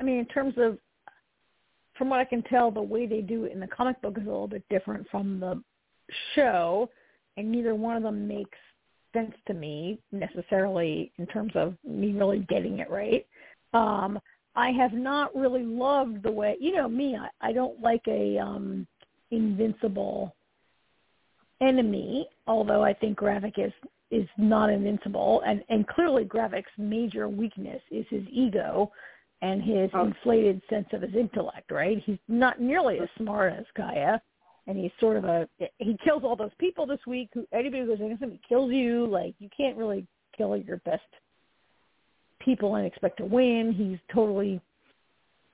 I 0.00 0.04
mean, 0.04 0.18
in 0.18 0.26
terms 0.26 0.54
of, 0.56 0.78
from 2.02 2.10
what 2.10 2.18
I 2.18 2.24
can 2.24 2.42
tell, 2.42 2.72
the 2.72 2.82
way 2.82 3.06
they 3.06 3.20
do 3.20 3.44
it 3.44 3.52
in 3.52 3.60
the 3.60 3.66
comic 3.68 4.02
book 4.02 4.16
is 4.18 4.24
a 4.24 4.26
little 4.26 4.48
bit 4.48 4.64
different 4.68 5.06
from 5.08 5.38
the 5.38 5.62
show, 6.34 6.90
and 7.36 7.48
neither 7.48 7.76
one 7.76 7.96
of 7.96 8.02
them 8.02 8.26
makes 8.26 8.58
sense 9.12 9.30
to 9.46 9.54
me 9.54 10.00
necessarily 10.10 11.12
in 11.18 11.28
terms 11.28 11.52
of 11.54 11.76
me 11.88 12.10
really 12.10 12.40
getting 12.48 12.80
it 12.80 12.90
right. 12.90 13.24
Um, 13.72 14.18
I 14.56 14.72
have 14.72 14.92
not 14.92 15.32
really 15.32 15.62
loved 15.62 16.24
the 16.24 16.32
way, 16.32 16.56
you 16.58 16.74
know 16.74 16.88
me, 16.88 17.16
I, 17.16 17.28
I 17.40 17.52
don't 17.52 17.80
like 17.80 18.02
a 18.08 18.36
um, 18.36 18.84
invincible 19.30 20.34
enemy, 21.60 22.26
although 22.48 22.82
I 22.82 22.94
think 22.94 23.16
Gravik 23.16 23.64
is 23.64 23.72
is 24.10 24.26
not 24.36 24.70
invincible, 24.70 25.40
and 25.46 25.62
and 25.68 25.86
clearly 25.86 26.24
Gravik's 26.24 26.66
major 26.76 27.28
weakness 27.28 27.80
is 27.92 28.04
his 28.10 28.24
ego 28.28 28.90
and 29.42 29.60
his 29.62 29.90
oh. 29.92 30.06
inflated 30.06 30.62
sense 30.70 30.86
of 30.92 31.02
his 31.02 31.14
intellect. 31.14 31.70
Right? 31.70 32.02
He's 32.04 32.18
not 32.28 32.60
nearly 32.60 32.98
as 33.00 33.08
smart 33.18 33.52
as 33.52 33.64
G'iah, 33.76 34.20
and 34.66 34.78
he's 34.78 34.92
sort 35.00 35.16
of 35.16 35.24
a 35.24 35.48
he 35.78 35.96
kills 36.02 36.22
all 36.24 36.36
those 36.36 36.54
people 36.58 36.86
this 36.86 37.00
week. 37.06 37.28
Who 37.34 37.46
anybody 37.52 37.82
who 37.82 37.88
goes 37.88 38.00
against 38.00 38.22
him, 38.22 38.30
he 38.30 38.40
kills 38.48 38.72
you. 38.72 39.06
Like 39.06 39.34
you 39.38 39.50
can't 39.54 39.76
really 39.76 40.06
kill 40.36 40.56
your 40.56 40.78
best 40.78 41.02
people 42.40 42.76
and 42.76 42.86
expect 42.86 43.18
to 43.18 43.24
win. 43.24 43.72
He's 43.72 43.98
totally, 44.14 44.60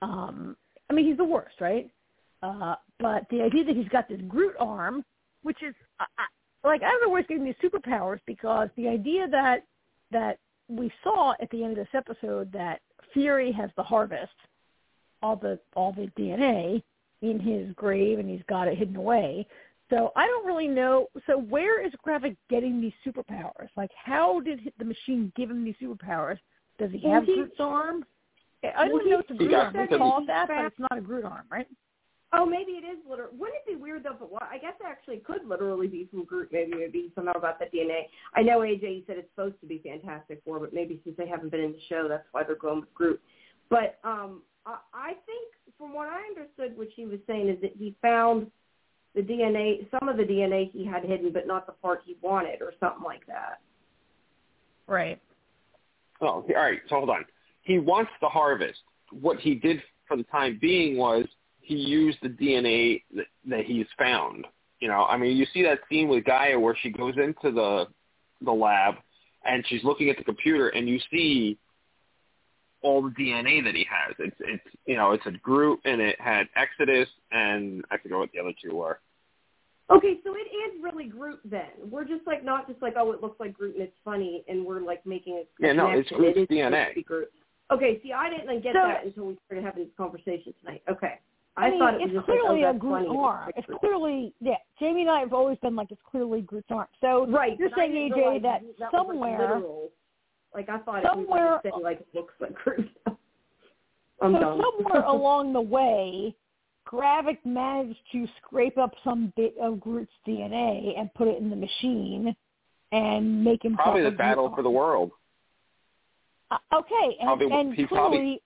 um, 0.01 0.55
I 0.89 0.93
mean, 0.93 1.05
he's 1.05 1.17
the 1.17 1.25
worst, 1.25 1.59
right? 1.59 1.89
Uh, 2.41 2.75
but 2.99 3.25
the 3.29 3.41
idea 3.41 3.65
that 3.65 3.75
he's 3.75 3.89
got 3.89 4.07
this 4.07 4.21
Groot 4.27 4.55
arm, 4.59 5.03
which 5.43 5.61
is 5.61 5.75
uh, 5.99 6.05
like 6.63 6.83
I 6.83 6.89
don't 6.89 7.01
know 7.01 7.09
where 7.09 7.21
he's 7.21 7.27
getting 7.27 7.45
these 7.45 7.55
superpowers 7.63 8.19
because 8.25 8.69
the 8.75 8.87
idea 8.87 9.27
that 9.27 9.65
that 10.11 10.37
we 10.67 10.91
saw 11.03 11.33
at 11.41 11.49
the 11.49 11.63
end 11.63 11.77
of 11.77 11.77
this 11.77 11.93
episode 11.93 12.51
that 12.51 12.81
Fury 13.13 13.51
has 13.51 13.69
the 13.75 13.83
harvest, 13.83 14.31
all 15.21 15.35
the 15.35 15.59
all 15.75 15.91
the 15.93 16.11
DNA 16.19 16.81
in 17.21 17.39
his 17.39 17.73
grave 17.75 18.19
and 18.19 18.29
he's 18.29 18.43
got 18.47 18.67
it 18.67 18.77
hidden 18.77 18.95
away. 18.95 19.45
So 19.89 20.11
I 20.15 20.27
don't 20.27 20.45
really 20.45 20.67
know. 20.67 21.07
So 21.25 21.37
where 21.37 21.83
is 21.85 21.91
Gravik 22.05 22.37
getting 22.49 22.79
these 22.79 22.93
superpowers? 23.05 23.69
Like, 23.75 23.89
how 23.95 24.39
did 24.39 24.71
the 24.77 24.85
machine 24.85 25.31
give 25.35 25.49
him 25.49 25.63
these 25.65 25.75
superpowers? 25.81 26.37
Does 26.77 26.91
he 26.91 27.09
have 27.09 27.27
well, 27.27 27.35
Groot's 27.35 27.55
arm? 27.59 28.05
I 28.63 28.87
don't 28.87 28.93
well, 28.93 29.09
know 29.09 29.19
if 29.19 29.21
it's 29.21 29.31
a 29.31 29.33
Groot 29.33 29.53
arm. 29.53 29.73
They 29.73 29.97
call 29.97 30.21
it 30.21 30.27
that, 30.27 30.47
but 30.47 30.65
it's 30.65 30.79
not 30.79 30.97
a 30.97 31.01
Groot 31.01 31.25
arm, 31.25 31.45
right? 31.51 31.67
Oh, 32.31 32.45
maybe 32.45 32.73
it 32.73 32.85
is 32.85 32.99
literal. 33.09 33.29
Wouldn't 33.33 33.57
it 33.65 33.67
be 33.67 33.75
weird 33.75 34.03
though? 34.03 34.15
But 34.19 34.43
I 34.43 34.59
guess 34.59 34.73
it 34.79 34.85
actually 34.87 35.17
could 35.17 35.47
literally 35.47 35.87
be 35.87 36.07
from 36.11 36.25
Groot. 36.25 36.49
Maybe 36.51 36.73
it 36.73 36.79
would 36.79 36.91
be 36.91 37.11
somehow 37.15 37.33
about 37.33 37.57
the 37.57 37.65
DNA. 37.65 38.01
I 38.35 38.43
know 38.43 38.59
AJ 38.59 38.81
you 38.81 39.03
said 39.07 39.17
it's 39.17 39.29
supposed 39.31 39.59
to 39.61 39.67
be 39.67 39.81
Fantastic 39.83 40.41
Four, 40.45 40.59
but 40.59 40.73
maybe 40.73 41.01
since 41.03 41.17
they 41.17 41.27
haven't 41.27 41.49
been 41.49 41.61
in 41.61 41.71
the 41.71 41.81
show, 41.89 42.07
that's 42.07 42.27
why 42.31 42.43
they're 42.43 42.55
going 42.55 42.81
with 42.81 42.93
Groot. 42.93 43.19
But 43.69 43.97
um, 44.03 44.43
I, 44.65 44.77
I 44.93 45.07
think 45.25 45.53
from 45.77 45.93
what 45.93 46.07
I 46.07 46.21
understood, 46.27 46.77
what 46.77 46.89
she 46.95 47.05
was 47.05 47.19
saying 47.25 47.49
is 47.49 47.59
that 47.61 47.71
he 47.75 47.95
found 48.01 48.51
the 49.15 49.21
DNA, 49.21 49.87
some 49.89 50.07
of 50.07 50.17
the 50.17 50.23
DNA 50.23 50.71
he 50.71 50.85
had 50.85 51.03
hidden, 51.03 51.31
but 51.33 51.47
not 51.47 51.65
the 51.65 51.71
part 51.73 52.01
he 52.05 52.15
wanted, 52.21 52.61
or 52.61 52.73
something 52.79 53.03
like 53.03 53.25
that. 53.25 53.59
Right. 54.87 55.19
Oh, 56.21 56.45
all 56.47 56.55
right. 56.55 56.79
So 56.89 56.97
hold 56.97 57.09
on. 57.09 57.25
He 57.63 57.79
wants 57.79 58.11
the 58.21 58.27
harvest. 58.27 58.79
What 59.11 59.39
he 59.39 59.55
did 59.55 59.81
for 60.07 60.15
the 60.15 60.23
time 60.23 60.59
being 60.61 60.97
was 60.97 61.25
he 61.69 61.75
used 61.75 62.17
the 62.23 62.29
DNA 62.29 63.03
that, 63.15 63.27
that 63.47 63.65
he's 63.65 63.85
found. 63.95 64.47
You 64.79 64.87
know, 64.87 65.05
I 65.05 65.17
mean, 65.17 65.37
you 65.37 65.45
see 65.53 65.61
that 65.63 65.79
scene 65.87 66.07
with 66.07 66.23
G'iah 66.23 66.59
where 66.59 66.75
she 66.81 66.89
goes 66.89 67.13
into 67.17 67.53
the 67.53 67.85
the 68.43 68.51
lab 68.51 68.95
and 69.45 69.63
she's 69.67 69.83
looking 69.83 70.09
at 70.09 70.17
the 70.17 70.23
computer, 70.23 70.69
and 70.69 70.89
you 70.89 70.99
see 71.11 71.59
all 72.81 73.03
the 73.03 73.09
DNA 73.09 73.63
that 73.63 73.75
he 73.75 73.85
has. 73.87 74.15
It's 74.17 74.35
it's 74.39 74.63
you 74.87 74.97
know 74.97 75.11
it's 75.11 75.25
a 75.27 75.31
Groot 75.31 75.79
and 75.85 76.01
it 76.01 76.19
had 76.19 76.47
Extremis 76.59 77.07
and 77.31 77.85
I 77.91 77.97
forget 77.97 78.17
what 78.17 78.31
the 78.33 78.39
other 78.39 78.53
two 78.63 78.75
were. 78.75 78.99
Okay, 79.91 80.17
so 80.23 80.33
it 80.35 80.49
is 80.49 80.83
really 80.83 81.05
Groot 81.05 81.39
then. 81.45 81.69
We're 81.89 82.05
just 82.05 82.25
like 82.25 82.43
not 82.43 82.67
just 82.67 82.81
like 82.81 82.95
oh 82.97 83.11
it 83.11 83.21
looks 83.21 83.39
like 83.39 83.53
Groot 83.53 83.75
and 83.75 83.83
it's 83.83 83.97
funny 84.03 84.43
and 84.47 84.65
we're 84.65 84.81
like 84.81 85.05
making 85.05 85.35
it. 85.35 85.49
Yeah, 85.59 85.73
no, 85.73 85.89
it's 85.89 86.09
Groot's 86.09 86.39
it 86.39 86.49
DNA. 86.49 87.03
Groot. 87.05 87.29
Okay, 87.71 87.99
see, 88.01 88.11
I 88.13 88.29
didn't 88.29 88.63
get 88.63 88.73
so, 88.73 88.87
that 88.87 89.05
until 89.05 89.27
we 89.27 89.37
started 89.45 89.63
having 89.63 89.83
this 89.83 89.93
conversation 89.95 90.53
tonight. 90.61 90.81
Okay. 90.89 91.19
I, 91.59 91.65
I 91.65 91.69
mean, 91.71 91.79
thought 91.79 91.93
it 91.95 92.01
was 92.01 92.11
it's 92.13 92.25
clearly 92.25 92.61
like, 92.61 92.73
oh, 92.73 92.77
a 92.77 92.79
Groot 92.79 93.17
arm. 93.17 93.51
It's 93.57 93.67
clearly, 93.81 94.33
yeah. 94.39 94.55
Jamie 94.79 95.01
and 95.01 95.09
I 95.09 95.19
have 95.19 95.33
always 95.33 95.57
been 95.57 95.75
like, 95.75 95.91
it's 95.91 96.01
clearly 96.09 96.41
Groot's 96.41 96.67
arm. 96.69 96.87
So 97.01 97.27
right, 97.27 97.59
you're 97.59 97.69
saying, 97.75 97.91
AJ, 97.91 98.41
that, 98.43 98.61
that 98.79 98.91
somewhere, 98.91 99.61
like, 100.53 100.69
I 100.69 100.79
thought 100.79 101.03
somewhere, 101.03 101.59
it 101.65 101.73
was 101.73 101.81
like 101.83 101.99
it 101.99 102.07
looks 102.13 102.33
like 102.39 102.55
Groot. 102.55 102.89
I'm 104.21 104.33
so 104.33 104.39
done. 104.39 104.61
somewhere 104.61 105.03
along 105.07 105.51
the 105.51 105.61
way, 105.61 106.33
Gravik 106.87 107.39
managed 107.43 107.99
to 108.13 108.25
scrape 108.37 108.77
up 108.77 108.93
some 109.03 109.33
bit 109.35 109.53
of 109.61 109.81
Groot's 109.81 110.11
DNA 110.25 110.97
and 110.97 111.13
put 111.13 111.27
it 111.27 111.37
in 111.39 111.49
the 111.49 111.55
machine 111.57 112.33
and 112.93 113.43
make 113.43 113.63
him 113.65 113.75
probably 113.75 114.03
the 114.03 114.11
battle 114.11 114.45
arm. 114.45 114.55
for 114.55 114.63
the 114.63 114.69
world. 114.69 115.11
Uh, 116.51 116.57
okay, 116.73 117.17
and, 117.19 117.27
probably, 117.27 117.51
and 117.51 117.73
clearly, 117.75 117.87
probably, 117.87 118.41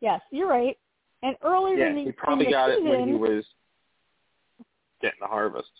yes, 0.00 0.20
you're 0.30 0.48
right. 0.48 0.76
And 1.22 1.36
earlier 1.42 1.76
yeah, 1.76 1.88
in 1.88 1.94
the 1.96 2.04
he 2.04 2.12
probably 2.12 2.46
the 2.46 2.52
got 2.52 2.70
season, 2.70 2.86
it 2.86 2.90
when 2.90 3.08
he 3.08 3.14
was 3.14 3.44
getting 5.00 5.18
the 5.20 5.26
harvest. 5.26 5.70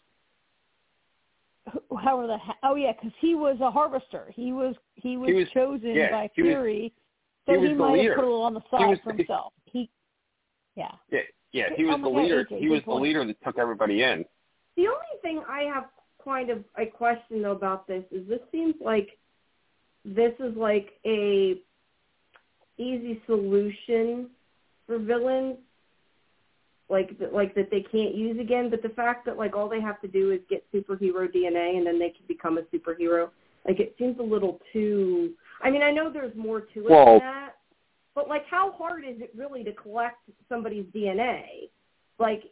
However, 2.02 2.26
the 2.26 2.38
oh 2.62 2.74
yeah, 2.74 2.92
because 2.92 3.12
he 3.20 3.34
was 3.34 3.58
a 3.60 3.70
harvester. 3.70 4.32
He 4.34 4.52
was 4.52 4.74
he 4.94 5.16
was, 5.16 5.28
he 5.28 5.34
was 5.34 5.48
chosen 5.50 5.94
yeah, 5.94 6.10
by 6.10 6.30
he 6.34 6.42
Fury, 6.42 6.92
was, 7.46 7.56
so 7.56 7.62
he, 7.62 7.68
he 7.68 7.74
might 7.74 8.04
have 8.04 8.16
put 8.16 8.24
a 8.24 8.26
little 8.26 8.42
on 8.42 8.54
the 8.54 8.62
side 8.70 8.88
was, 8.88 8.98
for 9.04 9.12
himself. 9.12 9.52
He, 9.64 9.90
yeah. 10.76 10.92
Yeah, 11.10 11.20
yeah, 11.52 11.64
he 11.76 11.84
was 11.84 11.96
oh 11.98 12.04
the 12.04 12.10
God, 12.10 12.22
leader. 12.22 12.44
AJ, 12.44 12.58
he 12.58 12.68
was 12.68 12.82
point. 12.82 12.96
the 12.98 13.02
leader 13.02 13.26
that 13.26 13.44
took 13.44 13.58
everybody 13.58 14.02
in. 14.02 14.24
The 14.76 14.86
only 14.86 15.20
thing 15.22 15.42
I 15.48 15.62
have 15.62 15.84
kind 16.24 16.50
of 16.50 16.64
a 16.76 16.86
question 16.86 17.42
though 17.42 17.52
about 17.52 17.86
this 17.86 18.04
is 18.10 18.26
this 18.28 18.40
seems 18.50 18.74
like 18.80 19.18
this 20.04 20.32
is 20.40 20.56
like 20.56 20.90
a 21.04 21.56
easy 22.78 23.20
solution 23.26 24.30
for 24.88 24.98
villains 24.98 25.56
like 26.88 27.10
like 27.32 27.54
that 27.54 27.70
they 27.70 27.82
can't 27.82 28.14
use 28.14 28.40
again 28.40 28.68
but 28.68 28.82
the 28.82 28.88
fact 28.88 29.24
that 29.26 29.36
like 29.36 29.54
all 29.54 29.68
they 29.68 29.80
have 29.80 30.00
to 30.00 30.08
do 30.08 30.32
is 30.32 30.40
get 30.50 30.64
superhero 30.72 31.28
dna 31.32 31.76
and 31.76 31.86
then 31.86 31.98
they 31.98 32.08
can 32.08 32.26
become 32.26 32.58
a 32.58 32.62
superhero 32.74 33.28
like 33.68 33.78
it 33.78 33.94
seems 33.98 34.18
a 34.18 34.22
little 34.22 34.58
too 34.72 35.34
i 35.62 35.70
mean 35.70 35.82
i 35.82 35.90
know 35.90 36.10
there's 36.10 36.34
more 36.34 36.62
to 36.62 36.80
it 36.80 36.90
well, 36.90 37.04
than 37.04 37.18
that 37.18 37.50
but 38.14 38.28
like 38.28 38.44
how 38.50 38.72
hard 38.72 39.04
is 39.04 39.20
it 39.20 39.30
really 39.36 39.62
to 39.62 39.72
collect 39.74 40.18
somebody's 40.48 40.86
dna 40.86 41.42
like 42.18 42.44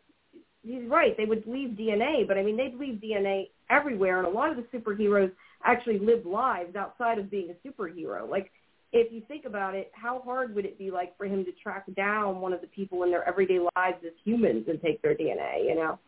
he's 0.62 0.86
right 0.86 1.16
they 1.16 1.24
would 1.24 1.44
leave 1.46 1.70
dna 1.70 2.28
but 2.28 2.36
i 2.36 2.42
mean 2.42 2.56
they'd 2.56 2.76
leave 2.76 3.00
dna 3.00 3.48
everywhere 3.70 4.18
and 4.18 4.28
a 4.28 4.30
lot 4.30 4.50
of 4.50 4.56
the 4.56 4.78
superheroes 4.78 5.32
actually 5.64 5.98
live 5.98 6.24
lives 6.24 6.76
outside 6.76 7.18
of 7.18 7.30
being 7.30 7.50
a 7.50 7.68
superhero. 7.68 8.28
Like 8.28 8.50
if 8.92 9.12
you 9.12 9.22
think 9.28 9.44
about 9.44 9.74
it, 9.74 9.90
how 9.94 10.22
hard 10.24 10.54
would 10.54 10.64
it 10.64 10.78
be 10.78 10.90
like 10.90 11.16
for 11.16 11.26
him 11.26 11.44
to 11.44 11.52
track 11.52 11.84
down 11.96 12.40
one 12.40 12.52
of 12.52 12.60
the 12.60 12.66
people 12.68 13.02
in 13.02 13.10
their 13.10 13.26
everyday 13.28 13.58
lives 13.58 13.98
as 14.04 14.12
humans 14.24 14.66
and 14.68 14.80
take 14.80 15.02
their 15.02 15.14
DNA, 15.14 15.64
you 15.66 15.74
know? 15.74 15.98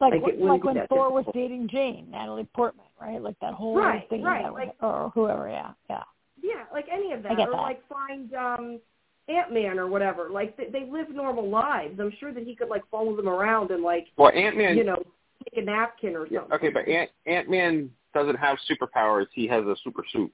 Like 0.00 0.12
like, 0.12 0.22
like, 0.22 0.38
like 0.38 0.64
when 0.64 0.86
Thor 0.88 1.10
was 1.10 1.24
dating 1.32 1.68
Jane, 1.70 2.08
Natalie 2.10 2.46
Portman, 2.54 2.84
right? 3.00 3.22
Like 3.22 3.38
that 3.40 3.54
whole 3.54 3.76
right, 3.76 4.06
thing 4.10 4.22
right, 4.22 4.42
that 4.42 4.52
like, 4.52 4.74
or 4.82 5.10
whoever, 5.14 5.48
yeah, 5.48 5.72
yeah. 5.88 6.02
Yeah, 6.42 6.64
like 6.70 6.86
any 6.92 7.12
of 7.12 7.22
that. 7.22 7.32
I 7.32 7.34
get 7.34 7.48
or 7.48 7.52
that. 7.52 7.62
like 7.62 7.82
find 7.88 8.34
um 8.34 8.80
Ant 9.28 9.54
Man 9.54 9.78
or 9.78 9.86
whatever. 9.86 10.28
Like 10.30 10.54
they, 10.58 10.68
they 10.70 10.84
live 10.90 11.08
normal 11.08 11.48
lives. 11.48 11.98
I'm 11.98 12.12
sure 12.20 12.32
that 12.34 12.44
he 12.44 12.54
could 12.54 12.68
like 12.68 12.82
follow 12.90 13.16
them 13.16 13.28
around 13.28 13.70
and 13.70 13.82
like 13.82 14.08
well 14.18 14.30
Ant 14.32 14.58
Man 14.58 14.76
you 14.76 14.84
know, 14.84 15.02
take 15.44 15.62
a 15.62 15.64
napkin 15.64 16.14
or 16.14 16.26
something. 16.26 16.46
Yeah, 16.50 16.54
okay, 16.56 16.68
but 16.68 16.86
Ant 16.86 17.10
Ant 17.24 17.48
Man 17.48 17.90
doesn't 18.12 18.36
have 18.36 18.58
superpowers. 18.70 19.26
He 19.32 19.46
has 19.46 19.64
a 19.64 19.76
super 19.82 20.04
suit. 20.12 20.30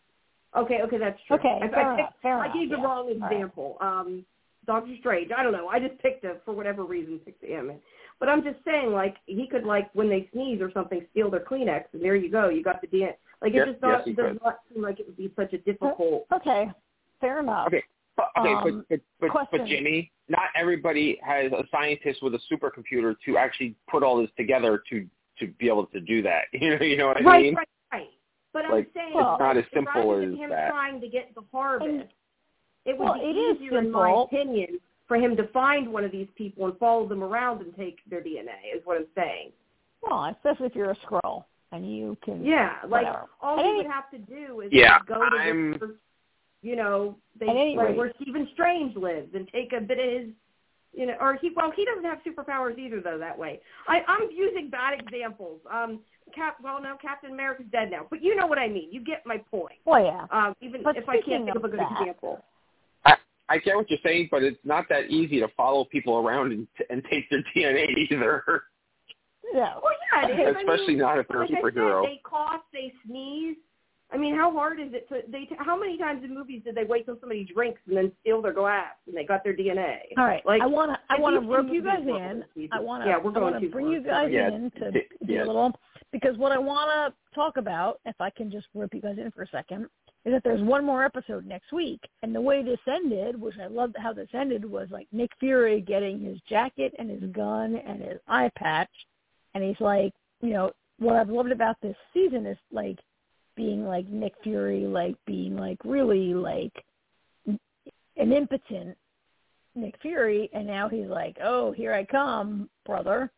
Okay, 0.56 0.80
okay, 0.82 0.98
that's 0.98 1.18
true. 1.26 1.36
Okay, 1.38 1.58
I, 1.62 1.68
fair 1.68 1.90
I, 1.90 1.94
enough, 1.94 2.12
fair 2.20 2.38
I 2.38 2.44
enough, 2.44 2.56
gave 2.56 2.70
the 2.70 2.76
yeah. 2.76 2.82
wrong 2.84 3.08
All 3.08 3.18
right. 3.18 3.32
example. 3.32 3.76
Um, 3.80 4.24
Doctor 4.66 4.92
Strange. 5.00 5.32
I 5.36 5.42
don't 5.42 5.52
know. 5.52 5.68
I 5.68 5.80
just 5.80 6.00
picked 6.00 6.24
a 6.24 6.36
for 6.44 6.52
whatever 6.52 6.84
reason 6.84 7.18
picked 7.18 7.40
the 7.40 7.54
Ant-Man. 7.54 7.78
But 8.20 8.28
I'm 8.28 8.44
just 8.44 8.58
saying, 8.64 8.92
like 8.92 9.16
he 9.26 9.48
could 9.48 9.64
like 9.64 9.90
when 9.94 10.08
they 10.08 10.28
sneeze 10.32 10.60
or 10.60 10.70
something, 10.72 11.04
steal 11.10 11.30
their 11.30 11.40
Kleenex, 11.40 11.84
and 11.92 12.02
there 12.02 12.14
you 12.14 12.30
go. 12.30 12.48
You 12.48 12.62
got 12.62 12.80
the 12.80 12.86
DNA. 12.86 13.14
Like 13.40 13.54
Yes, 13.54 13.66
it 13.66 13.72
just 13.72 13.82
not 13.82 14.06
yes, 14.06 14.16
does 14.16 14.26
could. 14.26 14.40
not 14.44 14.58
seem 14.72 14.82
like 14.82 15.00
it 15.00 15.06
would 15.06 15.16
be 15.16 15.32
such 15.34 15.52
a 15.52 15.58
difficult. 15.58 16.26
Okay, 16.32 16.70
fair 17.20 17.40
enough. 17.40 17.66
Okay, 17.66 17.82
but, 18.16 18.28
okay, 18.38 18.52
Um, 18.52 18.84
but 18.88 19.00
but 19.20 19.32
but, 19.32 19.48
but. 19.50 19.66
Jimmy, 19.66 20.12
not 20.28 20.44
everybody 20.54 21.18
has 21.26 21.50
a 21.50 21.64
scientist 21.72 22.22
with 22.22 22.34
a 22.34 22.40
supercomputer 22.52 23.16
to 23.24 23.36
actually 23.36 23.74
put 23.90 24.04
all 24.04 24.20
this 24.20 24.30
together 24.36 24.80
to 24.90 25.08
to 25.40 25.46
be 25.58 25.66
able 25.66 25.86
to 25.86 26.00
do 26.00 26.22
that. 26.22 26.42
You 26.52 26.78
know, 26.78 26.84
you 26.84 26.96
know 26.96 27.08
what 27.08 27.16
I 27.16 27.24
right, 27.24 27.42
mean? 27.42 27.54
right, 27.56 27.68
right. 27.92 28.08
But 28.52 28.64
Like, 28.64 28.72
I'm 28.72 28.86
saying 28.94 29.08
it's 29.08 29.14
not 29.14 29.34
as 29.34 29.40
rather 29.40 29.66
simple 29.72 30.16
than 30.18 30.32
as 30.34 30.38
him 30.38 30.50
that. 30.50 30.70
trying 30.70 31.00
to 31.00 31.08
get 31.08 31.34
the 31.34 31.42
harvest, 31.52 31.88
And- 31.88 32.08
it 32.84 32.98
would 32.98 33.04
well, 33.04 33.14
be 33.14 33.20
it 33.30 33.36
is 33.36 33.56
easier, 33.62 33.78
in 33.78 33.90
my 33.90 34.10
opinion, 34.10 34.80
for 35.06 35.16
him 35.16 35.36
to 35.36 35.46
find 35.48 35.92
one 35.92 36.04
of 36.04 36.10
these 36.10 36.28
people 36.34 36.66
and 36.66 36.76
follow 36.78 37.06
them 37.06 37.22
around 37.22 37.60
and 37.62 37.74
take 37.76 38.00
their 38.06 38.20
DNA. 38.20 38.72
Is 38.74 38.84
what 38.84 38.96
I'm 38.98 39.06
saying. 39.14 39.52
Well, 40.02 40.24
especially 40.26 40.66
if 40.66 40.74
you're 40.74 40.90
a 40.90 40.96
Skrull. 40.96 41.44
and 41.70 41.90
you 41.90 42.18
can 42.22 42.44
Yeah, 42.44 42.80
like 42.82 43.06
whatever. 43.06 43.30
all 43.40 43.58
At 43.58 43.64
he 43.64 43.72
would 43.76 43.86
have 43.86 44.10
to 44.10 44.18
do 44.18 44.60
is 44.60 44.70
Yeah, 44.72 44.98
go 45.06 45.14
to 45.30 45.36
I'm- 45.36 45.78
the, 45.78 45.96
you 46.60 46.76
know, 46.76 47.16
they 47.36 47.46
At 47.48 47.56
any 47.56 47.76
like 47.76 47.88
rate- 47.88 47.96
where 47.96 48.12
Stephen 48.20 48.46
Strange 48.52 48.94
lives 48.94 49.34
and 49.34 49.48
take 49.48 49.72
a 49.72 49.80
bit 49.80 49.98
of 49.98 50.04
his, 50.04 50.28
you 50.92 51.06
know, 51.06 51.16
or 51.18 51.34
he 51.36 51.48
well 51.50 51.70
he 51.70 51.86
doesn't 51.86 52.04
have 52.04 52.22
superpowers 52.24 52.76
either 52.78 53.00
though 53.00 53.16
that 53.16 53.38
way. 53.38 53.62
I 53.88 54.04
I'm 54.06 54.30
using 54.30 54.68
bad 54.68 55.00
examples. 55.00 55.60
Um, 55.70 56.00
Cap 56.34 56.56
well 56.62 56.80
no 56.82 56.96
Captain 57.00 57.30
America's 57.32 57.66
dead 57.72 57.90
now, 57.90 58.06
but 58.10 58.22
you 58.22 58.34
know 58.36 58.46
what 58.46 58.58
I 58.58 58.68
mean. 58.68 58.88
You 58.90 59.02
get 59.04 59.22
my 59.26 59.38
point. 59.50 59.76
Well, 59.84 60.04
yeah. 60.04 60.26
Um, 60.30 60.54
even 60.60 60.82
But 60.82 60.96
if 60.96 61.08
I 61.08 61.20
can't 61.20 61.44
think 61.44 61.56
of 61.56 61.64
a 61.64 61.68
good 61.68 61.80
that- 61.80 62.00
example. 62.00 62.42
I 63.48 63.58
get 63.58 63.76
what 63.76 63.90
you're 63.90 63.98
saying, 64.02 64.28
but 64.30 64.42
it's 64.42 64.56
not 64.64 64.86
that 64.88 65.10
easy 65.10 65.38
to 65.40 65.48
follow 65.56 65.84
people 65.84 66.16
around 66.16 66.52
and, 66.52 66.66
and 66.88 67.02
take 67.10 67.28
their 67.28 67.42
DNA 67.56 67.86
either. 67.98 68.42
Yeah. 69.52 69.74
Well, 69.82 69.92
yeah, 70.14 70.28
it 70.28 70.40
is. 70.48 70.56
Especially 70.56 70.84
I 70.84 70.88
mean, 70.88 70.98
not 70.98 71.18
if 71.18 71.28
they're 71.28 71.40
like 71.40 71.50
a 71.50 71.52
superhero. 71.54 72.00
I 72.00 72.04
said, 72.04 72.12
they 72.12 72.20
cough, 72.24 72.60
they 72.72 72.92
sneeze. 73.06 73.56
I 74.10 74.16
mean, 74.16 74.34
how 74.36 74.52
hard 74.52 74.78
is 74.80 74.92
it 74.92 75.06
to 75.08 75.20
they? 75.30 75.48
How 75.58 75.78
many 75.78 75.98
times 75.98 76.22
in 76.24 76.32
movies 76.34 76.62
did 76.64 76.74
they 76.74 76.84
wait 76.84 77.04
till 77.06 77.18
somebody 77.20 77.44
drinks 77.44 77.80
and 77.88 77.96
then 77.96 78.12
steal 78.20 78.40
their 78.40 78.52
glass 78.52 78.92
and 79.06 79.14
they 79.16 79.24
got 79.24 79.42
their 79.44 79.54
DNA? 79.56 79.96
All 80.16 80.24
right. 80.24 80.44
Like, 80.46 80.62
I 80.62 80.66
want 80.66 80.92
to. 80.92 80.98
I 81.14 81.18
want 81.20 81.34
to 81.36 81.40
see 81.42 81.46
rope 81.52 81.66
you 81.70 81.82
movies 81.82 82.06
guys 82.06 82.40
in. 82.56 82.68
I 82.72 82.80
want 82.80 83.04
to. 83.04 83.08
Yeah, 83.10 83.18
we're 83.18 83.32
going 83.32 83.60
to 83.60 83.68
bring 83.68 83.86
far. 83.86 83.92
you 83.94 84.02
guys 84.02 84.28
Yeah, 84.30 84.48
in 84.48 84.70
to 84.78 84.90
d- 84.92 85.00
do 85.26 85.32
yeah. 85.32 85.44
a 85.44 85.46
little 85.46 85.72
because 86.12 86.36
what 86.36 86.52
I 86.52 86.58
want 86.58 86.90
to 86.90 87.34
talk 87.34 87.56
about, 87.56 88.00
if 88.04 88.20
I 88.20 88.30
can 88.30 88.50
just 88.50 88.66
rip 88.74 88.94
you 88.94 89.00
guys 89.00 89.16
in 89.18 89.30
for 89.30 89.42
a 89.42 89.48
second, 89.48 89.86
is 90.24 90.32
that 90.32 90.44
there's 90.44 90.62
one 90.62 90.84
more 90.84 91.04
episode 91.04 91.46
next 91.46 91.72
week, 91.72 92.00
and 92.22 92.34
the 92.34 92.40
way 92.40 92.62
this 92.62 92.78
ended, 92.86 93.40
which 93.40 93.56
I 93.60 93.66
loved 93.66 93.96
how 93.98 94.12
this 94.12 94.28
ended, 94.34 94.64
was 94.64 94.88
like 94.90 95.08
Nick 95.10 95.30
Fury 95.40 95.80
getting 95.80 96.20
his 96.20 96.38
jacket 96.48 96.94
and 96.98 97.10
his 97.10 97.28
gun 97.32 97.76
and 97.76 98.00
his 98.00 98.20
eye 98.28 98.50
patch, 98.56 98.90
and 99.54 99.64
he's 99.64 99.80
like, 99.80 100.12
you 100.40 100.50
know, 100.50 100.70
what 100.98 101.16
I've 101.16 101.30
loved 101.30 101.50
about 101.50 101.76
this 101.82 101.96
season 102.14 102.46
is 102.46 102.58
like 102.70 102.98
being 103.56 103.84
like 103.84 104.08
Nick 104.08 104.34
Fury, 104.42 104.86
like 104.86 105.16
being 105.26 105.56
like 105.56 105.78
really 105.84 106.34
like 106.34 106.84
an 107.46 108.32
impotent 108.32 108.96
Nick 109.74 109.94
Fury, 110.02 110.50
and 110.52 110.66
now 110.66 110.88
he's 110.88 111.08
like, 111.08 111.36
"Oh, 111.42 111.72
here 111.72 111.94
I 111.94 112.04
come, 112.04 112.68
brother," 112.84 113.30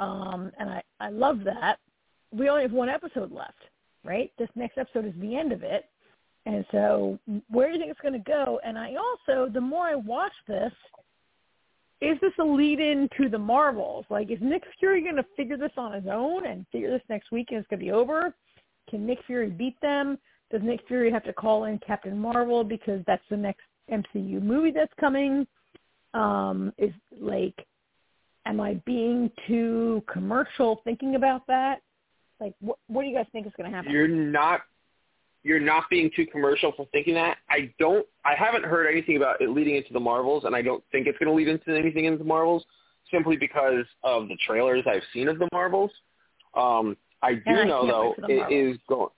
um, 0.00 0.50
and 0.58 0.70
I 0.70 0.82
I 0.98 1.10
love 1.10 1.44
that. 1.44 1.78
We 2.36 2.48
only 2.48 2.62
have 2.62 2.72
one 2.72 2.88
episode 2.88 3.32
left, 3.32 3.62
right? 4.04 4.32
This 4.38 4.48
next 4.54 4.78
episode 4.78 5.06
is 5.06 5.14
the 5.20 5.36
end 5.36 5.52
of 5.52 5.62
it, 5.62 5.86
and 6.46 6.64
so 6.70 7.18
where 7.50 7.66
do 7.66 7.74
you 7.74 7.80
think 7.80 7.90
it's 7.90 8.00
going 8.00 8.14
to 8.14 8.30
go? 8.30 8.60
And 8.64 8.78
I 8.78 8.94
also, 8.94 9.50
the 9.52 9.60
more 9.60 9.86
I 9.86 9.96
watch 9.96 10.32
this, 10.46 10.72
is 12.00 12.18
this 12.20 12.32
a 12.38 12.44
lead 12.44 12.78
in 12.78 13.08
to 13.16 13.28
the 13.28 13.38
Marvels? 13.38 14.04
Like, 14.10 14.30
is 14.30 14.38
Nick 14.40 14.62
Fury 14.78 15.02
going 15.02 15.16
to 15.16 15.26
figure 15.36 15.56
this 15.56 15.72
on 15.76 15.92
his 15.92 16.04
own 16.10 16.46
and 16.46 16.66
figure 16.70 16.90
this 16.90 17.02
next 17.08 17.32
week 17.32 17.48
and 17.50 17.58
it's 17.58 17.68
going 17.68 17.80
to 17.80 17.84
be 17.84 17.92
over? 17.92 18.34
Can 18.88 19.06
Nick 19.06 19.18
Fury 19.26 19.50
beat 19.50 19.80
them? 19.80 20.18
Does 20.50 20.62
Nick 20.62 20.80
Fury 20.86 21.10
have 21.10 21.24
to 21.24 21.32
call 21.32 21.64
in 21.64 21.78
Captain 21.78 22.16
Marvel 22.16 22.62
because 22.62 23.00
that's 23.06 23.24
the 23.28 23.36
next 23.36 23.62
MCU 23.90 24.40
movie 24.40 24.70
that's 24.70 24.92
coming? 25.00 25.46
Um, 26.14 26.72
is 26.78 26.92
like, 27.18 27.66
am 28.44 28.60
I 28.60 28.74
being 28.86 29.30
too 29.48 30.04
commercial 30.06 30.80
thinking 30.84 31.16
about 31.16 31.46
that? 31.48 31.80
Like, 32.40 32.54
what, 32.60 32.78
what 32.88 33.02
do 33.02 33.08
you 33.08 33.16
guys 33.16 33.26
think 33.32 33.46
is 33.46 33.52
going 33.56 33.70
to 33.70 33.76
happen? 33.76 33.90
You're 33.92 34.08
not 34.08 34.62
you're 35.42 35.60
not 35.60 35.84
being 35.88 36.10
too 36.14 36.26
commercial 36.26 36.72
for 36.76 36.86
thinking 36.90 37.14
that. 37.14 37.38
I 37.48 37.72
don't 37.78 38.04
I 38.24 38.34
haven't 38.34 38.64
heard 38.64 38.90
anything 38.90 39.16
about 39.16 39.40
it 39.40 39.50
leading 39.50 39.76
into 39.76 39.92
the 39.92 40.00
Marvels 40.00 40.44
and 40.44 40.56
I 40.56 40.62
don't 40.62 40.82
think 40.90 41.06
it's 41.06 41.18
going 41.18 41.28
to 41.28 41.34
lead 41.34 41.48
into 41.48 41.76
anything 41.76 42.04
into 42.04 42.18
the 42.18 42.24
Marvels 42.24 42.64
simply 43.12 43.36
because 43.36 43.84
of 44.02 44.28
the 44.28 44.36
trailers 44.44 44.82
I've 44.86 45.04
seen 45.12 45.28
of 45.28 45.38
the 45.38 45.48
Marvels. 45.52 45.92
Um 46.54 46.96
I 47.22 47.34
do 47.34 47.42
I 47.46 47.64
know 47.64 47.86
though 47.86 48.08
wait 48.08 48.16
for 48.16 48.20
the 48.22 48.32
it 48.32 48.36
Marvels. 48.38 48.74
is 48.74 48.80
going 48.88 49.10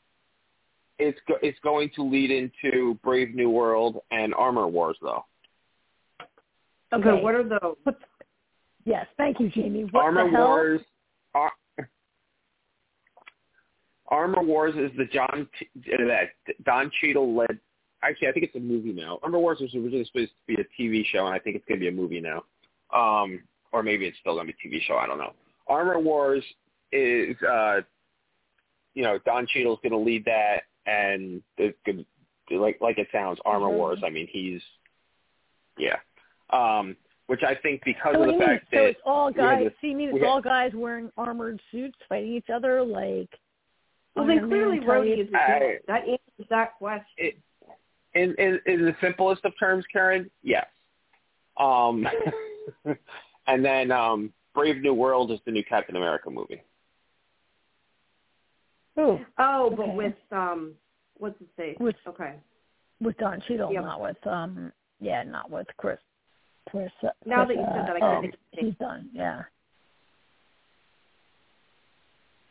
it's 0.99 1.19
go, 1.27 1.35
it's 1.43 1.59
going 1.61 1.91
to 1.95 2.03
lead 2.03 2.31
into 2.31 2.99
Brave 3.03 3.35
New 3.35 3.51
World 3.51 3.99
and 4.11 4.35
Armor 4.35 4.66
Wars 4.69 4.97
though. 5.01 5.25
Okay, 6.93 7.23
what 7.23 7.35
are 7.35 7.45
those? 7.45 7.95
Yes, 8.85 9.07
thank 9.16 9.39
you, 9.39 9.51
Jamie. 9.51 9.85
What 9.91 10.05
Armor 10.05 10.25
the 10.25 10.37
hell? 10.37 10.47
Wars 10.47 10.81
Ar- 11.35 11.53
Armor 14.09 14.43
Wars 14.43 14.75
is 14.77 14.91
the 14.97 15.05
John 15.07 15.49
uh, 15.77 16.05
that 16.07 16.29
Don 16.65 16.91
Cheadle 17.01 17.35
led. 17.35 17.59
Actually, 18.03 18.29
I 18.29 18.33
think 18.33 18.45
it's 18.47 18.55
a 18.57 18.61
movie 18.61 18.93
now. 18.93 19.19
Armor 19.23 19.39
Wars 19.39 19.59
was 19.61 19.75
originally 19.75 20.05
supposed 20.05 20.31
to 20.47 20.55
be 20.57 20.63
a 20.63 20.83
TV 20.83 21.05
show, 21.05 21.27
and 21.27 21.35
I 21.35 21.39
think 21.39 21.57
it's 21.57 21.65
going 21.67 21.81
to 21.81 21.85
be 21.85 21.89
a 21.89 21.93
movie 21.93 22.21
now. 22.21 22.45
Um, 22.95 23.43
or 23.73 23.83
maybe 23.83 24.07
it's 24.07 24.17
still 24.21 24.35
going 24.35 24.47
to 24.47 24.53
be 24.53 24.77
a 24.77 24.79
TV 24.79 24.83
show. 24.83 24.97
I 24.97 25.07
don't 25.07 25.19
know. 25.19 25.33
Armor 25.67 25.99
Wars 25.99 26.43
is, 26.93 27.37
uh, 27.43 27.81
you 28.95 29.03
know, 29.03 29.19
Don 29.27 29.47
Cheadle's 29.49 29.81
going 29.83 29.93
to 29.93 29.99
lead 29.99 30.25
that, 30.25 30.63
and 30.87 31.43
it's 31.59 31.77
going 31.85 32.05
to, 32.49 32.59
like 32.61 32.79
like 32.81 32.99
it 32.99 33.09
sounds, 33.13 33.39
Armor 33.45 33.67
Mhm. 33.69 33.75
Wars. 33.77 33.99
I 34.05 34.09
mean, 34.11 34.27
he's, 34.31 34.63
yeah. 35.77 35.97
Um, 36.51 36.97
which 37.27 37.43
I 37.43 37.55
think 37.57 37.83
because 37.85 38.15
So, 38.15 38.23
of 38.23 38.33
the 38.39 38.39
fact 38.43 38.69
so 38.71 38.77
that 38.79 38.85
it's 38.87 39.01
all 39.05 39.31
guys. 39.31 39.65
this- 39.65 39.75
See, 39.83 39.89
you 39.89 39.97
mean 39.97 40.17
it's 40.17 40.25
all 40.25 40.41
guys 40.41 40.73
wearing 40.75 41.13
armored 41.19 41.61
suits 41.71 41.99
fighting 42.09 42.33
each 42.33 42.49
other, 42.49 42.83
like. 42.83 43.29
Well, 44.19 44.27
then 44.27 44.49
clearly 44.49 44.81
Man 44.81 44.89
Rhodey 44.89 45.25
is 45.25 45.31
the 45.31 45.39
I- 45.39 45.59
villain. 45.59 45.79
That 45.87 46.01
answers 46.03 46.47
that 46.51 46.75
question. 46.79 47.05
it, 47.16 47.39
in, 48.14 48.35
in 48.39 48.59
in 48.66 48.85
the 48.87 48.97
simplest 49.01 49.45
of 49.45 49.53
terms, 49.59 49.85
Karen, 49.93 50.31
yes. 50.43 50.66
Um, 51.59 52.07
and 53.47 53.64
then 53.64 53.91
um, 53.93 54.33
Brave 54.55 54.81
New 54.83 54.95
World 54.95 55.31
is 55.31 55.39
the 55.45 55.53
new 55.53 55.62
Captain 55.64 55.95
America 55.97 56.31
movie. 56.31 56.62
Ooh, 58.99 59.19
Oh, 59.39 59.71
but 59.77 59.83
Okay. 59.85 59.95
with 59.95 60.14
um, 60.33 60.75
what's 61.19 61.39
his 61.39 61.49
face? 61.57 61.77
With- 61.79 61.95
okay. 62.09 62.35
with 63.01 63.16
Don 63.19 63.41
Cheadle, 63.47 63.73
Yep. 63.73 63.85
not 63.85 64.01
with 64.01 64.27
um, 64.27 64.73
yeah, 65.01 65.23
not 65.23 65.51
with 65.51 65.66
Chris. 65.77 65.99
Chris. 66.71 66.91
Uh, 67.03 67.09
Now 67.25 67.45
Chris, 67.45 67.57
that 67.59 67.62
you 67.62 67.69
said 67.73 67.83
uh, 67.83 67.87
that, 67.87 67.97
I 67.97 68.01
couldn't 68.01 68.16
um, 68.16 68.23
think. 68.23 68.35
He's 68.66 68.75
done. 68.81 69.11
Yeah. 69.12 69.43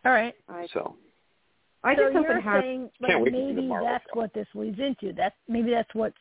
All 0.06 0.12
right. 0.14 0.34
So 0.74 0.96
I 1.84 1.96
so 1.96 2.02
think 2.04 2.14
something 2.14 2.32
you're 2.32 2.42
has. 2.42 2.64
saying 2.64 2.90
Can't 3.00 3.14
like 3.14 3.24
wait 3.24 3.32
to 3.32 3.38
see 3.50 3.54
the 3.54 3.62
maybe 3.62 3.74
that's 3.84 4.04
show. 4.14 4.20
what 4.20 4.34
this 4.34 4.48
leads 4.56 4.80
into. 4.80 5.14
That's 5.14 5.36
maybe 5.48 5.72
that's 5.72 5.94
what's 5.94 6.18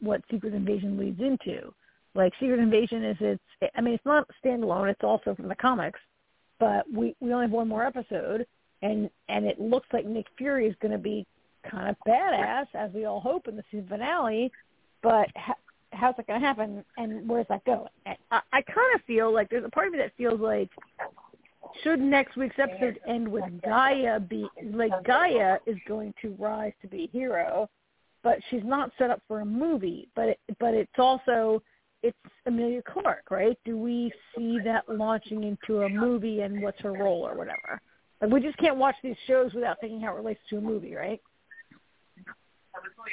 what 0.00 0.22
Secret 0.30 0.54
Invasion 0.54 0.98
leads 0.98 1.20
into. 1.20 1.72
Like 2.14 2.32
Secret 2.40 2.58
Invasion 2.60 3.04
is 3.04 3.16
it's 3.20 3.72
I 3.76 3.80
mean 3.80 3.94
it's 3.94 4.06
not 4.06 4.28
standalone, 4.44 4.90
it's 4.90 5.04
also 5.04 5.34
from 5.34 5.48
the 5.48 5.54
comics, 5.56 6.00
but 6.58 6.84
we 6.92 7.14
we 7.20 7.32
only 7.32 7.46
have 7.46 7.52
one 7.52 7.68
more 7.68 7.84
episode 7.84 8.46
and 8.82 9.10
and 9.28 9.46
it 9.46 9.60
looks 9.60 9.88
like 9.92 10.06
Nick 10.06 10.26
Fury 10.36 10.66
is 10.66 10.76
going 10.80 10.92
to 10.92 10.98
be 10.98 11.26
kind 11.70 11.88
of 11.88 11.96
badass 12.06 12.66
as 12.74 12.90
we 12.92 13.04
all 13.06 13.20
hope 13.20 13.48
in 13.48 13.56
the 13.56 13.64
season 13.70 13.88
finale, 13.88 14.52
but 15.02 15.26
ha- 15.36 15.54
how's 15.92 16.14
that 16.16 16.26
going 16.26 16.40
to 16.40 16.46
happen 16.46 16.84
and 16.98 17.26
where's 17.28 17.46
that 17.48 17.64
going? 17.64 17.88
And 18.06 18.16
I, 18.30 18.40
I 18.52 18.62
kind 18.62 18.94
of 18.94 19.00
feel 19.06 19.32
like 19.32 19.48
there's 19.48 19.64
a 19.64 19.70
part 19.70 19.86
of 19.86 19.92
me 19.92 19.98
that 20.00 20.12
feels 20.16 20.40
like 20.40 20.68
should 21.82 22.00
next 22.00 22.36
week's 22.36 22.58
episode 22.58 22.98
end 23.06 23.26
with 23.26 23.44
G'iah 23.64 24.28
be 24.28 24.46
like 24.72 24.92
G'iah 25.04 25.58
is 25.66 25.76
going 25.86 26.14
to 26.22 26.34
rise 26.38 26.72
to 26.82 26.88
be 26.88 27.04
a 27.04 27.06
hero, 27.08 27.68
but 28.22 28.38
she's 28.50 28.64
not 28.64 28.90
set 28.98 29.10
up 29.10 29.22
for 29.26 29.40
a 29.40 29.44
movie. 29.44 30.08
But 30.14 30.30
it, 30.30 30.40
but 30.58 30.74
it's 30.74 30.98
also 30.98 31.62
it's 32.02 32.16
Emilia 32.46 32.82
Clarke, 32.82 33.30
right? 33.30 33.58
Do 33.64 33.78
we 33.78 34.12
see 34.36 34.58
that 34.64 34.88
launching 34.88 35.44
into 35.44 35.82
a 35.82 35.88
movie 35.88 36.40
and 36.40 36.62
what's 36.62 36.80
her 36.80 36.92
role 36.92 37.26
or 37.26 37.34
whatever? 37.34 37.80
Like 38.20 38.30
we 38.30 38.40
just 38.40 38.58
can't 38.58 38.76
watch 38.76 38.96
these 39.02 39.16
shows 39.26 39.52
without 39.54 39.80
thinking 39.80 40.00
how 40.00 40.12
it 40.12 40.16
relates 40.16 40.40
to 40.50 40.58
a 40.58 40.60
movie, 40.60 40.94
right? 40.94 41.20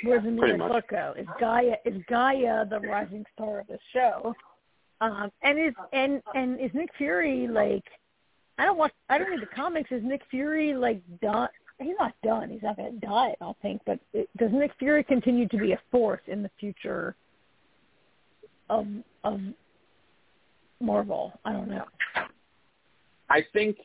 Where's 0.04 0.26
Emilia. 0.26 0.58
Clarke 0.58 0.90
go? 0.90 1.14
Is 1.18 1.28
G'iah 1.40 1.76
is 1.86 2.02
G'iah 2.10 2.70
the 2.70 2.80
rising 2.80 3.26
star 3.34 3.60
of 3.60 3.68
this 3.68 3.80
show? 3.94 4.34
Um, 5.02 5.32
and 5.42 5.60
is 5.60 5.74
and 5.94 6.22
and 6.36 6.60
is 6.60 6.72
Nick 6.74 6.90
Fury 6.98 7.48
like? 7.48 7.84
I 8.62 8.66
don't 8.66 8.78
watch. 8.78 8.92
I 9.10 9.18
don't 9.18 9.32
read 9.32 9.42
the 9.42 9.48
comics. 9.48 9.92
Is 9.92 10.04
Nick 10.04 10.22
Fury 10.30 10.76
like 10.76 11.02
done? 11.20 11.50
He's 11.80 11.96
not 12.00 12.14
done. 12.24 12.52
He's 12.52 12.62
not 12.62 12.78
going 12.78 12.94
to 12.94 13.00
die. 13.00 13.30
I 13.30 13.36
don't 13.40 13.58
think. 13.64 13.82
But 13.88 14.00
it, 14.14 14.30
does 14.38 14.52
Nick 14.54 14.70
Fury 14.78 15.04
continue 15.04 15.48
to 15.48 15.58
be 15.58 15.72
a 15.72 15.80
force 15.90 16.22
in 16.28 16.44
the 16.44 16.52
future 16.60 17.16
of 18.70 18.86
of 19.24 19.40
Marvel? 20.80 21.34
I 21.44 21.54
don't 21.54 21.70
know. 21.70 21.86
I 23.32 23.44
think 23.52 23.78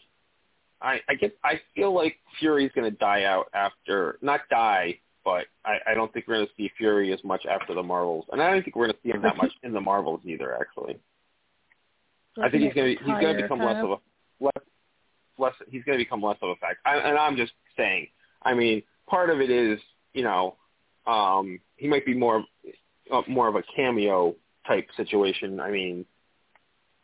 I 0.83 1.01
I 1.09 1.15
get 1.15 1.35
I 1.43 1.59
feel 1.75 1.95
like 1.95 2.19
Fury's 2.39 2.71
going 2.75 2.91
to 2.91 2.99
die 2.99 3.25
out 3.25 3.47
after 3.55 4.19
not 4.21 4.43
die, 4.51 4.99
but 5.25 5.47
I, 5.65 5.79
I 5.87 5.95
don't 5.95 6.13
think 6.13 6.29
we're 6.29 6.35
going 6.35 6.49
to 6.49 6.53
see 6.55 6.71
Fury 6.77 7.15
as 7.15 7.25
much 7.25 7.47
after 7.47 7.73
the 7.73 7.83
Marvels, 7.83 8.27
and 8.31 8.43
I 8.43 8.51
don't 8.51 8.63
think 8.63 8.77
we're 8.77 8.89
going 8.89 8.97
to 8.97 9.03
see 9.03 9.17
him 9.17 9.23
that 9.23 9.37
much 9.43 9.53
in 9.63 9.73
the 9.73 9.81
Marvels 9.81 10.21
either. 10.27 10.55
Actually, 10.61 10.99
I 12.43 12.51
think 12.51 12.65
he's 12.65 12.75
going 12.75 12.95
to 12.95 13.03
he's 13.03 13.23
going 13.23 13.37
to 13.37 13.43
become 13.43 13.61
less 13.61 13.83
of 13.83 13.93
a 13.93 13.97
less 14.41 14.53
less 15.39 15.53
he's 15.69 15.85
going 15.85 15.99
to 15.99 16.05
become 16.05 16.23
less 16.23 16.39
of 16.43 16.51
a 16.51 16.57
fact. 16.57 16.79
I, 16.85 16.97
and 16.97 17.19
I'm 17.19 17.37
just 17.37 17.53
saying. 17.77 18.09
I 18.43 18.55
mean, 18.55 18.83
part 19.09 19.31
of 19.31 19.41
it 19.41 19.51
is 19.51 19.79
you 20.13 20.23
know 20.23 20.57
um, 21.07 21.61
he 21.77 21.89
might 21.89 22.07
be 22.07 22.15
more 22.15 22.45
uh, 23.13 23.23
more 23.29 23.49
of 23.49 23.57
a 23.57 23.63
cameo 23.75 24.35
type 24.67 24.89
situation. 24.97 25.61
I 25.61 25.71
mean, 25.71 26.05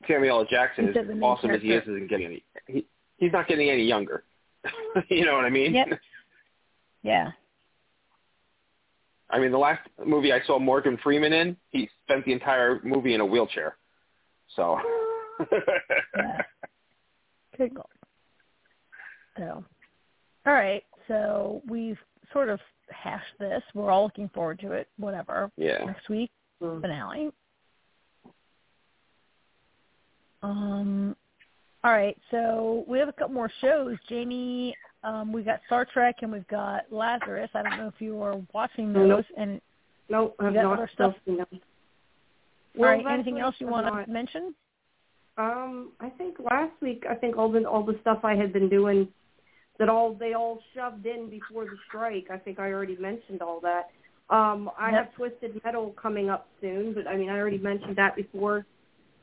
Samuel 0.09 0.41
L. 0.41 0.47
Jackson, 0.51 0.87
Instead 0.87 1.05
of 1.05 1.11
as 1.11 1.15
the 1.15 1.15
main 1.15 1.23
awesome 1.23 1.51
as 1.51 1.63
he 1.63 1.73
is, 1.73 1.83
isn't 1.83 2.09
getting 2.09 2.27
any. 2.27 2.45
He, 2.67 2.87
he's 3.19 3.33
not 3.33 3.49
getting 3.49 3.71
any 3.71 3.85
younger. 3.85 4.25
you 5.09 5.25
know 5.25 5.35
what 5.35 5.45
I 5.45 5.51
mean? 5.51 5.75
Yep. 5.75 6.01
Yeah. 7.03 7.31
I 9.31 9.39
mean, 9.39 9.51
the 9.51 9.59
last 9.59 9.81
movie 10.05 10.33
I 10.33 10.41
saw 10.47 10.59
Morgan 10.59 10.99
Freeman 11.03 11.33
in, 11.33 11.57
he 11.71 11.89
spent 12.05 12.25
the 12.27 12.33
entire 12.33 12.81
movie 12.85 13.15
in 13.15 13.21
a 13.21 13.27
wheelchair. 13.27 13.77
So. 14.55 14.79
yeah. 16.17 16.43
Good 17.57 17.75
goal. 17.75 17.89
So, 19.39 19.65
all 20.47 20.53
right. 20.53 20.83
So 21.09 21.63
we've 21.69 21.99
sort 22.33 22.49
of 22.49 22.61
hashed 22.91 23.39
this. 23.39 23.63
We're 23.75 23.91
all 23.91 24.05
looking 24.05 24.29
forward 24.31 24.59
to 24.61 24.73
it. 24.73 24.89
Whatever. 24.99 25.51
Yeah. 25.57 25.85
Next 25.85 26.09
week 26.09 26.31
Mm. 26.63 26.81
finale. 26.81 27.31
Um. 30.43 31.17
All 31.85 31.93
right. 31.93 32.17
So 32.31 32.85
we 32.87 32.99
have 32.99 33.09
a 33.09 33.13
couple 33.13 33.35
more 33.35 33.51
shows. 33.61 33.97
Jamie, 34.09 34.77
um, 35.03 35.33
we've 35.33 35.45
got 35.45 35.61
Star 35.67 35.85
Trek 35.85 36.17
and 36.23 36.31
we've 36.33 36.47
got 36.49 36.83
Lazarus. 36.93 37.51
I 37.55 37.63
don't 37.63 37.77
know 37.79 37.89
if 37.89 38.01
you 38.01 38.21
are 38.23 38.37
watching 38.53 38.93
those. 38.93 39.09
Nope. 39.09 39.25
And 39.37 39.61
Nope, 40.09 40.37
I've 40.41 40.49
You 40.55 40.55
got 40.55 40.63
not 40.69 40.79
other 40.79 40.91
stuff? 40.95 41.15
seen 41.25 41.39
them. 41.39 41.47
all 42.79 42.85
right, 42.85 43.05
last 43.05 43.15
anything 43.15 43.39
else 43.39 43.55
you 43.59 43.67
want 43.67 43.87
to 43.87 44.11
mention? 44.13 44.55
Um, 45.39 45.93
I 46.01 46.11
think 46.11 46.37
last 46.39 46.73
week 46.83 47.05
I 47.09 47.15
think 47.15 47.37
all 47.37 47.51
the 47.51 47.65
all 47.65 47.83
the 47.85 47.99
stuff 48.03 48.21
I 48.23 48.35
had 48.35 48.53
been 48.53 48.69
doing 48.69 49.09
that 49.79 49.89
all 49.89 50.15
they 50.15 50.35
all 50.35 50.61
shoved 50.75 51.07
in 51.07 51.31
before 51.31 51.65
the 51.65 51.77
strike. 51.89 52.27
I 52.31 52.37
think 52.37 52.59
I 52.59 52.71
already 52.73 52.97
mentioned 52.97 53.41
all 53.41 53.61
that. 53.61 53.91
Um, 54.29 54.71
I 54.79 54.91
Yep. 54.91 55.05
have 55.05 55.15
Twisted 55.15 55.61
Metal 55.65 55.91
coming 56.01 56.29
up 56.29 56.49
soon, 56.61 56.93
but 56.93 57.07
I 57.07 57.17
mean 57.17 57.31
I 57.31 57.39
already 57.39 57.59
mentioned 57.59 57.97
that 57.97 58.15
before. 58.15 58.67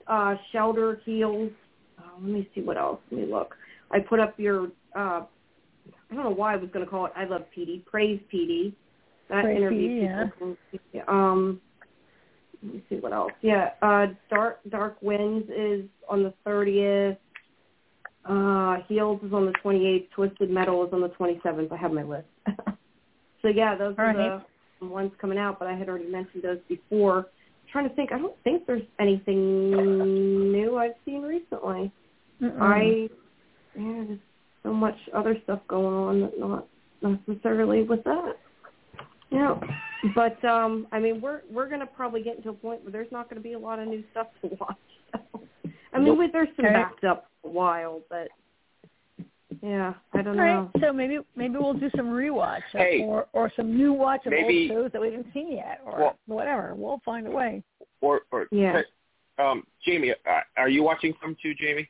Uh, 0.07 0.35
Shelter 0.51 0.99
Heels. 1.05 1.51
Uh, 1.99 2.03
let 2.19 2.31
me 2.31 2.49
see 2.55 2.61
what 2.61 2.77
else. 2.77 2.99
Let 3.11 3.21
me 3.21 3.27
look. 3.31 3.55
I 3.91 3.99
put 3.99 4.19
up 4.19 4.39
your. 4.39 4.67
Uh, 4.95 5.21
I 6.11 6.15
don't 6.15 6.23
know 6.23 6.31
why 6.31 6.53
I 6.53 6.55
was 6.57 6.69
going 6.71 6.83
to 6.83 6.89
call 6.89 7.05
it. 7.05 7.11
I 7.15 7.25
love 7.25 7.45
PD. 7.55 7.85
Praise 7.85 8.19
Petey. 8.29 8.75
That 9.29 9.43
Praise 9.43 9.57
interview 9.57 9.87
Petey, 9.89 10.31
people 10.31 10.57
from- 11.05 11.15
Um, 11.15 11.61
let 12.63 12.73
me 12.73 12.83
see 12.89 12.95
what 12.95 13.13
else. 13.13 13.31
Yeah, 13.41 13.69
uh, 13.81 14.07
Dark 14.29 14.59
Dark 14.69 14.97
Winds 15.01 15.47
is 15.49 15.85
on 16.09 16.23
the 16.23 16.33
thirtieth. 16.43 17.17
Uh, 18.25 18.77
Heels 18.87 19.21
is 19.23 19.33
on 19.33 19.45
the 19.45 19.53
twenty 19.61 19.87
eighth. 19.87 20.11
Twisted 20.11 20.49
Metal 20.49 20.85
is 20.85 20.93
on 20.93 21.01
the 21.01 21.09
twenty 21.09 21.39
seventh. 21.41 21.71
I 21.71 21.77
have 21.77 21.91
my 21.91 22.03
list. 22.03 22.27
so 23.41 23.47
yeah, 23.47 23.75
those 23.75 23.95
All 23.97 24.05
are 24.05 24.13
right. 24.13 24.41
the 24.81 24.85
ones 24.87 25.11
coming 25.19 25.37
out. 25.37 25.57
But 25.59 25.67
I 25.67 25.75
had 25.75 25.87
already 25.87 26.09
mentioned 26.09 26.43
those 26.43 26.59
before. 26.67 27.27
trying 27.71 27.87
to 27.87 27.95
think. 27.95 28.11
I 28.11 28.17
don't 28.17 28.35
think 28.43 28.65
there's 28.67 28.83
anything 28.99 29.71
new 30.51 30.77
I've 30.77 30.95
seen 31.05 31.21
recently. 31.21 31.91
Mm-mm. 32.41 32.61
I 32.61 33.09
yeah, 33.79 34.03
there's 34.05 34.19
so 34.63 34.73
much 34.73 34.95
other 35.15 35.37
stuff 35.43 35.61
going 35.67 35.85
on 35.85 36.21
that 36.21 36.39
not 36.39 36.67
necessarily 37.01 37.83
with 37.83 38.03
that. 38.03 38.33
Yeah, 39.31 39.59
but 40.15 40.43
um, 40.43 40.87
I 40.91 40.99
mean, 40.99 41.21
we're 41.21 41.41
we're 41.51 41.69
gonna 41.69 41.85
probably 41.85 42.23
get 42.23 42.37
into 42.37 42.49
a 42.49 42.53
point 42.53 42.83
where 42.83 42.91
there's 42.91 43.11
not 43.11 43.29
gonna 43.29 43.41
be 43.41 43.53
a 43.53 43.59
lot 43.59 43.79
of 43.79 43.87
new 43.87 44.03
stuff 44.11 44.27
to 44.41 44.47
watch. 44.59 44.75
So. 45.13 45.41
I 45.93 45.97
mean, 45.97 46.07
Nope. 46.07 46.19
we, 46.19 46.31
there's 46.31 46.49
some 46.55 46.65
Okay. 46.65 46.73
backed 46.73 47.03
up 47.03 47.29
for 47.41 47.47
a 47.47 47.51
while, 47.51 48.01
but 48.09 48.27
yeah, 49.63 49.93
I 50.13 50.21
don't 50.21 50.39
All 50.39 50.45
right, 50.45 50.53
know. 50.53 50.71
so 50.81 50.93
maybe 50.93 51.19
maybe 51.35 51.55
we'll 51.57 51.73
do 51.73 51.89
some 51.95 52.07
rewatch 52.07 52.61
or- 52.73 52.79
Hey, 52.79 53.01
or 53.03 53.27
or 53.33 53.51
some 53.55 53.75
new 53.75 53.93
watch 53.93 54.25
of 54.25 54.31
maybe- 54.31 54.69
old 54.71 54.83
shows 54.85 54.91
that 54.93 55.01
we 55.01 55.07
haven't 55.11 55.33
seen 55.33 55.51
yet, 55.51 55.81
or 55.85 55.99
Well- 55.99 56.19
whatever. 56.27 56.73
We'll 56.75 57.01
find 57.05 57.27
a 57.27 57.31
way. 57.31 57.63
or, 58.01 58.21
or 58.31 58.47
Yeah. 58.51 58.81
um, 59.39 59.63
Jamie, 59.85 60.11
uh, 60.11 60.39
are 60.57 60.69
you 60.69 60.83
watching 60.83 61.13
some 61.21 61.35
too, 61.41 61.53
Jamie? 61.53 61.89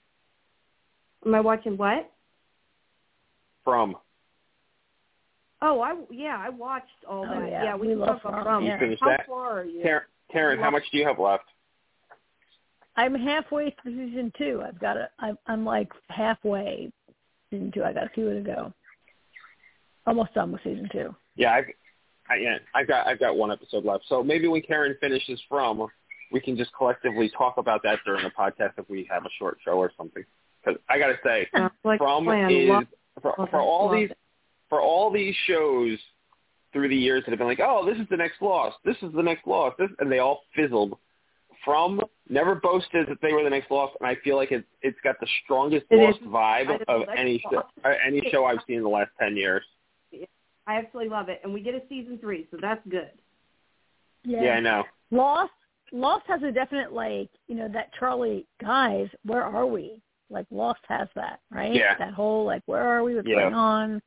Am 1.26 1.36
I 1.36 1.40
watching 1.42 1.78
what? 1.78 2.10
From. 3.64 3.96
Oh, 5.62 5.82
I 5.82 5.96
yeah, 6.10 6.38
I 6.40 6.50
watched 6.50 6.88
all 7.08 7.26
Oh, 7.30 7.40
that. 7.40 7.50
yeah. 7.50 7.76
we, 7.76 7.88
We 7.90 7.94
can 7.94 8.00
love 8.00 8.22
From, 8.22 8.44
From. 8.44 8.64
yeah. 8.66 8.74
You 8.76 8.80
finished 8.80 9.02
How 9.04 9.10
that? 9.10 9.28
far 9.28 9.60
are 9.60 9.66
you? 9.66 9.82
Karen, 9.82 10.04
Karen, 10.32 10.60
how 10.60 10.72
much 10.72 10.84
do 10.92 10.98
you 10.98 11.06
have 11.06 11.20
left? 11.20 11.44
I'm 12.96 13.16
halfway 13.16 13.76
through 13.82 14.10
season 14.10 14.32
two. 14.38 14.62
I've 14.66 14.80
got 14.80 14.98
a. 14.98 15.10
I'm, 15.20 15.38
I'm 15.48 15.66
like 15.66 15.90
halfway 16.10 16.92
season 17.50 17.72
two. 17.74 17.84
I 17.84 17.94
got 17.94 18.06
a 18.06 18.10
few 18.10 18.34
to 18.34 18.42
go. 18.42 18.74
Almost 20.08 20.34
done 20.34 20.52
with 20.52 20.62
season 20.64 20.90
two. 20.92 21.16
Yeah, 21.36 21.54
I've, 21.54 21.66
I, 22.30 22.36
yeah, 22.36 22.58
I've 22.74 22.88
got 22.88 23.08
I've 23.08 23.20
got 23.20 23.36
one 23.38 23.52
episode 23.52 23.86
left. 23.86 24.06
So 24.08 24.24
maybe 24.24 24.48
when 24.48 24.62
Karen 24.62 24.96
finishes 25.00 25.42
From, 25.48 25.88
we 26.32 26.40
can 26.40 26.58
just 26.58 26.72
collectively 26.78 27.30
talk 27.38 27.58
about 27.58 27.84
that 27.84 28.00
during 28.06 28.24
the 28.24 28.32
podcast 28.32 28.72
if 28.78 28.90
we 28.90 29.08
have 29.12 29.26
a 29.26 29.30
short 29.38 29.58
show 29.64 29.74
or 29.74 29.92
something. 29.98 30.24
Because 30.64 30.80
I 30.90 31.00
got 31.00 31.08
to 31.08 31.18
say, 31.24 31.48
Sounds 31.56 31.72
like 31.84 32.00
a 32.02 32.04
From 32.04 32.28
is 32.28 32.86
for, 33.22 33.34
love 33.38 33.50
for 33.50 33.62
all 33.62 33.90
these 33.90 34.10
it. 34.12 34.18
For 34.70 34.82
all 34.82 35.12
these 35.12 35.36
shows 35.48 35.98
through 36.72 36.88
the 36.90 36.96
years 36.96 37.24
that 37.26 37.32
have 37.32 37.40
been 37.40 37.48
like, 37.48 37.60
oh, 37.62 37.86
this 37.86 37.98
is 37.98 38.08
the 38.10 38.18
next 38.18 38.42
Lost, 38.42 38.78
this 38.86 38.96
is 39.02 39.12
the 39.14 39.24
next 39.24 39.46
Lost, 39.48 39.78
this, 39.78 39.90
and 40.00 40.12
they 40.12 40.20
all 40.20 40.44
fizzled. 40.56 40.98
From 41.66 42.00
never 42.30 42.56
boasted 42.56 43.08
that 43.10 43.18
they 43.22 43.34
were 43.34 43.44
the 43.44 43.50
next 43.50 43.70
Lost, 43.70 43.94
and 44.00 44.08
I 44.08 44.16
feel 44.24 44.38
like 44.38 44.52
it's 44.54 44.66
it's 44.82 44.98
got 45.04 45.20
the 45.20 45.28
strongest 45.44 45.88
It 45.90 45.98
Lost 45.98 46.22
is. 46.22 46.28
vibe 46.28 46.82
of 46.88 47.02
any 47.18 47.42
that's 47.52 47.54
show, 47.84 47.90
uh, 47.90 47.94
any 48.06 48.22
show 48.32 48.46
I've 48.46 48.60
seen 48.66 48.78
in 48.78 48.84
the 48.84 48.90
last 48.90 49.10
ten 49.20 49.36
years. 49.36 49.64
I 50.68 50.78
absolutely 50.78 51.10
love 51.10 51.28
it, 51.28 51.42
and 51.44 51.54
we 51.54 51.60
get 51.62 51.74
a 51.76 51.82
season 51.90 52.18
three, 52.20 52.48
so 52.50 52.58
that's 52.62 52.82
good. 52.88 53.12
Yeah, 54.24 54.52
I 54.52 54.60
know. 54.62 54.84
Lost 55.12 55.52
Lost 55.92 56.24
has 56.28 56.42
a 56.44 56.52
definite 56.52 56.94
like 56.94 57.30
you 57.48 57.56
know 57.56 57.68
that 57.74 57.92
Charlie 58.00 58.46
guys. 58.62 59.08
Where 59.26 59.44
are 59.44 59.66
we? 59.66 60.02
Like 60.30 60.46
Lost 60.52 60.82
has 60.88 61.10
that 61.16 61.42
right. 61.52 61.74
Yeah. 61.74 61.96
That 61.98 62.14
whole 62.14 62.46
like 62.46 62.62
where 62.68 62.84
are 62.84 63.04
we? 63.04 63.16
What's 63.16 63.28
Yeah. 63.28 63.42
going 63.42 63.54
on? 63.54 64.02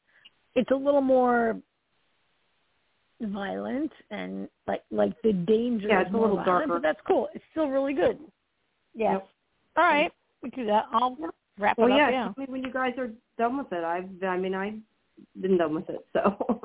It's 0.55 0.71
a 0.71 0.75
little 0.77 1.01
more 1.01 1.57
violent 3.21 3.93
and 4.11 4.49
like 4.67 4.83
like 4.91 5.13
the 5.23 5.33
danger 5.33 5.89
Yeah, 5.89 6.01
is 6.01 6.07
it's 6.07 6.11
a 6.11 6.13
more 6.13 6.23
little 6.29 6.37
violent, 6.45 6.69
darker. 6.69 6.73
but 6.75 6.83
that's 6.83 7.01
cool. 7.07 7.29
It's 7.35 7.45
still 7.53 7.69
really 7.69 7.95
good. 7.95 8.19
Yeah. 8.95 9.13
Yep. 9.15 9.29
All 9.77 9.85
right, 9.85 10.13
we 10.43 10.51
can 10.51 10.65
do 10.65 10.71
that. 10.71 10.85
I'll 10.93 11.17
wrap 11.59 11.79
Well, 11.79 11.89
it 11.89 11.93
up. 11.93 12.11
Yeah. 12.11 12.25
tell 12.25 12.35
me 12.37 12.45
when 12.49 12.63
you 12.63 12.73
guys 12.73 12.93
are 12.99 13.11
done 13.39 13.57
with 13.57 13.73
it. 13.73 13.83
I've, 13.85 14.05
I 14.23 14.37
mean, 14.37 14.55
I've 14.55 14.75
been 15.41 15.57
done 15.57 15.75
with 15.75 15.89
it, 15.89 16.05
so. 16.13 16.21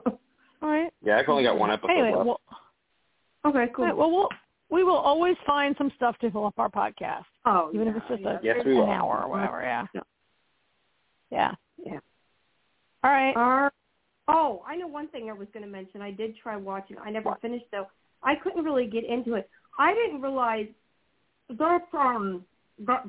All 0.62 0.70
right. 0.70 0.92
Yeah, 1.06 1.18
I've 1.20 1.30
only 1.30 1.44
got 1.44 1.58
one 1.58 1.72
episode 1.72 1.92
Anyway, 1.92 2.12
left. 2.14 2.26
well, 2.26 2.42
okay, 3.46 3.66
cool. 3.74 3.86
all 3.86 3.90
right, 3.90 3.98
well, 3.98 4.12
we'll 4.12 4.30
we 4.70 4.84
will 4.84 4.98
always 4.98 5.38
find 5.46 5.74
some 5.78 5.90
stuff 5.96 6.18
to 6.20 6.30
fill 6.32 6.46
up 6.46 6.56
our 6.58 6.70
podcast, 6.70 7.24
oh, 7.46 7.70
even 7.74 7.88
yeah, 7.88 7.92
if 7.92 7.98
it's 7.98 8.08
just 8.10 8.22
yeah. 8.24 8.30
a 8.32 8.40
Yes, 8.44 8.58
an 8.66 8.76
will. 8.76 8.90
hour 8.90 9.22
or 9.24 9.30
whatever. 9.30 9.62
Yeah. 9.62 9.86
Yeah. 9.94 10.02
Yeah. 11.32 11.52
Yeah. 11.86 12.00
All 13.06 13.12
right. 13.12 13.34
Our, 13.38 13.72
oh, 14.28 14.62
I 14.68 14.76
know 14.76 14.88
one 14.88 15.08
thing 15.10 15.30
I 15.30 15.34
was 15.34 15.48
going 15.54 15.66
to 15.66 15.72
mention. 15.72 16.02
I 16.02 16.12
did 16.12 16.36
try 16.42 16.56
watching. 16.56 16.98
I 17.04 17.10
never 17.10 17.36
finished 17.42 17.66
though. 17.72 17.88
I 18.24 18.36
couldn't 18.36 18.64
really 18.64 18.88
get 18.88 19.06
into 19.06 19.36
it. 19.36 19.50
I 19.80 19.94
didn't 19.94 20.22
realize 20.22 20.68
that 21.58 21.84
um 21.94 22.44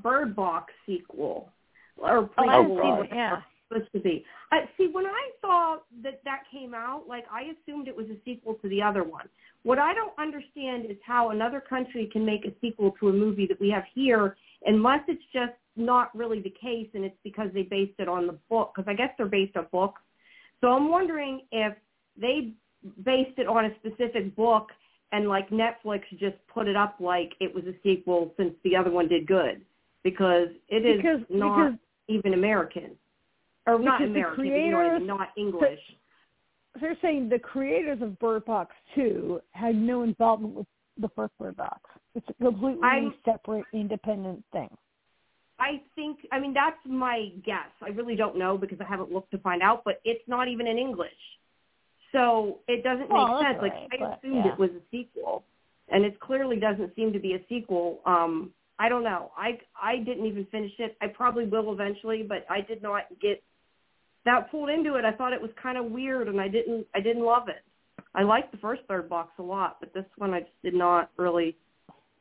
Bird 0.02 0.34
Box 0.36 0.72
sequel 0.86 1.50
or 1.96 2.18
Oh, 2.18 2.28
I 2.38 2.46
prequel, 2.46 2.82
seen 2.82 2.96
whatever. 2.96 3.14
Yeah. 3.14 3.36
supposed 3.68 3.92
to 3.92 4.00
be. 4.00 4.24
I 4.52 4.60
see 4.76 4.88
when 4.90 5.06
I 5.06 5.30
saw 5.40 5.76
that 6.02 6.20
that 6.24 6.42
came 6.50 6.72
out, 6.74 7.04
like 7.08 7.24
I 7.30 7.52
assumed 7.52 7.88
it 7.88 7.96
was 7.96 8.06
a 8.06 8.16
sequel 8.24 8.54
to 8.62 8.68
the 8.68 8.80
other 8.82 9.02
one. 9.04 9.28
What 9.64 9.78
I 9.78 9.92
don't 9.92 10.12
understand 10.18 10.86
is 10.88 10.96
how 11.04 11.30
another 11.30 11.60
country 11.60 12.08
can 12.10 12.24
make 12.24 12.44
a 12.46 12.52
sequel 12.60 12.94
to 13.00 13.08
a 13.08 13.12
movie 13.12 13.46
that 13.46 13.60
we 13.60 13.70
have 13.70 13.82
here, 13.94 14.36
unless 14.64 15.00
it's 15.08 15.22
just 15.32 15.52
not 15.76 16.14
really 16.16 16.40
the 16.40 16.54
case 16.60 16.88
and 16.94 17.04
it's 17.04 17.16
because 17.24 17.48
they 17.52 17.62
based 17.62 17.98
it 17.98 18.08
on 18.08 18.26
the 18.26 18.38
book. 18.48 18.72
Because 18.74 18.88
I 18.88 18.94
guess 18.94 19.10
they're 19.18 19.26
based 19.26 19.56
on 19.56 19.66
books. 19.72 20.00
So 20.60 20.68
I'm 20.72 20.88
wondering 20.90 21.42
if 21.52 21.74
they 22.20 22.52
based 23.04 23.38
it 23.38 23.46
on 23.46 23.66
a 23.66 23.70
specific 23.76 24.34
book 24.36 24.68
and 25.12 25.28
like 25.28 25.48
Netflix 25.50 26.02
just 26.18 26.36
put 26.52 26.68
it 26.68 26.76
up 26.76 26.96
like 27.00 27.32
it 27.40 27.54
was 27.54 27.64
a 27.64 27.74
sequel 27.82 28.32
since 28.36 28.54
the 28.64 28.76
other 28.76 28.90
one 28.90 29.08
did 29.08 29.26
good 29.26 29.62
because 30.04 30.48
it 30.68 30.84
is 30.84 30.96
Because 30.98 31.20
not 31.30 31.56
because 31.72 31.78
even 32.08 32.34
American 32.34 32.90
or 33.66 33.78
not 33.78 34.02
American, 34.02 34.36
but 34.36 34.44
you 34.44 34.70
know 34.70 34.78
I 34.78 34.82
creators- 34.84 34.98
mean, 35.00 35.06
not 35.06 35.28
English. 35.36 35.80
they're 36.80 36.96
saying 37.02 37.28
the 37.28 37.38
creators 37.38 38.00
of 38.02 38.18
Bird 38.18 38.44
Box 38.44 38.74
Two 38.94 39.40
had 39.52 39.74
no 39.76 40.02
involvement 40.02 40.54
with 40.54 40.66
the 40.98 41.08
first 41.10 41.36
Bird 41.38 41.56
Box. 41.56 41.80
It's 42.14 42.28
a 42.28 42.34
completely 42.34 42.82
I'm- 42.82 43.14
separate, 43.24 43.64
independent 43.72 44.44
thing. 44.52 44.76
I 45.68 45.82
think, 45.94 46.20
I 46.32 46.40
mean, 46.40 46.54
that's 46.54 46.78
my 46.86 47.28
guess. 47.44 47.70
I 47.82 47.88
really 47.90 48.16
don't 48.16 48.38
know 48.38 48.56
because 48.56 48.78
I 48.80 48.84
haven't 48.84 49.12
looked 49.12 49.30
to 49.32 49.38
find 49.38 49.60
out, 49.62 49.82
but 49.84 50.00
it's 50.04 50.26
not 50.26 50.48
even 50.48 50.66
in 50.66 50.78
English. 50.78 51.10
So 52.12 52.60
it 52.68 52.82
doesn't 52.82 53.10
Well, 53.10 53.34
make 53.34 53.46
sense. 53.46 53.58
Like, 53.60 53.74
I 53.92 54.14
assumed 54.14 54.44
yeah. 54.46 54.52
it 54.52 54.58
was 54.58 54.70
a 54.70 54.80
sequel, 54.90 55.44
and 55.90 56.04
it 56.04 56.18
clearly 56.20 56.56
doesn't 56.56 56.94
seem 56.96 57.12
to 57.12 57.18
be 57.18 57.34
a 57.34 57.40
sequel. 57.48 58.00
Um, 58.06 58.50
I 58.78 58.88
don't 58.88 59.04
know. 59.04 59.30
I, 59.36 59.58
I 59.80 59.98
didn't 59.98 60.24
even 60.24 60.46
finish 60.46 60.72
it. 60.78 60.96
I 61.02 61.08
probably 61.08 61.44
will 61.44 61.70
eventually, 61.72 62.22
but 62.22 62.46
I 62.48 62.62
did 62.62 62.82
not 62.82 63.02
get 63.20 63.42
that 64.24 64.50
pulled 64.50 64.70
into 64.70 64.94
it. 64.94 65.04
I 65.04 65.12
thought 65.12 65.34
it 65.34 65.42
was 65.42 65.50
kind 65.62 65.76
of 65.76 65.86
weird, 65.86 66.28
and 66.28 66.40
I 66.40 66.48
didn't, 66.48 66.86
I 66.94 67.00
didn't 67.00 67.24
love 67.24 67.48
it. 67.48 67.62
I 68.14 68.22
liked 68.22 68.52
the 68.52 68.58
first 68.58 68.86
Bird 68.88 69.08
Box 69.08 69.32
a 69.38 69.42
lot, 69.42 69.76
but 69.80 69.92
this 69.92 70.06
one 70.16 70.32
I 70.32 70.40
just 70.40 70.62
did 70.62 70.74
not 70.74 71.10
really 71.18 71.56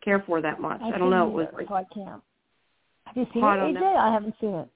care 0.04 0.22
for 0.28 0.42
that 0.42 0.60
much. 0.60 0.82
I, 0.82 0.98
don't 0.98 1.10
know. 1.10 1.28
It 1.28 1.34
was 1.34 1.48
either, 1.48 1.58
like 1.58 1.68
so 1.68 1.74
I 1.76 1.84
can't. 1.94 2.22
Have 3.08 3.16
you 3.18 3.26
seen 3.34 3.44
I 3.44 3.56
it, 3.70 3.74
AJ? 3.76 3.80
know. 3.80 3.96
I 3.96 4.12
haven't 4.14 4.36
seen 4.40 4.54
it. 4.54 4.68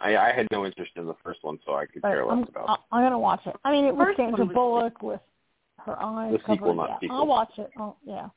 I, 0.00 0.16
I 0.16 0.32
had 0.32 0.48
no 0.50 0.66
interest 0.66 0.92
in 0.96 1.06
the 1.06 1.14
first 1.22 1.44
one, 1.44 1.58
so 1.64 1.74
I 1.74 1.86
could 1.86 2.02
care 2.02 2.24
But 2.24 2.32
I'm, 2.32 2.40
less 2.40 2.48
about. 2.48 2.68
I- 2.90 2.96
I'm 2.96 3.04
gonna 3.04 3.18
watch 3.18 3.42
it. 3.46 3.54
I 3.64 3.70
mean, 3.70 3.84
it 3.84 3.94
was 3.94 4.06
First 4.08 4.18
one 4.18 4.28
Sandra 4.30 4.44
was- 4.46 4.54
Bullock 4.54 5.02
with 5.02 5.20
her 5.86 6.00
eyes 6.02 6.32
The 6.32 6.38
covered. 6.40 6.54
sequel, 6.58 6.74
not 6.74 6.88
yeah, 6.90 6.98
sequel. 7.00 7.16
I'll 7.18 7.26
watch 7.26 7.52
it. 7.58 7.70
Oh, 7.78 7.96
yeah. 8.04 8.28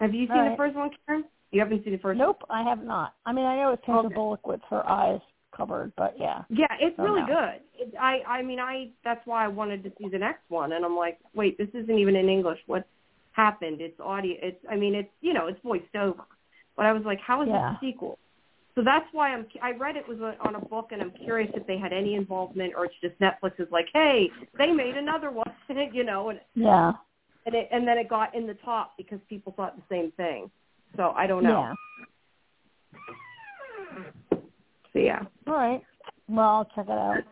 Have 0.00 0.14
you 0.14 0.26
seen 0.26 0.36
All 0.36 0.42
the 0.44 0.48
right. 0.50 0.56
first 0.58 0.76
one, 0.76 0.90
Karen? 1.06 1.24
You 1.50 1.60
haven't 1.60 1.84
seen 1.84 1.92
the 1.92 1.98
first 1.98 2.18
Nope, 2.18 2.42
I 2.50 2.62
have 2.62 2.82
not. 2.82 3.14
I 3.26 3.32
mean, 3.32 3.44
I 3.44 3.56
know 3.56 3.72
it's 3.72 3.82
Sandra 3.86 4.06
Okay. 4.06 4.14
Bullock 4.14 4.46
with 4.46 4.60
her 4.70 4.86
eyes 4.88 5.20
covered, 5.54 5.92
but 5.96 6.14
yeah. 6.18 6.42
Yeah, 6.48 6.66
it's 6.80 6.96
Oh, 6.98 7.04
really 7.04 7.20
no. 7.22 7.26
good. 7.26 7.60
It, 7.74 7.94
I 8.00 8.22
I 8.26 8.42
mean 8.42 8.58
I 8.58 8.90
that's 9.04 9.24
why 9.26 9.44
I 9.44 9.48
wanted 9.48 9.82
to 9.84 9.92
see 9.98 10.08
the 10.08 10.18
next 10.18 10.48
one, 10.48 10.72
and 10.72 10.84
I'm 10.84 10.96
like, 10.96 11.18
wait, 11.34 11.58
this 11.58 11.68
isn't 11.74 11.98
even 11.98 12.16
in 12.16 12.28
English. 12.30 12.58
What 12.66 12.86
happened? 13.32 13.80
It's 13.82 13.98
audio. 14.00 14.36
It's 14.42 14.64
I 14.70 14.76
mean 14.76 14.94
it's 14.94 15.10
you 15.20 15.34
know 15.34 15.46
it's 15.46 15.60
voiced 15.62 15.94
over, 15.94 16.24
but 16.76 16.86
I 16.86 16.92
was 16.92 17.02
like, 17.04 17.20
how 17.20 17.42
is 17.42 17.48
Yeah. 17.48 17.70
this 17.70 17.78
a 17.82 17.86
sequel? 17.86 18.18
So 18.74 18.82
that's 18.82 19.06
why 19.12 19.34
I'm. 19.34 19.46
I 19.60 19.72
read 19.72 19.96
it 19.96 20.08
was 20.08 20.18
on 20.40 20.54
a 20.54 20.60
book, 20.60 20.92
and 20.92 21.02
I'm 21.02 21.10
curious 21.10 21.50
if 21.54 21.66
they 21.66 21.76
had 21.76 21.92
any 21.92 22.14
involvement, 22.14 22.72
or 22.74 22.86
it's 22.86 22.94
just 23.02 23.18
Netflix 23.20 23.60
is 23.60 23.70
like, 23.70 23.88
hey, 23.92 24.30
they 24.56 24.72
made 24.72 24.96
another 24.96 25.30
one, 25.42 25.52
you 25.92 26.04
know, 26.04 26.30
and 26.30 26.40
Yeah. 26.54 26.92
and 27.44 27.54
it 27.54 27.68
and 27.70 27.86
then 27.86 27.98
it 27.98 28.08
got 28.08 28.34
in 28.34 28.46
the 28.46 28.54
top 28.64 28.92
because 28.96 29.20
people 29.28 29.52
thought 29.56 29.76
the 29.76 29.82
same 29.94 30.10
thing. 30.12 30.50
So 30.96 31.10
I 31.16 31.26
don't 31.26 31.42
know. 31.42 31.50
Yeah. 31.50 31.74
So 34.92 34.98
yeah, 34.98 35.22
All 35.46 35.54
right. 35.54 35.82
Well, 36.28 36.48
I'll 36.48 36.64
check 36.74 36.86
it 36.86 36.90
out. 36.90 37.22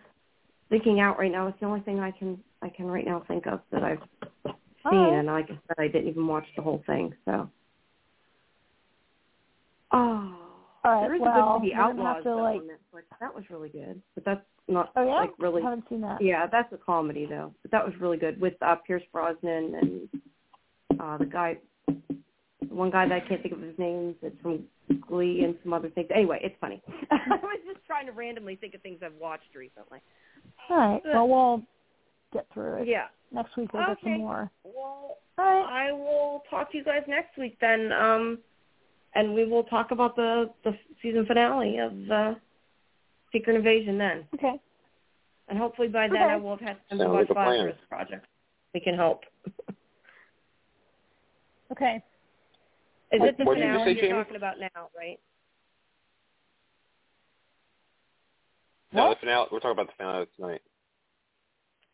thinking 0.71 1.01
out 1.01 1.19
right 1.19 1.31
now. 1.33 1.47
It's 1.47 1.61
the 1.61 1.67
only 1.67 1.81
thing 1.81 2.01
I 2.01 2.11
can 2.11 2.39
I 2.63 2.69
can 2.69 2.87
right 2.87 3.05
now 3.07 3.23
think 3.29 3.47
of 3.47 3.61
that 3.73 3.83
I've 3.83 4.03
seen, 4.45 4.53
right. 4.85 5.13
and 5.15 5.27
like 5.27 5.47
I 5.51 5.59
said, 5.69 5.77
I 5.79 5.89
didn't 5.89 6.09
even 6.09 6.27
watch 6.27 6.47
the 6.57 6.63
whole 6.63 6.83
thing. 6.87 7.15
So, 7.25 7.49
oh, 9.93 10.37
All 10.85 10.93
right, 10.93 11.01
there 11.03 11.15
is 11.15 11.21
well, 11.21 11.31
a 11.31 11.35
good 11.59 11.63
movie 11.63 11.75
Outlaws 11.75 12.23
to, 12.25 12.37
like- 12.37 12.61
That 13.21 13.35
was 13.35 13.45
really 13.51 13.69
good, 13.69 14.01
but 14.15 14.25
that's 14.25 14.41
not 14.69 14.93
Oh 14.97 15.05
yeah. 15.05 15.15
like 15.15 15.31
really. 15.39 15.63
I 15.63 15.71
haven't 15.71 15.85
seen 15.89 16.01
that. 16.03 16.23
Yeah, 16.23 16.47
that's 16.47 16.73
a 16.73 16.77
comedy 16.77 17.27
though. 17.27 17.53
But 17.63 17.71
that 17.73 17.85
was 17.85 17.95
really 18.01 18.17
good 18.19 18.41
with 18.41 18.55
uh, 18.63 18.77
Pierce 18.87 19.03
Brosnan 19.13 19.75
and 19.81 21.01
uh 21.01 21.17
the 21.19 21.27
guy, 21.27 21.57
one 22.69 22.91
guy 22.91 23.09
that 23.09 23.15
I 23.25 23.27
can't 23.29 23.43
think 23.43 23.55
of 23.55 23.61
his 23.61 23.77
name. 23.79 24.15
That's 24.23 24.35
from 24.43 24.65
Glee 25.09 25.43
and 25.45 25.57
some 25.63 25.73
other 25.73 25.89
things. 25.91 26.09
Anyway, 26.15 26.39
it's 26.43 26.55
funny. 26.61 26.83
I 27.11 27.17
was 27.43 27.59
just 27.67 27.85
trying 27.87 28.07
to 28.07 28.13
randomly 28.13 28.57
think 28.57 28.75
of 28.75 28.83
things 28.83 29.01
I've 29.05 29.15
watched 29.21 29.55
recently. 29.57 29.99
All 30.69 30.77
right. 30.77 31.03
Well, 31.05 31.29
we'll 31.29 31.63
get 32.33 32.47
through 32.55 32.83
it. 32.83 32.89
Yeah. 32.89 33.07
Next 33.33 33.57
week 33.57 33.73
we'll 33.73 33.87
get 33.87 33.97
some 34.03 34.13
Okay. 34.13 34.19
more. 34.19 34.51
Well, 34.65 35.17
All 35.39 35.45
right. 35.45 35.89
I 35.89 35.93
will 35.93 36.43
talk 36.51 36.71
to 36.73 36.79
you 36.79 36.85
guys 36.85 37.03
next 37.09 37.37
week 37.39 37.57
then, 37.61 37.91
um, 37.93 38.39
and 39.15 39.35
we 39.35 39.45
will 39.45 39.65
talk 39.65 39.91
about 39.91 40.17
the 40.17 40.51
the 40.65 40.73
season 41.03 41.27
finale 41.27 41.79
of 41.79 42.11
uh, 42.11 42.35
Secret 43.33 43.57
Invasion 43.57 43.99
then. 43.99 44.25
Okay. 44.35 44.55
And 45.49 45.59
hopefully 45.59 45.89
by 45.89 46.07
then 46.09 46.17
Okay. 46.23 46.25
I 46.33 46.37
will 46.37 46.51
have 46.57 46.61
had 46.61 46.77
time 46.89 46.99
to 46.99 47.05
Sounds 47.05 47.13
watch 47.13 47.21
like 47.29 47.31
a 47.31 47.35
plan. 47.35 47.73
Project. 47.89 48.27
We 48.75 48.81
can 48.81 48.95
help. 48.95 49.23
Okay. 51.73 52.03
Is 53.13 53.21
What- 53.21 53.29
it 53.29 53.39
the 53.39 53.45
what 53.45 53.55
did 53.55 53.61
you 53.65 53.71
finale 53.71 53.85
say, 53.85 53.93
you're 53.93 54.03
Jamie? 54.11 54.19
talking 54.25 54.37
about 54.37 54.59
now, 54.59 54.89
right? 54.97 55.21
No, 58.93 59.05
What? 59.07 59.11
the 59.17 59.21
finale. 59.21 59.47
We're 59.53 59.61
talking 59.61 59.71
about 59.73 59.87
the 59.87 59.93
finale 59.97 60.27
tonight. 60.37 60.63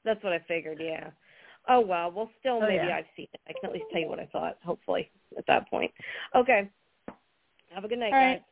That's 0.05 0.23
what 0.25 0.33
I 0.33 0.39
figured. 0.49 0.79
Yeah. 0.81 1.11
Oh 1.69 1.81
well. 1.81 2.11
Well, 2.11 2.31
still 2.41 2.57
Oh, 2.57 2.61
maybe 2.61 2.87
yeah. 2.87 2.97
I've 2.97 3.05
seen 3.17 3.27
it. 3.35 3.41
I 3.49 3.53
can 3.53 3.69
at 3.71 3.73
least 3.73 3.87
tell 3.93 4.01
you 4.01 4.09
what 4.09 4.19
I 4.21 4.27
thought. 4.27 4.57
Hopefully 4.65 5.11
at 5.37 5.47
that 5.47 5.69
point. 5.69 5.91
Okay. 6.35 6.71
Have 7.77 7.85
a 7.85 7.89
good 7.89 7.99
night, 7.99 8.13
All 8.15 8.19
right. 8.19 8.43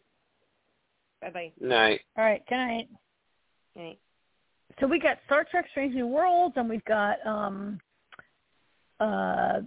guys. 1.23 1.33
Bye 1.33 1.51
bye. 1.61 1.67
Night. 1.67 2.01
All 2.19 2.25
right. 2.25 2.43
Good 2.47 2.57
night. 2.57 2.89
bye. 3.75 3.97
So 4.79 4.87
we 4.87 5.01
got 5.01 5.17
Star 5.25 5.47
Trek: 5.51 5.65
Strange 5.71 5.95
New 5.95 6.07
Worlds, 6.07 6.55
and 6.59 6.69
we've 6.69 6.85
got 6.85 7.17
um, 7.27 7.81
uh, 9.01 9.61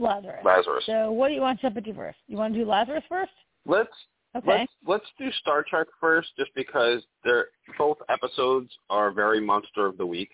Lazarus. 0.00 0.42
Lazarus. 0.44 0.82
So 0.86 1.12
what 1.12 1.28
do 1.28 1.34
you 1.34 1.40
want 1.42 1.60
to 1.60 1.66
jump 1.66 1.76
into 1.76 1.94
first? 1.94 2.18
You 2.26 2.36
want 2.36 2.54
to 2.54 2.60
do 2.60 2.66
Lazarus 2.68 3.04
first? 3.08 3.30
Let's 3.64 3.88
Okay. 4.34 4.48
let's 4.50 4.72
let's 4.86 5.06
do 5.16 5.30
Star 5.40 5.64
Trek 5.66 5.86
first, 6.00 6.30
just 6.36 6.50
because 6.56 7.02
they're 7.22 7.46
both 7.78 7.98
episodes 8.08 8.70
are 8.90 9.12
very 9.12 9.40
monster 9.40 9.86
of 9.86 9.96
the 9.96 10.04
week. 10.06 10.30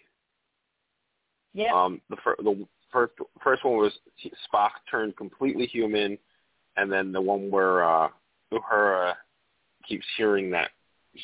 yeah. 1.52 1.70
Um, 1.74 2.00
the 2.08 2.16
fir- 2.24 2.36
the 2.38 2.66
first 2.90 3.12
first 3.44 3.62
one 3.62 3.76
was 3.76 3.92
Spock 4.50 4.70
turned 4.90 5.16
completely 5.18 5.66
human, 5.66 6.18
and 6.76 6.90
then 6.90 7.12
the 7.12 7.20
one 7.20 7.50
where 7.50 7.84
uh, 7.84 8.08
Uhura 8.52 9.14
keeps 9.88 10.06
hearing 10.16 10.50
that 10.50 10.70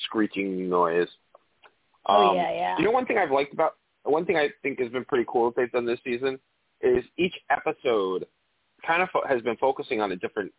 screeching 0.04 0.68
noise. 0.68 1.08
oh 2.06 2.30
Um, 2.30 2.36
yeah, 2.36 2.52
yeah. 2.52 2.78
You 2.78 2.84
know, 2.84 2.90
one 2.90 3.06
thing 3.06 3.18
I've 3.18 3.30
liked 3.30 3.52
about 3.52 3.76
one 4.04 4.24
thing 4.24 4.36
I 4.36 4.48
think 4.62 4.78
has 4.80 4.90
been 4.90 5.04
pretty 5.04 5.24
cool 5.28 5.50
that 5.50 5.56
they've 5.56 5.72
done 5.72 5.84
this 5.86 6.00
season 6.04 6.38
is 6.80 7.04
each 7.16 7.34
episode 7.50 8.26
kind 8.86 9.02
of 9.02 9.10
fo- 9.10 9.26
has 9.28 9.42
been 9.42 9.56
focusing 9.56 10.00
on 10.00 10.12
a 10.12 10.16
different 10.16 10.52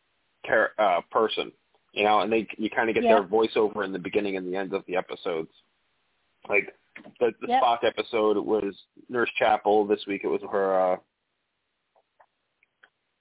char- 0.45 0.71
uh, 0.77 1.01
person. 1.11 1.51
You 1.93 2.03
know, 2.03 2.19
and 2.19 2.31
they 2.31 2.47
you 2.57 2.69
kind 2.69 2.89
of 2.89 2.95
get 2.95 3.03
Yeah. 3.03 3.15
their 3.15 3.23
voiceover 3.23 3.83
in 3.83 3.91
the 3.91 3.97
beginning 3.99 4.37
and 4.37 4.51
the 4.51 4.55
end 4.57 4.73
of 4.73 4.83
the 4.87 4.95
episodes. 4.95 5.49
Like 6.47 6.73
the, 7.19 7.31
the 7.41 7.47
Yep. 7.47 7.63
Spock 7.63 7.83
episode 7.83 8.37
was 8.37 8.75
Nurse 9.09 9.29
Chapel. 9.37 9.85
This 9.87 10.05
week 10.07 10.21
it 10.23 10.27
was 10.27 10.41
her. 10.51 10.93
Uh, 10.93 10.97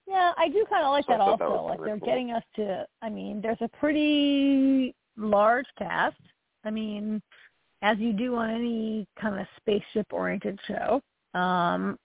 Yeah, 0.08 0.32
I 0.38 0.48
do 0.48 0.64
kind 0.70 0.84
of 0.84 0.92
like 0.92 1.04
So 1.04 1.12
that 1.12 1.20
also. 1.20 1.38
that 1.38 1.62
like 1.70 1.80
they're 1.84 1.98
cool. 1.98 2.06
getting 2.06 2.30
us 2.32 2.42
to. 2.56 2.86
I 3.02 3.10
mean, 3.10 3.40
there's 3.42 3.60
a 3.60 3.68
pretty 3.68 4.94
large 5.16 5.66
cast. 5.78 6.16
I 6.64 6.70
mean, 6.70 7.20
as 7.82 7.98
you 7.98 8.12
do 8.12 8.34
on 8.36 8.50
any 8.50 9.06
kind 9.20 9.38
of 9.38 9.46
spaceship-oriented 9.58 10.58
show. 10.66 11.02
Um, 11.38 11.98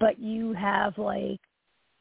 but 0.00 0.18
you 0.18 0.52
have 0.54 0.96
like 0.96 1.40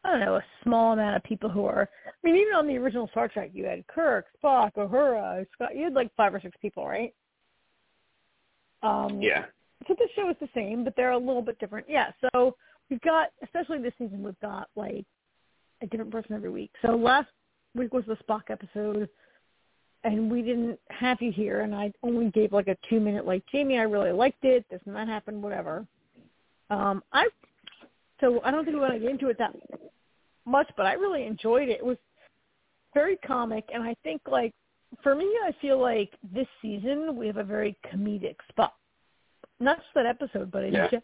I 0.03 0.11
don't 0.11 0.19
know 0.21 0.35
a 0.35 0.43
small 0.63 0.93
amount 0.93 1.15
of 1.17 1.23
people 1.23 1.49
who 1.49 1.65
are. 1.65 1.87
I 2.07 2.11
mean, 2.23 2.35
even 2.37 2.55
on 2.55 2.67
the 2.67 2.77
original 2.77 3.07
Star 3.09 3.27
Trek, 3.27 3.51
you 3.53 3.65
had 3.65 3.85
Kirk, 3.87 4.25
Spock, 4.41 4.73
Uhura, 4.75 5.45
Scott. 5.53 5.75
You 5.75 5.83
had 5.83 5.93
like 5.93 6.11
five 6.15 6.33
or 6.33 6.39
six 6.39 6.55
people, 6.61 6.87
right? 6.87 7.13
Um, 8.83 9.21
yeah. 9.21 9.45
so 9.87 9.93
the 9.93 10.07
show 10.15 10.29
is 10.29 10.35
the 10.41 10.49
same, 10.55 10.83
but 10.83 10.95
they're 10.95 11.11
a 11.11 11.17
little 11.17 11.43
bit 11.43 11.59
different. 11.59 11.85
Yeah. 11.87 12.11
So 12.33 12.55
we've 12.89 13.01
got, 13.01 13.27
especially 13.43 13.79
this 13.79 13.93
season, 13.99 14.23
we've 14.23 14.39
got 14.39 14.69
like 14.75 15.05
a 15.81 15.87
different 15.87 16.11
person 16.11 16.35
every 16.35 16.49
week. 16.49 16.71
So 16.81 16.95
last 16.95 17.29
week 17.75 17.93
was 17.93 18.03
the 18.05 18.17
Spock 18.17 18.43
episode, 18.49 19.09
and 20.03 20.31
we 20.31 20.41
didn't 20.41 20.79
have 20.89 21.21
you 21.21 21.31
here, 21.31 21.61
and 21.61 21.75
I 21.75 21.91
only 22.03 22.29
gave 22.31 22.53
like 22.53 22.67
a 22.67 22.77
two 22.89 22.99
minute 22.99 23.25
like 23.25 23.43
Jamie, 23.51 23.77
I 23.77 23.83
really 23.83 24.11
liked 24.11 24.43
it. 24.43 24.65
This 24.69 24.81
and 24.85 24.95
that 24.95 25.07
happened, 25.07 25.41
whatever. 25.41 25.85
Um, 26.69 27.03
I 27.11 27.27
so 28.19 28.41
I 28.43 28.51
don't 28.51 28.63
think 28.65 28.75
we 28.75 28.81
want 28.81 28.93
to 28.93 28.99
get 28.99 29.09
into 29.09 29.29
it 29.29 29.37
that 29.39 29.55
much, 30.45 30.69
but 30.77 30.85
I 30.85 30.93
really 30.93 31.25
enjoyed 31.25 31.69
it. 31.69 31.79
It 31.79 31.85
was 31.85 31.97
very 32.93 33.17
comic, 33.17 33.65
and 33.73 33.83
I 33.83 33.95
think 34.03 34.21
like 34.29 34.53
for 35.03 35.15
me, 35.15 35.25
I 35.45 35.53
feel 35.61 35.79
like 35.79 36.11
this 36.33 36.47
season 36.61 37.15
we 37.15 37.27
have 37.27 37.37
a 37.37 37.43
very 37.43 37.77
comedic 37.91 38.35
Spock. 38.51 38.71
Not 39.59 39.77
just 39.77 39.89
that 39.95 40.05
episode, 40.05 40.51
but 40.51 40.63
in 40.63 40.73
Yeah. 40.73 40.89
gen- 40.89 41.03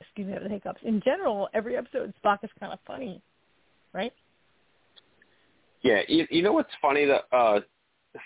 excuse 0.00 0.26
me, 0.26 0.38
the 0.38 0.48
hiccups. 0.48 0.82
In 0.82 1.00
general, 1.00 1.48
every 1.52 1.76
episode 1.76 2.14
Spock 2.22 2.42
is 2.42 2.50
kind 2.58 2.72
of 2.72 2.80
funny, 2.86 3.20
right? 3.92 4.12
Yeah, 5.82 6.00
you, 6.08 6.26
you 6.30 6.42
know 6.42 6.52
what's 6.52 6.72
funny? 6.82 7.04
That 7.06 7.24
uh, 7.34 7.60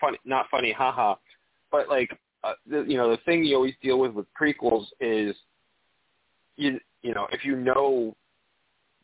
funny, 0.01 0.18
not 0.24 0.47
funny, 0.51 0.72
haha. 0.72 1.16
But 1.70 1.89
like, 1.89 2.10
uh, 2.44 2.55
the, 2.68 2.82
you 2.82 2.97
know, 2.97 3.10
the 3.10 3.18
thing 3.18 3.44
you 3.44 3.56
always 3.56 3.74
deal 3.82 3.98
with 3.98 4.12
with 4.12 4.26
prequels 4.40 4.86
is, 5.01 5.36
you 6.56 6.80
you 7.02 7.14
know, 7.14 7.26
if 7.32 7.44
you 7.44 7.56
know 7.56 8.16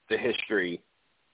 the 0.09 0.17
history 0.17 0.83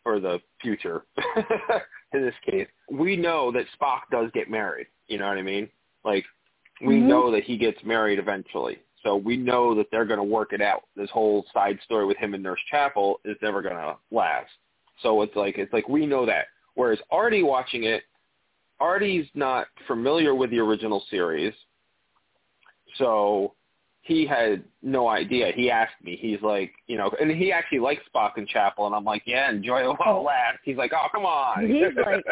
or 0.04 0.20
the 0.20 0.40
future, 0.60 1.04
in 2.12 2.22
this 2.22 2.34
case, 2.44 2.68
we 2.90 3.16
know 3.16 3.52
that 3.52 3.66
Spock 3.78 4.00
does 4.10 4.30
get 4.34 4.50
married. 4.50 4.86
You 5.06 5.18
know 5.18 5.28
what 5.28 5.38
I 5.38 5.42
mean? 5.42 5.68
Like, 6.04 6.24
we 6.80 6.96
Mhm. 6.96 7.06
know 7.06 7.30
that 7.30 7.44
he 7.44 7.56
gets 7.56 7.82
married 7.84 8.18
eventually. 8.18 8.80
So 9.02 9.16
we 9.16 9.36
know 9.36 9.74
that 9.74 9.90
they're 9.90 10.06
going 10.06 10.18
to 10.18 10.24
work 10.24 10.52
it 10.52 10.62
out. 10.62 10.84
This 10.96 11.10
whole 11.10 11.44
side 11.52 11.78
story 11.82 12.06
with 12.06 12.16
him 12.16 12.34
and 12.34 12.42
Nurse 12.42 12.60
Chapel 12.70 13.20
is 13.24 13.36
never 13.42 13.60
going 13.60 13.76
to 13.76 13.96
last. 14.10 14.50
So 15.02 15.22
it's 15.22 15.34
like 15.36 15.58
it's 15.58 15.72
like 15.72 15.88
we 15.88 16.06
know 16.06 16.24
that. 16.26 16.46
Whereas 16.74 16.98
Artie 17.10 17.42
watching 17.42 17.84
it, 17.84 18.02
Artie's 18.80 19.26
not 19.34 19.66
familiar 19.86 20.34
with 20.34 20.50
the 20.50 20.58
original 20.58 21.04
series, 21.10 21.52
so 22.96 23.54
he 24.02 24.26
had 24.26 24.62
no 24.82 25.08
idea. 25.08 25.50
He 25.54 25.70
asked 25.70 25.94
me. 26.02 26.16
He's 26.20 26.40
like, 26.42 26.72
you 26.86 26.96
know, 26.98 27.10
and 27.20 27.30
he 27.30 27.50
actually 27.52 27.78
likes 27.80 28.02
Spock 28.14 28.32
and 28.36 28.46
Chapel, 28.46 28.86
and 28.86 28.94
I'm 28.94 29.04
like, 29.04 29.22
yeah, 29.26 29.50
enjoy 29.50 29.80
it 29.82 29.86
while 29.98 30.16
Oh. 30.16 30.20
it 30.20 30.24
lasts. 30.24 30.60
He's 30.64 30.76
like, 30.76 30.92
oh, 30.94 31.06
come 31.12 31.24
on. 31.24 31.66
He's 31.68 31.84
like- 32.06 32.24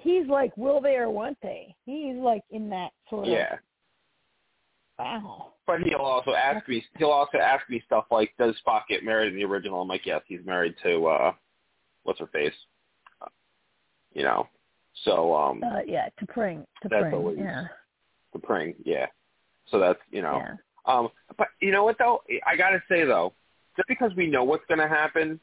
He's 0.00 0.26
like, 0.28 0.56
will 0.56 0.80
they 0.80 0.94
or 0.96 1.10
won't 1.10 1.36
they? 1.42 1.74
He's 1.84 2.14
like 2.16 2.42
in 2.50 2.70
that 2.70 2.90
sort 3.10 3.26
of 3.26 3.32
yeah. 3.32 3.56
wow. 4.98 5.52
But 5.66 5.80
he'll 5.82 5.98
also 5.98 6.32
ask 6.32 6.66
me. 6.68 6.84
He'll 6.96 7.10
also 7.10 7.38
ask 7.38 7.68
me 7.68 7.82
stuff 7.84 8.04
like, 8.10 8.32
"Does 8.38 8.54
Spock 8.66 8.82
get 8.88 9.04
married 9.04 9.32
in 9.32 9.38
the 9.38 9.44
original?" 9.44 9.82
I'm 9.82 9.88
like, 9.88 10.06
"Yes, 10.06 10.22
he's 10.26 10.40
married 10.46 10.76
to 10.84 11.06
uh, 11.08 11.32
what's 12.04 12.18
her 12.20 12.26
face." 12.28 12.54
Uh, 13.22 13.26
you 14.12 14.22
know, 14.22 14.48
So 15.04 15.34
um 15.36 15.62
Uh, 15.62 15.80
yeah, 15.86 16.08
to 16.18 16.26
Pring. 16.26 16.66
To 16.82 16.88
That's 16.88 17.02
Pring. 17.02 17.14
always- 17.14 17.38
Yeah. 17.38 17.68
the 18.32 18.38
Pring, 18.40 18.74
yeah. 18.84 19.06
So 19.66 19.78
that's 19.78 20.00
you 20.10 20.22
know. 20.22 20.38
Yeah. 20.38 20.54
Um, 20.86 21.10
but 21.36 21.48
you 21.60 21.70
know 21.70 21.84
what 21.84 21.98
though? 21.98 22.22
I 22.46 22.56
gotta 22.56 22.82
say 22.88 23.04
though, 23.04 23.32
just 23.76 23.86
because 23.88 24.12
we 24.16 24.26
know 24.26 24.42
what's 24.44 24.64
going 24.66 24.80
to 24.80 24.88
happen, 24.88 25.38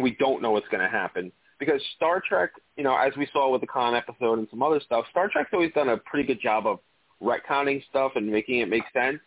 we 0.00 0.12
don't 0.16 0.42
know 0.42 0.50
what's 0.50 0.66
going 0.68 0.82
to 0.82 0.88
happen. 0.88 1.30
Because 1.60 1.80
Star 1.94 2.20
Trek, 2.26 2.50
you 2.76 2.82
know, 2.82 2.96
as 2.96 3.16
we 3.16 3.26
saw 3.32 3.48
with 3.50 3.60
the 3.60 3.66
Khan 3.68 3.94
episode 3.94 4.38
and 4.40 4.48
some 4.50 4.60
other 4.62 4.80
stuff, 4.80 5.04
Star 5.10 5.28
Trek's 5.28 5.50
always 5.52 5.72
done 5.72 5.88
a 5.90 5.96
pretty 5.98 6.26
good 6.26 6.40
job 6.40 6.66
of 6.66 6.80
retconning 7.22 7.84
stuff 7.90 8.12
and 8.16 8.26
making 8.26 8.58
it 8.58 8.68
make 8.68 8.82
sense. 8.92 9.20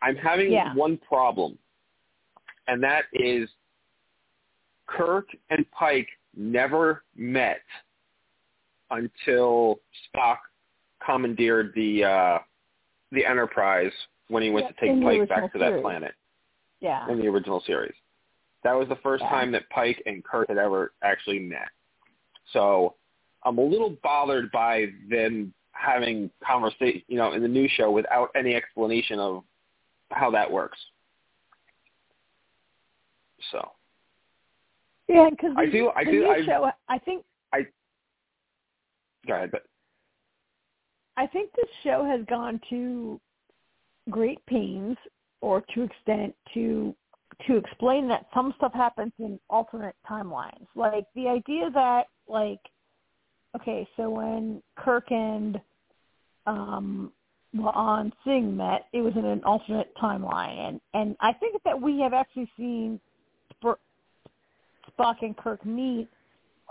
I'm 0.00 0.16
having 0.16 0.50
Yeah. 0.52 0.72
one 0.74 0.96
problem, 0.96 1.58
and 2.66 2.82
that 2.82 3.04
is 3.12 3.50
Kirk 4.86 5.28
and 5.50 5.68
Pike 5.72 6.08
never 6.36 7.04
met 7.16 7.62
until 8.90 9.80
Spock 10.14 10.38
commandeered 11.04 11.72
the 11.74 12.04
uh, 12.04 12.38
the 13.12 13.24
Enterprise 13.24 13.92
when 14.28 14.42
he 14.42 14.50
went 14.50 14.66
Yeah, 14.66 14.72
to 14.72 14.94
take 14.96 15.04
Pike 15.04 15.28
back 15.28 15.52
to 15.52 15.58
that 15.58 15.70
series. 15.70 15.82
planet 15.82 16.14
Yeah. 16.80 17.08
in 17.10 17.18
the 17.18 17.26
original 17.28 17.60
series. 17.66 17.94
That 18.62 18.72
was 18.72 18.88
the 18.88 18.96
first 18.96 19.22
Yeah. 19.22 19.30
time 19.30 19.52
that 19.52 19.68
Pike 19.70 20.02
and 20.06 20.24
Kirk 20.24 20.48
had 20.48 20.58
ever 20.58 20.92
actually 21.02 21.38
met. 21.38 21.68
So 22.52 22.96
I'm 23.42 23.58
a 23.58 23.62
little 23.64 23.90
bothered 24.02 24.50
by 24.50 24.86
them 25.08 25.52
having 25.72 26.30
conversation, 26.42 27.02
you 27.08 27.18
know, 27.18 27.32
in 27.32 27.42
the 27.42 27.48
new 27.48 27.68
show 27.68 27.90
without 27.90 28.30
any 28.34 28.54
explanation 28.54 29.18
of 29.18 29.44
how 30.10 30.30
that 30.30 30.50
works. 30.50 30.78
So 33.50 33.72
Yeah, 35.08 35.28
because 35.30 35.52
I 35.56 35.66
do- 35.66 35.90
I 35.94 36.04
do- 36.04 36.28
I- 36.28 36.44
show. 36.44 36.70
I 36.88 36.98
think 36.98 37.24
I. 37.52 37.66
go 39.26 39.34
ahead, 39.34 39.50
but 39.50 39.66
I 41.16 41.26
think 41.26 41.52
this 41.52 41.70
show 41.82 42.04
has 42.04 42.24
gone 42.26 42.60
to 42.70 43.20
great 44.10 44.44
pains 44.46 44.96
or 45.40 45.60
to 45.74 45.82
extent 45.82 46.34
to 46.54 46.94
to 47.46 47.56
explain 47.56 48.06
that 48.08 48.26
some 48.32 48.52
stuff 48.56 48.72
happens 48.72 49.12
in 49.18 49.38
alternate 49.50 49.96
timelines. 50.08 50.66
Like 50.74 51.06
the 51.14 51.28
idea 51.28 51.70
that 51.70 52.08
like 52.28 52.60
okay, 53.56 53.86
so 53.96 54.10
when 54.10 54.62
Kirk 54.76 55.10
and 55.10 55.60
um 56.46 57.12
La'an 57.54 58.12
Singh 58.24 58.56
met, 58.56 58.86
it 58.92 59.00
was 59.00 59.14
in 59.16 59.24
an 59.24 59.42
alternate 59.44 59.94
timeline 59.96 60.58
and 60.68 60.80
and 60.94 61.16
I 61.20 61.32
think 61.32 61.62
that 61.64 61.80
we 61.80 62.00
have 62.00 62.12
actually 62.12 62.50
seen 62.56 63.00
Spock 64.98 65.16
and 65.22 65.36
Kirk 65.36 65.64
meet 65.64 66.08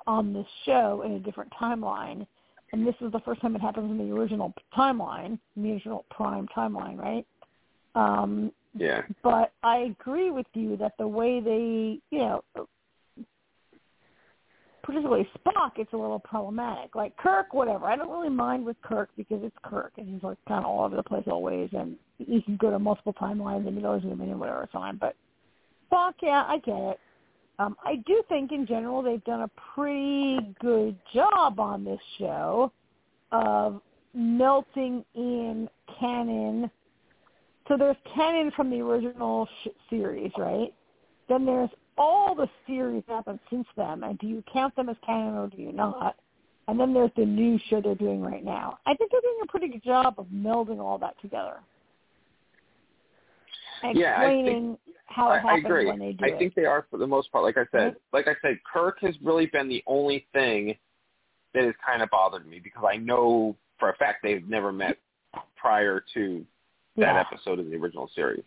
on 0.07 0.33
this 0.33 0.47
show 0.65 1.03
in 1.05 1.13
a 1.13 1.19
different 1.19 1.51
timeline 1.59 2.25
and 2.73 2.85
this 2.85 2.95
is 3.01 3.11
the 3.11 3.19
first 3.19 3.39
time 3.39 3.55
it 3.55 3.61
happens 3.61 3.89
in 3.89 3.97
the 3.99 4.13
original 4.13 4.51
timeline, 4.75 5.37
the 5.55 5.71
original 5.71 6.05
Prime 6.09 6.47
timeline, 6.57 6.97
right? 6.97 7.25
Um, 7.93 8.51
yeah, 8.75 9.03
but 9.21 9.53
I 9.61 9.77
agree 9.77 10.31
with 10.31 10.47
you 10.55 10.75
that 10.77 10.93
the 10.97 11.07
way 11.07 11.39
they, 11.39 11.99
you 12.09 12.17
know, 12.17 12.43
particularly 14.81 15.29
Spock, 15.37 15.73
it's 15.77 15.93
a 15.93 15.97
little 15.97 16.17
problematic. 16.17 16.95
Like 16.95 17.15
Kirk, 17.17 17.53
whatever. 17.53 17.85
I 17.85 17.95
don't 17.95 18.09
really 18.09 18.29
mind 18.29 18.65
with 18.65 18.81
Kirk 18.81 19.09
because 19.15 19.41
it's 19.43 19.55
Kirk, 19.63 19.93
and 19.97 20.11
he's 20.11 20.23
like 20.23 20.39
kind 20.47 20.65
of 20.65 20.71
all 20.71 20.83
over 20.83 20.95
the 20.95 21.03
place 21.03 21.25
always, 21.27 21.69
and 21.73 21.95
he 22.17 22.41
can 22.41 22.57
go 22.57 22.71
to 22.71 22.79
multiple 22.79 23.13
timelines 23.13 23.67
and 23.67 23.77
he 23.77 23.83
knows 23.83 24.01
them 24.01 24.19
in 24.19 24.39
whatever 24.39 24.67
time. 24.71 24.97
But 24.99 25.15
Spock, 25.91 26.13
yeah, 26.23 26.43
I 26.47 26.57
get 26.57 26.79
it. 26.79 26.99
Um, 27.59 27.75
I 27.83 27.97
do 28.07 28.23
think 28.29 28.51
in 28.51 28.65
general 28.65 29.01
they've 29.01 29.23
done 29.23 29.41
a 29.41 29.51
pretty 29.75 30.39
good 30.59 30.97
job 31.13 31.59
on 31.59 31.83
this 31.83 31.99
show 32.17 32.71
of 33.31 33.81
melting 34.13 35.05
in 35.15 35.69
canon. 35.99 36.69
So 37.67 37.77
there's 37.77 37.97
canon 38.13 38.51
from 38.55 38.69
the 38.69 38.81
original 38.81 39.47
sh- 39.63 39.69
series, 39.89 40.31
right? 40.37 40.73
Then 41.29 41.45
there's 41.45 41.69
all 41.97 42.35
the 42.35 42.49
series 42.67 43.03
that 43.07 43.13
happened 43.13 43.39
since 43.49 43.67
then, 43.77 44.03
and 44.03 44.17
do 44.19 44.27
you 44.27 44.43
count 44.51 44.75
them 44.75 44.89
as 44.89 44.97
canon 45.05 45.35
or 45.35 45.47
do 45.47 45.57
you 45.57 45.71
not? 45.71 46.15
And 46.67 46.79
then 46.79 46.93
there's 46.93 47.11
the 47.15 47.25
new 47.25 47.59
show 47.69 47.81
they're 47.81 47.95
doing 47.95 48.21
right 48.21 48.43
now. 48.43 48.79
I 48.85 48.93
think 48.95 49.11
they're 49.11 49.21
doing 49.21 49.39
a 49.43 49.47
pretty 49.47 49.67
good 49.67 49.83
job 49.83 50.15
of 50.17 50.27
melding 50.27 50.79
all 50.79 50.97
that 50.99 51.19
together. 51.21 51.59
Yeah, 53.93 54.19
I 54.19 54.43
think- 54.43 54.79
how 55.05 55.27
I, 55.29 55.37
it 55.37 55.45
I 55.45 55.47
happens 55.47 55.65
agree. 55.65 55.85
when 55.85 55.99
they 55.99 56.13
do 56.13 56.25
I 56.25 56.29
it. 56.29 56.39
think 56.39 56.55
they 56.55 56.65
are 56.65 56.87
for 56.89 56.97
the 56.97 57.05
most 57.07 57.31
part. 57.31 57.43
Like 57.43 57.57
I 57.57 57.65
said, 57.71 57.83
Right. 57.93 57.95
like 58.13 58.27
I 58.27 58.35
said, 58.41 58.59
Kirk 58.63 58.99
has 59.01 59.15
really 59.21 59.45
been 59.47 59.67
the 59.67 59.83
only 59.85 60.25
thing 60.33 60.75
that 61.53 61.63
has 61.65 61.75
kind 61.85 62.01
of 62.01 62.09
bothered 62.09 62.47
me 62.47 62.59
because 62.59 62.83
I 62.87 62.97
know 62.97 63.55
for 63.77 63.89
a 63.89 63.95
fact 63.97 64.23
they've 64.23 64.47
never 64.47 64.71
met 64.71 64.97
prior 65.55 66.03
to 66.15 66.45
that 66.97 67.01
yeah. 67.13 67.19
episode 67.19 67.59
of 67.59 67.69
the 67.69 67.75
original 67.75 68.09
series, 68.15 68.43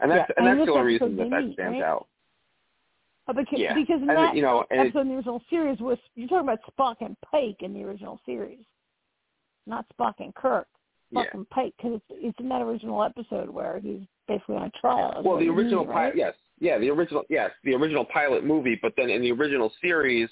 and 0.00 0.10
that's 0.10 0.28
Yeah, 0.28 0.34
and 0.38 0.46
and 0.48 0.58
that's 0.60 0.66
the 0.68 0.72
only 0.72 0.92
reason 0.92 1.16
that 1.16 1.30
that 1.30 1.52
stands 1.54 1.80
right? 1.80 1.82
out. 1.82 2.06
Oh, 3.28 3.32
because, 3.32 3.58
Yeah. 3.58 3.74
because 3.74 4.00
in 4.02 4.06
that 4.08 4.34
you 4.36 4.42
know, 4.42 4.64
and 4.70 4.80
it- 4.80 4.86
episode 4.86 5.00
in 5.02 5.08
the 5.08 5.14
original 5.16 5.42
series 5.50 5.80
was 5.80 5.98
you're 6.14 6.28
talking 6.28 6.48
about 6.48 6.60
Spock 6.76 6.96
and 7.00 7.16
Pike 7.22 7.56
in 7.62 7.72
the 7.72 7.82
original 7.84 8.20
series, 8.26 8.64
not 9.66 9.86
Spock 9.96 10.14
and 10.20 10.34
Kirk. 10.34 10.68
Spock 11.12 11.24
Yeah. 11.24 11.30
and 11.34 11.50
Pike 11.50 11.74
because 11.76 11.94
it's, 11.94 12.04
it's 12.10 12.38
in 12.40 12.48
that 12.48 12.62
original 12.62 13.02
episode 13.02 13.48
where 13.50 13.78
he's 13.80 14.00
basically 14.28 14.56
on 14.56 14.70
trial. 14.80 15.22
Well, 15.24 15.38
the 15.38 15.48
original 15.48 15.84
mean, 15.84 15.92
pilot, 15.92 16.08
right? 16.08 16.16
yes, 16.16 16.34
yeah, 16.60 16.78
the 16.78 16.90
original, 16.90 17.22
yes, 17.28 17.50
the 17.64 17.74
original 17.74 18.04
pilot 18.04 18.44
movie. 18.44 18.78
But 18.80 18.94
then 18.96 19.10
in 19.10 19.22
the 19.22 19.32
original 19.32 19.72
series, 19.80 20.28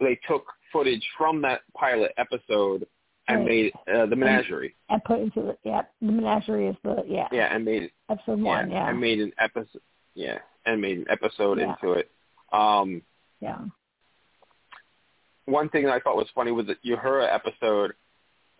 they 0.00 0.18
took 0.28 0.44
footage 0.72 1.04
from 1.16 1.42
that 1.42 1.60
pilot 1.74 2.12
episode 2.16 2.86
and 3.28 3.40
Right. 3.40 3.46
made 3.48 3.72
uh, 3.94 4.06
the 4.06 4.16
menagerie. 4.16 4.74
and 4.88 5.02
put 5.04 5.20
into 5.20 5.42
the 5.42 5.56
yeah 5.64 5.82
the 6.00 6.10
menagerie 6.10 6.66
is 6.66 6.76
the 6.82 7.04
yeah, 7.06 7.28
Yeah, 7.30 7.54
and 7.54 7.64
made 7.64 7.90
episode 8.10 8.40
one 8.40 8.70
yeah 8.70 8.88
and 8.88 9.00
made 9.00 9.20
an 9.20 9.32
episode. 9.38 9.80
Yeah, 10.14 10.38
and 10.66 10.80
made 10.80 10.98
an 10.98 11.06
episode 11.08 11.58
Yeah. 11.60 11.74
into 11.82 11.92
it. 11.92 12.10
Um, 12.52 13.00
yeah 13.40 13.58
one 15.46 15.68
thing 15.70 15.84
that 15.84 15.92
I 15.92 16.00
thought 16.00 16.16
was 16.16 16.28
funny 16.34 16.52
was 16.52 16.66
the 16.66 16.76
Uhura 16.88 17.32
episode 17.32 17.92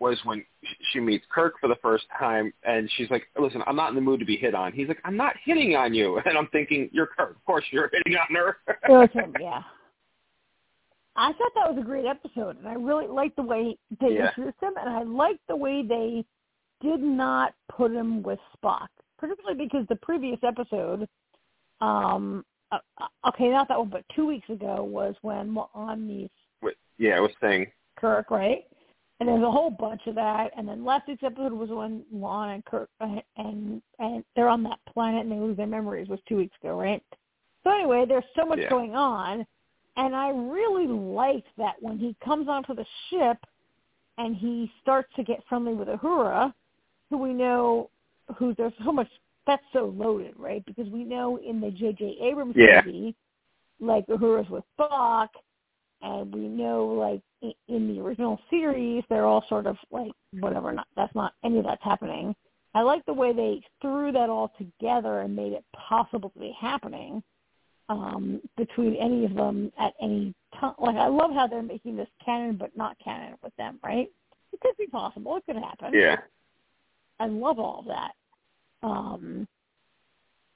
was 0.03 0.19
when 0.25 0.45
she 0.91 0.99
meets 0.99 1.25
Kirk 1.33 1.53
for 1.61 1.67
the 1.69 1.77
first 1.81 2.05
time, 2.19 2.53
and 2.63 2.89
she's 2.95 3.09
like, 3.09 3.23
"Listen, 3.39 3.63
I'm 3.65 3.75
not 3.75 3.89
in 3.89 3.95
the 3.95 4.01
mood 4.01 4.19
to 4.19 4.25
be 4.25 4.35
hit 4.35 4.53
on." 4.53 4.73
He's 4.73 4.89
like, 4.89 4.99
"I'm 5.05 5.15
not 5.15 5.35
hitting 5.43 5.75
on 5.75 5.93
you," 5.93 6.17
and 6.25 6.37
I'm 6.37 6.47
thinking, 6.47 6.89
"You're 6.91 7.07
Kirk. 7.07 7.31
Of 7.31 7.45
course, 7.45 7.63
you're 7.71 7.89
hitting 7.91 8.17
on 8.17 8.35
her." 8.35 8.57
it 8.67 9.35
yeah. 9.41 9.63
I 11.15 11.31
thought 11.33 11.51
that 11.55 11.73
was 11.73 11.77
a 11.79 11.85
great 11.85 12.05
episode, 12.05 12.57
and 12.57 12.67
I 12.67 12.73
really 12.73 13.07
liked 13.07 13.37
the 13.37 13.43
way 13.43 13.77
they 14.01 14.15
Yeah. 14.15 14.27
introduced 14.27 14.61
him, 14.61 14.73
and 14.79 14.89
I 14.89 15.03
liked 15.03 15.45
the 15.47 15.55
way 15.55 15.83
they 15.83 16.25
did 16.81 17.01
not 17.01 17.53
put 17.69 17.91
him 17.91 18.23
with 18.23 18.39
Spock, 18.57 18.87
particularly 19.17 19.63
because 19.63 19.87
the 19.87 19.95
previous 19.95 20.39
episode, 20.43 21.07
um, 21.81 22.43
uh, 22.71 22.79
uh, 22.99 23.29
okay, 23.29 23.49
not 23.49 23.67
that 23.69 23.79
one, 23.79 23.89
but 23.89 24.03
two 24.15 24.25
weeks 24.25 24.49
ago 24.49 24.83
was 24.83 25.15
when 25.21 25.55
on 25.73 26.29
Wait, 26.61 26.75
yeah, 26.97 27.15
I 27.15 27.19
was 27.19 27.31
saying, 27.39 27.71
Kirk, 27.95 28.31
right? 28.31 28.65
And 29.23 29.29
there's 29.29 29.47
a 29.47 29.51
whole 29.51 29.69
bunch 29.69 30.01
of 30.07 30.15
that. 30.15 30.51
And 30.57 30.67
then 30.67 30.83
last 30.83 31.07
week's 31.07 31.23
episode 31.23 31.53
was 31.53 31.69
when 31.69 32.03
La'an 32.13 32.55
and 32.55 32.65
Kirk 32.65 32.89
and 32.99 33.81
and 33.97 34.25
they're 34.35 34.49
on 34.49 34.63
that 34.63 34.79
planet 34.85 35.21
and 35.21 35.31
they 35.31 35.37
lose 35.37 35.55
their 35.55 35.65
memories. 35.65 36.09
Was 36.09 36.19
two 36.27 36.35
weeks 36.35 36.57
ago, 36.61 36.77
right? 36.77 37.01
So 37.63 37.69
anyway, 37.71 38.03
there's 38.05 38.25
so 38.35 38.45
much 38.45 38.59
Yeah. 38.59 38.67
going 38.67 38.95
on, 38.95 39.47
and 39.95 40.13
I 40.13 40.27
really 40.27 40.87
liked 40.87 41.47
that 41.55 41.75
when 41.81 41.97
he 41.97 42.17
comes 42.21 42.49
onto 42.49 42.75
the 42.75 42.85
ship 43.09 43.37
and 44.17 44.35
he 44.35 44.69
starts 44.81 45.07
to 45.15 45.23
get 45.23 45.41
friendly 45.47 45.73
with 45.73 45.87
Uhura, 45.87 46.53
who 47.09 47.17
we 47.17 47.33
know 47.33 47.89
who 48.35 48.53
there's 48.55 48.73
so 48.83 48.91
much 48.91 49.07
that's 49.47 49.63
so 49.71 49.85
loaded, 49.85 50.33
right? 50.37 50.65
Because 50.65 50.89
we 50.89 51.05
know 51.05 51.37
in 51.37 51.61
the 51.61 51.71
J.J. 51.71 52.17
Abrams 52.19 52.57
Yeah. 52.57 52.81
movie, 52.83 53.15
like 53.79 54.05
Uhura's 54.07 54.49
with 54.49 54.65
Spock, 54.77 55.29
and 56.03 56.33
we 56.33 56.41
know 56.41 56.85
like 56.85 57.21
in 57.67 57.87
the 57.93 57.99
original 58.01 58.39
series 58.49 59.03
they're 59.09 59.25
all 59.25 59.43
sort 59.49 59.65
of 59.65 59.77
like 59.91 60.11
whatever 60.39 60.71
not 60.71 60.87
that's 60.95 61.13
not 61.15 61.33
any 61.43 61.59
of 61.59 61.65
that's 61.65 61.83
happening. 61.83 62.35
I 62.75 62.81
like 62.81 63.05
the 63.05 63.13
way 63.13 63.33
they 63.33 63.61
threw 63.81 64.11
that 64.11 64.29
all 64.29 64.51
together 64.57 65.19
and 65.21 65.35
made 65.35 65.53
it 65.53 65.63
possible 65.75 66.29
to 66.31 66.39
be 66.39 66.55
happening 66.59 67.23
um 67.89 68.41
between 68.55 68.95
any 68.95 69.25
of 69.25 69.33
them 69.35 69.71
at 69.77 69.93
any 70.01 70.33
time 70.59 70.73
like 70.79 70.95
i 70.95 71.07
love 71.07 71.31
how 71.33 71.45
they're 71.47 71.61
making 71.61 71.97
this 71.97 72.07
canon 72.23 72.55
but 72.55 72.75
not 72.77 72.97
canon 73.03 73.35
with 73.43 73.55
them 73.57 73.79
right? 73.83 74.09
It 74.53 74.59
could 74.61 74.77
be 74.77 74.85
possible. 74.85 75.35
It 75.37 75.43
could 75.47 75.55
happen. 75.55 75.91
Yeah, 75.93 76.17
i 77.19 77.25
love 77.25 77.59
all 77.59 77.79
of 77.79 77.85
that. 77.87 78.11
Um 78.87 79.47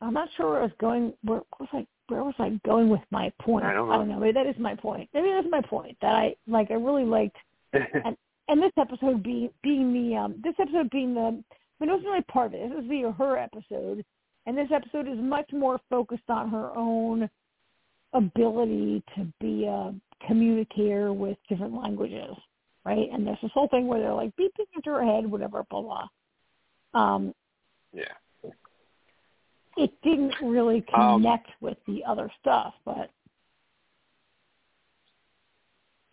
i'm 0.01 0.13
not 0.13 0.29
sure 0.37 0.51
where 0.51 0.59
i 0.59 0.63
was 0.63 0.71
going 0.79 1.13
where 1.23 1.41
was 1.59 1.69
i 1.73 1.85
where 2.07 2.23
was 2.23 2.35
I 2.39 2.59
going 2.65 2.89
with 2.89 3.01
my 3.11 3.31
point? 3.41 3.65
I 3.65 3.73
don't 3.73 3.87
know. 3.87 3.93
I 3.93 3.97
don't 3.97 4.09
know. 4.09 4.19
Maybe 4.19 4.33
that 4.33 4.47
is 4.47 4.55
my 4.59 4.75
point. 4.75 5.09
Maybe 5.13 5.29
that's 5.33 5.47
my 5.49 5.61
point. 5.61 5.97
That 6.01 6.13
I 6.13 6.35
like. 6.47 6.71
I 6.71 6.75
really 6.75 7.05
liked, 7.05 7.37
and 7.73 8.17
and 8.47 8.61
this 8.61 8.71
episode 8.79 9.23
being 9.23 9.49
being 9.63 9.93
the 9.93 10.15
um 10.15 10.35
this 10.43 10.55
episode 10.59 10.89
being 10.89 11.13
the. 11.13 11.21
I 11.79 11.85
mean, 11.85 11.89
it 11.89 11.93
wasn't 11.93 12.09
really 12.09 12.23
part 12.23 12.47
of 12.47 12.53
it. 12.55 12.69
This 12.69 12.77
was 12.77 12.85
the 12.87 13.13
her 13.17 13.37
episode, 13.37 14.03
and 14.45 14.57
this 14.57 14.69
episode 14.73 15.07
is 15.07 15.19
much 15.19 15.51
more 15.53 15.79
focused 15.89 16.29
on 16.29 16.49
her 16.49 16.75
own 16.75 17.29
ability 18.13 19.03
to 19.15 19.27
be 19.39 19.65
a 19.65 19.93
communicator 20.25 21.13
with 21.13 21.37
different 21.49 21.73
languages. 21.73 22.35
right? 22.85 23.09
And 23.11 23.27
there's 23.27 23.37
this 23.41 23.51
whole 23.53 23.67
thing 23.67 23.87
where 23.87 23.99
they're 23.99 24.13
like 24.13 24.35
beeping 24.35 24.65
into 24.75 24.89
her 24.89 25.03
head, 25.03 25.29
whatever, 25.29 25.63
blah 25.69 25.81
blah. 25.81 26.07
Um, 26.93 27.33
yeah. 27.93 28.13
It 29.77 29.91
didn't 30.01 30.33
really 30.41 30.83
Um, 30.93 31.21
connect 31.21 31.49
with 31.61 31.77
the 31.85 32.03
other 32.05 32.31
stuff, 32.41 32.73
but 32.83 33.11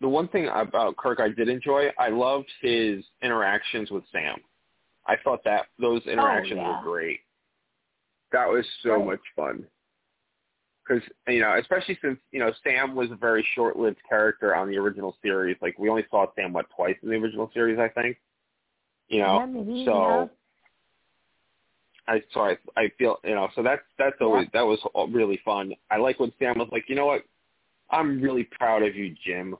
The 0.01 0.09
one 0.09 0.27
thing 0.27 0.47
about 0.49 0.97
Kirk 0.97 1.19
I 1.19 1.29
did 1.29 1.47
enjoy, 1.49 1.89
I 1.97 2.09
loved 2.09 2.51
his 2.61 3.03
interactions 3.23 3.89
with 3.89 4.03
Sam. 4.11 4.35
I 5.07 5.15
thought 5.23 5.43
that 5.45 5.67
those 5.79 6.05
interactions 6.05 6.59
Oh, 6.59 6.63
yeah. 6.63 6.77
were 6.77 6.83
great. 6.83 7.21
That 8.31 8.47
was 8.47 8.69
so 8.83 8.97
Right. 8.97 9.05
much 9.05 9.21
fun. 9.35 9.67
Because 10.85 11.01
you 11.27 11.39
know, 11.39 11.55
especially 11.55 11.95
since 12.01 12.19
you 12.31 12.39
know 12.39 12.51
Sam 12.63 12.93
was 12.93 13.09
a 13.09 13.15
very 13.15 13.41
short-lived 13.55 14.03
character 14.07 14.53
on 14.53 14.69
the 14.69 14.77
original 14.77 15.17
series. 15.23 15.59
Like 15.61 15.79
we 15.79 15.89
only 15.89 16.05
saw 16.11 16.31
Sam 16.35 16.53
what 16.53 16.69
twice 16.69 16.97
in 17.01 17.09
the 17.09 17.15
original 17.15 17.49
series, 17.51 17.79
I 17.79 17.87
think. 17.87 18.17
You 19.07 19.19
know, 19.19 19.39
yeah, 19.39 19.45
maybe, 19.47 19.85
so 19.85 20.29
I 22.07 22.21
so 22.33 22.41
I 22.41 22.57
I 22.77 22.89
feel 22.97 23.17
you 23.23 23.35
know 23.35 23.49
so 23.55 23.63
that's 23.63 23.81
that's 23.97 24.15
always 24.21 24.47
that 24.53 24.61
was 24.65 24.79
really 25.11 25.39
fun. 25.43 25.73
I 25.91 25.97
like 25.97 26.19
when 26.19 26.31
Sam 26.39 26.59
was 26.59 26.69
like, 26.71 26.85
you 26.87 26.95
know 26.95 27.05
what, 27.07 27.23
I'm 27.89 28.21
really 28.21 28.43
proud 28.43 28.83
of 28.83 28.95
you, 28.95 29.15
Jim, 29.25 29.55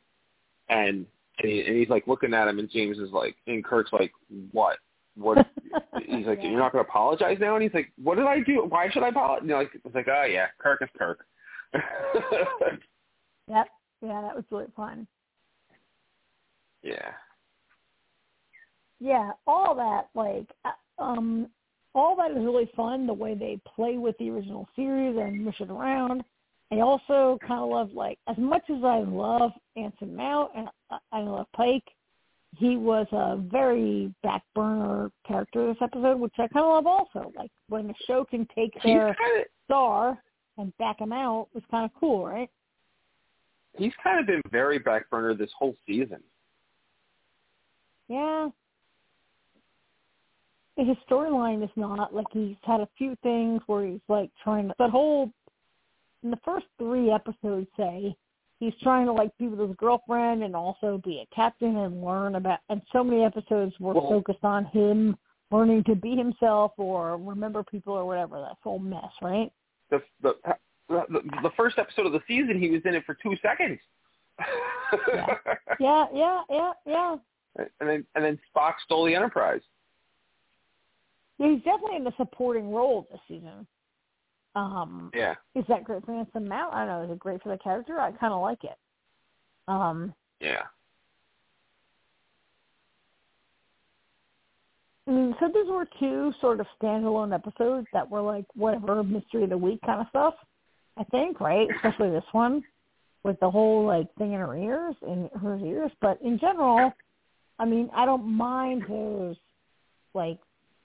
and 0.70 1.06
and, 1.40 1.52
he, 1.52 1.62
and 1.62 1.76
he's 1.76 1.90
like 1.90 2.08
looking 2.08 2.34
at 2.34 2.48
him, 2.48 2.60
and 2.60 2.70
James 2.70 2.98
is 2.98 3.12
like, 3.12 3.36
and 3.48 3.64
Kirk's 3.64 3.92
like, 3.92 4.12
what? 4.52 4.78
What? 5.18 5.38
He's 6.06 6.26
like, 6.26 6.40
Yeah. 6.42 6.50
you're 6.50 6.60
not 6.60 6.72
going 6.74 6.84
to 6.84 6.90
apologize 6.90 7.38
now? 7.40 7.56
And 7.56 7.64
he's 7.64 7.74
like, 7.74 7.92
what 8.02 8.16
did 8.16 8.26
I 8.26 8.42
do? 8.42 8.66
Why 8.68 8.90
should 8.90 9.04
I 9.04 9.10
apologize? 9.10 9.44
You 9.44 9.50
know, 9.50 9.58
like, 9.60 9.72
it's 9.74 9.96
like, 9.96 10.08
oh 10.10 10.24
yeah, 10.26 10.48
Kirk 10.60 10.82
is 10.82 10.90
Kirk. 10.98 11.26
Yep. 13.48 13.68
Yeah, 14.02 14.22
that 14.22 14.36
was 14.36 14.44
really 14.50 14.66
fun. 14.76 15.08
yeah. 16.84 17.12
Yeah, 19.00 19.32
all 19.46 19.76
that 19.76 20.10
like 20.16 20.48
uh, 20.64 21.02
um 21.02 21.48
all 21.96 22.16
that 22.18 22.32
is 22.32 22.38
really 22.38 22.70
fun 22.76 23.08
the 23.08 23.14
way 23.14 23.34
they 23.34 23.60
play 23.76 23.98
with 23.98 24.16
the 24.20 24.30
original 24.30 24.68
series 24.76 25.18
and 25.18 25.44
mush 25.44 25.60
it 25.62 25.70
around. 25.72 26.24
I 26.72 26.82
also 26.82 27.40
kind 27.42 27.62
of 27.62 27.70
love 27.70 27.94
like 27.94 28.20
as 28.28 28.38
much 28.38 28.64
as 28.70 28.84
I 28.84 29.00
love 29.00 29.52
Anson 29.76 30.16
Mount 30.16 30.52
and 30.56 30.70
I- 30.92 31.00
I 31.12 31.22
love 31.22 31.48
Pike, 31.56 31.84
he 32.58 32.78
was 32.78 33.08
a 33.12 33.38
very 33.38 34.14
back 34.24 34.44
burner 34.54 35.12
character 35.28 35.68
this 35.68 35.82
episode, 35.82 36.20
which 36.20 36.34
I 36.38 36.48
kind 36.48 36.66
of 36.66 36.74
love 36.74 36.88
also. 36.88 37.32
Like 37.36 37.52
when 37.70 37.88
the 37.88 37.94
show 38.06 38.24
can 38.26 38.46
take 38.56 38.74
their 38.84 39.16
kind 39.16 39.40
of 39.42 39.46
star 39.66 40.22
and 40.58 40.76
back 40.78 41.00
him 41.00 41.12
out 41.12 41.48
was 41.54 41.64
kind 41.72 41.86
of 41.86 41.92
cool, 42.00 42.26
right? 42.26 42.50
he's 43.78 43.92
kind 44.02 44.20
of 44.22 44.26
been 44.26 44.42
very 44.52 44.80
back 44.80 45.10
burner 45.10 45.34
this 45.34 45.52
whole 45.58 45.76
season. 45.86 46.24
Yeah. 48.08 48.50
His 50.78 50.98
storyline 51.10 51.64
is 51.64 51.70
not 51.76 52.14
like 52.14 52.26
he's 52.32 52.58
had 52.64 52.82
a 52.82 52.90
few 52.98 53.16
things 53.24 53.62
where 53.68 53.86
he's 53.86 54.02
like 54.10 54.30
trying 54.44 54.68
to 54.68 54.76
that 54.78 54.90
whole 54.90 55.32
in 56.24 56.32
the 56.32 56.40
first 56.44 56.66
three 56.78 57.12
episodes 57.12 57.68
say 57.78 58.16
he's 58.60 58.74
trying 58.82 59.06
to 59.06 59.14
like 59.14 59.32
be 59.38 59.48
with 59.48 59.60
his 59.60 59.76
girlfriend 59.78 60.44
and 60.44 60.56
also 60.56 61.00
be 61.04 61.24
a 61.24 61.36
captain 61.36 61.78
and 61.78 62.04
learn 62.04 62.36
about 62.36 62.60
and 62.70 62.82
so 62.92 63.04
many 63.04 63.24
episodes 63.24 63.74
were 63.80 63.94
Well- 63.94 64.10
focused 64.10 64.44
on 64.44 64.66
him 64.66 65.18
learning 65.52 65.84
to 65.86 65.96
be 65.96 66.16
himself 66.16 66.74
or 66.78 67.18
remember 67.18 67.64
people 67.64 67.94
or 67.94 68.06
whatever. 68.06 68.40
That 68.42 68.58
whole 68.64 68.80
mess, 68.80 69.12
right? 69.22 69.52
The 69.90 70.02
the 70.22 70.36
the, 70.90 71.22
the 71.42 71.52
first 71.58 71.78
episode 71.78 72.06
of 72.06 72.12
the 72.12 72.22
season, 72.28 72.60
he 72.60 72.70
was 72.70 72.82
in 72.86 72.96
it 72.96 73.06
for 73.06 73.16
two 73.16 73.36
seconds. 73.42 73.80
Yeah. 75.08 75.36
Yeah, 75.80 76.06
yeah, 76.14 76.42
yeah, 76.50 76.72
yeah. 76.86 77.16
and 77.80 77.90
then 77.90 78.06
and 78.16 78.24
then 78.24 78.40
Spock 78.56 78.74
stole 78.84 79.06
the 79.06 79.16
Enterprise. 79.16 79.62
He's 81.38 81.62
definitely 81.64 81.98
in 81.98 82.04
the 82.04 82.14
supporting 82.18 82.72
role 82.72 83.08
this 83.12 83.20
season. 83.28 83.68
Um 84.56 85.12
Yeah. 85.14 85.36
is 85.54 85.66
that 85.68 85.84
great 85.84 86.06
for 86.06 86.14
Anson 86.14 86.48
Mount? 86.48 86.74
I 86.74 86.86
don't 86.86 86.88
know. 86.88 87.04
Is 87.06 87.12
it 87.12 87.20
great 87.20 87.42
for 87.42 87.50
the 87.50 87.58
character? 87.58 88.00
I 88.00 88.12
kind 88.12 88.34
of 88.34 88.42
like 88.42 88.64
it. 88.64 88.78
Um, 89.68 90.14
Yeah. 90.40 90.64
I 95.08 95.12
mean, 95.12 95.36
so 95.40 95.48
these 95.54 95.68
were 95.70 95.88
two 96.00 96.34
sort 96.42 96.60
of 96.60 96.66
standalone 96.82 97.34
episodes 97.34 97.88
that 97.94 98.10
were 98.10 98.22
like 98.22 98.46
whatever 98.56 99.04
mystery 99.04 99.44
of 99.44 99.50
the 99.52 99.58
week 99.58 99.80
kind 99.86 100.02
of 100.02 100.08
stuff. 100.10 100.34
I 100.98 101.04
think, 101.06 101.40
right? 101.40 101.68
Especially 101.76 102.10
this 102.10 102.24
one 102.32 102.64
with 103.24 103.40
the 103.40 103.50
whole 103.50 103.86
like 103.86 104.14
thing 104.16 104.34
in 104.34 104.40
her 104.40 104.56
ears 104.56 104.96
in 105.04 105.30
her 105.42 105.58
ears. 105.58 105.92
But 106.02 106.22
in 106.22 106.40
general, 106.40 106.94
I 107.60 107.66
mean, 107.66 107.90
I 107.94 108.06
don't 108.06 108.26
mind 108.26 108.84
those 108.88 109.36
like 110.14 110.40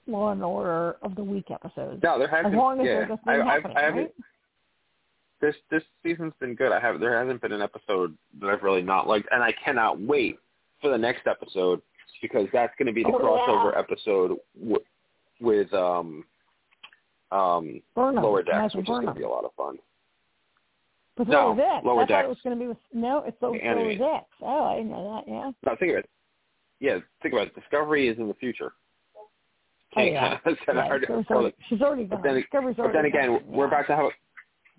Law 0.07 0.31
and 0.31 0.43
Order 0.43 0.97
of 1.01 1.15
the 1.15 1.23
Week 1.23 1.51
episodes 1.51 2.01
No, 2.03 2.17
there 2.17 2.27
as 2.33 2.43
hasn't. 2.45 2.55
long 2.55 2.79
as 2.81 2.85
yeah. 2.87 3.15
I, 3.27 3.33
happening, 3.45 3.77
I 3.77 3.81
haven't. 3.81 4.01
right? 4.03 4.13
This 5.41 5.55
this 5.71 5.83
season's 6.03 6.33
been 6.39 6.53
good. 6.55 6.71
I 6.71 6.79
have 6.79 6.99
there 6.99 7.17
hasn't 7.19 7.41
been 7.41 7.51
an 7.51 7.61
episode 7.61 8.15
that 8.39 8.49
I've 8.49 8.61
really 8.63 8.81
not 8.83 9.07
liked, 9.07 9.27
and 9.31 9.41
I 9.43 9.51
cannot 9.63 9.99
wait 9.99 10.37
for 10.81 10.89
the 10.89 10.97
next 10.97 11.25
episode 11.27 11.81
because 12.21 12.47
that's 12.53 12.73
going 12.77 12.85
to 12.87 12.93
be 12.93 13.03
the 13.03 13.09
Oh, 13.09 13.19
crossover 13.19 13.73
yeah. 13.73 13.79
episode 13.79 14.37
w- 14.59 14.83
with 15.39 15.73
um 15.73 16.23
um 17.31 17.81
Burnham, 17.95 18.23
Lower 18.23 18.43
Decks, 18.43 18.75
which 18.75 18.83
is 18.83 18.89
going 18.89 19.07
to 19.07 19.13
be 19.13 19.23
a 19.23 19.29
lot 19.29 19.45
of 19.45 19.51
fun. 19.55 19.77
With 21.17 21.27
No, 21.27 21.47
Lower 21.47 21.55
Decks. 21.55 21.85
Lower 21.85 22.01
I 22.03 22.05
thought 22.07 22.25
it 22.25 22.29
was 22.29 22.37
going 22.43 22.55
to 22.57 22.59
be 22.63 22.67
with 22.67 22.77
no. 22.93 23.19
It's 23.25 23.41
Lower, 23.41 23.57
Lower. 23.63 23.95
Decks. 23.95 24.25
Oh, 24.41 24.63
I 24.65 24.75
didn't 24.77 24.91
know 24.91 25.23
that. 25.25 25.31
Yeah. 25.31 25.51
No, 25.65 25.75
think 25.77 25.91
of 25.93 25.97
it. 25.99 26.09
Yeah, 26.79 26.97
think 27.21 27.33
about 27.33 27.47
it. 27.47 27.55
Discovery 27.55 28.07
is 28.09 28.17
in 28.19 28.27
the 28.27 28.33
future. 28.35 28.73
Oh, 29.95 30.01
yeah. 30.01 30.37
Can't- 30.43 30.57
yeah 30.67 30.73
hard 30.87 31.01
to- 31.07 31.25
already, 31.31 31.55
she's 31.69 31.81
already 31.81 32.03
but 32.05 32.23
then- 32.23 32.35
Discovery's 32.35 32.77
But 32.77 32.93
then 32.93 33.05
again, 33.05 33.27
gone, 33.29 33.43
we're 33.47 33.65
yeah. 33.65 33.67
about 33.67 33.87
to 33.87 33.95
have 33.95 34.05
a. 34.05 34.09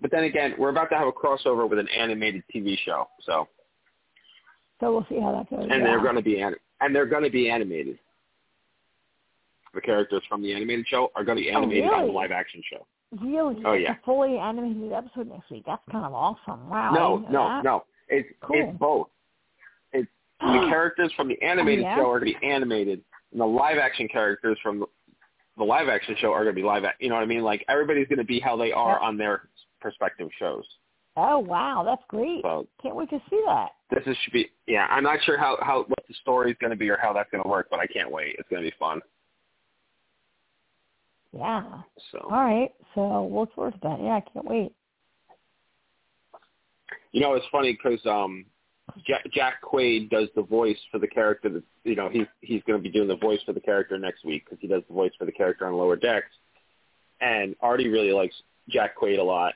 But 0.01 0.11
then 0.11 0.23
again, 0.25 0.55
we're 0.57 0.69
about 0.69 0.89
to 0.89 0.95
have 0.97 1.07
a 1.07 1.11
crossover 1.11 1.69
with 1.69 1.79
an 1.79 1.87
animated 1.89 2.43
TV 2.53 2.77
show. 2.83 3.07
So, 3.25 3.47
So 4.81 4.91
we'll 4.91 5.05
see 5.09 5.19
how 5.19 5.31
that 5.31 5.49
goes. 5.49 5.61
and 5.61 5.69
yeah. 5.81 5.83
they're 5.87 6.01
going 6.01 6.15
to 6.15 6.21
be 6.21 6.41
and 6.41 6.93
they're 6.95 7.05
going 7.05 7.23
to 7.23 7.29
be 7.29 7.49
animated. 7.49 7.97
The 9.73 9.81
characters 9.81 10.21
from 10.29 10.41
the 10.43 10.53
animated 10.53 10.85
show 10.87 11.11
are 11.15 11.23
going 11.23 11.37
to 11.37 11.43
be 11.43 11.51
Oh, 11.51 11.57
animated 11.59 11.89
on 11.89 12.07
the 12.07 12.11
live 12.13 12.31
action 12.31 12.61
show. 12.69 12.85
Really? 13.21 13.61
Oh, 13.65 13.73
yeah. 13.73 13.93
A 13.93 13.97
fully 14.05 14.37
animated 14.37 14.91
episode 14.91 15.29
next 15.29 15.49
week. 15.49 15.63
That's 15.65 15.81
kind 15.91 16.05
of 16.05 16.13
awesome. 16.13 16.69
Wow. 16.69 16.91
No, 16.93 17.17
no, 17.29 17.47
that. 17.47 17.63
no. 17.63 17.83
It's 18.09 18.27
Cool. 18.41 18.55
it's 18.69 18.77
both. 18.79 19.07
It's 19.93 20.09
the 20.41 20.45
characters 20.69 21.11
from 21.15 21.27
the 21.29 21.37
oh, 21.41 21.45
animated 21.45 21.85
Oh, 21.85 21.87
yeah? 21.89 21.95
show 21.95 22.09
are 22.11 22.19
going 22.19 22.33
to 22.33 22.39
be 22.39 22.45
animated, 22.47 23.01
and 23.31 23.39
the 23.41 23.45
live 23.45 23.77
action 23.77 24.07
characters 24.09 24.57
from 24.61 24.85
the, 25.57 25.63
live 25.63 25.87
action 25.89 26.15
show 26.19 26.31
are 26.31 26.43
going 26.43 26.55
to 26.55 26.61
be 26.61 26.65
live. 26.65 26.83
You 26.99 27.09
know 27.09 27.15
what 27.15 27.23
I 27.23 27.27
mean? 27.27 27.43
Like 27.43 27.63
everybody's 27.69 28.07
going 28.07 28.19
to 28.19 28.25
be 28.25 28.39
how 28.39 28.55
they 28.57 28.71
are 28.71 28.99
on 28.99 29.17
their 29.17 29.49
perspective 29.81 30.29
shows. 30.39 30.63
Oh 31.15 31.37
wow, 31.39 31.83
that's 31.85 32.01
great. 32.07 32.41
So 32.41 32.67
Can't 32.81 32.95
wait 32.95 33.09
to 33.11 33.21
see 33.29 33.41
that. 33.45 33.69
this 33.91 34.03
is 34.07 34.17
should 34.23 34.33
be 34.33 34.49
yeah. 34.65 34.87
I'm 34.89 35.03
not 35.03 35.19
sure 35.23 35.37
how 35.37 35.57
how 35.61 35.83
what 35.87 35.99
the 36.07 36.13
story 36.21 36.49
is 36.51 36.57
going 36.59 36.71
to 36.71 36.77
be 36.77 36.89
or 36.89 36.97
how 36.99 37.13
that's 37.13 37.29
going 37.29 37.43
to 37.43 37.49
work, 37.49 37.67
but 37.69 37.79
I 37.79 37.85
can't 37.85 38.11
wait. 38.11 38.35
It's 38.39 38.49
going 38.49 38.63
to 38.63 38.67
be 38.69 38.75
fun. 38.79 38.99
Yeah. 41.37 41.63
So 42.11 42.19
All 42.19 42.31
right. 42.43 42.71
So 42.95 43.23
we'll 43.23 43.41
look 43.41 43.53
forward 43.55 43.73
to 43.73 43.79
that. 43.83 43.99
Yeah, 44.01 44.15
I 44.15 44.21
can't 44.21 44.45
wait. 44.45 44.71
you 47.11 47.21
know 47.21 47.33
it's 47.33 47.45
funny 47.51 47.73
because 47.73 48.03
um 48.07 48.45
Jack, 49.05 49.23
Jack 49.31 49.61
Quaid 49.61 50.09
does 50.09 50.29
the 50.35 50.43
voice 50.43 50.77
for 50.91 50.99
the 50.99 51.07
character 51.07 51.49
that 51.49 51.63
you 51.83 51.95
know 51.95 52.09
he's 52.09 52.27
he's 52.41 52.61
going 52.63 52.79
to 52.79 52.83
be 52.83 52.91
doing 52.91 53.07
the 53.07 53.17
voice 53.17 53.39
for 53.45 53.53
the 53.53 53.59
character 53.59 53.97
next 53.97 54.25
week 54.25 54.45
because 54.45 54.59
he 54.61 54.67
does 54.67 54.83
the 54.87 54.93
voice 54.93 55.11
for 55.17 55.25
the 55.25 55.31
character 55.31 55.67
on 55.67 55.73
Lower 55.73 55.95
Decks, 55.95 56.27
and 57.21 57.55
Artie 57.61 57.89
really 57.89 58.11
likes 58.11 58.35
Jack 58.69 58.97
Quaid 58.97 59.19
a 59.19 59.23
lot. 59.23 59.53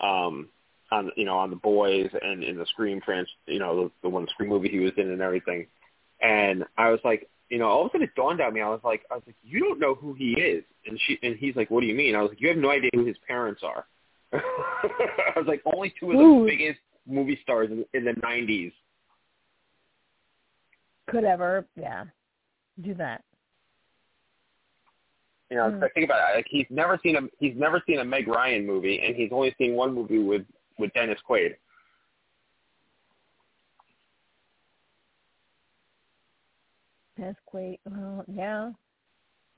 Um, 0.00 0.48
on 0.92 1.10
you 1.16 1.24
know 1.24 1.38
on 1.38 1.50
the 1.50 1.56
boys 1.56 2.08
and 2.20 2.44
in 2.44 2.58
the 2.58 2.66
Scream 2.66 3.00
trans 3.00 3.28
you 3.46 3.58
know 3.58 3.84
the, 3.84 3.90
the 4.02 4.08
one 4.08 4.26
Scream 4.28 4.50
movie 4.50 4.68
he 4.68 4.78
was 4.78 4.92
in 4.96 5.10
and 5.10 5.22
everything, 5.22 5.66
and 6.20 6.64
I 6.76 6.90
was 6.90 7.00
like 7.04 7.28
you 7.48 7.58
know 7.58 7.66
all 7.66 7.82
of 7.82 7.86
a 7.86 7.90
sudden 7.92 8.06
it 8.06 8.14
dawned 8.14 8.40
on 8.40 8.52
me 8.52 8.60
I 8.60 8.68
was 8.68 8.80
like 8.84 9.02
I 9.10 9.14
was 9.14 9.22
like 9.26 9.36
you 9.42 9.60
don't 9.60 9.80
know 9.80 9.94
who 9.94 10.14
he 10.14 10.32
is 10.32 10.64
and 10.86 11.00
she 11.06 11.18
and 11.22 11.36
he's 11.36 11.56
like 11.56 11.70
what 11.70 11.80
do 11.80 11.86
you 11.86 11.94
mean 11.94 12.14
I 12.14 12.22
was 12.22 12.30
like 12.30 12.40
you 12.40 12.48
have 12.48 12.58
no 12.58 12.70
idea 12.70 12.90
who 12.94 13.04
his 13.04 13.16
parents 13.26 13.62
are. 13.64 13.86
I 14.32 15.32
was 15.36 15.46
like 15.46 15.62
only 15.74 15.92
two 15.98 16.12
of 16.12 16.18
the 16.18 16.22
Ooh. 16.22 16.46
biggest 16.46 16.80
movie 17.06 17.38
stars 17.42 17.70
in, 17.70 17.84
in 17.94 18.04
the 18.04 18.12
'90s. 18.20 18.72
Could 21.08 21.24
ever, 21.24 21.66
yeah, 21.76 22.04
do 22.82 22.94
that. 22.94 23.22
You 25.50 25.58
know. 25.58 25.80
I 25.82 25.88
think 25.90 26.06
about 26.06 26.32
it. 26.32 26.36
Like 26.36 26.46
he's 26.48 26.66
never 26.70 26.98
seen 27.02 27.16
a 27.16 27.20
he's 27.38 27.54
never 27.56 27.82
seen 27.86 27.98
a 27.98 28.04
Meg 28.04 28.26
Ryan 28.28 28.66
movie, 28.66 29.00
and 29.04 29.14
he's 29.14 29.30
only 29.32 29.54
seen 29.58 29.74
one 29.74 29.94
movie 29.94 30.18
with 30.18 30.42
with 30.78 30.92
Dennis 30.94 31.18
Quaid. 31.28 31.54
That's 37.18 37.38
great. 37.50 37.80
Well, 37.84 38.24
yeah. 38.26 38.70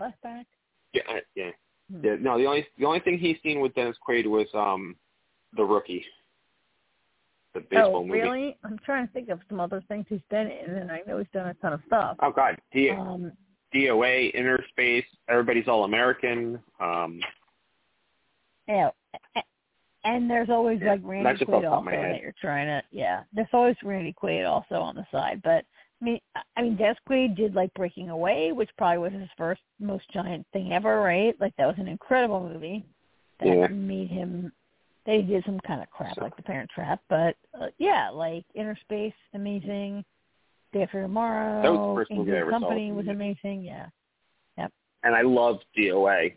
Flashback. 0.00 0.44
Yeah, 0.92 1.02
uh, 1.08 1.20
yeah, 1.34 1.50
Hmm. 1.90 2.04
yeah. 2.04 2.16
No, 2.20 2.38
the 2.38 2.46
only 2.46 2.66
the 2.78 2.84
only 2.84 3.00
thing 3.00 3.18
he's 3.18 3.40
seen 3.42 3.60
with 3.60 3.74
Dennis 3.74 3.96
Quaid 4.06 4.26
was 4.26 4.48
um, 4.54 4.96
the 5.56 5.64
Rookie. 5.64 6.04
The 7.54 7.60
baseball 7.60 7.96
oh, 7.96 8.04
movie. 8.04 8.20
really? 8.20 8.56
I'm 8.64 8.78
trying 8.84 9.06
to 9.06 9.12
think 9.12 9.28
of 9.28 9.40
some 9.48 9.60
other 9.60 9.82
things 9.88 10.04
he's 10.08 10.20
been 10.30 10.48
in, 10.48 10.74
and 10.76 10.90
I 10.90 11.00
know 11.06 11.18
he's 11.18 11.26
done 11.32 11.48
a 11.48 11.54
ton 11.54 11.72
of 11.72 11.80
stuff. 11.86 12.16
Oh 12.20 12.32
God, 12.32 12.56
D- 12.72 12.90
Um, 12.90 13.32
DOA, 13.74 14.34
Inner 14.34 14.58
Space, 14.70 15.04
Everybody's 15.28 15.68
All 15.68 15.84
American. 15.84 16.60
Um, 16.80 17.20
yeah, 18.68 18.90
and 20.04 20.28
there's 20.30 20.50
always 20.50 20.80
Yeah, 20.82 20.92
like 20.92 21.00
Randy 21.04 21.24
that's 21.24 21.38
just 21.40 21.50
off 21.50 21.62
Quaid 21.62 21.66
also 21.70 21.78
of 21.78 21.84
my 21.84 21.92
head. 21.92 22.14
that 22.14 22.20
you're 22.20 22.34
trying 22.40 22.66
to. 22.66 22.82
Yeah, 22.90 23.22
there's 23.32 23.48
always 23.52 23.76
Randy 23.82 24.14
Quaid 24.20 24.48
also 24.48 24.76
on 24.76 24.94
the 24.96 25.06
side, 25.10 25.40
but 25.44 25.64
I 26.00 26.04
mean, 26.04 26.20
I- 26.34 26.42
I 26.56 26.62
mean, 26.62 26.76
Dennis 26.76 26.98
Quaid 27.08 27.36
did 27.36 27.54
like 27.54 27.72
Breaking 27.74 28.10
Away, 28.10 28.52
which 28.52 28.70
probably 28.76 28.98
was 28.98 29.12
his 29.12 29.28
first 29.36 29.62
most 29.80 30.08
giant 30.12 30.46
thing 30.52 30.72
ever, 30.72 31.00
right? 31.00 31.38
Like 31.40 31.54
that 31.56 31.66
was 31.66 31.76
an 31.78 31.88
incredible 31.88 32.40
movie 32.48 32.84
that 33.40 33.48
Yeah. 33.48 33.66
made 33.68 34.08
him. 34.08 34.52
They 35.06 35.20
did 35.22 35.44
some 35.44 35.60
kind 35.60 35.82
of 35.82 35.90
crap 35.90 36.16
like 36.16 36.34
The 36.36 36.42
Parent 36.42 36.70
Trap, 36.74 37.00
but 37.08 37.36
uh, 37.60 37.66
yeah, 37.78 38.08
like 38.10 38.44
Innerspace, 38.56 39.12
amazing. 39.34 40.04
Day 40.72 40.82
After 40.82 41.02
Tomorrow, 41.02 41.62
That 41.62 41.72
was 41.72 41.94
the 41.96 42.00
first 42.00 42.10
movie 42.10 42.32
I 42.32 42.40
ever 42.40 42.50
Company 42.50 42.90
with 42.90 43.06
was 43.06 43.14
amazing. 43.14 43.62
Yeah. 43.62 43.86
Yep. 44.58 44.72
And 45.04 45.14
I 45.14 45.22
love 45.22 45.58
DOA. 45.78 46.34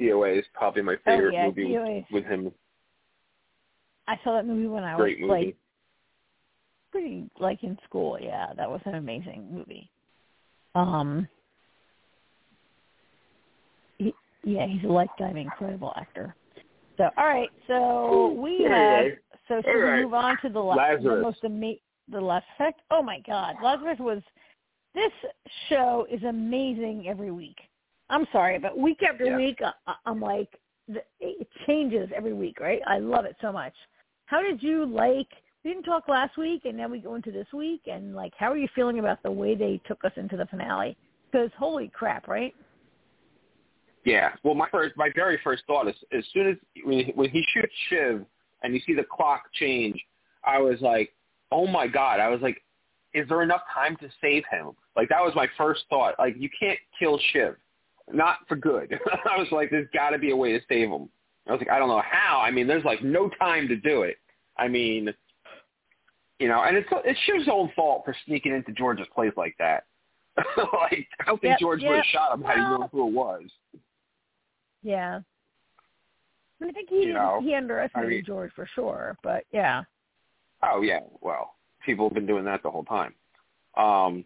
DOA 0.00 0.38
is 0.38 0.44
probably 0.54 0.82
my 0.82 0.96
favorite 1.04 1.34
oh 1.34 1.36
yeah, 1.36 1.46
movie 1.46 1.68
DOA. 1.68 1.94
with, 2.10 2.24
with 2.24 2.24
him. 2.24 2.52
I 4.08 4.18
saw 4.24 4.34
that 4.34 4.46
movie 4.46 4.66
when 4.66 4.82
I 4.82 4.96
Great 4.96 5.20
was 5.20 5.28
movie. 5.28 5.44
like 5.46 5.56
pretty 6.90 7.30
like 7.38 7.62
in 7.62 7.78
school. 7.84 8.18
Yeah, 8.20 8.52
that 8.56 8.68
was 8.68 8.80
an 8.86 8.94
amazing 8.96 9.48
movie. 9.50 9.88
Um, 10.74 11.28
he, 13.98 14.14
yeah, 14.42 14.66
he's 14.66 14.84
a 14.84 14.92
lifetime 14.92 15.36
incredible 15.36 15.92
actor. 15.96 16.34
So, 16.96 17.10
all 17.16 17.26
right, 17.26 17.50
so 17.66 18.34
we 18.38 18.64
have. 18.64 19.06
So 19.48 19.62
should 19.62 19.84
all 19.84 19.96
we 19.96 20.02
move 20.04 20.14
on 20.14 20.36
to 20.42 20.48
the 20.48 20.58
la- 20.60 20.96
the 20.96 21.20
most 21.20 21.44
ama- 21.44 21.74
the 22.08 22.20
last 22.20 22.46
effect? 22.54 22.80
Oh 22.90 23.02
my 23.02 23.20
God, 23.26 23.56
Lazarus 23.62 23.98
was. 23.98 24.22
This 24.94 25.12
show 25.68 26.06
is 26.10 26.22
amazing 26.22 27.06
every 27.06 27.30
week. 27.30 27.56
I'm 28.08 28.26
sorry, 28.32 28.58
but 28.58 28.78
week 28.78 29.02
after 29.02 29.26
Yeah. 29.26 29.36
week, 29.36 29.60
I, 29.86 29.94
I'm 30.06 30.20
like, 30.20 30.58
the, 30.88 31.02
it 31.20 31.48
changes 31.66 32.08
every 32.14 32.32
week, 32.32 32.60
right? 32.60 32.80
I 32.86 32.98
love 32.98 33.26
it 33.26 33.36
so 33.40 33.52
much. 33.52 33.74
How 34.26 34.40
did 34.40 34.62
you 34.62 34.86
like? 34.86 35.28
We 35.64 35.72
didn't 35.72 35.84
talk 35.84 36.08
last 36.08 36.38
week, 36.38 36.64
and 36.64 36.76
now 36.76 36.88
we 36.88 37.00
go 37.00 37.16
into 37.16 37.30
this 37.30 37.52
week, 37.52 37.82
and 37.86 38.14
like, 38.14 38.32
how 38.38 38.50
are 38.52 38.56
you 38.56 38.68
feeling 38.74 39.00
about 39.00 39.22
the 39.22 39.30
way 39.30 39.54
they 39.54 39.80
took 39.86 40.04
us 40.04 40.12
into 40.16 40.36
the 40.36 40.46
finale? 40.46 40.96
Because 41.30 41.50
holy 41.58 41.88
crap, 41.88 42.28
right? 42.28 42.54
Yeah. 44.06 44.30
Well, 44.44 44.54
my 44.54 44.68
first, 44.70 44.96
my 44.96 45.10
very 45.14 45.38
first 45.42 45.64
thought 45.66 45.88
is, 45.88 45.96
as 46.16 46.24
soon 46.32 46.48
as 46.48 46.56
when 46.84 47.06
he, 47.06 47.12
when 47.16 47.28
he 47.28 47.44
shoots 47.52 47.72
Shiv 47.90 48.24
and 48.62 48.72
you 48.72 48.80
see 48.86 48.94
the 48.94 49.04
clock 49.04 49.42
change, 49.52 50.00
I 50.44 50.58
was 50.58 50.80
like, 50.80 51.12
oh 51.50 51.66
my 51.66 51.88
god. 51.88 52.20
I 52.20 52.28
was 52.28 52.40
like, 52.40 52.62
is 53.14 53.28
there 53.28 53.42
enough 53.42 53.62
time 53.74 53.96
to 53.96 54.08
save 54.20 54.44
him? 54.48 54.70
Like 54.94 55.08
that 55.08 55.20
was 55.20 55.32
my 55.34 55.48
first 55.58 55.82
thought. 55.90 56.14
Like 56.20 56.36
you 56.38 56.48
can't 56.58 56.78
kill 56.96 57.18
Shiv, 57.32 57.56
not 58.12 58.36
for 58.46 58.54
good. 58.54 58.96
I 59.28 59.38
was 59.38 59.48
like, 59.50 59.70
there's 59.70 59.88
got 59.92 60.10
to 60.10 60.18
be 60.18 60.30
a 60.30 60.36
way 60.36 60.52
to 60.52 60.60
save 60.68 60.88
him. 60.88 61.08
I 61.48 61.52
was 61.52 61.60
like, 61.60 61.70
I 61.70 61.80
don't 61.80 61.88
know 61.88 62.02
how. 62.08 62.40
I 62.40 62.52
mean, 62.52 62.68
there's 62.68 62.84
like 62.84 63.02
no 63.02 63.28
time 63.40 63.66
to 63.68 63.76
do 63.76 64.02
it. 64.02 64.18
I 64.56 64.68
mean, 64.68 65.12
you 66.38 66.46
know, 66.46 66.62
and 66.62 66.76
it's 66.76 66.88
it's 67.04 67.18
Shiv's 67.26 67.48
own 67.50 67.72
fault 67.74 68.02
for 68.04 68.14
sneaking 68.24 68.54
into 68.54 68.70
George's 68.70 69.08
place 69.12 69.32
like 69.36 69.56
that. 69.58 69.84
like 70.56 71.08
I 71.20 71.24
don't 71.26 71.40
think 71.40 71.52
Yep, 71.52 71.58
George 71.60 71.82
would 71.82 71.96
have 71.96 72.04
shot 72.12 72.34
him 72.34 72.42
had 72.42 72.54
he 72.54 72.60
known 72.60 72.88
who 72.92 73.08
it 73.08 73.12
was. 73.12 73.42
Yeah. 74.86 75.18
I 76.62 76.70
think 76.70 76.88
he 76.88 77.02
You 77.02 77.12
know, 77.12 77.40
he 77.42 77.54
underestimated 77.54 78.06
I 78.06 78.14
mean- 78.16 78.24
George 78.24 78.52
for 78.54 78.66
sure, 78.74 79.16
but 79.22 79.44
yeah. 79.52 79.82
Oh 80.62 80.80
yeah, 80.80 81.00
well, 81.20 81.56
people 81.84 82.06
have 82.06 82.14
been 82.14 82.24
doing 82.26 82.44
that 82.44 82.62
the 82.62 82.70
whole 82.70 82.84
time. 82.84 83.12
Um, 83.76 84.24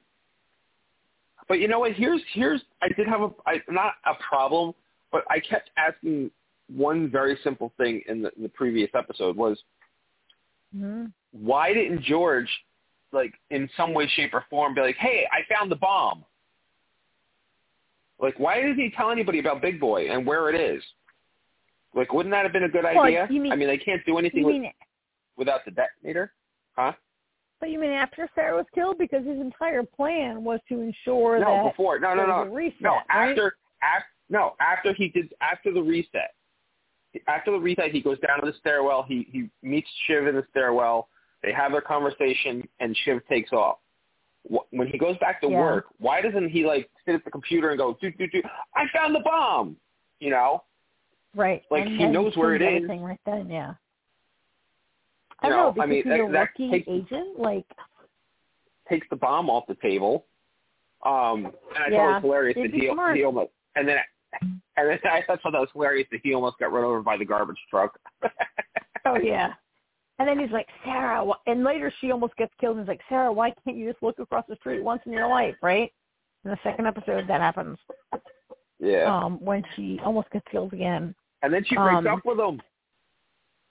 but 1.48 1.58
you 1.60 1.66
know 1.66 1.80
what? 1.80 1.92
Here's 1.94 2.20
here's 2.32 2.62
I 2.82 2.88
did 2.88 3.08
have 3.08 3.22
a 3.22 3.30
I, 3.46 3.60
not 3.68 3.94
a 4.04 4.12
problem, 4.22 4.74
but 5.10 5.24
I 5.30 5.40
kept 5.40 5.70
asking 5.76 6.30
one 6.68 7.10
very 7.10 7.36
simple 7.42 7.72
thing 7.78 8.02
in 8.06 8.22
the, 8.22 8.30
in 8.36 8.42
the 8.44 8.48
previous 8.50 8.90
episode 8.94 9.36
was 9.36 9.58
hmm 10.76 11.06
why 11.32 11.72
didn't 11.72 12.02
George 12.02 12.48
like 13.12 13.32
in 13.50 13.68
some 13.76 13.92
way, 13.94 14.06
shape, 14.14 14.34
or 14.34 14.44
form 14.50 14.74
be 14.74 14.82
like, 14.82 14.96
hey, 14.96 15.26
I 15.32 15.40
found 15.52 15.70
the 15.70 15.76
bomb. 15.76 16.24
Like, 18.20 18.38
why 18.38 18.56
didn't 18.60 18.76
he 18.76 18.90
tell 18.90 19.10
anybody 19.10 19.38
about 19.38 19.62
Big 19.62 19.80
Boy 19.80 20.10
and 20.10 20.26
where 20.26 20.50
it 20.50 20.60
is? 20.60 20.82
Like, 21.94 22.12
wouldn't 22.12 22.32
that 22.32 22.44
have 22.44 22.52
been 22.52 22.64
a 22.64 22.68
good 22.68 22.84
Well, 22.84 23.04
idea? 23.04 23.26
mean- 23.30 23.50
I 23.52 23.56
mean, 23.56 23.68
they 23.68 23.78
can't 23.78 24.04
do 24.06 24.18
anything 24.18 24.44
with, 24.44 24.56
mean 24.56 24.72
without 25.36 25.64
the 25.64 25.70
detonator, 25.70 26.32
huh? 26.76 26.92
but 27.58 27.70
you 27.70 27.78
mean 27.78 27.90
after 27.90 28.28
Sarah 28.34 28.56
was 28.56 28.66
killed 28.74 28.98
because 28.98 29.24
his 29.26 29.38
entire 29.40 29.82
plan 29.82 30.44
was 30.44 30.60
to 30.68 30.80
ensure 30.80 31.38
No, 31.38 31.64
that 31.64 31.70
before. 31.72 31.98
No, 31.98 32.14
no, 32.14 32.26
no. 32.26 32.44
reset, 32.44 32.80
No, 32.80 32.90
right? 33.08 33.30
after, 33.30 33.56
after, 33.82 34.06
no, 34.28 34.54
after 34.60 34.92
he 34.94 35.08
did, 35.08 35.32
after 35.40 35.72
the 35.72 35.82
reset. 35.82 36.34
After 37.26 37.50
the 37.50 37.58
reset, 37.58 37.90
he 37.90 38.00
goes 38.00 38.18
down 38.20 38.40
to 38.40 38.46
the 38.46 38.56
stairwell. 38.60 39.02
He 39.02 39.26
he 39.32 39.48
meets 39.66 39.88
Shiv 40.06 40.28
in 40.28 40.36
the 40.36 40.46
stairwell. 40.50 41.08
They 41.42 41.52
have 41.52 41.72
their 41.72 41.80
conversation, 41.80 42.66
and 42.78 42.96
Shiv 42.98 43.26
takes 43.28 43.52
off. 43.52 43.78
Wh- 44.48 44.72
When 44.72 44.86
he 44.88 44.98
goes 44.98 45.16
back 45.18 45.40
to 45.42 45.48
Yeah. 45.48 45.60
work, 45.60 45.86
why 45.98 46.20
doesn't 46.20 46.48
he 46.50 46.64
like 46.66 46.88
sit 47.04 47.14
at 47.14 47.24
the 47.24 47.30
computer 47.30 47.70
and 47.70 47.78
go, 47.78 47.94
"Do 48.00 48.10
do 48.12 48.26
do"? 48.28 48.42
I 48.74 48.86
found 48.94 49.14
the 49.14 49.20
bomb. 49.20 49.76
You 50.20 50.30
know, 50.30 50.62
Right. 51.34 51.62
Like, 51.70 51.86
and 51.86 51.96
he 51.96 52.06
knows 52.06 52.36
where 52.36 52.54
it 52.54 52.62
is. 52.62 52.88
Right 52.88 53.20
then, 53.24 53.48
yeah. 53.50 53.74
I 55.40 55.46
You 55.46 55.52
don't 55.52 55.56
know, 55.56 55.56
know 55.56 55.68
I 55.68 55.72
because 55.72 55.88
mean, 55.88 55.96
he's 56.02 56.04
that- 56.06 56.20
a 56.20 56.24
rookie 56.24 56.70
takes- 56.70 56.88
agent. 56.88 57.38
Like, 57.38 57.66
takes 58.88 59.08
the 59.10 59.16
bomb 59.16 59.48
off 59.48 59.66
the 59.66 59.76
table. 59.76 60.26
Um, 61.02 61.46
and 61.46 61.54
I 61.76 61.90
thought 61.90 61.92
it 61.92 61.96
was 62.14 62.22
hilarious 62.22 62.56
it'd 62.58 62.72
that 62.72 62.76
he, 62.76 62.88
smart. 62.90 63.16
he 63.16 63.24
almost, 63.24 63.52
and 63.76 63.88
then, 63.88 63.98
and 64.42 64.52
then 64.90 64.98
I 65.04 65.22
thought 65.22 65.40
that 65.44 65.52
was 65.54 65.70
hilarious 65.72 66.06
that 66.10 66.20
he 66.22 66.34
almost 66.34 66.58
got 66.58 66.72
run 66.72 66.84
over 66.84 67.00
by 67.00 67.16
the 67.16 67.24
garbage 67.24 67.56
truck. 67.70 67.98
oh 69.06 69.16
yeah. 69.16 69.54
And 70.20 70.28
then 70.28 70.38
he's 70.38 70.52
like, 70.52 70.68
Sarah, 70.84 71.24
wh-" 71.26 71.48
and 71.50 71.64
later 71.64 71.90
she 72.00 72.10
almost 72.12 72.36
gets 72.36 72.52
killed. 72.60 72.76
And 72.76 72.84
he's 72.84 72.88
like, 72.88 73.00
Sarah, 73.08 73.32
why 73.32 73.54
can't 73.64 73.74
you 73.76 73.90
just 73.90 74.02
look 74.02 74.18
across 74.18 74.44
the 74.48 74.56
street 74.56 74.84
once 74.84 75.00
in 75.06 75.12
your 75.12 75.28
life, 75.28 75.54
right? 75.62 75.90
In 76.44 76.50
the 76.50 76.58
second 76.62 76.86
episode, 76.86 77.26
that 77.26 77.40
happens. 77.40 77.78
yeah. 78.78 79.04
Um, 79.16 79.42
when 79.42 79.64
she 79.74 79.98
almost 80.04 80.30
gets 80.30 80.44
killed 80.52 80.74
again. 80.74 81.14
And 81.42 81.52
then 81.52 81.64
she 81.66 81.74
breaks 81.74 81.96
Um, 82.00 82.06
up 82.06 82.20
with 82.26 82.38
him. 82.38 82.60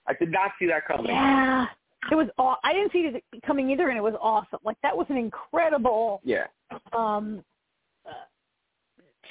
I 0.08 0.14
did 0.14 0.32
not 0.32 0.52
see 0.58 0.66
that 0.66 0.88
coming. 0.88 1.06
Yeah, 1.06 1.68
it 2.12 2.16
was. 2.16 2.28
Aw- 2.40 2.58
I 2.64 2.74
didn't 2.74 2.92
see 2.92 3.00
it 3.14 3.24
coming 3.46 3.70
either, 3.70 3.90
and 3.90 3.98
it 3.98 4.02
was 4.02 4.16
awesome. 4.20 4.58
Like 4.64 4.78
that 4.82 4.98
was 4.98 5.06
an 5.10 5.18
incredible 5.18 6.20
Yeah. 6.24 6.48
um 6.94 7.44
uh, 8.08 8.12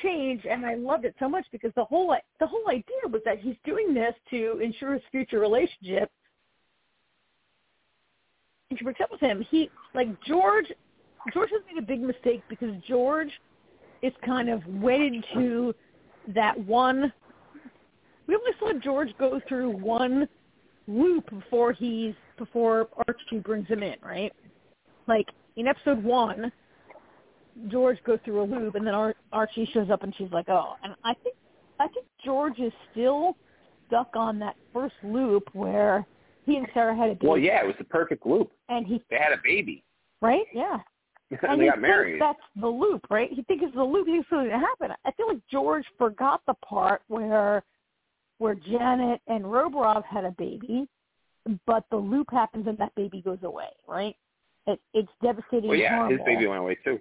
change, 0.02 0.46
and 0.48 0.64
I 0.64 0.74
loved 0.76 1.04
it 1.04 1.16
so 1.18 1.28
much 1.28 1.46
because 1.50 1.72
the 1.74 1.84
whole 1.84 2.14
the 2.38 2.46
whole 2.46 2.68
idea 2.68 3.02
was 3.10 3.22
that 3.24 3.40
he's 3.40 3.56
doing 3.64 3.92
this 3.92 4.14
to 4.30 4.60
ensure 4.62 4.92
his 4.92 5.02
future 5.10 5.40
relationship. 5.40 6.12
Breaks 8.82 9.00
up 9.00 9.10
with 9.10 9.20
him. 9.20 9.44
He 9.50 9.70
like 9.94 10.08
George. 10.24 10.66
George 11.32 11.48
has 11.50 11.62
made 11.72 11.82
a 11.82 11.86
big 11.86 12.02
mistake 12.02 12.42
because 12.50 12.70
George 12.86 13.30
is 14.02 14.12
kind 14.26 14.50
of 14.50 14.60
wedded 14.66 15.24
to 15.32 15.74
that 16.34 16.58
one. 16.66 17.10
We 18.26 18.36
only 18.36 18.50
saw 18.60 18.78
George 18.78 19.08
go 19.18 19.40
through 19.48 19.70
one 19.70 20.28
loop 20.86 21.30
before 21.30 21.72
he's 21.72 22.12
before 22.36 22.88
Archie 23.08 23.38
brings 23.38 23.66
him 23.68 23.82
in, 23.82 23.96
right? 24.02 24.34
Like 25.06 25.26
in 25.56 25.66
episode 25.66 26.04
one, 26.04 26.52
George 27.68 27.98
goes 28.04 28.18
through 28.22 28.42
a 28.42 28.44
loop, 28.44 28.74
and 28.74 28.86
then 28.86 28.94
Ar- 28.94 29.16
Archie 29.32 29.68
shows 29.72 29.88
up, 29.90 30.02
and 30.02 30.14
she's 30.16 30.30
like, 30.30 30.50
"Oh." 30.50 30.74
And 30.84 30.94
I 31.04 31.14
think 31.24 31.36
I 31.80 31.88
think 31.88 32.04
George 32.22 32.58
is 32.58 32.72
still 32.92 33.34
stuck 33.86 34.14
on 34.14 34.38
that 34.40 34.56
first 34.74 34.94
loop 35.02 35.48
where 35.54 36.06
he 36.48 36.56
and 36.56 36.66
Sarah 36.74 36.96
had 36.96 37.10
a 37.10 37.14
date, 37.14 37.28
Well, 37.28 37.38
yeah, 37.38 37.60
it 37.62 37.66
was 37.66 37.76
the 37.78 37.84
perfect 37.84 38.24
loop. 38.26 38.50
and 38.68 38.86
he 38.86 39.02
They 39.10 39.16
had 39.16 39.32
a 39.32 39.40
baby. 39.42 39.84
right, 40.22 40.46
yeah, 40.54 40.78
and 41.30 41.38
and 41.42 41.60
they 41.60 41.64
he 41.64 41.70
got 41.70 41.80
married. 41.80 42.20
that's 42.20 42.38
the 42.60 42.66
loop, 42.68 43.06
right? 43.10 43.30
He 43.32 43.42
thinks 43.42 43.64
it's 43.66 43.74
the 43.74 43.82
loop. 43.84 44.06
He 44.06 44.14
thinks 44.14 44.26
it's 44.26 44.30
going 44.30 44.48
to 44.50 44.58
happen. 44.58 44.90
I 45.04 45.10
feel 45.12 45.28
like 45.28 45.40
George 45.50 45.84
forgot 45.98 46.40
the 46.46 46.54
part 46.54 47.02
where 47.08 47.62
where 48.38 48.54
Janet 48.54 49.20
and 49.26 49.44
Rebrov 49.44 50.04
had 50.04 50.24
a 50.24 50.30
baby, 50.32 50.86
but 51.66 51.84
the 51.90 51.96
loop 51.96 52.28
happens 52.30 52.66
and 52.68 52.78
that 52.78 52.94
baby 52.94 53.20
goes 53.20 53.38
away, 53.42 53.68
right? 53.86 54.14
It, 54.66 54.80
it's 54.94 55.08
devastating. 55.22 55.68
Well, 55.68 55.78
yeah, 55.78 56.08
his 56.08 56.20
baby 56.24 56.46
went 56.46 56.60
away 56.60 56.76
too. 56.84 57.00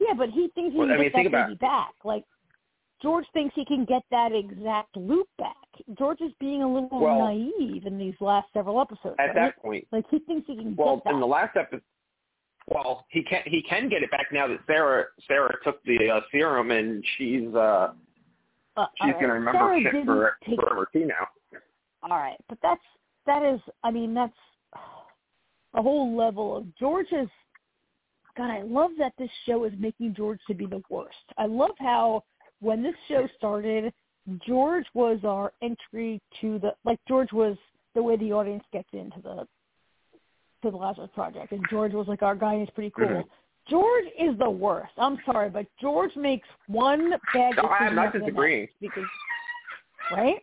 Yeah, 0.00 0.14
but 0.16 0.30
he 0.30 0.48
thinks 0.54 0.72
he 0.72 0.78
Well, 0.78 0.88
can 0.88 0.96
I 0.96 0.98
mean, 1.00 1.10
get 1.12 1.16
that 1.16 1.26
about- 1.26 1.46
baby 1.48 1.58
back. 1.58 1.94
Like 2.04 2.24
George 3.02 3.26
thinks 3.34 3.54
he 3.54 3.64
can 3.64 3.84
get 3.84 4.02
that 4.10 4.32
exact 4.32 4.96
loop 4.96 5.28
back. 5.38 5.56
George 5.98 6.20
is 6.20 6.32
being 6.40 6.62
a 6.62 6.72
little 6.72 6.88
Well- 7.00 7.18
naive 7.18 7.86
in 7.86 7.98
these 7.98 8.18
last 8.20 8.52
several 8.52 8.80
episodes. 8.80 9.16
At 9.18 9.26
right? 9.26 9.34
that 9.34 9.56
point, 9.62 9.86
like 9.92 10.08
he 10.10 10.20
thinks 10.20 10.46
he 10.46 10.56
can 10.56 10.74
well, 10.76 11.02
in 11.06 11.20
the 11.20 11.26
last 11.26 11.56
episode, 11.56 11.82
well, 12.66 13.04
he 13.10 13.22
can 13.22 13.42
he 13.44 13.62
can 13.62 13.88
get 13.88 14.02
it 14.02 14.10
back 14.10 14.26
now 14.32 14.46
that 14.46 14.60
Sarah 14.66 15.06
Sarah 15.28 15.54
took 15.62 15.82
the 15.84 16.08
uh, 16.10 16.20
serum 16.32 16.70
and 16.70 17.04
she's 17.16 17.54
uh 17.54 17.92
Uh, 18.76 18.86
she's 19.02 19.12
all 19.14 19.20
gonna 19.20 19.34
right. 19.34 19.34
remember 19.34 19.58
Sarah 19.58 19.82
shit 19.82 20.04
for 20.06 20.38
take 20.48 20.60
forever 20.60 20.88
too 20.92 21.06
now. 21.06 21.28
All 22.02 22.16
right, 22.18 22.38
but 22.48 22.58
that's 22.62 22.82
that 23.26 23.42
is. 23.42 23.60
I 23.82 23.90
mean, 23.90 24.14
that's 24.14 24.36
a 25.74 25.82
whole 25.82 26.16
level 26.16 26.56
of 26.56 26.74
George's. 26.76 27.28
God, 28.36 28.50
I 28.50 28.62
love 28.62 28.90
that 28.98 29.12
this 29.16 29.30
show 29.46 29.64
is 29.64 29.72
making 29.78 30.14
George 30.14 30.40
to 30.48 30.54
be 30.54 30.66
the 30.66 30.82
worst. 30.88 31.14
I 31.38 31.46
love 31.46 31.70
how 31.78 32.24
when 32.64 32.82
this 32.82 32.94
show 33.08 33.28
started, 33.36 33.92
George 34.46 34.86
was 34.94 35.18
our 35.24 35.52
entry 35.62 36.20
to 36.40 36.58
the 36.58 36.74
like 36.84 36.98
George 37.06 37.32
was 37.32 37.56
the 37.94 38.02
way 38.02 38.16
the 38.16 38.32
audience 38.32 38.64
gets 38.72 38.88
into 38.92 39.20
the 39.22 39.46
to 40.62 40.70
the 40.70 40.76
Lazarus 40.76 41.10
Project, 41.14 41.52
and 41.52 41.62
George 41.70 41.92
was 41.92 42.08
like 42.08 42.22
our 42.22 42.34
guy. 42.34 42.54
and 42.54 42.62
He's 42.62 42.70
pretty 42.70 42.90
cool. 42.96 43.06
Mhm. 43.06 43.24
George 43.68 44.04
is 44.18 44.36
the 44.38 44.48
worst. 44.50 44.92
I'm 44.98 45.18
sorry, 45.24 45.48
but 45.50 45.66
George 45.80 46.14
makes 46.16 46.48
one 46.66 47.10
bad 47.32 47.54
decision. 47.54 47.70
I'm 47.80 47.94
not 47.94 48.12
disagreeing. 48.12 48.68
Because, 48.80 49.04
right? 50.10 50.42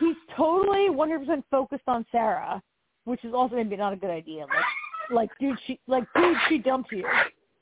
He's 0.00 0.16
totally 0.36 0.88
100% 0.90 1.44
focused 1.50 1.84
on 1.86 2.04
Sarah, 2.12 2.60
which 3.04 3.24
is 3.24 3.32
also 3.34 3.54
maybe 3.56 3.76
not 3.76 3.92
a 3.92 3.96
good 3.96 4.10
idea. 4.10 4.46
Like, 4.46 4.64
like 5.10 5.30
dude, 5.38 5.58
she 5.66 5.78
like 5.86 6.04
dude, 6.16 6.36
she 6.48 6.58
dumped 6.58 6.90
you, 6.92 7.04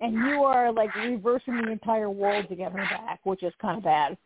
and 0.05 0.15
you 0.15 0.45
are 0.45 0.71
like 0.71 0.95
reversing 0.97 1.57
the 1.63 1.71
entire 1.71 2.11
world 2.11 2.47
to 2.51 2.55
get 2.55 2.73
her 2.73 2.79
back, 2.79 3.21
which 3.25 3.43
is 3.43 3.55
kind 3.61 3.79
of 3.79 3.85
bad. 3.85 4.19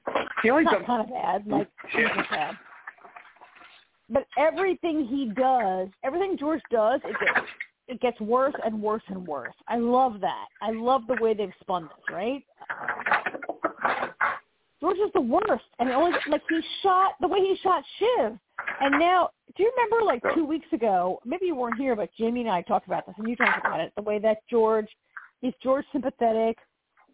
He 0.42 0.50
only 0.50 0.64
Not 0.64 0.84
kind 0.84 1.02
of 1.02 1.09
bad, 1.09 1.46
like 1.46 1.68
Yeah. 1.94 2.09
kind 2.09 2.20
of 2.20 2.30
bad. 2.30 2.59
But 4.10 4.26
everything 4.36 5.06
he 5.06 5.26
does, 5.26 5.88
everything 6.02 6.36
George 6.36 6.62
does, 6.70 7.00
it 7.05 7.16
gets 7.20 7.46
it 7.86 8.00
gets 8.00 8.20
worse 8.20 8.55
and 8.64 8.82
worse 8.82 9.02
and 9.09 9.26
worse. 9.26 9.55
I 9.66 9.76
love 9.76 10.20
that. 10.20 10.46
I 10.60 10.72
love 10.72 11.06
the 11.06 11.16
way 11.22 11.32
they've 11.32 11.55
spun 11.60 11.84
this, 11.84 12.14
right? 12.14 12.44
George 14.80 14.98
is 14.98 15.10
the 15.14 15.20
worst, 15.20 15.64
and 15.78 15.88
it 15.88 15.92
only 15.92 16.12
like 16.28 16.42
he 16.48 16.60
shot 16.82 17.12
the 17.20 17.28
way 17.28 17.38
he 17.38 17.56
shot 17.62 17.82
Shiv, 17.98 18.38
and 18.80 18.98
now 18.98 19.30
do 19.56 19.62
you 19.62 19.72
remember 19.76 20.05
like 20.05 20.22
two 20.34 20.44
weeks 20.44 20.66
ago? 20.72 21.20
Maybe 21.24 21.46
you 21.46 21.55
weren't 21.55 21.78
here, 21.78 21.96
but 21.96 22.10
Jamie 22.18 22.42
and 22.42 22.50
I 22.50 22.62
talked 22.62 22.86
about 22.86 23.06
this, 23.06 23.14
and 23.18 23.28
you 23.28 23.36
talked 23.36 23.59
about 23.64 23.80
it. 23.80 23.92
The 23.96 24.02
way 24.02 24.18
that 24.18 24.38
George 24.50 24.88
is 25.43 25.55
George 25.62 25.85
sympathetic, 25.93 26.59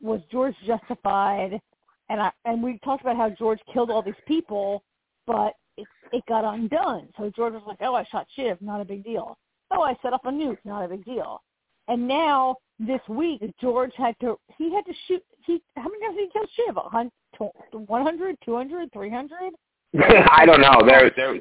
was 0.00 0.20
George 0.30 0.54
justified, 0.66 1.60
and 2.08 2.20
I 2.20 2.30
and 2.44 2.62
we 2.62 2.78
talked 2.84 3.02
about 3.02 3.16
how 3.16 3.30
George 3.30 3.60
killed 3.72 3.90
all 3.90 4.02
these 4.02 4.14
people, 4.26 4.82
but 5.26 5.54
it 5.76 5.86
it 6.12 6.24
got 6.28 6.44
undone. 6.44 7.08
So 7.16 7.30
George 7.34 7.54
was 7.54 7.62
like, 7.66 7.78
"Oh, 7.80 7.94
I 7.94 8.04
shot 8.04 8.26
Shiv, 8.34 8.60
not 8.60 8.80
a 8.80 8.84
big 8.84 9.04
deal. 9.04 9.38
Oh, 9.70 9.82
I 9.82 9.96
set 10.02 10.12
up 10.12 10.24
a 10.26 10.30
nuke, 10.30 10.58
not 10.64 10.84
a 10.84 10.88
big 10.88 11.04
deal." 11.04 11.42
And 11.88 12.06
now 12.08 12.56
this 12.78 13.00
week, 13.08 13.42
George 13.60 13.92
had 13.96 14.14
to 14.20 14.38
he 14.56 14.74
had 14.74 14.84
to 14.86 14.92
shoot. 15.06 15.22
He 15.46 15.62
how 15.76 15.88
many 15.88 16.00
times 16.00 16.16
did 16.16 16.24
he 16.24 16.32
kill 16.32 16.66
Shiv? 16.66 16.76
A 16.76 16.88
hun- 16.88 17.10
tw- 17.36 17.88
100, 17.88 18.36
200, 18.44 18.92
300? 18.92 19.52
I 20.30 20.44
don't 20.46 20.60
know. 20.60 20.80
There, 20.86 21.10
there. 21.16 21.38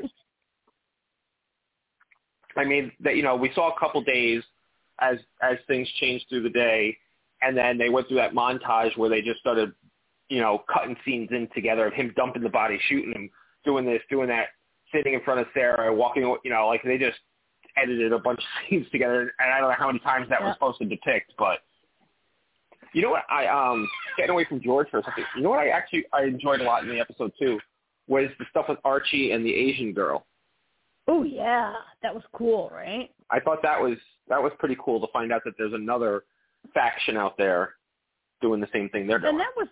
I 2.55 2.63
mean, 2.63 2.91
that 2.99 3.15
you 3.15 3.23
know, 3.23 3.35
we 3.35 3.51
saw 3.53 3.73
a 3.75 3.79
couple 3.79 4.03
days 4.03 4.43
as 5.11 5.17
as 5.41 5.57
things 5.67 5.87
changed 5.99 6.25
through 6.29 6.43
the 6.43 6.49
day, 6.49 6.97
and 7.41 7.55
then 7.57 7.77
they 7.77 7.89
went 7.89 8.07
through 8.07 8.17
that 8.17 8.33
montage 8.33 8.97
where 8.97 9.09
they 9.09 9.21
just 9.21 9.39
started, 9.39 9.71
you 10.29 10.41
know, 10.41 10.63
cutting 10.71 10.95
scenes 11.05 11.29
in 11.31 11.47
together 11.53 11.87
of 11.87 11.93
him 11.93 12.13
dumping 12.15 12.43
the 12.43 12.49
body, 12.49 12.79
shooting 12.87 13.13
him, 13.13 13.29
doing 13.65 13.85
this, 13.85 14.01
doing 14.09 14.27
that, 14.29 14.47
sitting 14.93 15.13
in 15.13 15.21
front 15.21 15.39
of 15.39 15.47
Sarah, 15.53 15.93
walking, 15.93 16.23
you 16.43 16.51
know, 16.51 16.67
like 16.67 16.81
they 16.83 16.97
just 16.97 17.17
edited 17.75 18.13
a 18.13 18.19
bunch 18.19 18.39
of 18.39 18.45
scenes 18.69 18.87
together, 18.91 19.33
and 19.39 19.53
I 19.53 19.59
don't 19.59 19.69
know 19.69 19.75
how 19.77 19.87
many 19.87 19.99
times 19.99 20.29
that 20.29 20.39
Yeah. 20.41 20.47
was 20.47 20.55
supposed 20.55 20.79
to 20.79 20.85
depict, 20.85 21.33
but 21.37 21.59
you 22.93 23.01
know 23.01 23.11
what? 23.11 23.23
I 23.29 23.47
um 23.47 23.87
getting 24.17 24.31
away 24.31 24.45
from 24.45 24.61
George 24.61 24.89
for 24.89 24.99
a 24.99 25.03
second. 25.03 25.25
You 25.35 25.41
know 25.43 25.49
what? 25.49 25.59
I 25.59 25.69
actually 25.69 26.05
I 26.13 26.23
enjoyed 26.23 26.61
a 26.61 26.63
lot 26.63 26.83
in 26.83 26.89
the 26.89 26.99
episode 26.99 27.31
too 27.39 27.59
was 28.07 28.29
the 28.37 28.45
stuff 28.49 28.65
with 28.67 28.77
Archie 28.83 29.31
and 29.31 29.45
the 29.45 29.53
Asian 29.53 29.93
girl. 29.93 30.25
Oh 31.07 31.23
yeah, 31.23 31.73
that 32.01 32.13
was 32.13 32.23
cool, 32.33 32.69
right? 32.73 33.09
I 33.31 33.39
thought 33.39 33.61
that 33.63 33.81
was 33.81 33.97
that 34.27 34.41
was 34.41 34.51
pretty 34.59 34.77
cool 34.83 34.99
to 34.99 35.11
find 35.11 35.31
out 35.31 35.41
that 35.45 35.53
there's 35.57 35.73
another 35.73 36.23
faction 36.73 37.17
out 37.17 37.37
there 37.37 37.73
doing 38.41 38.59
the 38.59 38.67
same 38.73 38.89
thing 38.89 39.07
they're 39.07 39.19
doing. 39.19 39.31
And 39.31 39.39
that 39.39 39.51
was 39.55 39.67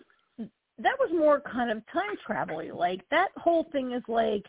that 0.78 0.98
was 0.98 1.10
more 1.12 1.40
kind 1.40 1.70
of 1.70 1.82
time 1.92 2.16
travel 2.26 2.62
Like 2.74 3.02
that 3.10 3.28
whole 3.36 3.68
thing 3.72 3.92
is 3.92 4.02
like, 4.08 4.44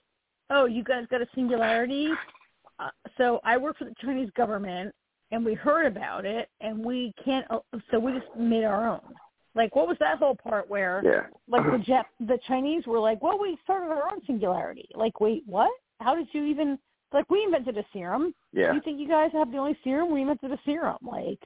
oh, 0.49 0.65
you 0.65 0.83
guys 0.83 1.05
got 1.09 1.21
a 1.21 1.27
singularity. 1.35 2.09
Uh, 2.79 2.89
so 3.17 3.39
I 3.43 3.57
work 3.57 3.77
for 3.77 3.85
the 3.85 3.93
Chinese 4.01 4.29
government, 4.35 4.93
and 5.31 5.45
we 5.45 5.53
heard 5.53 5.85
about 5.85 6.25
it, 6.25 6.49
and 6.61 6.83
we 6.83 7.13
can't. 7.23 7.45
Uh, 7.49 7.59
so 7.91 7.99
we 7.99 8.13
just 8.13 8.25
made 8.37 8.63
our 8.63 8.87
own. 8.87 9.01
Like, 9.55 9.75
what 9.75 9.87
was 9.87 9.97
that 9.99 10.17
whole 10.17 10.35
part 10.35 10.67
where, 10.67 11.01
yeah. 11.05 11.25
like, 11.47 11.63
the 11.63 11.77
Jap- 11.77 12.05
the 12.19 12.39
Chinese 12.47 12.87
were 12.87 12.99
like, 12.99 13.21
well, 13.21 13.37
we 13.39 13.55
started 13.63 13.91
our 13.91 14.11
own 14.11 14.19
singularity. 14.25 14.89
Like, 14.95 15.19
wait, 15.21 15.43
what? 15.45 15.69
How 15.99 16.15
did 16.15 16.27
you 16.31 16.45
even? 16.45 16.79
Like, 17.13 17.29
we 17.29 17.43
invented 17.43 17.77
a 17.77 17.85
serum. 17.93 18.33
Yeah. 18.51 18.73
You 18.73 18.81
think 18.81 18.99
you 18.99 19.07
guys 19.07 19.31
have 19.33 19.51
the 19.51 19.57
only 19.57 19.77
serum? 19.83 20.11
We 20.11 20.21
invented 20.21 20.51
a 20.51 20.59
serum. 20.65 20.97
Like, 21.01 21.39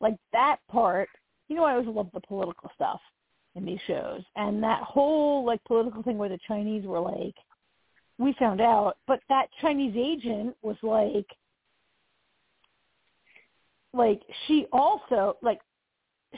like 0.00 0.16
that 0.32 0.56
part. 0.70 1.08
You 1.48 1.56
know, 1.56 1.64
I 1.64 1.72
always 1.72 1.88
love 1.88 2.10
the 2.12 2.20
political 2.20 2.70
stuff 2.74 3.00
in 3.54 3.64
these 3.64 3.80
shows, 3.86 4.22
and 4.36 4.62
that 4.62 4.82
whole 4.82 5.44
like 5.44 5.62
political 5.64 6.02
thing 6.02 6.18
where 6.18 6.28
the 6.28 6.38
Chinese 6.48 6.84
were 6.86 7.00
like, 7.00 7.34
we 8.18 8.34
found 8.38 8.60
out, 8.60 8.96
but 9.06 9.20
that 9.28 9.46
Chinese 9.60 9.94
agent 9.96 10.56
was 10.62 10.76
like, 10.82 11.26
like 13.92 14.22
she 14.46 14.66
also 14.72 15.36
like 15.42 15.60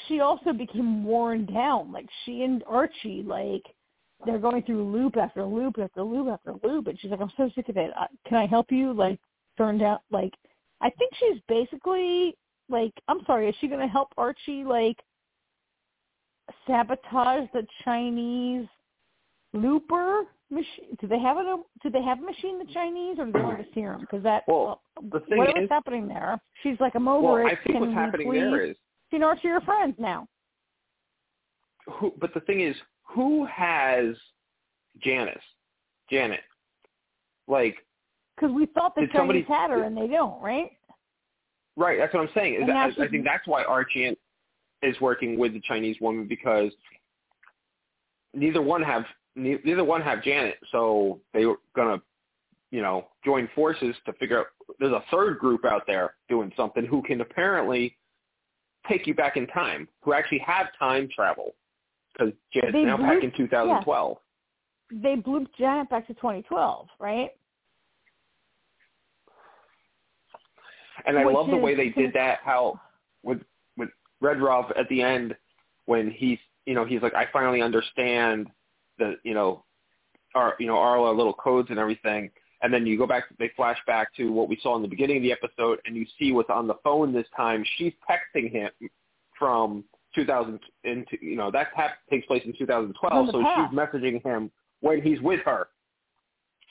she 0.09 0.21
also 0.21 0.53
became 0.53 1.05
worn 1.05 1.47
down. 1.47 1.93
Like 1.93 2.07
she 2.25 2.43
and 2.43 2.63
Archie 2.69 3.23
like 3.27 3.65
they're 4.25 4.39
going 4.39 4.63
through 4.63 4.91
loop 4.91 5.17
after 5.17 5.45
loop 5.45 5.79
after 5.79 6.03
loop 6.03 6.29
after 6.29 6.55
loop, 6.67 6.87
and 6.87 6.99
she's 6.99 7.11
like, 7.11 7.21
I'm 7.21 7.33
so 7.37 7.51
sick 7.55 7.69
of 7.69 7.77
it. 7.77 7.91
Can 8.27 8.39
I 8.39 8.47
help 8.47 8.73
you? 8.73 8.93
Like 8.93 9.21
turn 9.59 9.81
out 9.83 10.03
like 10.11 10.33
I 10.81 10.91
think 10.91 11.13
she's 11.19 11.41
basically 11.49 12.37
like 12.69 12.93
I'm 13.09 13.21
sorry, 13.27 13.49
is 13.49 13.55
she 13.61 13.69
going 13.69 13.81
to 13.81 13.87
help 13.93 14.09
Archie 14.17 14.65
like 14.65 14.97
sabotage 16.67 17.49
the 17.53 17.67
Chinese 17.85 18.67
looper 19.53 20.23
machine? 20.51 20.97
Do 21.01 21.07
they 21.07 21.19
have 21.19 21.37
a 21.37 21.57
do 21.83 21.91
they 21.91 22.03
have 22.03 22.19
a 22.19 22.23
machine 22.23 22.59
the 22.59 22.73
Chinese 22.73 23.19
or 23.19 23.27
do 23.27 23.33
they 23.33 23.39
have 23.41 23.61
a 23.61 23.67
serum? 23.75 24.01
Because 24.01 24.23
that 24.23 24.45
Well, 24.49 24.83
the 25.13 25.21
whatever's 25.29 25.65
is- 25.65 25.71
happening 25.71 26.09
there, 26.09 26.41
she's 26.63 26.77
like 26.81 26.95
I'm 26.95 27.09
over 27.09 27.35
Well, 27.43 27.47
it. 27.47 27.53
I 27.53 27.57
think 27.57 27.65
Can 27.79 27.81
what's 27.81 27.95
happening 27.95 28.29
please? 28.31 28.41
there 28.41 28.63
is 28.63 28.77
You 29.13 29.19
know, 29.19 29.27
Archie, 29.29 29.49
you're 29.49 29.61
friends 29.63 29.95
now. 29.99 30.27
who 32.01 32.13
but 32.21 32.33
the 32.35 32.41
thing 32.41 32.61
is 32.61 32.77
who 33.07 33.47
has 33.47 34.15
Janice? 35.01 35.39
Janet. 36.11 36.41
Like 37.49 37.77
Because 38.37 38.53
we 38.53 38.67
thought 38.67 38.95
the 38.95 39.03
Chinese 39.03 39.13
somebody- 39.15 39.43
had 39.43 39.71
her 39.71 39.85
and 39.85 39.97
they 39.97 40.07
don't, 40.07 40.41
right? 40.43 40.71
Right, 41.79 41.99
that's 41.99 42.15
what 42.15 42.21
I'm 42.21 42.31
saying. 42.35 42.55
Is 42.63 42.67
that, 42.67 42.77
I, 42.99 43.05
I 43.05 43.09
think 43.09 43.25
that's 43.25 43.47
why 43.47 43.63
Archie 43.65 44.17
is 44.83 45.01
working 45.01 45.39
with 45.39 45.53
the 45.53 45.61
Chinese 45.61 45.97
woman 46.01 46.27
because 46.27 46.73
neither 48.33 48.63
one 48.63 48.83
have 48.83 49.05
neither 49.35 49.85
one 49.85 50.01
have 50.01 50.23
Janet, 50.23 50.57
so 50.73 51.21
they 51.35 51.45
were 51.45 51.57
gonna, 51.75 52.01
you 52.71 52.81
know, 52.81 53.09
join 53.25 53.49
forces 53.55 53.95
to 54.07 54.15
figure 54.15 54.41
out. 54.41 54.47
There's 54.81 54.93
a 54.93 55.05
third 55.11 55.39
group 55.39 55.67
out 55.67 55.83
there 55.87 56.15
doing 56.31 56.51
something 56.57 56.87
who 56.87 57.03
can 57.03 57.21
apparently 57.21 57.97
take 58.89 59.07
you 59.07 59.15
back 59.15 59.37
in 59.37 59.47
time, 59.49 59.87
who 60.01 60.15
actually 60.15 60.39
have 60.39 60.69
time 60.79 61.09
travel 61.15 61.55
because 62.17 62.33
Janet's 62.53 62.73
They 62.73 62.83
now 62.85 62.97
blew- 62.97 63.07
back 63.07 63.25
in 63.25 63.33
2012. 63.37 64.19
They 64.93 65.17
blew 65.17 65.47
Janet 65.59 65.91
back 65.91 66.07
to 66.07 66.15
2012, 66.15 66.89
right? 67.01 67.31
And 71.07 71.19
I 71.19 71.25
Which 71.25 71.35
love 71.35 71.49
the 71.49 71.57
way 71.57 71.75
they 71.75 71.91
did 71.91 72.13
that. 72.15 72.41
How 72.45 72.81
with 73.23 73.41
with 73.77 73.91
Rebrov 74.23 74.77
at 74.79 74.89
the 74.89 75.03
end 75.03 75.37
when 75.87 76.11
he's 76.11 76.39
you 76.65 76.75
know 76.75 76.85
he's 76.85 77.03
like 77.03 77.15
I 77.15 77.27
finally 77.33 77.63
understand 77.63 78.49
the 78.99 79.17
you 79.23 79.35
know 79.35 79.65
our 80.35 80.55
you 80.59 80.67
know 80.67 80.77
our 80.79 81.13
little 81.13 81.35
codes 81.35 81.71
and 81.71 81.79
everything. 81.79 82.31
And 82.63 82.73
then 82.73 82.87
you 82.87 82.97
go 82.97 83.07
back, 83.07 83.25
they 83.39 83.51
flash 83.55 83.77
back 83.87 84.15
to 84.17 84.33
what 84.33 84.49
we 84.49 84.59
saw 84.63 84.77
in 84.77 84.83
the 84.83 84.89
beginning 84.89 85.19
of 85.19 85.23
the 85.23 85.31
episode, 85.31 85.79
and 85.85 85.95
you 85.95 86.07
see 86.19 86.33
what's 86.33 86.49
on 86.49 86.67
the 86.67 86.77
phone 86.83 87.13
this 87.13 87.27
time. 87.37 87.63
She's 87.77 87.93
texting 88.11 88.51
him 88.51 88.71
from 89.39 89.85
2000 90.17 90.59
into 90.85 91.17
you 91.21 91.37
know 91.37 91.51
that 91.53 91.69
hap- 91.77 91.99
takes 92.11 92.27
place 92.27 92.43
in 92.45 92.53
2012, 92.59 93.13
From 93.13 93.27
the 93.27 93.33
so 93.33 93.43
past. 93.43 93.71
she's 93.71 93.79
messaging 93.79 94.21
him 94.25 94.51
when 94.81 95.01
he's 95.01 95.21
with 95.21 95.41
her. 95.45 95.69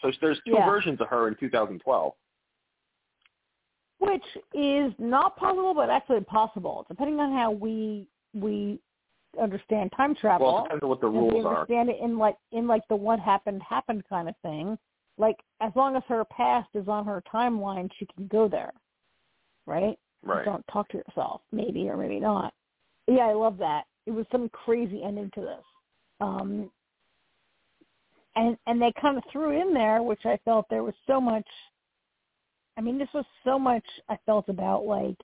So 0.01 0.11
there's 0.19 0.39
two 0.45 0.51
Yeah. 0.53 0.65
versions 0.65 0.99
of 0.99 1.07
her 1.07 1.29
in 1.29 1.35
2012. 1.35 2.13
Which 3.99 4.25
is 4.53 4.93
not 4.99 5.37
possible, 5.37 5.73
but 5.73 5.89
actually 5.89 6.21
possible, 6.25 6.85
depending 6.89 7.19
on 7.21 7.31
how 7.31 7.51
we 7.51 8.07
we 8.33 8.79
understand 9.41 9.91
time 9.95 10.13
travel. 10.15 10.47
Well, 10.47 10.57
it 10.59 10.63
depends 10.63 10.83
on 10.83 10.89
what 10.89 11.01
the 11.01 11.07
and 11.07 11.15
we 11.15 11.21
rules 11.31 11.45
are. 11.45 11.55
understand 11.55 11.89
it 11.89 11.97
in 12.01 12.17
like 12.17 12.35
in 12.51 12.67
like 12.67 12.85
the 12.89 12.95
what 12.95 13.19
happened 13.19 13.61
happened 13.63 14.03
kind 14.09 14.27
of 14.27 14.35
thing. 14.41 14.77
Like 15.17 15.37
as 15.61 15.71
long 15.75 15.95
as 15.95 16.03
her 16.09 16.25
past 16.25 16.69
is 16.73 16.87
on 16.89 17.05
her 17.05 17.23
timeline, 17.33 17.89
she 17.97 18.05
can 18.07 18.27
go 18.27 18.49
there, 18.49 18.73
right? 19.65 19.97
Right. 20.23 20.43
Don't 20.43 20.65
talk 20.67 20.89
to 20.89 20.97
yourself, 20.97 21.41
maybe 21.53 21.87
or 21.87 21.95
maybe 21.95 22.19
not. 22.19 22.53
Yeah, 23.07 23.27
I 23.27 23.33
love 23.33 23.57
that. 23.59 23.83
It 24.05 24.11
was 24.11 24.25
some 24.31 24.49
crazy 24.49 25.01
ending 25.03 25.31
to 25.35 25.41
this, 25.41 25.63
um, 26.21 26.69
and 28.35 28.57
and 28.67 28.81
they 28.81 28.93
kind 28.99 29.17
of 29.17 29.23
threw 29.31 29.59
in 29.59 29.73
there, 29.73 30.03
which 30.03 30.25
I 30.25 30.37
felt 30.45 30.67
there 30.69 30.83
was 30.83 30.93
so 31.07 31.19
much 31.19 31.45
I 32.77 32.81
mean, 32.81 32.97
this 32.97 33.09
was 33.13 33.25
so 33.43 33.57
much 33.57 33.85
I 34.09 34.17
felt 34.25 34.49
about 34.49 34.85
like 34.85 35.15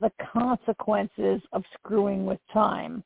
the 0.00 0.10
consequences 0.32 1.42
of 1.52 1.62
screwing 1.78 2.26
with 2.26 2.40
time. 2.52 3.04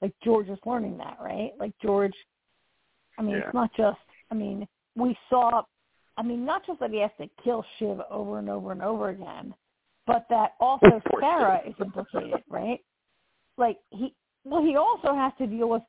Like 0.00 0.12
George 0.22 0.48
is 0.48 0.58
learning 0.66 0.98
that, 0.98 1.18
right? 1.20 1.52
Like 1.58 1.72
George, 1.82 2.14
I 3.18 3.22
mean, 3.22 3.36
Yeah. 3.36 3.44
it's 3.46 3.54
not 3.54 3.70
just. 3.76 4.00
I 4.30 4.34
mean, 4.34 4.66
we 4.96 5.16
saw. 5.28 5.62
I 6.16 6.22
mean, 6.22 6.44
not 6.44 6.66
just 6.66 6.80
that 6.80 6.90
he 6.90 6.98
has 6.98 7.10
to 7.18 7.28
kill 7.42 7.64
Shiv 7.78 8.00
over 8.10 8.38
and 8.38 8.48
over 8.48 8.72
and 8.72 8.82
over 8.82 9.08
again, 9.08 9.54
but 10.06 10.26
that 10.30 10.54
also 10.60 11.02
Sarah 11.20 11.60
is 11.66 11.74
implicated, 11.80 12.42
right? 12.48 12.80
Like 13.56 13.78
he, 13.90 14.14
well, 14.44 14.62
he 14.62 14.76
also 14.76 15.14
has 15.14 15.32
to 15.38 15.46
deal 15.46 15.68
with 15.68 15.82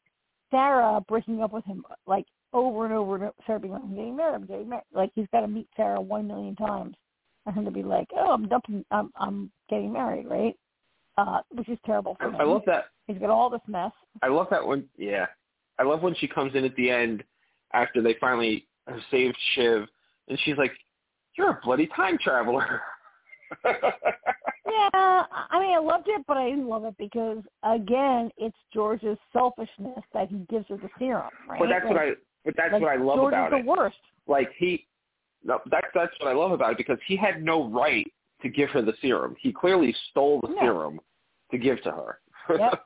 Sarah 0.51 1.01
breaking 1.07 1.41
up 1.41 1.53
with 1.53 1.65
him, 1.65 1.83
like 2.05 2.25
over 2.53 2.85
and 2.85 2.93
over 2.93 3.15
and 3.15 3.23
over. 3.25 3.33
Sarah 3.45 3.59
being 3.59 3.73
like, 3.73 3.83
"I'm 3.83 3.95
getting 3.95 4.15
married, 4.15 4.35
I'm 4.35 4.45
getting 4.45 4.69
married." 4.69 4.83
Like 4.93 5.11
he's 5.15 5.27
got 5.31 5.41
to 5.41 5.47
meet 5.47 5.67
Sarah 5.75 6.01
one 6.01 6.27
million 6.27 6.55
times 6.55 6.95
for 7.43 7.51
him 7.51 7.65
to 7.65 7.71
be 7.71 7.83
like, 7.83 8.07
"Oh, 8.15 8.31
I'm 8.31 8.47
dumping, 8.47 8.85
I'm, 8.91 9.11
I'm 9.17 9.51
getting 9.69 9.91
married," 9.91 10.27
right? 10.27 10.55
Uh, 11.17 11.39
which 11.49 11.69
is 11.69 11.79
terrible 11.85 12.15
for 12.19 12.27
him. 12.27 12.35
I 12.35 12.43
love 12.43 12.63
that. 12.65 12.85
He's 13.07 13.17
got 13.17 13.29
all 13.29 13.49
this 13.49 13.61
mess. 13.67 13.91
I 14.21 14.27
love 14.27 14.47
that 14.51 14.65
when 14.65 14.85
yeah. 14.97 15.25
I 15.79 15.83
love 15.83 16.01
when 16.01 16.15
she 16.15 16.27
comes 16.27 16.55
in 16.55 16.63
at 16.63 16.75
the 16.75 16.89
end 16.89 17.23
after 17.73 18.01
they 18.01 18.15
finally 18.19 18.67
have 18.87 18.99
saved 19.11 19.37
Shiv 19.53 19.87
and 20.27 20.39
she's 20.43 20.57
like, 20.57 20.71
You're 21.37 21.51
a 21.51 21.59
bloody 21.63 21.87
time 21.95 22.17
traveler. 22.21 22.81
Yeah, 24.75 25.23
I 25.49 25.59
mean, 25.59 25.75
I 25.75 25.79
loved 25.79 26.07
it, 26.07 26.23
but 26.27 26.37
I 26.37 26.49
didn't 26.49 26.67
love 26.67 26.85
it 26.85 26.95
because 26.97 27.39
again, 27.63 28.31
it's 28.37 28.57
George's 28.73 29.17
selfishness 29.31 29.99
that 30.13 30.29
he 30.29 30.37
gives 30.49 30.67
her 30.69 30.77
the 30.77 30.89
serum, 30.99 31.29
right? 31.47 31.59
But 31.59 31.69
that's 31.69 31.85
like, 31.85 31.93
what 31.93 32.01
I 32.01 32.11
but 32.43 32.53
that's 32.57 32.73
like, 32.73 32.81
what 32.81 32.91
I 32.91 32.95
love 32.97 33.17
George 33.17 33.33
about 33.33 33.53
is 33.53 33.59
it. 33.59 33.63
the 33.65 33.69
worst. 33.71 33.97
Like 34.27 34.49
he 34.57 34.85
no, 35.43 35.59
that's 35.71 35.87
that's 35.93 36.11
what 36.19 36.29
I 36.29 36.33
love 36.33 36.51
about 36.51 36.71
it 36.71 36.77
because 36.77 36.97
he 37.07 37.15
had 37.15 37.41
no 37.43 37.69
right 37.69 38.11
to 38.41 38.49
give 38.49 38.69
her 38.71 38.81
the 38.81 38.93
serum. 39.01 39.35
He 39.39 39.53
clearly 39.53 39.95
stole 40.11 40.41
the 40.41 40.49
No. 40.49 40.59
serum 40.59 40.99
to 41.51 41.57
give 41.57 41.81
to 41.83 41.91
her. 41.91 42.19
Yep. 42.59 42.83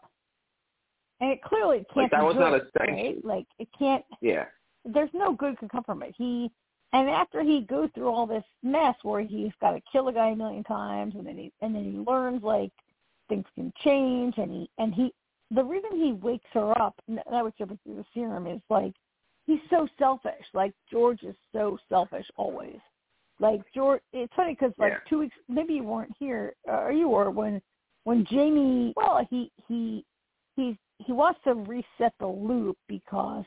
And 1.21 1.31
it 1.31 1.41
clearly 1.41 1.79
can't 1.93 1.97
Like, 1.97 2.11
that 2.11 2.19
be 2.21 2.25
was 2.25 2.35
good, 2.35 2.39
not 2.39 2.53
a 2.53 2.61
right? 2.79 2.87
sanction. 2.87 3.21
Like 3.25 3.45
it 3.57 3.67
can't. 3.77 4.05
yeah. 4.21 4.45
There's 4.85 5.09
no 5.13 5.33
good 5.33 5.57
could 5.57 5.69
come 5.69 5.83
from 5.83 6.01
it. 6.03 6.13
He 6.17 6.49
and 6.93 7.09
after 7.09 7.43
he 7.43 7.61
goes 7.61 7.89
through 7.93 8.09
all 8.09 8.25
this 8.25 8.43
mess 8.63 8.95
where 9.03 9.21
he's 9.21 9.51
got 9.61 9.71
to 9.71 9.81
kill 9.91 10.07
a 10.07 10.13
guy 10.13 10.29
a 10.29 10.35
million 10.35 10.63
times, 10.63 11.15
and 11.15 11.25
then 11.25 11.37
he 11.37 11.51
and 11.61 11.73
then 11.75 11.83
he 11.83 11.97
learns 11.97 12.43
like 12.43 12.71
things 13.27 13.45
can 13.55 13.71
change, 13.83 14.35
and 14.37 14.51
he 14.51 14.69
and 14.77 14.93
he 14.93 15.13
the 15.51 15.63
reason 15.63 15.89
he 15.93 16.13
wakes 16.13 16.49
her 16.53 16.79
up 16.81 16.95
and 17.07 17.17
that 17.17 17.43
was 17.43 17.53
through 17.57 17.77
the 17.85 18.05
serum 18.13 18.47
is 18.47 18.61
like 18.69 18.93
he's 19.45 19.59
so 19.69 19.87
selfish. 19.97 20.45
Like 20.53 20.73
George 20.91 21.23
is 21.23 21.35
so 21.51 21.77
selfish 21.89 22.25
always. 22.37 22.79
Like 23.39 23.61
George, 23.73 24.01
it's 24.13 24.33
funny 24.35 24.53
because 24.53 24.73
like 24.77 24.91
Yeah. 24.91 24.99
two 25.09 25.19
weeks, 25.19 25.35
maybe 25.47 25.73
you 25.73 25.83
weren't 25.83 26.15
here, 26.19 26.55
uh, 26.67 26.81
or 26.81 26.91
you 26.91 27.09
were 27.09 27.31
when 27.31 27.61
when 28.03 28.25
Jamie. 28.25 28.93
Well, 28.95 29.25
he 29.29 29.51
he 29.67 30.05
he 30.55 30.77
he 30.99 31.13
wants 31.13 31.39
to 31.45 31.53
reset 31.53 32.13
the 32.19 32.27
loop 32.27 32.77
because 32.87 33.45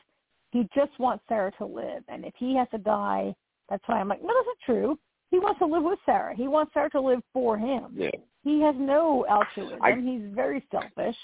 he 0.53 0.69
just 0.75 0.91
wants 0.99 1.23
Sarah 1.27 1.51
to 1.57 1.65
live, 1.65 2.03
and 2.07 2.23
if 2.23 2.33
he 2.37 2.55
has 2.55 2.67
to 2.71 2.77
die, 2.77 3.33
that's 3.69 3.83
why 3.87 3.99
I'm 3.99 4.07
like, 4.07 4.21
no, 4.21 4.27
that's 4.27 4.45
not 4.45 4.57
true. 4.65 4.99
He 5.31 5.39
wants 5.39 5.57
to 5.59 5.65
live 5.65 5.81
with 5.83 5.97
Sarah. 6.05 6.35
He 6.35 6.47
wants 6.47 6.71
Sarah 6.75 6.91
to 6.91 7.01
live 7.01 7.21
for 7.33 7.57
him. 7.57 7.87
Yeah. 7.95 8.11
He 8.43 8.61
has 8.61 8.75
no 8.77 9.25
altruism. 9.27 9.79
I- 9.81 9.95
He's 9.95 10.21
very 10.31 10.63
selfish, 10.69 11.15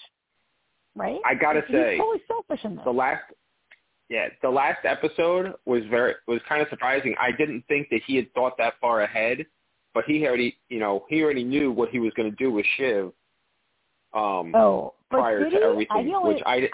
right? 0.95 1.19
I 1.27 1.35
gotta 1.35 1.61
say. 1.61 1.65
He's 1.67 1.75
say, 1.75 1.97
totally 1.97 2.21
selfish 2.27 2.65
in 2.65 2.75
this. 2.75 2.83
the 2.85 2.91
last 2.91 3.21
yeah 4.09 4.29
the 4.41 4.49
last 4.49 4.83
episode 4.85 5.53
was 5.65 5.83
very 5.91 6.15
was 6.27 6.41
kind 6.49 6.63
of 6.63 6.67
surprising 6.69 7.13
i 7.19 7.31
didn't 7.31 7.63
think 7.67 7.87
that 7.89 8.01
he 8.07 8.15
had 8.15 8.33
thought 8.33 8.57
that 8.57 8.73
far 8.81 9.01
ahead 9.01 9.45
but 9.93 10.03
he 10.05 10.25
already 10.25 10.57
you 10.69 10.79
know 10.79 11.05
he 11.09 11.21
already 11.21 11.43
knew 11.43 11.71
what 11.71 11.89
he 11.89 11.99
was 11.99 12.11
going 12.15 12.27
to 12.27 12.35
do 12.35 12.51
with 12.51 12.65
shiv 12.75 13.11
um 14.15 14.53
oh, 14.55 14.95
but 15.11 15.17
prior 15.19 15.47
to 15.47 15.55
everything 15.57 16.11
I, 16.11 16.15
only, 16.15 16.33
which 16.33 16.43
i 16.47 16.67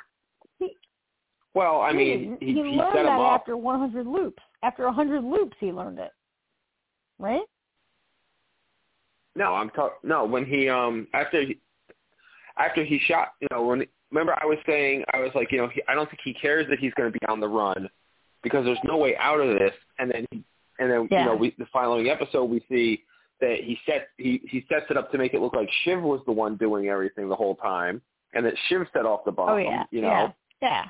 well 1.56 1.82
i 1.82 1.92
mean 1.92 2.38
he, 2.40 2.48
he, 2.48 2.54
he 2.54 2.62
learned 2.62 2.92
set 2.94 3.00
him 3.00 3.06
that 3.08 3.20
up. 3.20 3.42
after 3.42 3.58
100 3.58 4.06
loops. 4.06 4.42
After 4.64 4.86
100 4.86 5.24
loops, 5.24 5.56
he 5.60 5.72
learned 5.72 6.00
it, 6.00 6.12
right? 7.20 7.44
no 9.36 9.54
i'm 9.54 9.70
talking 9.72 9.98
no 10.04 10.26
when 10.26 10.46
he 10.46 10.70
um 10.70 11.08
after 11.14 11.42
he 11.42 11.60
after 12.58 12.84
he 12.86 13.00
shot 13.00 13.34
you 13.42 13.48
know 13.52 13.64
when 13.66 13.84
remember 14.12 14.34
i 14.42 14.46
was 14.46 14.58
saying 14.66 15.04
i 15.14 15.20
was 15.20 15.32
like 15.36 15.52
you 15.52 15.58
know 15.58 15.68
he, 15.68 15.82
i 15.90 15.94
don't 15.94 16.10
think 16.10 16.22
he 16.24 16.34
cares 16.34 16.66
that 16.70 16.80
he's 16.80 16.94
going 16.94 17.12
to 17.12 17.20
be 17.20 17.26
on 17.26 17.40
the 17.40 17.48
run 17.48 17.90
because 18.46 18.64
there's 18.64 18.80
no 18.86 18.96
way 18.96 19.18
out 19.18 19.42
of 19.42 19.58
this. 19.58 19.74
And 19.98 20.10
then 20.10 20.26
he 20.32 20.44
and 20.78 20.92
then 20.92 21.08
Yeah. 21.12 21.20
you 21.20 21.26
know 21.26 21.36
we 21.36 21.56
the 21.58 21.66
following 21.74 22.10
episode 22.10 22.46
we 22.46 22.64
see 22.70 23.04
that 23.42 23.58
he 23.62 23.78
sets 23.86 24.06
he 24.18 24.40
he 24.48 24.64
sets 24.70 24.86
it 24.90 24.96
up 24.96 25.12
to 25.12 25.18
make 25.18 25.34
it 25.34 25.42
look 25.42 25.54
like 25.54 25.70
Shiv 25.84 26.02
was 26.02 26.22
the 26.26 26.32
one 26.32 26.56
doing 26.56 26.88
everything 26.88 27.28
the 27.28 27.36
whole 27.36 27.56
time 27.56 28.02
and 28.34 28.46
that 28.46 28.54
Shiv 28.70 28.86
set 28.94 29.06
off 29.06 29.26
the 29.26 29.32
bomb 29.32 29.50
oh 29.50 29.58
yeah, 29.58 29.84
you 29.92 30.02
know? 30.02 30.08
Yeah, 30.08 30.32
yeah, 30.62 30.86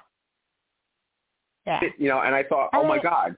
yeah. 1.65 1.79
It- 1.83 1.93
you 1.97 2.07
know 2.07 2.21
and 2.21 2.33
I 2.35 2.43
thought 2.43 2.69
oh 2.73 2.87
my 2.87 2.99
god. 2.99 3.35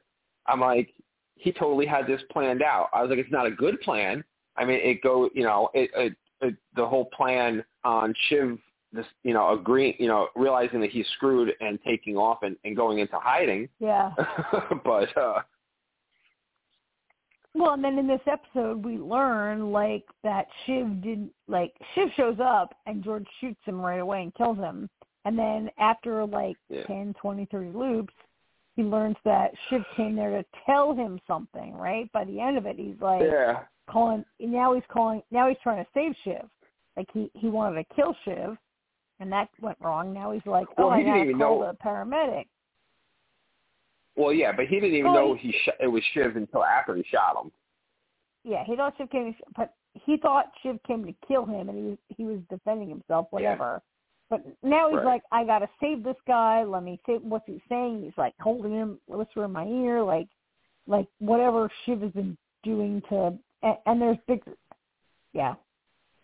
I'm 0.48 0.62
like 0.62 0.94
he 1.36 1.52
totally 1.52 1.86
had 1.86 2.08
this 2.08 2.22
planned 2.32 2.62
out. 2.64 2.90
I 2.94 3.02
was 3.02 3.10
like 3.10 3.20
it's 3.20 3.32
not 3.32 3.45
a 3.45 3.52
good 3.52 3.80
plan. 3.82 4.24
I 4.56 4.66
mean 4.66 4.80
it 4.82 5.02
go 5.02 5.30
you 5.34 5.44
know 5.44 5.70
it, 5.74 5.90
it, 5.95 6.14
it 6.41 6.56
the 6.76 6.86
whole 6.86 7.06
plan 7.06 7.64
on 7.84 8.14
Shiv 8.28 8.58
this 8.94 9.06
you 9.24 9.34
know 9.34 9.54
agreeing 9.54 9.95
you 9.99 10.08
know 10.08 10.30
realizing 10.36 10.80
that 10.82 10.90
he's 10.90 11.08
screwed 11.16 11.54
and 11.60 11.80
taking 11.86 12.18
off 12.18 12.40
and, 12.44 12.56
and 12.64 12.76
going 12.76 12.99
into 12.99 13.18
hiding. 13.18 13.68
Yeah. 13.80 14.12
but 14.84 15.16
uh 15.18 15.41
Well, 17.54 17.74
and 17.74 17.84
then 17.84 17.98
in 17.98 18.08
this 18.08 18.22
episode, 18.28 18.86
we 18.86 18.98
learn 18.98 19.72
like 19.72 20.06
that 20.24 20.45
Shiv 20.66 21.02
didn't 21.02 21.32
like 21.48 21.74
Shiv 21.95 22.10
shows 22.16 22.38
up 22.40 22.76
and 22.86 23.04
George 23.04 23.26
shoots 23.41 23.60
him 23.66 23.82
right 23.82 23.99
away 23.99 24.22
and 24.22 24.34
kills 24.36 24.58
him, 24.58 24.90
and 25.28 25.38
then 25.38 25.70
after 25.78 26.26
like 26.26 26.56
Yeah. 26.70 26.84
ten, 26.88 27.14
twenty, 27.22 27.45
thirty 27.52 27.70
loops, 27.72 28.14
he 28.78 28.84
learns 28.84 29.18
that 29.26 29.52
Shiv 29.70 29.84
came 29.95 30.16
there 30.16 30.30
to 30.32 30.45
tell 30.66 30.94
him 30.94 31.20
something. 31.28 31.74
Right 31.76 32.10
by 32.14 32.24
the 32.24 32.40
end 32.40 32.58
of 32.58 32.66
it, 32.66 32.78
he's 32.78 32.99
like 33.02 33.22
yeah 33.24 33.64
calling. 33.90 34.24
Now 34.40 34.74
he's 34.74 34.84
calling. 34.90 35.22
Now 35.32 35.48
he's 35.49 35.58
trying 35.64 35.84
to 35.84 35.90
save 35.94 36.14
Shiv. 36.24 36.49
Like 36.95 37.08
he 37.14 37.30
he 37.34 37.48
wanted 37.49 37.76
to 37.88 37.94
kill 37.95 38.16
Shiv, 38.24 38.58
and 39.20 39.32
that 39.32 39.49
went 39.62 39.78
wrong. 39.82 40.14
Now 40.14 40.32
he's 40.32 40.45
like, 40.45 40.68
oh, 40.78 40.88
Well, 40.88 40.90
I 40.91 40.99
he 40.99 41.04
didn't 41.04 41.34
gotta 41.34 41.44
call 41.44 41.60
know- 41.62 41.72
the 41.72 41.78
paramedic. 41.78 42.45
Well, 44.16 44.34
yeah, 44.34 44.52
but 44.52 44.66
he 44.68 44.80
didn't 44.80 44.95
even 44.95 45.12
Well, 45.12 45.28
know 45.28 45.34
he- 45.36 45.52
he 45.52 45.58
sh- 45.60 45.78
it 45.80 45.88
was 45.88 46.04
Shiv 46.14 46.36
until 46.38 46.64
after 46.64 46.95
he 46.95 47.04
shot 47.04 47.36
him. 47.40 47.52
Yeah, 48.44 48.64
he 48.64 48.76
thought 48.76 48.98
Shiv 48.98 49.10
came, 49.12 49.36
but 49.56 49.74
he 49.94 50.18
thought 50.18 50.52
Shiv 50.64 50.82
came 50.84 51.06
to 51.06 51.14
kill 51.28 51.45
him, 51.45 51.70
and 51.70 51.78
he 51.78 51.84
was 51.84 51.98
he 52.18 52.24
was 52.26 52.40
defending 52.49 52.90
himself, 52.90 53.28
whatever. 53.32 53.82
But 54.30 54.41
now 54.62 54.90
he's 54.90 54.98
Right. 54.98 55.06
like, 55.06 55.24
I 55.32 55.44
gotta 55.45 55.70
save 55.80 56.04
this 56.04 56.18
guy. 56.28 56.64
Let 56.64 56.84
me 56.84 56.99
say 57.06 57.18
what's 57.18 57.45
he 57.48 57.62
saying. 57.70 58.04
He's 58.04 58.18
like 58.18 58.34
holding 58.40 58.74
him, 58.74 58.99
whispering 59.08 59.45
in 59.45 59.52
my 59.52 59.66
ear, 59.66 60.04
like 60.04 60.28
like 60.86 61.08
whatever 61.20 61.70
Shiv 61.86 62.02
has 62.02 62.12
been 62.12 62.38
doing 62.64 63.02
to. 63.10 63.38
And, 63.64 63.78
and 63.86 64.02
there's 64.02 64.18
bigger, 64.28 64.54
yeah. 65.34 65.56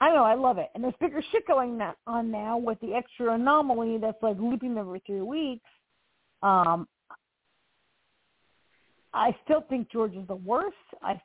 I 0.02 0.08
don't 0.08 0.16
know. 0.18 0.24
I 0.26 0.36
love 0.36 0.58
it, 0.58 0.70
and 0.76 0.84
there's 0.84 0.94
bigger 1.00 1.22
shit 1.32 1.48
going 1.48 1.80
on 2.08 2.30
now 2.32 2.58
with 2.58 2.80
the 2.82 2.94
extra 2.94 3.34
anomaly 3.34 3.98
that's 4.00 4.22
like 4.22 4.38
looping 4.38 4.78
every 4.78 5.02
three 5.06 5.22
weeks. 5.22 5.70
Um, 6.42 6.88
I 9.14 9.36
still 9.46 9.62
think 9.70 9.90
George 9.92 10.14
is 10.16 10.28
the 10.28 10.36
worst. 10.36 10.76
I 11.02 11.22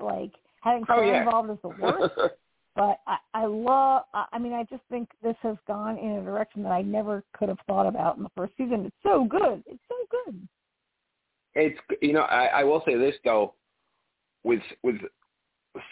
like 0.00 0.32
having 0.62 0.84
Oh, 0.88 1.00
yeah. 1.02 1.20
involved 1.20 1.50
is 1.50 1.58
the 1.62 1.68
worst. 1.70 2.14
but 2.80 2.98
I, 3.06 3.18
I 3.34 3.44
love. 3.44 4.04
I 4.14 4.38
mean, 4.38 4.54
I 4.54 4.64
just 4.64 4.80
think 4.90 5.10
this 5.22 5.36
has 5.42 5.56
gone 5.68 5.98
in 5.98 6.12
a 6.12 6.22
direction 6.22 6.62
that 6.62 6.72
I 6.72 6.80
never 6.80 7.22
could 7.36 7.50
have 7.50 7.58
thought 7.66 7.86
about 7.86 8.16
in 8.16 8.22
the 8.22 8.30
first 8.34 8.54
season. 8.56 8.86
It's 8.86 8.96
so 9.02 9.26
good. 9.28 9.62
It's 9.66 9.82
so 9.86 9.94
good. 10.24 10.48
it's 11.54 11.78
you 12.00 12.14
know 12.14 12.22
I, 12.22 12.46
I 12.46 12.64
will 12.64 12.82
say 12.86 12.96
this 12.96 13.14
though, 13.22 13.52
with 14.44 14.62
with 14.82 14.96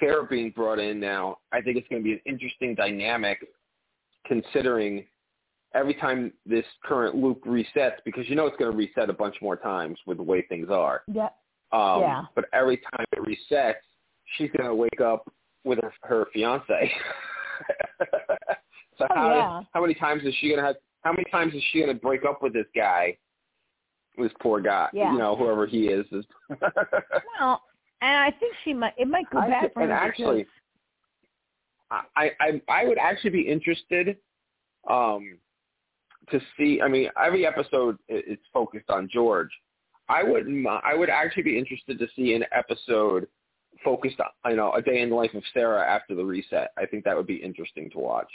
Sarah 0.01 0.27
being 0.27 0.51
brought 0.51 0.78
in 0.78 0.98
now, 0.98 1.40
I 1.52 1.60
think 1.60 1.77
it's 1.77 1.86
going 1.89 2.01
to 2.01 2.05
be 2.05 2.15
an 2.15 2.20
interesting 2.24 2.74
dynamic, 2.74 3.47
considering 4.27 5.05
every 5.74 5.93
time 5.93 6.32
this 6.47 6.65
current 6.85 7.15
loop 7.15 7.44
resets 7.44 7.97
because 8.06 8.27
you 8.31 8.35
know 8.35 8.47
it's 8.47 8.56
going 8.56 8.70
to 8.70 8.77
reset 8.77 9.10
a 9.10 9.12
bunch 9.12 9.36
more 9.43 9.56
times 9.56 9.98
with 10.06 10.16
the 10.16 10.23
way 10.23 10.40
things 10.48 10.69
are. 10.70 11.02
Yeah. 11.06 11.28
Um, 11.70 12.01
Yeah. 12.01 12.23
But 12.35 12.47
every 12.55 12.78
time 12.78 13.05
it 13.12 13.19
resets, 13.19 13.74
she's 14.39 14.51
going 14.56 14.70
to 14.70 14.74
wake 14.74 15.02
up 15.05 15.31
with 15.69 15.78
her, 15.82 15.93
her 16.03 16.27
fiance. 16.32 16.90
so 18.99 19.05
Oh, 19.11 19.15
how 19.15 19.35
yeah. 19.36 19.62
how 19.73 19.81
many 19.81 19.95
times 19.95 20.23
is 20.24 20.35
she 20.40 20.49
going 20.49 20.59
to 20.61 20.66
have? 20.66 20.77
How 21.03 21.12
many 21.12 21.24
times 21.31 21.55
is 21.55 21.62
she 21.70 21.81
going 21.81 21.95
to 21.95 22.01
break 22.01 22.24
up 22.24 22.43
with 22.43 22.53
this 22.53 22.66
guy? 22.74 23.16
This 24.16 24.32
poor 24.40 24.61
guy, 24.61 24.89
Yeah. 24.93 25.12
you 25.12 25.19
know, 25.19 25.36
whoever 25.36 25.66
he 25.66 25.86
is. 25.86 26.05
is 26.11 26.24
Well, 27.40 27.62
and 28.01 28.16
I 28.16 28.31
think 28.40 28.55
she 28.65 28.74
might. 28.74 28.95
It 28.99 29.07
might 29.07 29.31
go 29.31 29.39
I 29.39 29.69
for 29.73 29.82
and 29.82 29.93
actually- 29.93 30.47
I, 31.90 32.31
I 32.40 32.61
I 32.69 32.85
would 32.85 32.99
actually 32.99 33.31
be 33.31 33.43
interested 33.49 34.16
um 34.90 35.39
to 36.31 36.40
see. 36.57 36.81
I 36.82 36.89
mean, 36.89 37.09
every 37.23 37.47
episode 37.47 37.97
is 38.09 38.39
focused 38.53 38.90
on 38.90 39.09
George. 39.11 39.49
I 40.09 40.23
would 40.23 40.47
I 40.85 40.95
would 40.95 41.09
actually 41.11 41.45
be 41.45 41.59
interested 41.59 41.99
to 41.99 42.07
see 42.16 42.35
an 42.35 42.45
episode 42.53 43.27
focused 43.84 44.20
on 44.20 44.50
you 44.50 44.56
know 44.56 44.72
a 44.72 44.82
day 44.82 45.00
in 45.02 45.10
the 45.10 45.16
life 45.16 45.34
of 45.34 45.42
Sarah 45.55 45.84
after 45.86 46.14
the 46.14 46.24
reset. 46.24 46.72
I 46.76 46.86
think 46.86 47.05
that 47.05 47.16
would 47.16 47.26
be 47.26 47.36
interesting 47.36 47.90
to 47.90 47.98
watch. 47.98 48.30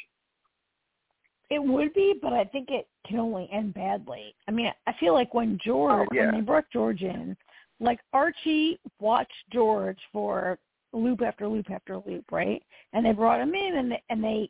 It 1.50 1.64
would 1.64 1.94
be, 1.94 2.16
but 2.22 2.34
I 2.34 2.46
think 2.46 2.70
it 2.72 2.88
can 3.06 3.20
only 3.20 3.48
end 3.52 3.74
badly. 3.74 4.34
I 4.48 4.52
mean, 4.52 4.72
I 4.88 4.94
feel 5.00 5.14
like 5.14 5.34
when 5.34 5.60
George, 5.64 6.08
Oh, 6.12 6.16
yeah. 6.16 6.26
when 6.28 6.36
they 6.36 6.42
brought 6.42 6.66
George 6.72 7.02
in, 7.02 7.38
like 7.80 8.00
Archie 8.14 8.80
watched 9.00 9.32
George 9.52 10.00
for 10.12 10.58
loop 10.94 11.22
after 11.22 11.48
loop 11.48 11.70
after 11.70 11.98
loop, 11.98 12.26
right? 12.32 12.64
And 12.94 13.06
they 13.06 13.12
brought 13.12 13.42
him 13.42 13.54
in, 13.54 13.76
and 13.78 13.92
they, 13.92 14.04
and 14.10 14.24
they 14.24 14.50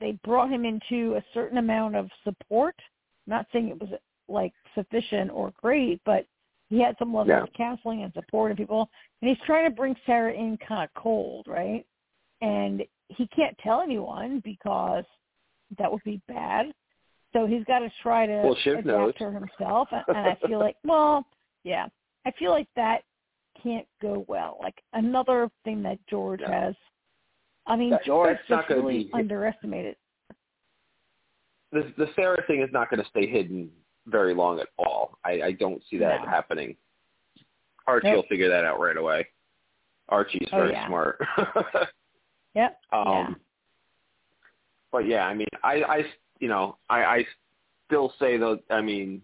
they 0.00 0.12
brought 0.24 0.50
him 0.50 0.64
into 0.64 1.16
a 1.16 1.24
certain 1.34 1.58
amount 1.58 1.96
of 1.96 2.08
support. 2.24 2.76
I'm 3.26 3.32
not 3.32 3.46
saying 3.52 3.68
it 3.68 3.80
was 3.80 3.90
like 4.28 4.52
sufficient 4.74 5.30
or 5.30 5.52
great, 5.60 6.00
but 6.04 6.26
he 6.68 6.80
had 6.80 6.96
some 6.98 7.14
level 7.14 7.32
Yeah. 7.32 7.42
of 7.42 7.52
counseling 7.54 8.02
and 8.02 8.12
support 8.12 8.50
and 8.50 8.58
people. 8.58 8.90
And 9.22 9.28
he's 9.28 9.38
trying 9.46 9.64
to 9.68 9.74
bring 9.74 9.96
Sarah 10.06 10.32
in 10.32 10.56
kind 10.58 10.84
of 10.84 10.92
cold, 11.00 11.46
right? 11.48 11.84
And 12.40 12.84
he 13.08 13.26
can't 13.28 13.56
tell 13.58 13.80
anyone 13.80 14.40
because 14.40 15.04
that 15.78 15.90
would 15.90 16.02
be 16.04 16.20
bad. 16.28 16.72
So 17.32 17.46
he's 17.46 17.64
got 17.64 17.80
to 17.80 17.90
try 18.02 18.26
to 18.26 18.32
Well, 18.42 18.52
adapt 18.66 18.86
knows. 18.86 19.14
her 19.18 19.32
himself. 19.32 19.88
And 19.92 20.04
and 20.08 20.18
I 20.18 20.34
feel 20.46 20.58
like, 20.58 20.76
well, 20.84 21.26
yeah, 21.64 21.88
I 22.26 22.30
feel 22.32 22.50
like 22.52 22.68
that 22.76 23.02
can't 23.62 23.86
go 24.00 24.24
well. 24.28 24.58
Like 24.62 24.80
another 24.92 25.50
thing 25.64 25.82
that 25.82 25.98
George 26.06 26.40
Yeah. 26.40 26.64
has. 26.66 26.74
I 27.66 27.76
mean, 27.76 27.90
That- 27.90 28.04
George 28.04 28.38
just 28.48 28.68
really 28.68 29.04
be- 29.04 29.10
underestimated. 29.12 29.96
The 31.72 31.92
the 31.98 32.10
Sarah 32.14 32.42
thing 32.46 32.62
is 32.62 32.70
not 32.72 32.88
going 32.90 33.02
to 33.02 33.08
stay 33.10 33.26
hidden 33.26 33.70
very 34.08 34.34
long 34.34 34.58
at 34.60 34.68
all. 34.78 35.18
I, 35.24 35.40
I 35.42 35.52
don't 35.52 35.82
see 35.90 35.98
that 35.98 36.22
No. 36.24 36.28
happening. 36.30 36.76
Archie 37.86 38.08
Nope. 38.08 38.16
will 38.16 38.28
figure 38.28 38.48
that 38.48 38.64
out 38.64 38.80
right 38.80 38.96
away. 38.96 39.28
Archie's 40.08 40.48
Oh, 40.52 40.58
very 40.58 40.72
yeah. 40.72 40.86
smart. 40.86 41.20
Yep. 42.54 42.80
um, 42.92 43.06
yeah. 43.06 43.28
but 44.90 45.06
yeah, 45.06 45.26
I 45.26 45.34
mean, 45.34 45.46
I, 45.62 45.82
I, 45.82 46.04
you 46.40 46.48
know, 46.48 46.76
I, 46.88 47.04
I 47.04 47.26
still 47.86 48.12
say 48.18 48.36
though, 48.36 48.58
I 48.70 48.80
mean, 48.80 49.22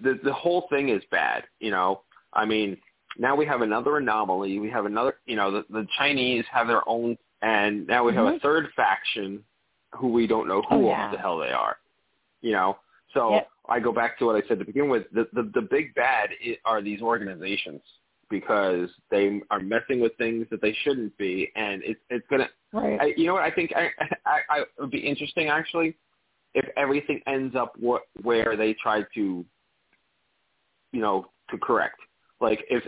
the 0.00 0.18
the 0.22 0.32
whole 0.32 0.66
thing 0.70 0.88
is 0.90 1.02
bad. 1.10 1.44
You 1.60 1.70
know, 1.70 2.02
I 2.32 2.44
mean, 2.46 2.76
now 3.18 3.34
we 3.36 3.44
have 3.46 3.62
another 3.62 3.96
anomaly. 3.98 4.58
We 4.58 4.70
have 4.70 4.86
another, 4.86 5.16
you 5.26 5.36
know, 5.36 5.50
the, 5.50 5.64
the 5.70 5.86
Chinese 5.98 6.44
have 6.50 6.66
their 6.68 6.88
own, 6.88 7.18
and 7.42 7.86
now 7.86 8.04
we 8.04 8.14
have 8.14 8.26
a 8.26 8.32
Mhm. 8.32 8.42
third 8.42 8.68
faction 8.76 9.42
who 9.94 10.08
we 10.08 10.26
don't 10.26 10.48
know 10.48 10.62
Oh, 10.70 10.78
who 10.80 10.86
yeah. 10.86 11.10
the 11.10 11.18
hell 11.18 11.38
they 11.38 11.50
are. 11.50 11.76
You 12.42 12.52
know, 12.52 12.78
so 13.16 13.30
Yep. 13.32 13.48
I 13.68 13.80
go 13.80 13.92
back 13.92 14.18
to 14.18 14.26
what 14.26 14.36
I 14.36 14.46
said 14.46 14.58
to 14.60 14.64
begin 14.64 14.88
with. 14.88 15.04
The 15.12 15.26
the, 15.32 15.50
the 15.54 15.62
big 15.62 15.94
bad 15.94 16.30
i- 16.46 16.58
are 16.64 16.80
these 16.82 17.00
organizations 17.02 17.80
because 18.28 18.88
they 19.10 19.40
are 19.50 19.60
messing 19.60 20.00
with 20.00 20.12
things 20.18 20.46
that 20.50 20.60
they 20.60 20.74
shouldn't 20.82 21.16
be, 21.16 21.50
and 21.56 21.82
it's 21.84 22.00
it's 22.10 22.26
gonna 22.28 22.48
Right. 22.72 23.00
I, 23.00 23.14
you 23.16 23.26
know 23.26 23.34
what 23.34 23.42
I 23.42 23.50
think 23.50 23.72
I, 23.74 23.90
I, 24.26 24.38
I 24.50 24.60
it 24.60 24.68
would 24.78 24.90
be 24.90 24.98
interesting 24.98 25.48
actually 25.48 25.96
if 26.54 26.66
everything 26.76 27.20
ends 27.26 27.54
up 27.56 27.72
what 27.78 28.02
where 28.22 28.56
they 28.56 28.74
try 28.74 29.02
to 29.14 29.44
you 30.92 31.00
know 31.00 31.26
to 31.50 31.58
correct 31.58 31.98
like 32.40 32.64
if 32.68 32.82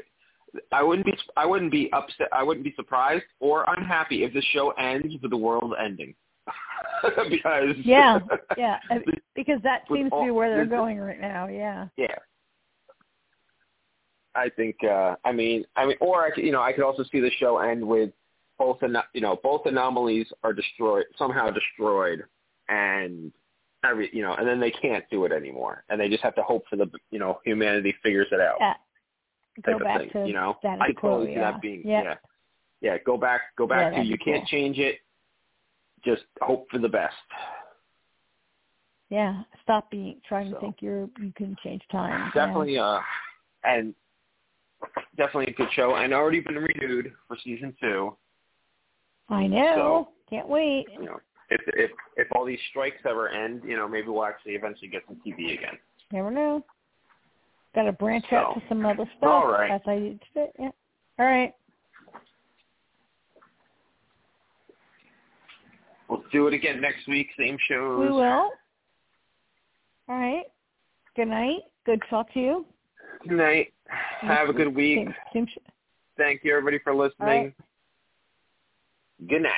I 0.73 0.83
wouldn't 0.83 1.07
be 1.07 1.15
I 1.37 1.47
wouldn't 1.47 1.71
be 1.71 1.91
upset 1.93 2.29
I 2.33 2.43
wouldn't 2.43 2.65
be 2.65 2.75
surprised 2.77 3.25
or 3.41 3.65
unhappy 3.77 4.25
if 4.25 4.33
the 4.33 4.43
show 4.53 4.71
ends 4.73 5.15
with 5.23 5.31
the 5.31 5.37
world 5.37 5.75
ending 5.83 6.15
because 7.31 7.77
yeah. 7.85 8.19
Yeah. 8.57 8.79
Because 9.35 9.61
that 9.63 9.83
seems 9.93 10.11
to 10.11 10.25
be 10.25 10.31
where 10.33 10.51
they're 10.51 10.67
going 10.67 10.99
right 10.99 11.21
now. 11.21 11.47
Yeah. 11.47 11.87
yeah 11.97 12.17
I 14.35 14.49
think 14.49 14.77
uh 14.85 15.17
I 15.25 15.33
mean 15.33 15.65
I 15.77 15.87
mean 15.87 15.97
or 16.01 16.25
I 16.25 16.31
could, 16.31 16.45
you 16.45 16.53
know 16.53 16.63
I 16.63 16.73
could 16.73 16.85
also 16.85 17.05
see 17.11 17.21
the 17.21 17.31
show 17.39 17.59
end 17.59 17.87
with 17.87 18.11
both 18.59 18.79
you 19.13 19.21
know 19.21 19.39
both 19.43 19.67
anomalies 19.67 20.27
are 20.43 20.53
destroyed 20.53 21.05
somehow 21.17 21.51
destroyed 21.51 22.25
and 22.69 23.33
every 23.85 24.11
you 24.13 24.23
know 24.23 24.35
and 24.35 24.47
then 24.47 24.61
they 24.61 24.71
can't 24.71 25.05
do 25.11 25.25
it 25.25 25.33
anymore 25.33 25.85
and 25.89 26.01
they 26.01 26.09
just 26.09 26.23
have 26.23 26.35
to 26.35 26.43
hope 26.43 26.65
for 26.69 26.77
the 26.77 26.91
you 27.11 27.19
know 27.19 27.41
humanity 27.45 27.95
figures 28.03 28.29
it 28.33 28.41
out 28.41 28.57
Yeah. 28.61 28.75
Go 29.65 29.79
back 29.79 30.01
thing, 30.01 30.11
to 30.11 30.27
you 30.27 30.35
know 30.35 30.57
I 30.65 30.93
totally 31.01 31.29
see 31.29 31.33
yeah. 31.33 31.51
that 31.53 31.61
being 31.61 31.83
yeah. 31.85 32.03
yeah 32.03 32.15
yeah 32.81 32.97
go 33.05 33.17
back 33.17 33.41
go 33.57 33.67
Yeah, 33.69 33.91
back 33.91 33.95
to 33.95 34.03
you 34.03 34.17
be 34.19 34.25
can't 34.25 34.47
change 34.47 34.79
it 34.79 34.99
just 36.05 36.23
hope 36.41 36.67
for 36.71 36.79
the 36.79 36.89
best 36.89 37.15
Yeah. 39.11 39.43
Stop 39.63 39.91
being 39.91 40.21
trying 40.29 40.49
So. 40.51 40.55
to 40.57 40.61
think 40.61 40.77
you're 40.81 41.09
you 41.21 41.33
can 41.37 41.57
change 41.63 41.83
time. 41.91 42.31
definitely 42.35 42.79
uh 42.79 43.01
and 43.65 43.95
definitely 45.17 45.53
a 45.53 45.57
good 45.57 45.69
show 45.73 45.97
and 45.97 46.13
already 46.15 46.41
been 46.41 46.55
renewed 46.57 47.13
for 47.27 47.37
season 47.43 47.75
two 47.81 48.17
I 49.31 49.47
know. 49.47 50.09
Can't 50.31 50.49
wait. 50.49 50.87
you 50.93 51.05
know, 51.05 51.21
if 51.51 51.61
if 51.75 51.91
if 52.17 52.29
all 52.35 52.47
these 52.47 52.59
strikes 52.71 52.97
ever 53.07 53.29
end, 53.29 53.63
you 53.63 53.77
know, 53.77 53.87
maybe 53.87 54.09
we'll 54.09 54.25
actually 54.25 54.53
eventually 54.53 54.89
get 54.89 55.03
some 55.07 55.17
TV 55.17 55.53
again. 55.59 55.77
Never 56.13 56.31
know. 56.31 56.65
Got 57.75 57.83
to 57.83 57.93
branch 57.93 58.25
out 58.33 58.55
to 58.55 58.63
some 58.71 58.87
other 58.87 59.05
stuff. 59.19 59.29
all 59.31 59.53
right. 59.53 59.71
As 59.71 59.83
I 59.87 59.99
did 59.99 60.23
fit. 60.33 60.53
Yeah. 60.59 60.71
All 61.19 61.27
right. 61.27 61.53
We'll 66.09 66.17
do 66.31 66.47
it 66.47 66.55
again 66.55 66.81
next 66.81 67.07
week, 67.09 67.29
same 67.39 67.57
shows. 67.69 68.01
We 68.01 68.07
will. 68.11 68.21
All 68.21 68.53
right. 70.09 70.45
Good 71.17 71.29
night. 71.29 71.61
Good 71.87 72.01
talk 72.09 72.33
to 72.35 72.41
you. 72.41 72.67
Good 73.27 73.37
night. 73.39 73.73
Have 74.21 74.49
a 74.49 74.53
good 74.53 74.75
week. 74.75 74.99
Same, 74.99 75.15
same 75.33 75.47
sh- 75.47 75.71
Thank 76.17 76.43
you 76.45 76.53
everybody 76.53 76.79
for 76.83 76.95
listening. 76.95 77.27
right. 77.29 77.55
Good 79.29 79.43
night. 79.43 79.53